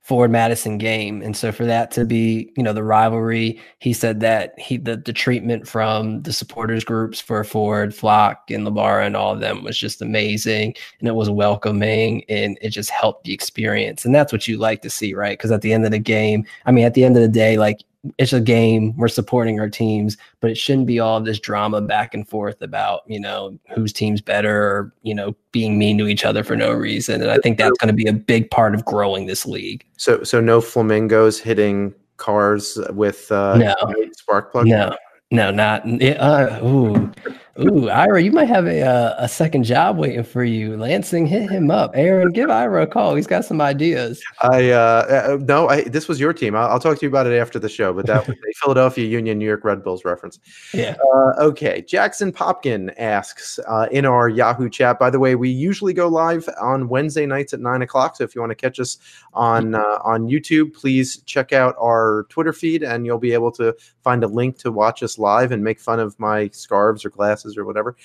Forward 0.00 0.32
Madison 0.32 0.78
game, 0.78 1.22
and 1.22 1.36
so 1.36 1.52
for 1.52 1.64
that 1.64 1.92
to 1.92 2.04
be, 2.04 2.52
you 2.56 2.62
know, 2.64 2.72
the 2.72 2.82
rivalry, 2.82 3.60
he 3.78 3.92
said 3.92 4.18
that 4.18 4.58
he 4.58 4.76
the 4.76 4.96
the 4.96 5.12
treatment 5.12 5.68
from 5.68 6.22
the 6.22 6.32
supporters 6.32 6.82
groups 6.82 7.20
for 7.20 7.44
Forward, 7.44 7.94
Flock, 7.94 8.50
and 8.50 8.66
Lebara, 8.66 9.06
and 9.06 9.16
all 9.16 9.32
of 9.32 9.38
them 9.38 9.62
was 9.62 9.78
just 9.78 10.02
amazing, 10.02 10.74
and 10.98 11.08
it 11.08 11.14
was 11.14 11.30
welcoming, 11.30 12.24
and 12.28 12.58
it 12.60 12.70
just 12.70 12.90
helped 12.90 13.24
the 13.24 13.32
experience, 13.32 14.04
and 14.04 14.12
that's 14.12 14.32
what 14.32 14.48
you 14.48 14.58
like 14.58 14.82
to 14.82 14.90
see, 14.90 15.14
right? 15.14 15.38
Because 15.38 15.52
at 15.52 15.62
the 15.62 15.72
end 15.72 15.84
of 15.84 15.92
the 15.92 16.00
game, 16.00 16.44
I 16.66 16.72
mean, 16.72 16.84
at 16.84 16.94
the 16.94 17.04
end 17.04 17.16
of 17.16 17.22
the 17.22 17.28
day, 17.28 17.56
like 17.56 17.82
it's 18.18 18.32
a 18.32 18.40
game. 18.40 18.96
We're 18.96 19.08
supporting 19.08 19.60
our 19.60 19.68
teams, 19.68 20.16
but 20.40 20.50
it 20.50 20.56
shouldn't 20.56 20.86
be 20.86 20.98
all 20.98 21.20
this 21.20 21.38
drama 21.38 21.80
back 21.80 22.14
and 22.14 22.28
forth 22.28 22.60
about, 22.60 23.02
you 23.06 23.20
know, 23.20 23.58
whose 23.74 23.92
team's 23.92 24.20
better 24.20 24.62
or, 24.62 24.92
you 25.02 25.14
know, 25.14 25.36
being 25.52 25.78
mean 25.78 25.98
to 25.98 26.06
each 26.06 26.24
other 26.24 26.42
for 26.42 26.56
no 26.56 26.72
reason. 26.72 27.22
And 27.22 27.30
I 27.30 27.38
think 27.38 27.58
that's 27.58 27.78
going 27.78 27.88
to 27.88 27.94
be 27.94 28.06
a 28.06 28.12
big 28.12 28.50
part 28.50 28.74
of 28.74 28.84
growing 28.84 29.26
this 29.26 29.46
league. 29.46 29.84
So, 29.96 30.22
so 30.24 30.40
no 30.40 30.60
flamingos 30.60 31.38
hitting 31.38 31.94
cars 32.16 32.78
with 32.90 33.30
uh, 33.30 33.56
no. 33.56 33.74
spark 34.16 34.52
plug? 34.52 34.66
No, 34.66 34.96
no, 35.30 35.50
not. 35.50 35.82
Uh, 36.02 36.60
ooh, 36.64 37.12
ooh, 37.58 37.88
Ira, 37.88 38.22
you 38.22 38.32
might 38.32 38.48
have 38.48 38.66
a 38.66 38.82
uh, 38.82 39.14
a 39.18 39.28
second 39.28 39.64
job 39.64 39.98
waiting 39.98 40.24
for 40.24 40.44
you. 40.44 40.76
Lansing, 40.76 41.26
hit 41.26 41.50
him 41.50 41.70
up. 41.70 41.92
Aaron, 41.94 42.32
give 42.32 42.50
Ira 42.50 42.82
a 42.82 42.86
call. 42.86 43.14
He's 43.14 43.26
got 43.26 43.44
some 43.44 43.60
ideas. 43.60 44.22
I 44.40 44.70
uh, 44.70 44.78
uh 44.78 45.38
no, 45.40 45.68
I 45.68 45.82
this 45.82 46.08
was 46.08 46.18
your 46.18 46.32
team. 46.32 46.54
I'll, 46.54 46.68
I'll, 46.68 46.80
talk 46.80 46.98
to 46.98 47.02
you 47.02 47.08
about 47.08 47.26
it 47.26 47.36
after 47.36 47.58
the 47.58 47.68
show. 47.68 47.92
But 47.92 48.06
that 48.06 48.26
was 48.26 48.36
a 48.36 48.52
Philadelphia 48.62 49.06
Union, 49.06 49.38
New 49.38 49.46
York 49.46 49.64
Red 49.64 49.84
Bulls 49.84 50.04
reference. 50.04 50.38
Yeah. 50.72 50.96
Uh, 51.14 51.32
okay. 51.38 51.82
Jackson 51.82 52.32
Popkin 52.32 52.92
asks 52.98 53.58
uh, 53.68 53.86
in 53.90 54.06
our 54.06 54.28
Yahoo 54.28 54.70
chat. 54.70 54.98
By 54.98 55.10
the 55.10 55.18
way, 55.18 55.34
we 55.34 55.50
usually 55.50 55.92
go 55.92 56.08
live 56.08 56.48
on 56.60 56.88
Wednesday 56.88 57.26
nights 57.26 57.52
at 57.52 57.60
nine 57.60 57.82
o'clock. 57.82 58.16
So 58.16 58.24
if 58.24 58.34
you 58.34 58.40
want 58.40 58.50
to 58.50 58.56
catch 58.56 58.80
us 58.80 58.98
on 59.34 59.74
uh, 59.74 59.98
on 60.02 60.28
YouTube, 60.28 60.74
please 60.74 61.22
check 61.26 61.52
out 61.52 61.76
our 61.78 62.26
Twitter 62.30 62.52
feed, 62.52 62.82
and 62.82 63.04
you'll 63.04 63.18
be 63.18 63.32
able 63.32 63.52
to 63.52 63.74
find 64.02 64.24
a 64.24 64.28
link 64.28 64.58
to 64.58 64.72
watch 64.72 65.02
us 65.02 65.18
live 65.18 65.52
and 65.52 65.62
make 65.62 65.78
fun 65.78 66.00
of 66.00 66.18
my 66.18 66.48
scarves 66.48 67.04
or 67.04 67.10
glasses 67.10 67.41
or 67.56 67.64
whatever. 67.64 67.96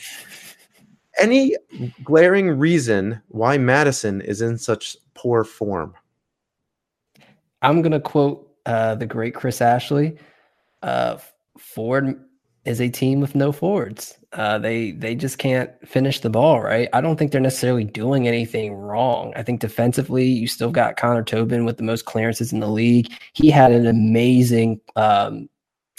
Any 1.19 1.55
glaring 2.03 2.49
reason 2.49 3.21
why 3.29 3.57
Madison 3.57 4.21
is 4.21 4.41
in 4.41 4.57
such 4.57 4.97
poor 5.15 5.43
form? 5.43 5.95
I'm 7.61 7.81
going 7.81 7.91
to 7.91 7.99
quote 7.99 8.51
uh, 8.65 8.95
the 8.95 9.07
great 9.07 9.33
Chris 9.33 9.61
Ashley. 9.61 10.17
Uh, 10.83 11.17
Forward 11.57 12.23
is 12.65 12.81
a 12.81 12.89
team 12.89 13.21
with 13.21 13.33
no 13.33 13.51
forwards. 13.51 14.17
Uh, 14.33 14.59
they 14.59 14.91
they 14.91 15.15
just 15.15 15.37
can't 15.37 15.71
finish 15.87 16.19
the 16.19 16.29
ball 16.29 16.61
right. 16.61 16.89
I 16.91 17.01
don't 17.01 17.17
think 17.17 17.31
they're 17.31 17.41
necessarily 17.41 17.85
doing 17.85 18.27
anything 18.27 18.73
wrong. 18.73 19.33
I 19.35 19.43
think 19.43 19.61
defensively, 19.61 20.25
you 20.25 20.47
still 20.47 20.69
got 20.69 20.97
Connor 20.97 21.23
Tobin 21.23 21.65
with 21.65 21.77
the 21.77 21.83
most 21.83 22.05
clearances 22.05 22.51
in 22.51 22.59
the 22.59 22.67
league. 22.67 23.11
He 23.33 23.49
had 23.49 23.71
an 23.71 23.87
amazing 23.87 24.81
um, 24.97 25.49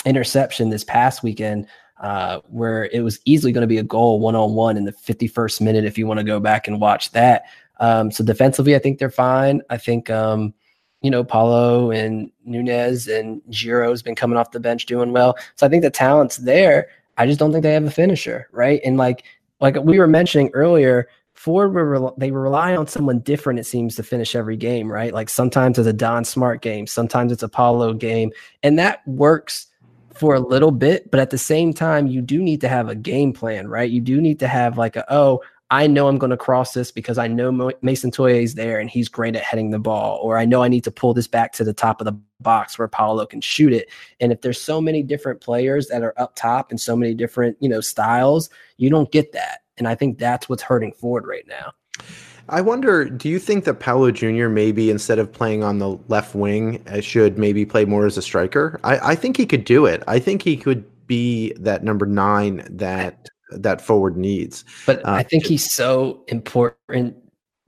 interception 0.05 0.69
this 0.69 0.85
past 0.85 1.23
weekend 1.23 1.67
uh, 2.01 2.41
where 2.49 2.87
it 2.87 3.01
was 3.01 3.21
easily 3.25 3.53
going 3.53 3.63
to 3.63 3.69
be 3.69 3.79
a 3.79 3.83
goal 3.83 4.21
one 4.21 4.37
on 4.37 4.55
one 4.55 4.77
in 4.77 4.85
the 4.85 4.93
51st 4.93 5.61
minute 5.61 5.85
if 5.85 5.99
you 5.99 6.07
want 6.07 6.19
to 6.19 6.25
go 6.25 6.41
back 6.41 6.69
and 6.69 6.81
watch 6.81 7.11
that. 7.13 7.45
Um, 7.81 8.11
so 8.11 8.25
defensively, 8.25 8.75
I 8.75 8.79
think 8.79 8.99
they're 8.99 9.11
fine. 9.11 9.63
I 9.71 9.79
think, 9.79 10.11
um, 10.11 10.55
you 11.01 11.11
know, 11.11 11.23
Paulo 11.23 11.91
and 11.91 12.31
Nunez 12.45 13.07
and 13.07 13.41
Giro 13.51 13.91
has 13.91 14.03
been 14.03 14.17
coming 14.17 14.37
off 14.37 14.51
the 14.51 14.61
bench 14.61 14.87
doing 14.87 15.13
well. 15.13 15.37
So 15.57 15.67
I 15.67 15.71
think 15.71 15.83
the 15.83 15.91
talent's 15.91 16.39
there. 16.39 16.89
I 17.17 17.27
just 17.27 17.39
don't 17.39 17.53
think 17.53 17.63
they 17.63 17.75
have 17.75 17.85
a 17.85 17.91
finisher, 17.91 18.49
right? 18.53 18.81
And 18.85 18.97
like 18.97 19.25
like 19.61 19.77
we 19.83 19.99
were 19.99 20.07
mentioning 20.07 20.51
earlier, 20.55 21.09
Forward 21.35 21.73
were 21.73 22.13
they 22.17 22.33
rely 22.33 22.75
on 22.75 22.89
someone 22.89 23.21
different. 23.21 23.61
It 23.61 23.65
seems 23.67 23.95
to 23.95 24.03
finish 24.03 24.35
every 24.35 24.57
game, 24.57 24.91
right? 24.91 25.15
Like 25.15 25.29
sometimes 25.29 25.79
it's 25.79 25.87
a 25.87 25.93
Don 25.93 26.25
Smart 26.25 26.63
game, 26.63 26.85
sometimes 26.89 27.31
it's 27.31 27.45
a 27.45 27.49
Paulo 27.49 27.95
game, 27.95 28.33
and 28.65 28.77
that 28.81 29.07
works 29.07 29.68
for 30.19 30.35
a 30.35 30.41
little 30.41 30.71
bit, 30.71 31.11
but 31.11 31.21
at 31.21 31.31
the 31.31 31.39
same 31.39 31.73
time, 31.73 32.07
you 32.07 32.21
do 32.21 32.43
need 32.43 32.61
to 32.63 32.69
have 32.69 32.89
a 32.89 32.95
game 32.95 33.33
plan, 33.33 33.69
right? 33.69 33.91
You 33.91 34.01
do 34.01 34.21
need 34.21 34.39
to 34.41 34.49
have 34.49 34.77
like 34.77 34.97
a, 34.97 35.05
oh, 35.13 35.43
I 35.71 35.87
know 35.87 36.09
I'm 36.09 36.17
going 36.17 36.31
to 36.31 36.37
cross 36.37 36.73
this 36.73 36.91
because 36.91 37.19
I 37.19 37.29
know 37.29 37.71
Mason 37.83 38.11
Toye 38.11 38.43
is 38.43 38.55
there 38.55 38.79
and 38.79 38.89
he's 38.89 39.09
great 39.09 39.37
at 39.37 39.43
heading 39.43 39.71
the 39.71 39.79
ball, 39.79 40.19
or 40.23 40.39
I 40.39 40.47
know 40.47 40.63
I 40.63 40.69
need 40.69 40.85
to 40.85 40.91
pull 40.91 41.13
this 41.13 41.29
back 41.29 41.53
to 41.55 41.65
the 41.65 41.75
top 41.75 42.01
of 42.01 42.07
the 42.07 42.19
box 42.41 42.79
where 42.79 42.89
Paulo 42.89 43.27
can 43.27 43.43
shoot 43.43 43.73
it. 43.75 43.91
And 44.19 44.33
if 44.33 44.41
there's 44.41 44.61
so 44.61 44.81
many 44.81 45.03
different 45.03 45.43
players 45.43 45.89
that 45.89 46.03
are 46.03 46.15
up 46.19 46.37
top 46.37 46.71
and 46.71 46.81
so 46.81 46.97
many 46.97 47.13
different, 47.13 47.59
you 47.61 47.69
know, 47.69 47.83
styles, 47.83 48.49
you 48.79 48.89
don't 48.89 49.13
get 49.13 49.33
that. 49.33 49.61
And 49.77 49.87
I 49.87 49.95
think 49.95 50.19
that's 50.19 50.49
what's 50.49 50.63
hurting 50.63 50.93
Forward 50.93 51.27
right 51.27 51.47
now. 51.47 51.73
I 52.49 52.61
wonder, 52.61 53.05
do 53.05 53.29
you 53.29 53.39
think 53.39 53.65
that 53.65 53.75
Paulo 53.75 54.11
Jr. 54.11 54.49
maybe 54.49 54.91
instead 54.91 55.19
of 55.19 55.33
playing 55.33 55.63
on 55.63 55.79
the 55.79 55.99
left 56.09 56.35
wing 56.35 56.83
uh, 56.89 57.01
should 57.01 57.39
maybe 57.39 57.67
play 57.67 57.85
more 57.85 58.07
as 58.07 58.17
a 58.17 58.23
striker? 58.23 58.81
I, 58.85 59.11
I 59.11 59.15
think 59.15 59.37
he 59.37 59.47
could 59.47 59.65
do 59.65 59.87
it. 59.87 60.03
I 60.07 60.19
think 60.19 60.43
he 60.43 60.57
could 60.57 60.85
be 61.07 61.53
that 61.55 61.85
number 61.85 62.07
nine 62.07 62.67
that 62.71 63.29
that 63.51 63.81
forward 63.81 64.17
needs. 64.17 64.65
But 64.87 65.05
uh, 65.07 65.13
I 65.13 65.23
think 65.23 65.47
he's 65.47 65.73
so 65.73 66.23
important 66.29 67.17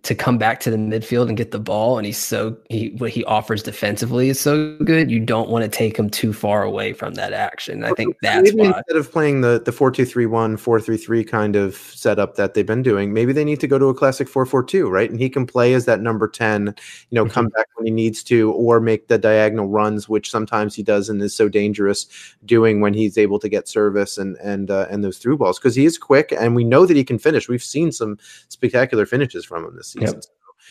to 0.02 0.14
come 0.14 0.38
back 0.38 0.60
to 0.60 0.70
the 0.70 0.76
midfield 0.76 1.28
and 1.28 1.36
get 1.36 1.50
the 1.50 1.58
ball 1.58 1.98
and 1.98 2.06
he's 2.06 2.16
so 2.16 2.56
he 2.70 2.90
what 2.98 3.10
he 3.10 3.24
offers 3.24 3.62
defensively 3.62 4.30
is 4.30 4.40
so 4.40 4.76
good 4.78 5.10
you 5.10 5.20
don't 5.20 5.50
want 5.50 5.62
to 5.62 5.68
take 5.68 5.98
him 5.98 6.08
too 6.08 6.32
far 6.32 6.62
away 6.62 6.92
from 6.92 7.14
that 7.14 7.32
action 7.32 7.84
i 7.84 7.90
think 7.92 8.16
that's 8.22 8.52
maybe 8.52 8.70
why. 8.70 8.78
instead 8.78 8.96
of 8.96 9.10
playing 9.10 9.42
the 9.42 9.60
the 9.64 9.70
4-2-3-1 9.70 10.56
4-3-3 10.56 11.28
kind 11.28 11.56
of 11.56 11.74
setup 11.76 12.36
that 12.36 12.54
they've 12.54 12.66
been 12.66 12.82
doing 12.82 13.12
maybe 13.12 13.32
they 13.32 13.44
need 13.44 13.60
to 13.60 13.66
go 13.66 13.78
to 13.78 13.86
a 13.86 13.94
classic 13.94 14.28
4-4-2 14.28 14.90
right 14.90 15.10
and 15.10 15.20
he 15.20 15.28
can 15.28 15.46
play 15.46 15.74
as 15.74 15.84
that 15.84 16.00
number 16.00 16.26
10 16.26 16.66
you 16.66 16.74
know 17.10 17.24
mm-hmm. 17.24 17.32
come 17.32 17.48
back 17.48 17.66
when 17.74 17.86
he 17.86 17.92
needs 17.92 18.22
to 18.22 18.52
or 18.52 18.80
make 18.80 19.08
the 19.08 19.18
diagonal 19.18 19.68
runs 19.68 20.08
which 20.08 20.30
sometimes 20.30 20.74
he 20.74 20.82
does 20.82 21.08
and 21.08 21.20
is 21.20 21.34
so 21.34 21.48
dangerous 21.48 22.06
doing 22.46 22.80
when 22.80 22.94
he's 22.94 23.18
able 23.18 23.38
to 23.38 23.48
get 23.48 23.68
service 23.68 24.16
and 24.16 24.36
and 24.38 24.70
uh, 24.70 24.86
and 24.90 25.04
those 25.04 25.18
through 25.18 25.36
balls 25.36 25.58
because 25.58 25.74
he 25.74 25.84
is 25.84 25.98
quick 25.98 26.32
and 26.32 26.54
we 26.54 26.64
know 26.64 26.86
that 26.86 26.96
he 26.96 27.04
can 27.04 27.18
finish 27.18 27.48
we've 27.48 27.62
seen 27.62 27.92
some 27.92 28.18
spectacular 28.48 29.04
finishes 29.04 29.44
from 29.44 29.64
him 29.64 29.76
this 29.76 29.89
season. 29.90 30.16
Yep. 30.16 30.24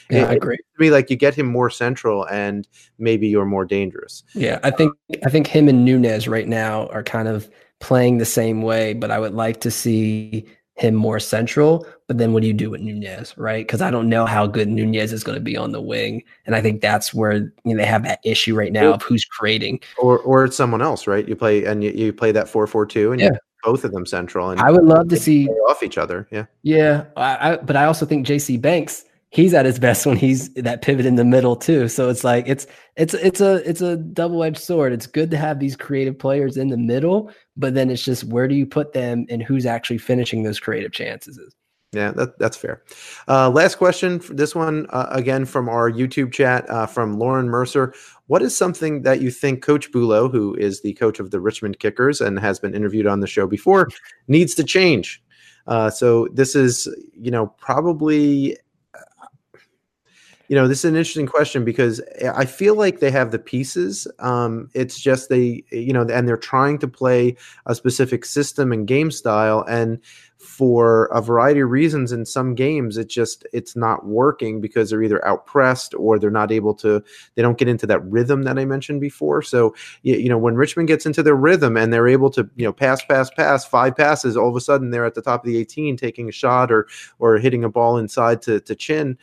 Yeah, 0.10 0.24
it, 0.24 0.30
I 0.30 0.34
agree. 0.34 0.58
To 0.58 0.64
me, 0.80 0.92
like 0.92 1.10
you 1.10 1.16
get 1.16 1.36
him 1.36 1.46
more 1.46 1.70
central, 1.70 2.28
and 2.28 2.68
maybe 2.98 3.28
you're 3.28 3.46
more 3.46 3.66
dangerous. 3.66 4.24
Yeah, 4.34 4.60
I 4.64 4.72
think 4.72 4.94
I 5.26 5.30
think 5.30 5.48
him 5.48 5.68
and 5.68 5.86
Nunez 5.86 6.28
right 6.28 6.48
now 6.48 6.88
are 6.88 7.04
kind 7.04 7.28
of 7.28 7.50
playing 7.80 8.18
the 8.18 8.26
same 8.26 8.62
way, 8.62 8.94
but 8.94 9.12
I 9.12 9.20
would 9.20 9.34
like 9.34 9.62
to 9.62 9.72
see 9.72 10.46
him 10.76 10.96
more 10.96 11.20
central. 11.20 11.86
But 12.08 12.18
then 12.18 12.34
what 12.34 12.42
do 12.42 12.48
you 12.48 12.54
do 12.54 12.70
with 12.70 12.82
Nunez, 12.82 13.38
right? 13.38 13.66
Because 13.66 13.82
I 13.82 13.92
don't 13.92 14.10
know 14.10 14.26
how 14.26 14.48
good 14.48 14.68
Nunez 14.68 15.12
is 15.14 15.24
going 15.24 15.36
to 15.36 15.44
be 15.44 15.58
on 15.58 15.72
the 15.72 15.82
wing, 15.82 16.24
and 16.46 16.56
I 16.56 16.62
think 16.62 16.82
that's 16.82 17.14
where 17.14 17.34
you 17.34 17.54
know, 17.66 17.78
they 17.78 17.86
have 17.86 18.04
that 18.04 18.20
issue 18.24 18.56
right 18.56 18.72
now 18.72 18.94
of 18.94 19.04
who's 19.04 19.26
creating. 19.26 19.80
Or 19.98 20.20
or 20.20 20.46
it's 20.46 20.58
someone 20.58 20.82
else, 20.82 21.06
right? 21.06 21.28
You 21.28 21.36
play 21.36 21.66
and 21.66 21.84
you, 21.84 21.92
you 21.92 22.14
play 22.14 22.32
that 22.32 22.48
four 22.48 22.66
four 22.66 22.86
two, 22.86 23.12
and 23.12 23.22
yeah. 23.22 23.30
both 23.64 23.84
of 23.84 23.92
them 23.92 24.06
central. 24.06 24.50
And 24.50 24.60
I 24.60 24.72
would 24.72 24.86
love 24.86 25.10
to 25.10 25.18
see 25.18 25.48
off 25.70 25.84
each 25.84 25.98
other. 25.98 26.28
Yeah, 26.32 26.46
yeah. 26.64 27.06
I, 27.16 27.52
I, 27.52 27.58
but 27.58 27.76
I 27.76 27.86
also 27.86 28.06
think 28.06 28.26
J.C. 28.26 28.58
Banks 28.58 29.06
he's 29.30 29.54
at 29.54 29.66
his 29.66 29.80
best 29.80 30.06
when 30.06 30.18
he's 30.18 30.54
that 30.56 30.82
pivot 30.82 31.06
in 31.06 31.16
the 31.16 31.26
middle 31.26 31.56
too. 31.56 31.88
So 31.88 32.10
it's 32.10 32.24
like 32.24 32.48
it's 32.48 32.68
it's 32.96 33.14
it's 33.14 33.42
a 33.42 33.68
it's 33.70 33.82
a 33.82 33.98
double 33.98 34.44
edged 34.44 34.60
sword. 34.60 34.94
It's 34.94 35.08
good 35.08 35.32
to 35.32 35.38
have 35.38 35.60
these 35.60 35.76
creative 35.76 36.18
players 36.18 36.58
in 36.58 36.70
the 36.70 36.78
middle, 36.78 37.32
but 37.56 37.74
then 37.74 37.90
it's 37.90 38.04
just 38.04 38.24
where 38.26 38.48
do 38.48 38.56
you 38.56 38.66
put 38.66 38.94
them 38.94 39.26
and 39.30 39.42
who's 39.42 39.66
actually 39.66 40.00
finishing 40.00 40.44
those 40.44 40.60
creative 40.60 40.92
chances. 40.92 41.56
Yeah, 41.92 42.12
that, 42.12 42.38
that's 42.38 42.56
fair. 42.56 42.84
Uh, 43.28 43.50
last 43.50 43.76
question. 43.76 44.22
This 44.30 44.54
one 44.54 44.86
uh, 44.92 45.08
again 45.10 45.46
from 45.46 45.68
our 45.68 45.90
YouTube 45.90 46.32
chat 46.32 46.70
uh, 46.70 46.86
from 46.86 47.18
Lauren 47.18 47.50
Mercer. 47.50 47.96
What 48.28 48.44
is 48.44 48.56
something 48.56 49.02
that 49.04 49.22
you 49.22 49.32
think 49.32 49.64
Coach 49.64 49.92
Bulow, 49.92 50.30
who 50.30 50.54
is 50.54 50.82
the 50.82 50.94
coach 50.94 51.20
of 51.20 51.32
the 51.32 51.40
Richmond 51.40 51.80
Kickers 51.80 52.22
and 52.22 52.38
has 52.38 52.60
been 52.60 52.76
interviewed 52.76 53.08
on 53.08 53.22
the 53.22 53.28
show 53.28 53.48
before, 53.48 53.88
needs 54.28 54.54
to 54.56 54.64
change? 54.64 55.20
Uh, 55.66 55.90
so 55.90 56.28
this 56.32 56.56
is, 56.56 56.88
you 57.14 57.32
know, 57.32 57.48
probably 57.58 58.56
you 60.50 60.56
know, 60.56 60.68
this 60.68 60.80
is 60.80 60.86
an 60.86 60.96
interesting 60.96 61.28
question 61.28 61.64
because 61.64 62.02
I 62.36 62.46
feel 62.46 62.74
like 62.74 63.00
they 63.00 63.12
have 63.12 63.30
the 63.32 63.38
pieces. 63.38 64.08
Um, 64.18 64.70
it's 64.74 65.00
just 65.00 65.30
they, 65.30 65.64
you 65.72 65.94
know, 65.94 66.02
and 66.02 66.28
they're 66.28 66.38
trying 66.38 66.80
to 66.80 66.88
play 66.88 67.38
a 67.68 67.76
specific 67.76 68.26
system 68.26 68.72
and 68.72 68.88
game 68.88 69.12
style, 69.12 69.64
and 69.70 70.00
for 70.40 71.06
a 71.08 71.22
variety 71.22 71.60
of 71.60 71.70
reasons, 71.70 72.12
in 72.12 72.26
some 72.26 72.56
games, 72.56 72.98
it 72.98 73.10
just 73.10 73.46
it's 73.54 73.76
not 73.76 74.08
working 74.08 74.60
because 74.60 74.90
they're 74.90 75.04
either 75.04 75.22
outpressed 75.24 75.94
or 76.00 76.18
they're 76.18 76.32
not 76.32 76.52
able 76.52 76.74
to. 76.76 77.04
They 77.36 77.44
don't 77.44 77.60
get 77.60 77.68
into 77.68 77.86
that 77.86 78.04
rhythm 78.06 78.42
that 78.44 78.58
I 78.58 78.66
mentioned 78.66 79.02
before. 79.02 79.44
So, 79.44 79.76
you, 80.02 80.30
know, 80.30 80.38
when 80.38 80.56
Richmond 80.56 80.88
gets 80.88 81.06
into 81.06 81.22
their 81.22 81.36
rhythm 81.36 81.78
and 81.78 81.94
they're 81.94 82.08
able 82.08 82.32
to, 82.32 82.50
you 82.56 82.66
know, 82.66 82.74
pass, 82.74 83.06
pass, 83.06 83.30
pass, 83.30 83.66
five 83.66 83.96
passes, 83.96 84.36
all 84.36 84.50
of 84.50 84.56
a 84.56 84.62
sudden 84.62 84.90
they're 84.90 85.06
at 85.06 85.14
the 85.14 85.22
top 85.22 85.46
of 85.46 85.48
the 85.48 85.58
18, 85.58 85.96
taking 85.96 86.28
a 86.28 86.32
shot 86.32 86.72
or 86.72 86.88
or 87.20 87.38
hitting 87.38 87.64
a 87.64 87.70
ball 87.70 87.98
inside 87.98 88.42
to 88.44 88.62
to 88.62 88.74
chin 88.74 89.16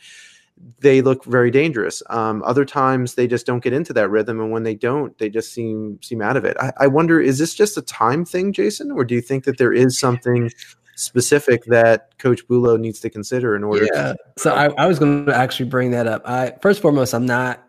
they 0.79 1.01
look 1.01 1.25
very 1.25 1.51
dangerous. 1.51 2.03
Um, 2.09 2.43
other 2.43 2.65
times 2.65 3.15
they 3.15 3.27
just 3.27 3.45
don't 3.45 3.63
get 3.63 3.73
into 3.73 3.93
that 3.93 4.09
rhythm, 4.09 4.39
and 4.39 4.51
when 4.51 4.63
they 4.63 4.75
don't, 4.75 5.17
they 5.17 5.29
just 5.29 5.53
seem 5.53 5.99
seem 6.01 6.21
out 6.21 6.37
of 6.37 6.45
it. 6.45 6.57
I, 6.59 6.71
I, 6.77 6.87
wonder, 6.87 7.19
is 7.19 7.37
this 7.37 7.55
just 7.55 7.77
a 7.77 7.81
time 7.81 8.25
thing, 8.25 8.53
Jason, 8.53 8.91
or 8.91 9.03
do 9.03 9.15
you 9.15 9.21
think 9.21 9.45
that 9.45 9.57
there 9.57 9.73
is 9.73 9.99
something 9.99 10.51
specific 10.95 11.63
that 11.65 12.17
Coach 12.17 12.47
Bulow 12.47 12.77
needs 12.77 12.99
to 13.01 13.09
consider 13.09 13.55
in 13.55 13.63
order? 13.63 13.87
Yeah. 13.93 14.13
To- 14.13 14.17
so 14.37 14.53
I, 14.53 14.67
I 14.83 14.87
was 14.87 14.99
going 14.99 15.25
to 15.25 15.35
actually 15.35 15.69
bring 15.69 15.91
that 15.91 16.07
up. 16.07 16.21
I 16.25 16.53
first 16.61 16.81
foremost, 16.81 17.13
I'm 17.13 17.25
not 17.25 17.66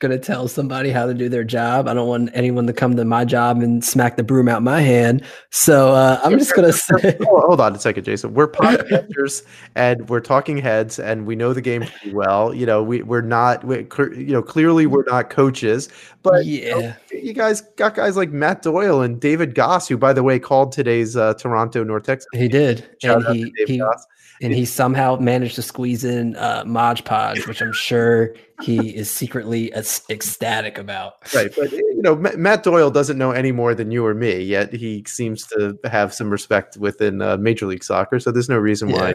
gonna 0.00 0.18
tell 0.18 0.48
somebody 0.48 0.90
how 0.90 1.06
to 1.06 1.14
do 1.14 1.28
their 1.28 1.44
job. 1.44 1.88
I 1.88 1.94
don't 1.94 2.08
want 2.08 2.30
anyone 2.34 2.66
to 2.66 2.72
come 2.72 2.96
to 2.96 3.04
my 3.04 3.24
job 3.24 3.62
and 3.62 3.84
smack 3.84 4.16
the 4.16 4.22
broom 4.22 4.48
out 4.48 4.62
my 4.62 4.80
hand. 4.80 5.22
So 5.50 5.92
uh, 5.92 6.20
I'm 6.22 6.38
just 6.38 6.54
gonna 6.54 6.72
say, 6.72 7.16
hold 7.22 7.60
on 7.60 7.74
a 7.74 7.78
second, 7.78 8.04
Jason. 8.04 8.34
We're 8.34 8.48
podcasters 8.52 9.42
and 9.74 10.08
we're 10.08 10.20
talking 10.20 10.56
heads, 10.56 10.98
and 10.98 11.26
we 11.26 11.36
know 11.36 11.52
the 11.52 11.62
game 11.62 11.82
pretty 11.82 12.14
well. 12.14 12.54
You 12.54 12.66
know, 12.66 12.82
we 12.82 13.02
we're 13.02 13.20
not, 13.20 13.64
we, 13.64 13.86
you 13.98 14.32
know, 14.32 14.42
clearly 14.42 14.86
we're 14.86 15.04
not 15.04 15.30
coaches, 15.30 15.88
but 16.22 16.44
yeah, 16.46 16.76
you, 16.76 16.82
know, 16.82 16.94
you, 17.12 17.32
guys 17.32 17.62
got 17.76 17.94
guys 17.94 18.16
like 18.16 18.30
Matt 18.30 18.62
Doyle 18.62 19.02
and 19.02 19.20
David 19.20 19.54
Gass, 19.54 19.88
who, 19.88 19.96
by 19.96 20.12
the 20.12 20.22
way, 20.22 20.38
called 20.38 20.72
today's 20.72 21.16
uh, 21.16 21.34
Toronto 21.34 21.84
North 21.84 22.04
Texas. 22.04 22.28
He 22.32 22.48
did, 22.48 22.88
Shout 23.02 23.26
and 23.26 23.36
he 23.36 23.52
he. 23.66 23.78
Goss 23.78 24.06
and 24.44 24.54
he 24.54 24.64
somehow 24.64 25.16
managed 25.16 25.54
to 25.54 25.62
squeeze 25.62 26.04
in 26.04 26.36
uh, 26.36 26.62
Mod 26.66 27.04
Podge, 27.04 27.46
which 27.46 27.62
I'm 27.62 27.72
sure 27.72 28.34
he 28.62 28.94
is 28.94 29.10
secretly 29.10 29.72
ecstatic 29.74 30.78
about. 30.78 31.14
Right, 31.34 31.50
but 31.56 31.72
you 31.72 32.02
know, 32.02 32.14
Matt 32.14 32.62
Doyle 32.62 32.90
doesn't 32.90 33.16
know 33.16 33.30
any 33.30 33.52
more 33.52 33.74
than 33.74 33.90
you 33.90 34.04
or 34.04 34.14
me, 34.14 34.40
yet 34.42 34.72
he 34.72 35.02
seems 35.06 35.46
to 35.48 35.78
have 35.84 36.12
some 36.12 36.30
respect 36.30 36.76
within 36.76 37.22
uh, 37.22 37.36
Major 37.38 37.66
League 37.66 37.82
Soccer. 37.82 38.20
So 38.20 38.30
there's 38.30 38.48
no 38.48 38.58
reason 38.58 38.90
yeah. 38.90 39.00
why 39.00 39.14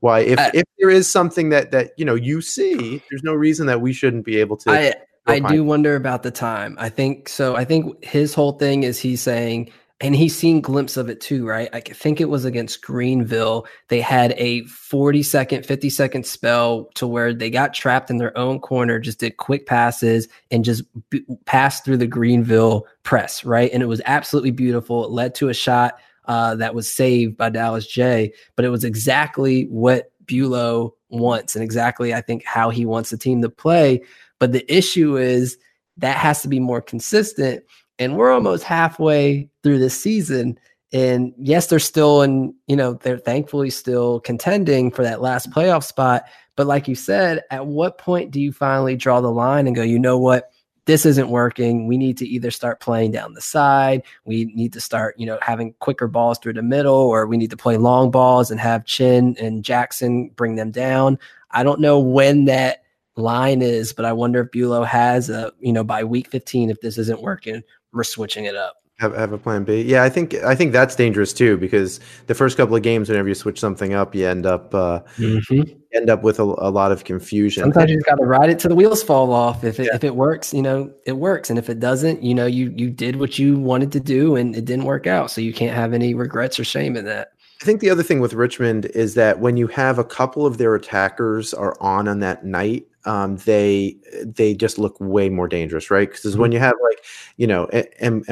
why 0.00 0.20
if, 0.20 0.38
I, 0.38 0.50
if 0.54 0.64
there 0.78 0.90
is 0.90 1.08
something 1.08 1.48
that 1.50 1.70
that 1.72 1.92
you 1.96 2.04
know 2.04 2.14
you 2.14 2.40
see, 2.40 3.02
there's 3.10 3.22
no 3.22 3.34
reason 3.34 3.66
that 3.66 3.80
we 3.80 3.92
shouldn't 3.92 4.24
be 4.24 4.38
able 4.38 4.56
to. 4.58 4.70
I 4.70 4.94
I 5.26 5.40
do 5.40 5.64
wonder 5.64 5.96
about 5.96 6.22
the 6.22 6.30
time. 6.30 6.76
I 6.78 6.88
think 6.88 7.28
so. 7.28 7.56
I 7.56 7.64
think 7.64 8.04
his 8.04 8.34
whole 8.34 8.52
thing 8.52 8.82
is 8.82 8.98
he's 8.98 9.20
saying 9.20 9.70
and 10.02 10.16
he's 10.16 10.34
seen 10.34 10.62
glimpse 10.62 10.96
of 10.96 11.10
it 11.10 11.20
too, 11.20 11.46
right? 11.46 11.68
I 11.74 11.80
think 11.80 12.20
it 12.20 12.30
was 12.30 12.46
against 12.46 12.80
Greenville. 12.80 13.66
They 13.88 14.00
had 14.00 14.32
a 14.38 14.64
40 14.64 15.22
second, 15.22 15.66
50 15.66 15.90
second 15.90 16.26
spell 16.26 16.86
to 16.94 17.06
where 17.06 17.34
they 17.34 17.50
got 17.50 17.74
trapped 17.74 18.10
in 18.10 18.16
their 18.16 18.36
own 18.36 18.60
corner, 18.60 18.98
just 18.98 19.20
did 19.20 19.36
quick 19.36 19.66
passes 19.66 20.26
and 20.50 20.64
just 20.64 20.84
b- 21.10 21.24
passed 21.44 21.84
through 21.84 21.98
the 21.98 22.06
Greenville 22.06 22.86
press, 23.02 23.44
right? 23.44 23.70
And 23.74 23.82
it 23.82 23.86
was 23.86 24.00
absolutely 24.06 24.52
beautiful. 24.52 25.04
It 25.04 25.10
led 25.10 25.34
to 25.36 25.50
a 25.50 25.54
shot 25.54 25.98
uh, 26.24 26.54
that 26.54 26.74
was 26.74 26.90
saved 26.90 27.36
by 27.36 27.50
Dallas 27.50 27.86
Jaye, 27.86 28.32
but 28.56 28.64
it 28.64 28.70
was 28.70 28.84
exactly 28.84 29.64
what 29.64 30.12
Bulow 30.24 30.94
wants 31.10 31.54
and 31.54 31.62
exactly, 31.62 32.14
I 32.14 32.22
think, 32.22 32.44
how 32.44 32.70
he 32.70 32.86
wants 32.86 33.10
the 33.10 33.18
team 33.18 33.42
to 33.42 33.50
play. 33.50 34.02
But 34.38 34.52
the 34.52 34.74
issue 34.74 35.18
is 35.18 35.58
that 35.98 36.16
has 36.16 36.40
to 36.40 36.48
be 36.48 36.60
more 36.60 36.80
consistent 36.80 37.64
and 38.00 38.16
we're 38.16 38.32
almost 38.32 38.64
halfway 38.64 39.48
through 39.62 39.78
this 39.78 40.00
season. 40.00 40.58
And 40.92 41.32
yes, 41.38 41.66
they're 41.68 41.78
still 41.78 42.22
in, 42.22 42.52
you 42.66 42.74
know, 42.74 42.94
they're 42.94 43.18
thankfully 43.18 43.70
still 43.70 44.18
contending 44.20 44.90
for 44.90 45.04
that 45.04 45.20
last 45.20 45.50
playoff 45.50 45.84
spot. 45.84 46.24
But 46.56 46.66
like 46.66 46.88
you 46.88 46.96
said, 46.96 47.42
at 47.50 47.66
what 47.66 47.98
point 47.98 48.32
do 48.32 48.40
you 48.40 48.52
finally 48.52 48.96
draw 48.96 49.20
the 49.20 49.30
line 49.30 49.66
and 49.66 49.76
go, 49.76 49.82
you 49.82 49.98
know 49.98 50.18
what? 50.18 50.50
This 50.86 51.06
isn't 51.06 51.28
working. 51.28 51.86
We 51.86 51.96
need 51.96 52.16
to 52.18 52.26
either 52.26 52.50
start 52.50 52.80
playing 52.80 53.12
down 53.12 53.34
the 53.34 53.40
side. 53.40 54.02
We 54.24 54.46
need 54.46 54.72
to 54.72 54.80
start, 54.80 55.14
you 55.18 55.26
know, 55.26 55.38
having 55.42 55.74
quicker 55.78 56.08
balls 56.08 56.38
through 56.38 56.54
the 56.54 56.62
middle, 56.62 56.94
or 56.94 57.26
we 57.26 57.36
need 57.36 57.50
to 57.50 57.56
play 57.56 57.76
long 57.76 58.10
balls 58.10 58.50
and 58.50 58.58
have 58.58 58.86
Chinn 58.86 59.36
and 59.38 59.62
Jackson 59.62 60.30
bring 60.30 60.56
them 60.56 60.72
down. 60.72 61.18
I 61.52 61.62
don't 61.62 61.80
know 61.80 62.00
when 62.00 62.46
that 62.46 62.82
line 63.16 63.62
is, 63.62 63.92
but 63.92 64.04
I 64.04 64.12
wonder 64.12 64.40
if 64.40 64.50
Bulow 64.50 64.84
has 64.84 65.30
a, 65.30 65.52
you 65.60 65.72
know, 65.72 65.84
by 65.84 66.02
week 66.02 66.28
15, 66.28 66.70
if 66.70 66.80
this 66.80 66.98
isn't 66.98 67.22
working, 67.22 67.62
we're 67.92 68.04
switching 68.04 68.44
it 68.44 68.56
up. 68.56 68.76
Have, 68.98 69.16
have 69.16 69.32
a 69.32 69.38
plan 69.38 69.64
B. 69.64 69.80
Yeah, 69.80 70.02
I 70.02 70.10
think 70.10 70.34
I 70.34 70.54
think 70.54 70.72
that's 70.72 70.94
dangerous 70.94 71.32
too 71.32 71.56
because 71.56 72.00
the 72.26 72.34
first 72.34 72.58
couple 72.58 72.76
of 72.76 72.82
games, 72.82 73.08
whenever 73.08 73.28
you 73.28 73.34
switch 73.34 73.58
something 73.58 73.94
up, 73.94 74.14
you 74.14 74.26
end 74.26 74.44
up 74.44 74.74
uh, 74.74 75.00
mm-hmm. 75.16 75.62
end 75.94 76.10
up 76.10 76.22
with 76.22 76.38
a, 76.38 76.42
a, 76.42 76.68
lot 76.68 76.92
of 76.92 77.04
confusion. 77.04 77.62
Sometimes 77.62 77.90
you 77.90 77.96
just 77.96 78.06
got 78.06 78.16
to 78.16 78.26
ride 78.26 78.50
it 78.50 78.58
till 78.58 78.68
the 78.68 78.74
wheels 78.74 79.02
fall 79.02 79.32
off. 79.32 79.64
If 79.64 79.80
it, 79.80 79.86
yeah. 79.86 79.94
if 79.94 80.04
it 80.04 80.14
works, 80.14 80.52
you 80.52 80.60
know 80.60 80.92
it 81.06 81.16
works, 81.16 81.48
and 81.48 81.58
if 81.58 81.70
it 81.70 81.80
doesn't, 81.80 82.22
you 82.22 82.34
know 82.34 82.44
you 82.44 82.74
you 82.76 82.90
did 82.90 83.16
what 83.16 83.38
you 83.38 83.58
wanted 83.58 83.90
to 83.92 84.00
do, 84.00 84.36
and 84.36 84.54
it 84.54 84.66
didn't 84.66 84.84
work 84.84 85.06
out. 85.06 85.30
So 85.30 85.40
you 85.40 85.54
can't 85.54 85.74
have 85.74 85.94
any 85.94 86.12
regrets 86.12 86.60
or 86.60 86.64
shame 86.64 86.94
in 86.94 87.06
that. 87.06 87.30
I 87.62 87.64
think 87.64 87.80
the 87.80 87.88
other 87.88 88.02
thing 88.02 88.20
with 88.20 88.34
Richmond 88.34 88.84
is 88.86 89.14
that 89.14 89.40
when 89.40 89.56
you 89.56 89.66
have 89.68 89.98
a 89.98 90.04
couple 90.04 90.44
of 90.44 90.58
their 90.58 90.74
attackers 90.74 91.54
are 91.54 91.74
on 91.80 92.06
on 92.06 92.20
that 92.20 92.44
night, 92.44 92.86
um, 93.04 93.36
they 93.38 93.96
they 94.24 94.54
just 94.54 94.78
look 94.78 94.96
way 95.00 95.28
more 95.28 95.48
dangerous, 95.48 95.90
right? 95.90 96.08
Because 96.08 96.32
mm-hmm. 96.32 96.40
when 96.40 96.52
you 96.52 96.58
have 96.58 96.74
like 96.82 97.04
you 97.36 97.46
know 97.46 97.64
M- 97.98 98.24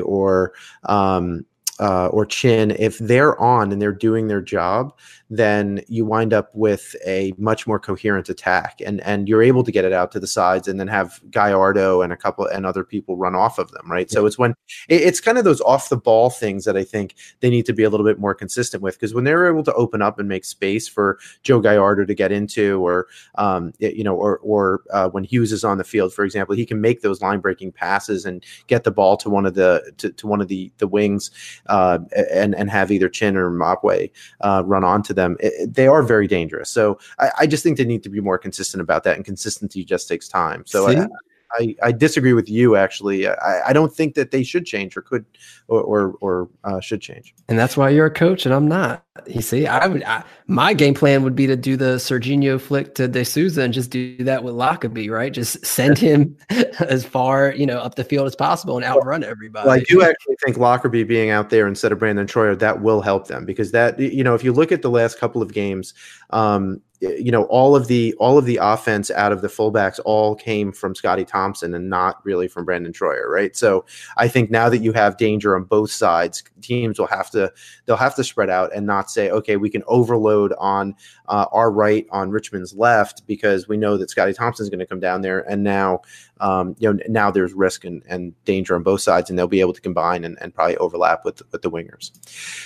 or 0.00 0.52
um, 0.84 1.44
uh, 1.78 2.06
or 2.08 2.24
Chin, 2.24 2.74
if 2.78 2.98
they're 2.98 3.38
on 3.40 3.72
and 3.72 3.80
they're 3.80 3.92
doing 3.92 4.28
their 4.28 4.40
job, 4.40 4.96
then 5.28 5.80
you 5.88 6.04
wind 6.04 6.32
up 6.32 6.50
with 6.54 6.94
a 7.04 7.32
much 7.36 7.66
more 7.66 7.80
coherent 7.80 8.28
attack, 8.28 8.80
and 8.84 9.00
and 9.00 9.28
you're 9.28 9.42
able 9.42 9.64
to 9.64 9.72
get 9.72 9.84
it 9.84 9.92
out 9.92 10.12
to 10.12 10.20
the 10.20 10.26
sides, 10.26 10.68
and 10.68 10.78
then 10.78 10.88
have 10.88 11.20
Gallardo 11.30 12.02
and 12.02 12.12
a 12.12 12.16
couple 12.16 12.46
and 12.46 12.64
other 12.64 12.84
people 12.84 13.16
run 13.16 13.34
off 13.34 13.58
of 13.58 13.70
them, 13.72 13.90
right? 13.90 14.06
Yeah. 14.10 14.14
So 14.14 14.26
it's 14.26 14.38
when 14.38 14.52
it, 14.88 15.00
it's 15.02 15.20
kind 15.20 15.36
of 15.36 15.44
those 15.44 15.60
off 15.62 15.88
the 15.88 15.96
ball 15.96 16.30
things 16.30 16.64
that 16.64 16.76
I 16.76 16.84
think 16.84 17.16
they 17.40 17.50
need 17.50 17.66
to 17.66 17.72
be 17.72 17.82
a 17.82 17.90
little 17.90 18.06
bit 18.06 18.18
more 18.20 18.34
consistent 18.34 18.82
with, 18.82 18.94
because 18.94 19.14
when 19.14 19.24
they're 19.24 19.48
able 19.48 19.64
to 19.64 19.74
open 19.74 20.00
up 20.00 20.18
and 20.18 20.28
make 20.28 20.44
space 20.44 20.86
for 20.86 21.18
Joe 21.42 21.60
Gallardo 21.60 22.04
to 22.04 22.14
get 22.14 22.30
into, 22.30 22.86
or 22.86 23.08
um, 23.34 23.72
you 23.80 24.04
know, 24.04 24.14
or 24.14 24.38
or 24.38 24.82
uh, 24.92 25.08
when 25.08 25.24
Hughes 25.24 25.50
is 25.50 25.64
on 25.64 25.78
the 25.78 25.84
field, 25.84 26.14
for 26.14 26.24
example, 26.24 26.54
he 26.54 26.64
can 26.64 26.80
make 26.80 27.02
those 27.02 27.20
line 27.20 27.40
breaking 27.40 27.72
passes 27.72 28.24
and 28.24 28.44
get 28.68 28.84
the 28.84 28.92
ball 28.92 29.16
to 29.16 29.28
one 29.28 29.44
of 29.44 29.54
the 29.54 29.92
to, 29.98 30.12
to 30.12 30.26
one 30.26 30.40
of 30.40 30.48
the 30.48 30.70
the 30.78 30.86
wings, 30.86 31.30
uh, 31.66 31.98
and 32.32 32.54
and 32.54 32.70
have 32.70 32.92
either 32.92 33.08
Chin 33.08 33.36
or 33.36 33.50
Mwabwe 33.50 34.10
uh, 34.42 34.62
run 34.64 34.84
onto 34.84 35.15
them, 35.16 35.36
it, 35.40 35.74
they 35.74 35.88
are 35.88 36.02
very 36.02 36.28
dangerous. 36.28 36.70
So 36.70 36.98
I, 37.18 37.30
I, 37.40 37.46
just 37.46 37.62
think 37.62 37.76
they 37.76 37.84
need 37.84 38.04
to 38.04 38.08
be 38.08 38.20
more 38.20 38.38
consistent 38.38 38.80
about 38.80 39.02
that, 39.04 39.16
and 39.16 39.24
consistency 39.24 39.84
just 39.84 40.08
takes 40.08 40.28
time. 40.28 40.64
So 40.66 40.88
I, 40.88 41.08
I, 41.52 41.76
I, 41.82 41.92
disagree 41.92 42.32
with 42.32 42.48
you. 42.48 42.76
Actually, 42.76 43.28
I, 43.28 43.68
I 43.68 43.72
don't 43.72 43.94
think 43.94 44.14
that 44.14 44.30
they 44.30 44.42
should 44.42 44.66
change 44.66 44.96
or 44.96 45.02
could 45.02 45.24
or 45.68 45.80
or, 45.80 46.14
or 46.20 46.48
uh, 46.64 46.80
should 46.80 47.00
change. 47.00 47.34
And 47.48 47.58
that's 47.58 47.76
why 47.76 47.90
you're 47.90 48.06
a 48.06 48.10
coach 48.10 48.46
and 48.46 48.54
I'm 48.54 48.68
not. 48.68 49.04
You 49.26 49.40
see, 49.40 49.66
I 49.66 49.86
would 49.86 50.04
I, 50.04 50.24
my 50.46 50.74
game 50.74 50.94
plan 50.94 51.22
would 51.22 51.34
be 51.34 51.46
to 51.46 51.56
do 51.56 51.76
the 51.76 51.96
Serginho 51.96 52.60
flick 52.60 52.94
to 52.96 53.08
De 53.08 53.24
Souza 53.24 53.62
and 53.62 53.72
just 53.72 53.90
do 53.90 54.16
that 54.24 54.44
with 54.44 54.54
Lockerbie, 54.54 55.08
right? 55.08 55.32
Just 55.32 55.64
send 55.64 55.96
him 55.98 56.36
as 56.80 57.04
far 57.04 57.52
you 57.52 57.66
know 57.66 57.78
up 57.78 57.94
the 57.94 58.04
field 58.04 58.26
as 58.26 58.36
possible 58.36 58.76
and 58.76 58.84
outrun 58.84 59.24
everybody. 59.24 59.66
Well, 59.66 59.76
I 59.76 59.80
do 59.80 60.02
actually 60.02 60.36
think 60.44 60.58
Lockerbie 60.58 61.04
being 61.04 61.30
out 61.30 61.50
there 61.50 61.66
instead 61.66 61.92
of 61.92 61.98
Brandon 61.98 62.26
Troyer 62.26 62.58
that 62.58 62.82
will 62.82 63.00
help 63.00 63.28
them 63.28 63.44
because 63.44 63.72
that 63.72 63.98
you 63.98 64.22
know 64.22 64.34
if 64.34 64.44
you 64.44 64.52
look 64.52 64.72
at 64.72 64.82
the 64.82 64.90
last 64.90 65.18
couple 65.18 65.40
of 65.40 65.52
games, 65.52 65.94
um, 66.30 66.82
you 67.00 67.30
know 67.30 67.44
all 67.44 67.76
of 67.76 67.88
the 67.88 68.14
all 68.14 68.38
of 68.38 68.44
the 68.44 68.58
offense 68.60 69.10
out 69.10 69.32
of 69.32 69.42
the 69.42 69.48
fullbacks 69.48 70.00
all 70.04 70.34
came 70.34 70.72
from 70.72 70.94
Scotty 70.94 71.24
Thompson 71.24 71.74
and 71.74 71.90
not 71.90 72.24
really 72.24 72.48
from 72.48 72.64
Brandon 72.64 72.92
Troyer, 72.92 73.28
right? 73.28 73.54
So 73.56 73.84
I 74.16 74.28
think 74.28 74.50
now 74.50 74.68
that 74.68 74.78
you 74.78 74.92
have 74.92 75.16
danger 75.16 75.56
on 75.56 75.64
both 75.64 75.90
sides, 75.90 76.42
teams 76.62 76.98
will 76.98 77.06
have 77.06 77.30
to 77.30 77.52
they'll 77.84 77.96
have 77.96 78.14
to 78.16 78.24
spread 78.24 78.50
out 78.50 78.74
and 78.74 78.86
not 78.86 79.10
say, 79.10 79.30
okay, 79.30 79.56
we 79.56 79.70
can 79.70 79.82
overload 79.86 80.52
on 80.58 80.94
uh, 81.28 81.46
our 81.52 81.70
right 81.70 82.06
on 82.10 82.30
Richmond's 82.30 82.74
left 82.74 83.26
because 83.26 83.68
we 83.68 83.76
know 83.76 83.96
that 83.96 84.10
Scotty 84.10 84.32
Thompson 84.32 84.64
is 84.64 84.70
going 84.70 84.80
to 84.80 84.86
come 84.86 85.00
down 85.00 85.20
there, 85.20 85.40
and 85.40 85.62
now 85.62 86.00
um, 86.40 86.74
you 86.78 86.92
know 86.92 86.98
now 87.08 87.30
there's 87.30 87.52
risk 87.52 87.84
and, 87.84 88.02
and 88.08 88.32
danger 88.44 88.74
on 88.74 88.82
both 88.82 89.00
sides, 89.00 89.28
and 89.28 89.38
they'll 89.38 89.46
be 89.46 89.60
able 89.60 89.74
to 89.74 89.80
combine 89.80 90.24
and, 90.24 90.38
and 90.40 90.54
probably 90.54 90.76
overlap 90.78 91.24
with 91.24 91.42
with 91.52 91.62
the 91.62 91.70
wingers. 91.70 92.10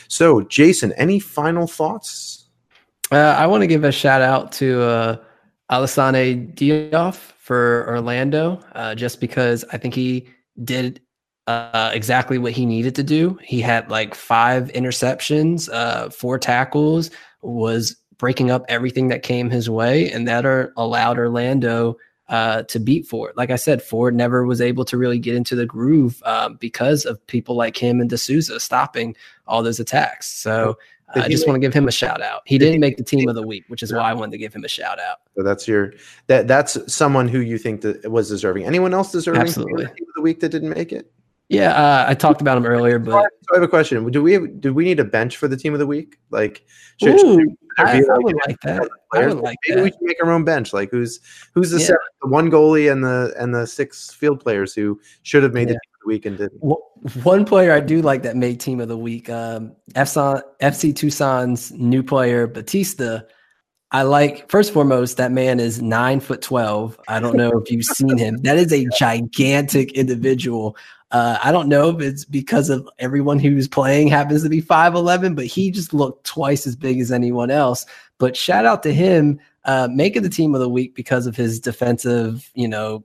So, 0.08 0.42
Jason, 0.42 0.92
any 0.92 1.18
final 1.18 1.66
thoughts? 1.66 2.39
Uh, 3.10 3.34
I 3.36 3.46
want 3.46 3.62
to 3.62 3.66
give 3.66 3.82
a 3.82 3.90
shout 3.90 4.22
out 4.22 4.52
to 4.52 4.82
uh, 4.82 5.16
Alassane 5.70 6.54
Diop 6.54 7.14
for 7.14 7.84
Orlando, 7.88 8.60
uh, 8.74 8.94
just 8.94 9.20
because 9.20 9.64
I 9.72 9.78
think 9.78 9.94
he 9.94 10.28
did 10.62 11.00
uh, 11.48 11.90
exactly 11.92 12.38
what 12.38 12.52
he 12.52 12.64
needed 12.64 12.94
to 12.94 13.02
do. 13.02 13.36
He 13.42 13.60
had 13.60 13.90
like 13.90 14.14
five 14.14 14.68
interceptions, 14.68 15.68
uh, 15.72 16.10
four 16.10 16.38
tackles, 16.38 17.10
was 17.42 17.96
breaking 18.16 18.52
up 18.52 18.64
everything 18.68 19.08
that 19.08 19.24
came 19.24 19.50
his 19.50 19.68
way, 19.68 20.08
and 20.12 20.28
that 20.28 20.46
are, 20.46 20.72
allowed 20.76 21.18
Orlando 21.18 21.96
uh, 22.28 22.62
to 22.64 22.78
beat 22.78 23.08
Forward. 23.08 23.32
Like 23.36 23.50
I 23.50 23.56
said, 23.56 23.82
Forward 23.82 24.14
never 24.14 24.46
was 24.46 24.60
able 24.60 24.84
to 24.84 24.96
really 24.96 25.18
get 25.18 25.34
into 25.34 25.56
the 25.56 25.66
groove 25.66 26.22
uh, 26.24 26.50
because 26.50 27.04
of 27.04 27.26
people 27.26 27.56
like 27.56 27.76
him 27.76 28.00
and 28.00 28.08
De 28.08 28.16
Souza 28.16 28.60
stopping 28.60 29.16
all 29.48 29.64
those 29.64 29.80
attacks. 29.80 30.28
So 30.28 30.78
I 31.14 31.28
just 31.28 31.46
want 31.46 31.56
to 31.56 31.60
give 31.60 31.74
him 31.74 31.88
a 31.88 31.92
shout 31.92 32.22
out. 32.22 32.42
He 32.46 32.58
didn't 32.58 32.80
make 32.80 32.96
the 32.96 33.04
team 33.04 33.28
of 33.28 33.34
the 33.34 33.46
week, 33.46 33.64
which 33.68 33.82
is 33.82 33.92
why 33.92 34.10
I 34.10 34.12
wanted 34.12 34.32
to 34.32 34.38
give 34.38 34.54
him 34.54 34.64
a 34.64 34.68
shout 34.68 34.98
out. 34.98 35.18
So 35.36 35.42
that's 35.42 35.66
your 35.66 35.94
that 36.26 36.46
that's 36.48 36.78
someone 36.92 37.28
who 37.28 37.40
you 37.40 37.58
think 37.58 37.80
that 37.82 38.10
was 38.10 38.28
deserving. 38.28 38.64
Anyone 38.64 38.94
else 38.94 39.12
deserving 39.12 39.42
Absolutely. 39.42 39.86
team 39.86 40.06
of 40.08 40.14
the 40.16 40.22
week 40.22 40.40
that 40.40 40.50
didn't 40.50 40.70
make 40.70 40.92
it? 40.92 41.12
Yeah, 41.50 41.72
uh, 41.72 42.04
I 42.06 42.14
talked 42.14 42.40
about 42.40 42.56
him 42.56 42.64
earlier, 42.64 43.00
but 43.00 43.10
so 43.12 43.54
I 43.54 43.56
have 43.56 43.64
a 43.64 43.68
question. 43.68 44.08
Do 44.08 44.22
we 44.22 44.34
have, 44.34 44.60
do 44.60 44.72
we 44.72 44.84
need 44.84 45.00
a 45.00 45.04
bench 45.04 45.36
for 45.36 45.48
the 45.48 45.56
team 45.56 45.72
of 45.72 45.80
the 45.80 45.86
week? 45.86 46.16
Like, 46.30 46.64
should, 47.00 47.16
Ooh, 47.16 47.40
should 47.40 47.56
I, 47.76 47.94
like 47.94 48.08
I, 48.08 48.18
would 48.18 48.36
like 48.46 48.60
that. 48.60 48.88
I 49.12 49.26
would 49.26 49.38
like 49.38 49.58
Maybe 49.66 49.80
that. 49.80 49.82
we 49.82 49.90
should 49.90 50.02
make 50.02 50.24
our 50.24 50.30
own 50.30 50.44
bench. 50.44 50.72
Like, 50.72 50.92
who's 50.92 51.18
who's 51.52 51.72
the, 51.72 51.80
yeah. 51.80 51.86
seven, 51.86 52.00
the 52.22 52.28
one 52.28 52.52
goalie 52.52 52.92
and 52.92 53.02
the 53.02 53.34
and 53.36 53.52
the 53.52 53.66
six 53.66 54.12
field 54.12 54.38
players 54.38 54.72
who 54.72 55.00
should 55.24 55.42
have 55.42 55.52
made 55.52 55.70
yeah. 55.70 55.74
the 55.74 55.80
team 56.00 56.08
of 56.08 56.08
the 56.08 56.08
week 56.08 56.26
and 56.26 56.38
didn't. 56.38 56.62
Well, 56.62 56.82
one 57.22 57.44
player 57.44 57.72
I 57.72 57.80
do 57.80 58.02
like 58.02 58.22
that 58.22 58.36
made 58.36 58.60
team 58.60 58.80
of 58.80 58.88
the 58.88 58.98
week. 58.98 59.28
Um, 59.28 59.76
FC, 59.94 60.42
FC 60.60 60.94
Tucson's 60.94 61.72
new 61.72 62.02
player 62.02 62.46
Batista 62.46 63.20
I 63.92 64.02
like 64.02 64.48
first 64.48 64.72
foremost 64.72 65.16
that 65.16 65.32
man 65.32 65.58
is 65.58 65.82
nine 65.82 66.20
foot 66.20 66.42
twelve. 66.42 66.98
I 67.08 67.18
don't 67.18 67.36
know 67.36 67.50
if 67.58 67.70
you've 67.70 67.84
seen 67.84 68.16
him. 68.16 68.36
That 68.38 68.56
is 68.56 68.72
a 68.72 68.86
gigantic 68.98 69.92
individual. 69.92 70.76
Uh, 71.10 71.38
I 71.42 71.50
don't 71.50 71.68
know 71.68 71.88
if 71.88 72.00
it's 72.00 72.24
because 72.24 72.70
of 72.70 72.88
everyone 73.00 73.40
who's 73.40 73.66
playing 73.66 74.06
happens 74.06 74.44
to 74.44 74.48
be 74.48 74.60
five 74.60 74.94
eleven, 74.94 75.34
but 75.34 75.46
he 75.46 75.72
just 75.72 75.92
looked 75.92 76.24
twice 76.24 76.68
as 76.68 76.76
big 76.76 77.00
as 77.00 77.10
anyone 77.10 77.50
else. 77.50 77.84
But 78.18 78.36
shout 78.36 78.64
out 78.64 78.84
to 78.84 78.92
him 78.92 79.40
uh, 79.64 79.88
making 79.90 80.22
the 80.22 80.28
team 80.28 80.54
of 80.54 80.60
the 80.60 80.68
week 80.68 80.94
because 80.94 81.26
of 81.26 81.34
his 81.34 81.58
defensive, 81.58 82.48
you 82.54 82.68
know, 82.68 83.04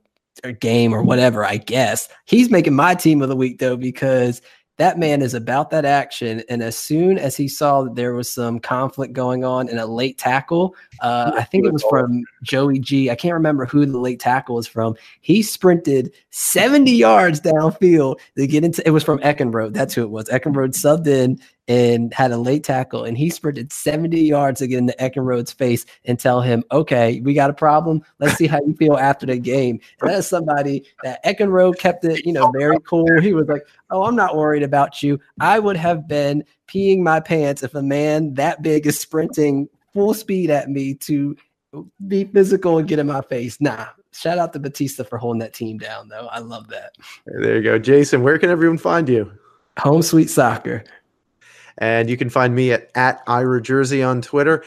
game 0.60 0.92
or 0.92 1.02
whatever. 1.02 1.44
I 1.44 1.56
guess 1.56 2.08
he's 2.24 2.50
making 2.50 2.74
my 2.74 2.94
team 2.94 3.22
of 3.22 3.28
the 3.28 3.36
week 3.36 3.58
though 3.58 3.76
because 3.76 4.42
that 4.78 4.98
man 4.98 5.22
is 5.22 5.32
about 5.32 5.70
that 5.70 5.84
action. 5.84 6.42
And 6.48 6.62
as 6.62 6.76
soon 6.76 7.18
as 7.18 7.36
he 7.36 7.48
saw 7.48 7.82
that 7.82 7.94
there 7.94 8.12
was 8.12 8.28
some 8.28 8.60
conflict 8.60 9.14
going 9.14 9.42
on 9.42 9.68
in 9.68 9.78
a 9.78 9.86
late 9.86 10.18
tackle, 10.18 10.74
uh, 11.00 11.32
I 11.34 11.44
think 11.44 11.64
it 11.64 11.72
was 11.72 11.84
from 11.88 12.24
Joey 12.42 12.78
G. 12.78 13.10
I 13.10 13.14
can't 13.14 13.34
remember 13.34 13.64
who 13.64 13.86
the 13.86 13.98
late 13.98 14.20
tackle 14.20 14.56
was 14.56 14.66
from. 14.66 14.94
He 15.22 15.42
sprinted 15.42 16.12
70 16.30 16.90
yards 16.90 17.40
downfield 17.40 18.20
to 18.36 18.46
get 18.46 18.64
into 18.64 18.86
it 18.86 18.90
was 18.90 19.04
from 19.04 19.18
Eckenrode. 19.20 19.72
That's 19.72 19.94
who 19.94 20.02
it 20.02 20.10
was. 20.10 20.28
Eckenrode 20.28 20.74
subbed 20.74 21.06
in 21.06 21.40
and 21.68 22.14
had 22.14 22.30
a 22.30 22.36
late 22.36 22.64
tackle, 22.64 23.04
and 23.04 23.18
he 23.18 23.28
sprinted 23.30 23.72
70 23.72 24.20
yards 24.20 24.60
to 24.60 24.66
get 24.66 24.78
into 24.78 24.94
Eckenrode's 25.00 25.52
face 25.52 25.84
and 26.04 26.18
tell 26.18 26.40
him, 26.40 26.62
"Okay, 26.70 27.20
we 27.20 27.34
got 27.34 27.50
a 27.50 27.54
problem. 27.54 28.02
Let's 28.20 28.36
see 28.36 28.46
how 28.46 28.60
you 28.66 28.74
feel 28.74 28.96
after 28.96 29.26
the 29.26 29.38
game." 29.38 29.80
And 30.00 30.10
that 30.10 30.18
is 30.18 30.26
somebody 30.26 30.84
that 31.02 31.24
Eckenrode 31.24 31.78
kept 31.78 32.04
it, 32.04 32.24
you 32.24 32.32
know, 32.32 32.50
very 32.56 32.76
cool. 32.86 33.20
He 33.20 33.32
was 33.32 33.48
like, 33.48 33.62
"Oh, 33.90 34.04
I'm 34.04 34.16
not 34.16 34.36
worried 34.36 34.62
about 34.62 35.02
you. 35.02 35.18
I 35.40 35.58
would 35.58 35.76
have 35.76 36.06
been 36.06 36.44
peeing 36.68 37.00
my 37.00 37.20
pants 37.20 37.62
if 37.62 37.74
a 37.74 37.82
man 37.82 38.34
that 38.34 38.62
big 38.62 38.86
is 38.86 38.98
sprinting 38.98 39.68
full 39.92 40.14
speed 40.14 40.50
at 40.50 40.68
me 40.68 40.94
to 40.94 41.36
be 42.06 42.24
physical 42.24 42.78
and 42.78 42.88
get 42.88 42.98
in 42.98 43.06
my 43.06 43.22
face." 43.22 43.60
Nah. 43.60 43.86
Shout 44.12 44.38
out 44.38 44.54
to 44.54 44.58
Batista 44.58 45.04
for 45.04 45.18
holding 45.18 45.40
that 45.40 45.52
team 45.52 45.76
down, 45.76 46.08
though. 46.08 46.26
I 46.32 46.38
love 46.38 46.68
that. 46.68 46.92
There 47.26 47.56
you 47.56 47.62
go, 47.62 47.78
Jason. 47.78 48.22
Where 48.22 48.38
can 48.38 48.48
everyone 48.48 48.78
find 48.78 49.06
you? 49.10 49.30
Home 49.80 50.00
Sweet 50.00 50.30
Soccer. 50.30 50.84
And 51.78 52.08
you 52.08 52.16
can 52.16 52.30
find 52.30 52.54
me 52.54 52.72
at, 52.72 52.90
at 52.94 53.22
Ira 53.26 53.60
Jersey 53.60 54.02
on 54.02 54.22
Twitter. 54.22 54.64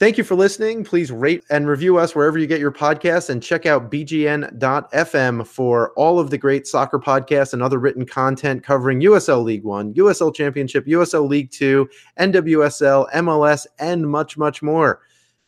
Thank 0.00 0.18
you 0.18 0.24
for 0.24 0.34
listening. 0.34 0.82
Please 0.82 1.12
rate 1.12 1.44
and 1.50 1.68
review 1.68 1.98
us 1.98 2.16
wherever 2.16 2.36
you 2.36 2.48
get 2.48 2.58
your 2.58 2.72
podcasts 2.72 3.30
and 3.30 3.40
check 3.40 3.64
out 3.64 3.92
bgn.fm 3.92 5.46
for 5.46 5.92
all 5.92 6.18
of 6.18 6.30
the 6.30 6.36
great 6.36 6.66
soccer 6.66 6.98
podcasts 6.98 7.52
and 7.52 7.62
other 7.62 7.78
written 7.78 8.04
content 8.04 8.64
covering 8.64 9.00
USL 9.02 9.44
League 9.44 9.62
One, 9.62 9.94
USL 9.94 10.34
Championship, 10.34 10.84
USL 10.86 11.28
League 11.28 11.52
Two, 11.52 11.88
NWSL, 12.18 13.08
MLS, 13.12 13.66
and 13.78 14.10
much, 14.10 14.36
much 14.36 14.62
more. 14.62 15.00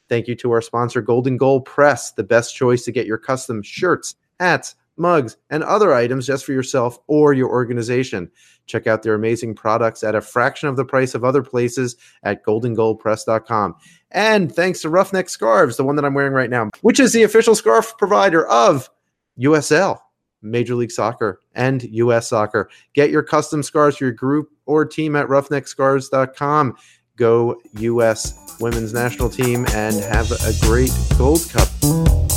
Thank 0.08 0.28
you 0.28 0.36
to 0.36 0.52
our 0.52 0.62
sponsor, 0.62 1.02
Golden 1.02 1.36
Goal 1.36 1.60
Press, 1.62 2.12
the 2.12 2.22
best 2.22 2.54
choice 2.54 2.84
to 2.84 2.92
get 2.92 3.06
your 3.06 3.18
custom 3.18 3.62
shirts, 3.62 4.14
hats, 4.38 4.76
mugs, 4.96 5.36
and 5.50 5.62
other 5.62 5.92
items 5.92 6.26
just 6.26 6.44
for 6.44 6.52
yourself 6.52 6.98
or 7.06 7.32
your 7.32 7.48
organization. 7.48 8.30
Check 8.66 8.86
out 8.86 9.02
their 9.02 9.14
amazing 9.14 9.54
products 9.54 10.02
at 10.02 10.14
a 10.14 10.20
fraction 10.20 10.68
of 10.68 10.76
the 10.76 10.84
price 10.84 11.14
of 11.14 11.24
other 11.24 11.42
places 11.42 11.96
at 12.22 12.44
goldengoalpress.com. 12.44 13.74
And 14.10 14.52
thanks 14.52 14.80
to 14.80 14.88
Roughneck 14.88 15.28
Scarves, 15.28 15.76
the 15.76 15.84
one 15.84 15.96
that 15.96 16.04
I'm 16.04 16.14
wearing 16.14 16.32
right 16.32 16.50
now, 16.50 16.70
which 16.80 17.00
is 17.00 17.12
the 17.12 17.22
official 17.22 17.54
scarf 17.54 17.96
provider 17.98 18.46
of 18.48 18.90
USL, 19.38 19.98
Major 20.42 20.74
League 20.74 20.90
Soccer, 20.90 21.40
and 21.54 21.82
US 21.84 22.28
Soccer. 22.28 22.68
Get 22.94 23.10
your 23.10 23.22
custom 23.22 23.62
scarves 23.62 23.98
for 23.98 24.04
your 24.04 24.12
group 24.12 24.50
or 24.64 24.84
team 24.84 25.16
at 25.16 25.26
roughneckscarves.com. 25.26 26.76
Go 27.16 27.60
US 27.78 28.58
women's 28.60 28.92
national 28.92 29.30
team 29.30 29.66
and 29.74 29.96
have 29.96 30.30
a 30.32 30.52
great 30.66 30.90
Gold 31.16 31.48
Cup. 31.50 32.35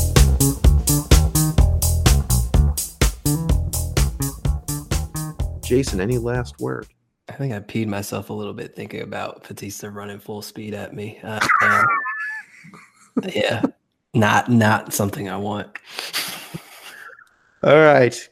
Jason, 5.69 6.01
any 6.01 6.17
last 6.17 6.59
word? 6.59 6.87
I 7.29 7.33
think 7.33 7.53
I 7.53 7.59
peed 7.59 7.85
myself 7.85 8.31
a 8.31 8.33
little 8.33 8.55
bit 8.55 8.75
thinking 8.75 9.01
about 9.01 9.47
Batista 9.47 9.89
running 9.89 10.17
full 10.17 10.41
speed 10.41 10.73
at 10.73 10.95
me. 10.95 11.19
Uh, 11.23 11.39
uh, 11.61 11.83
yeah, 13.35 13.61
not 14.15 14.49
not 14.49 14.95
something 14.95 15.29
I 15.29 15.37
want. 15.37 15.67
All 17.61 17.77
right. 17.77 18.29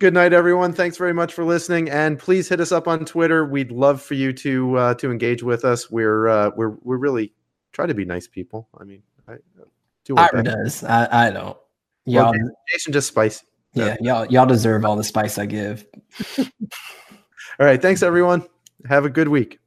Good 0.00 0.14
night, 0.14 0.32
everyone. 0.32 0.72
Thanks 0.72 0.96
very 0.96 1.14
much 1.14 1.32
for 1.32 1.44
listening, 1.44 1.88
and 1.90 2.18
please 2.18 2.48
hit 2.48 2.58
us 2.58 2.72
up 2.72 2.88
on 2.88 3.04
Twitter. 3.04 3.44
We'd 3.44 3.70
love 3.70 4.02
for 4.02 4.14
you 4.14 4.32
to 4.32 4.76
uh, 4.76 4.94
to 4.94 5.12
engage 5.12 5.44
with 5.44 5.64
us. 5.64 5.92
We're 5.92 6.26
uh, 6.26 6.50
we're 6.56 6.70
we're 6.82 6.96
really 6.96 7.32
try 7.70 7.86
to 7.86 7.94
be 7.94 8.04
nice 8.04 8.26
people. 8.26 8.68
I 8.80 8.82
mean, 8.82 9.04
I 9.28 9.36
do. 10.04 10.16
Ira 10.16 10.42
does. 10.42 10.82
I, 10.82 11.28
I 11.28 11.30
don't. 11.30 11.56
Y'all, 12.06 12.32
well, 12.32 12.50
Jason 12.68 12.92
just 12.92 13.06
spicy. 13.06 13.46
Yeah, 13.72 13.96
y'all 14.00 14.26
y'all 14.26 14.46
deserve 14.46 14.84
all 14.84 14.96
the 14.96 15.04
spice 15.04 15.38
I 15.38 15.46
give. 15.46 15.86
all 16.38 16.46
right, 17.60 17.80
thanks 17.80 18.02
everyone. 18.02 18.44
Have 18.88 19.04
a 19.04 19.10
good 19.10 19.28
week. 19.28 19.60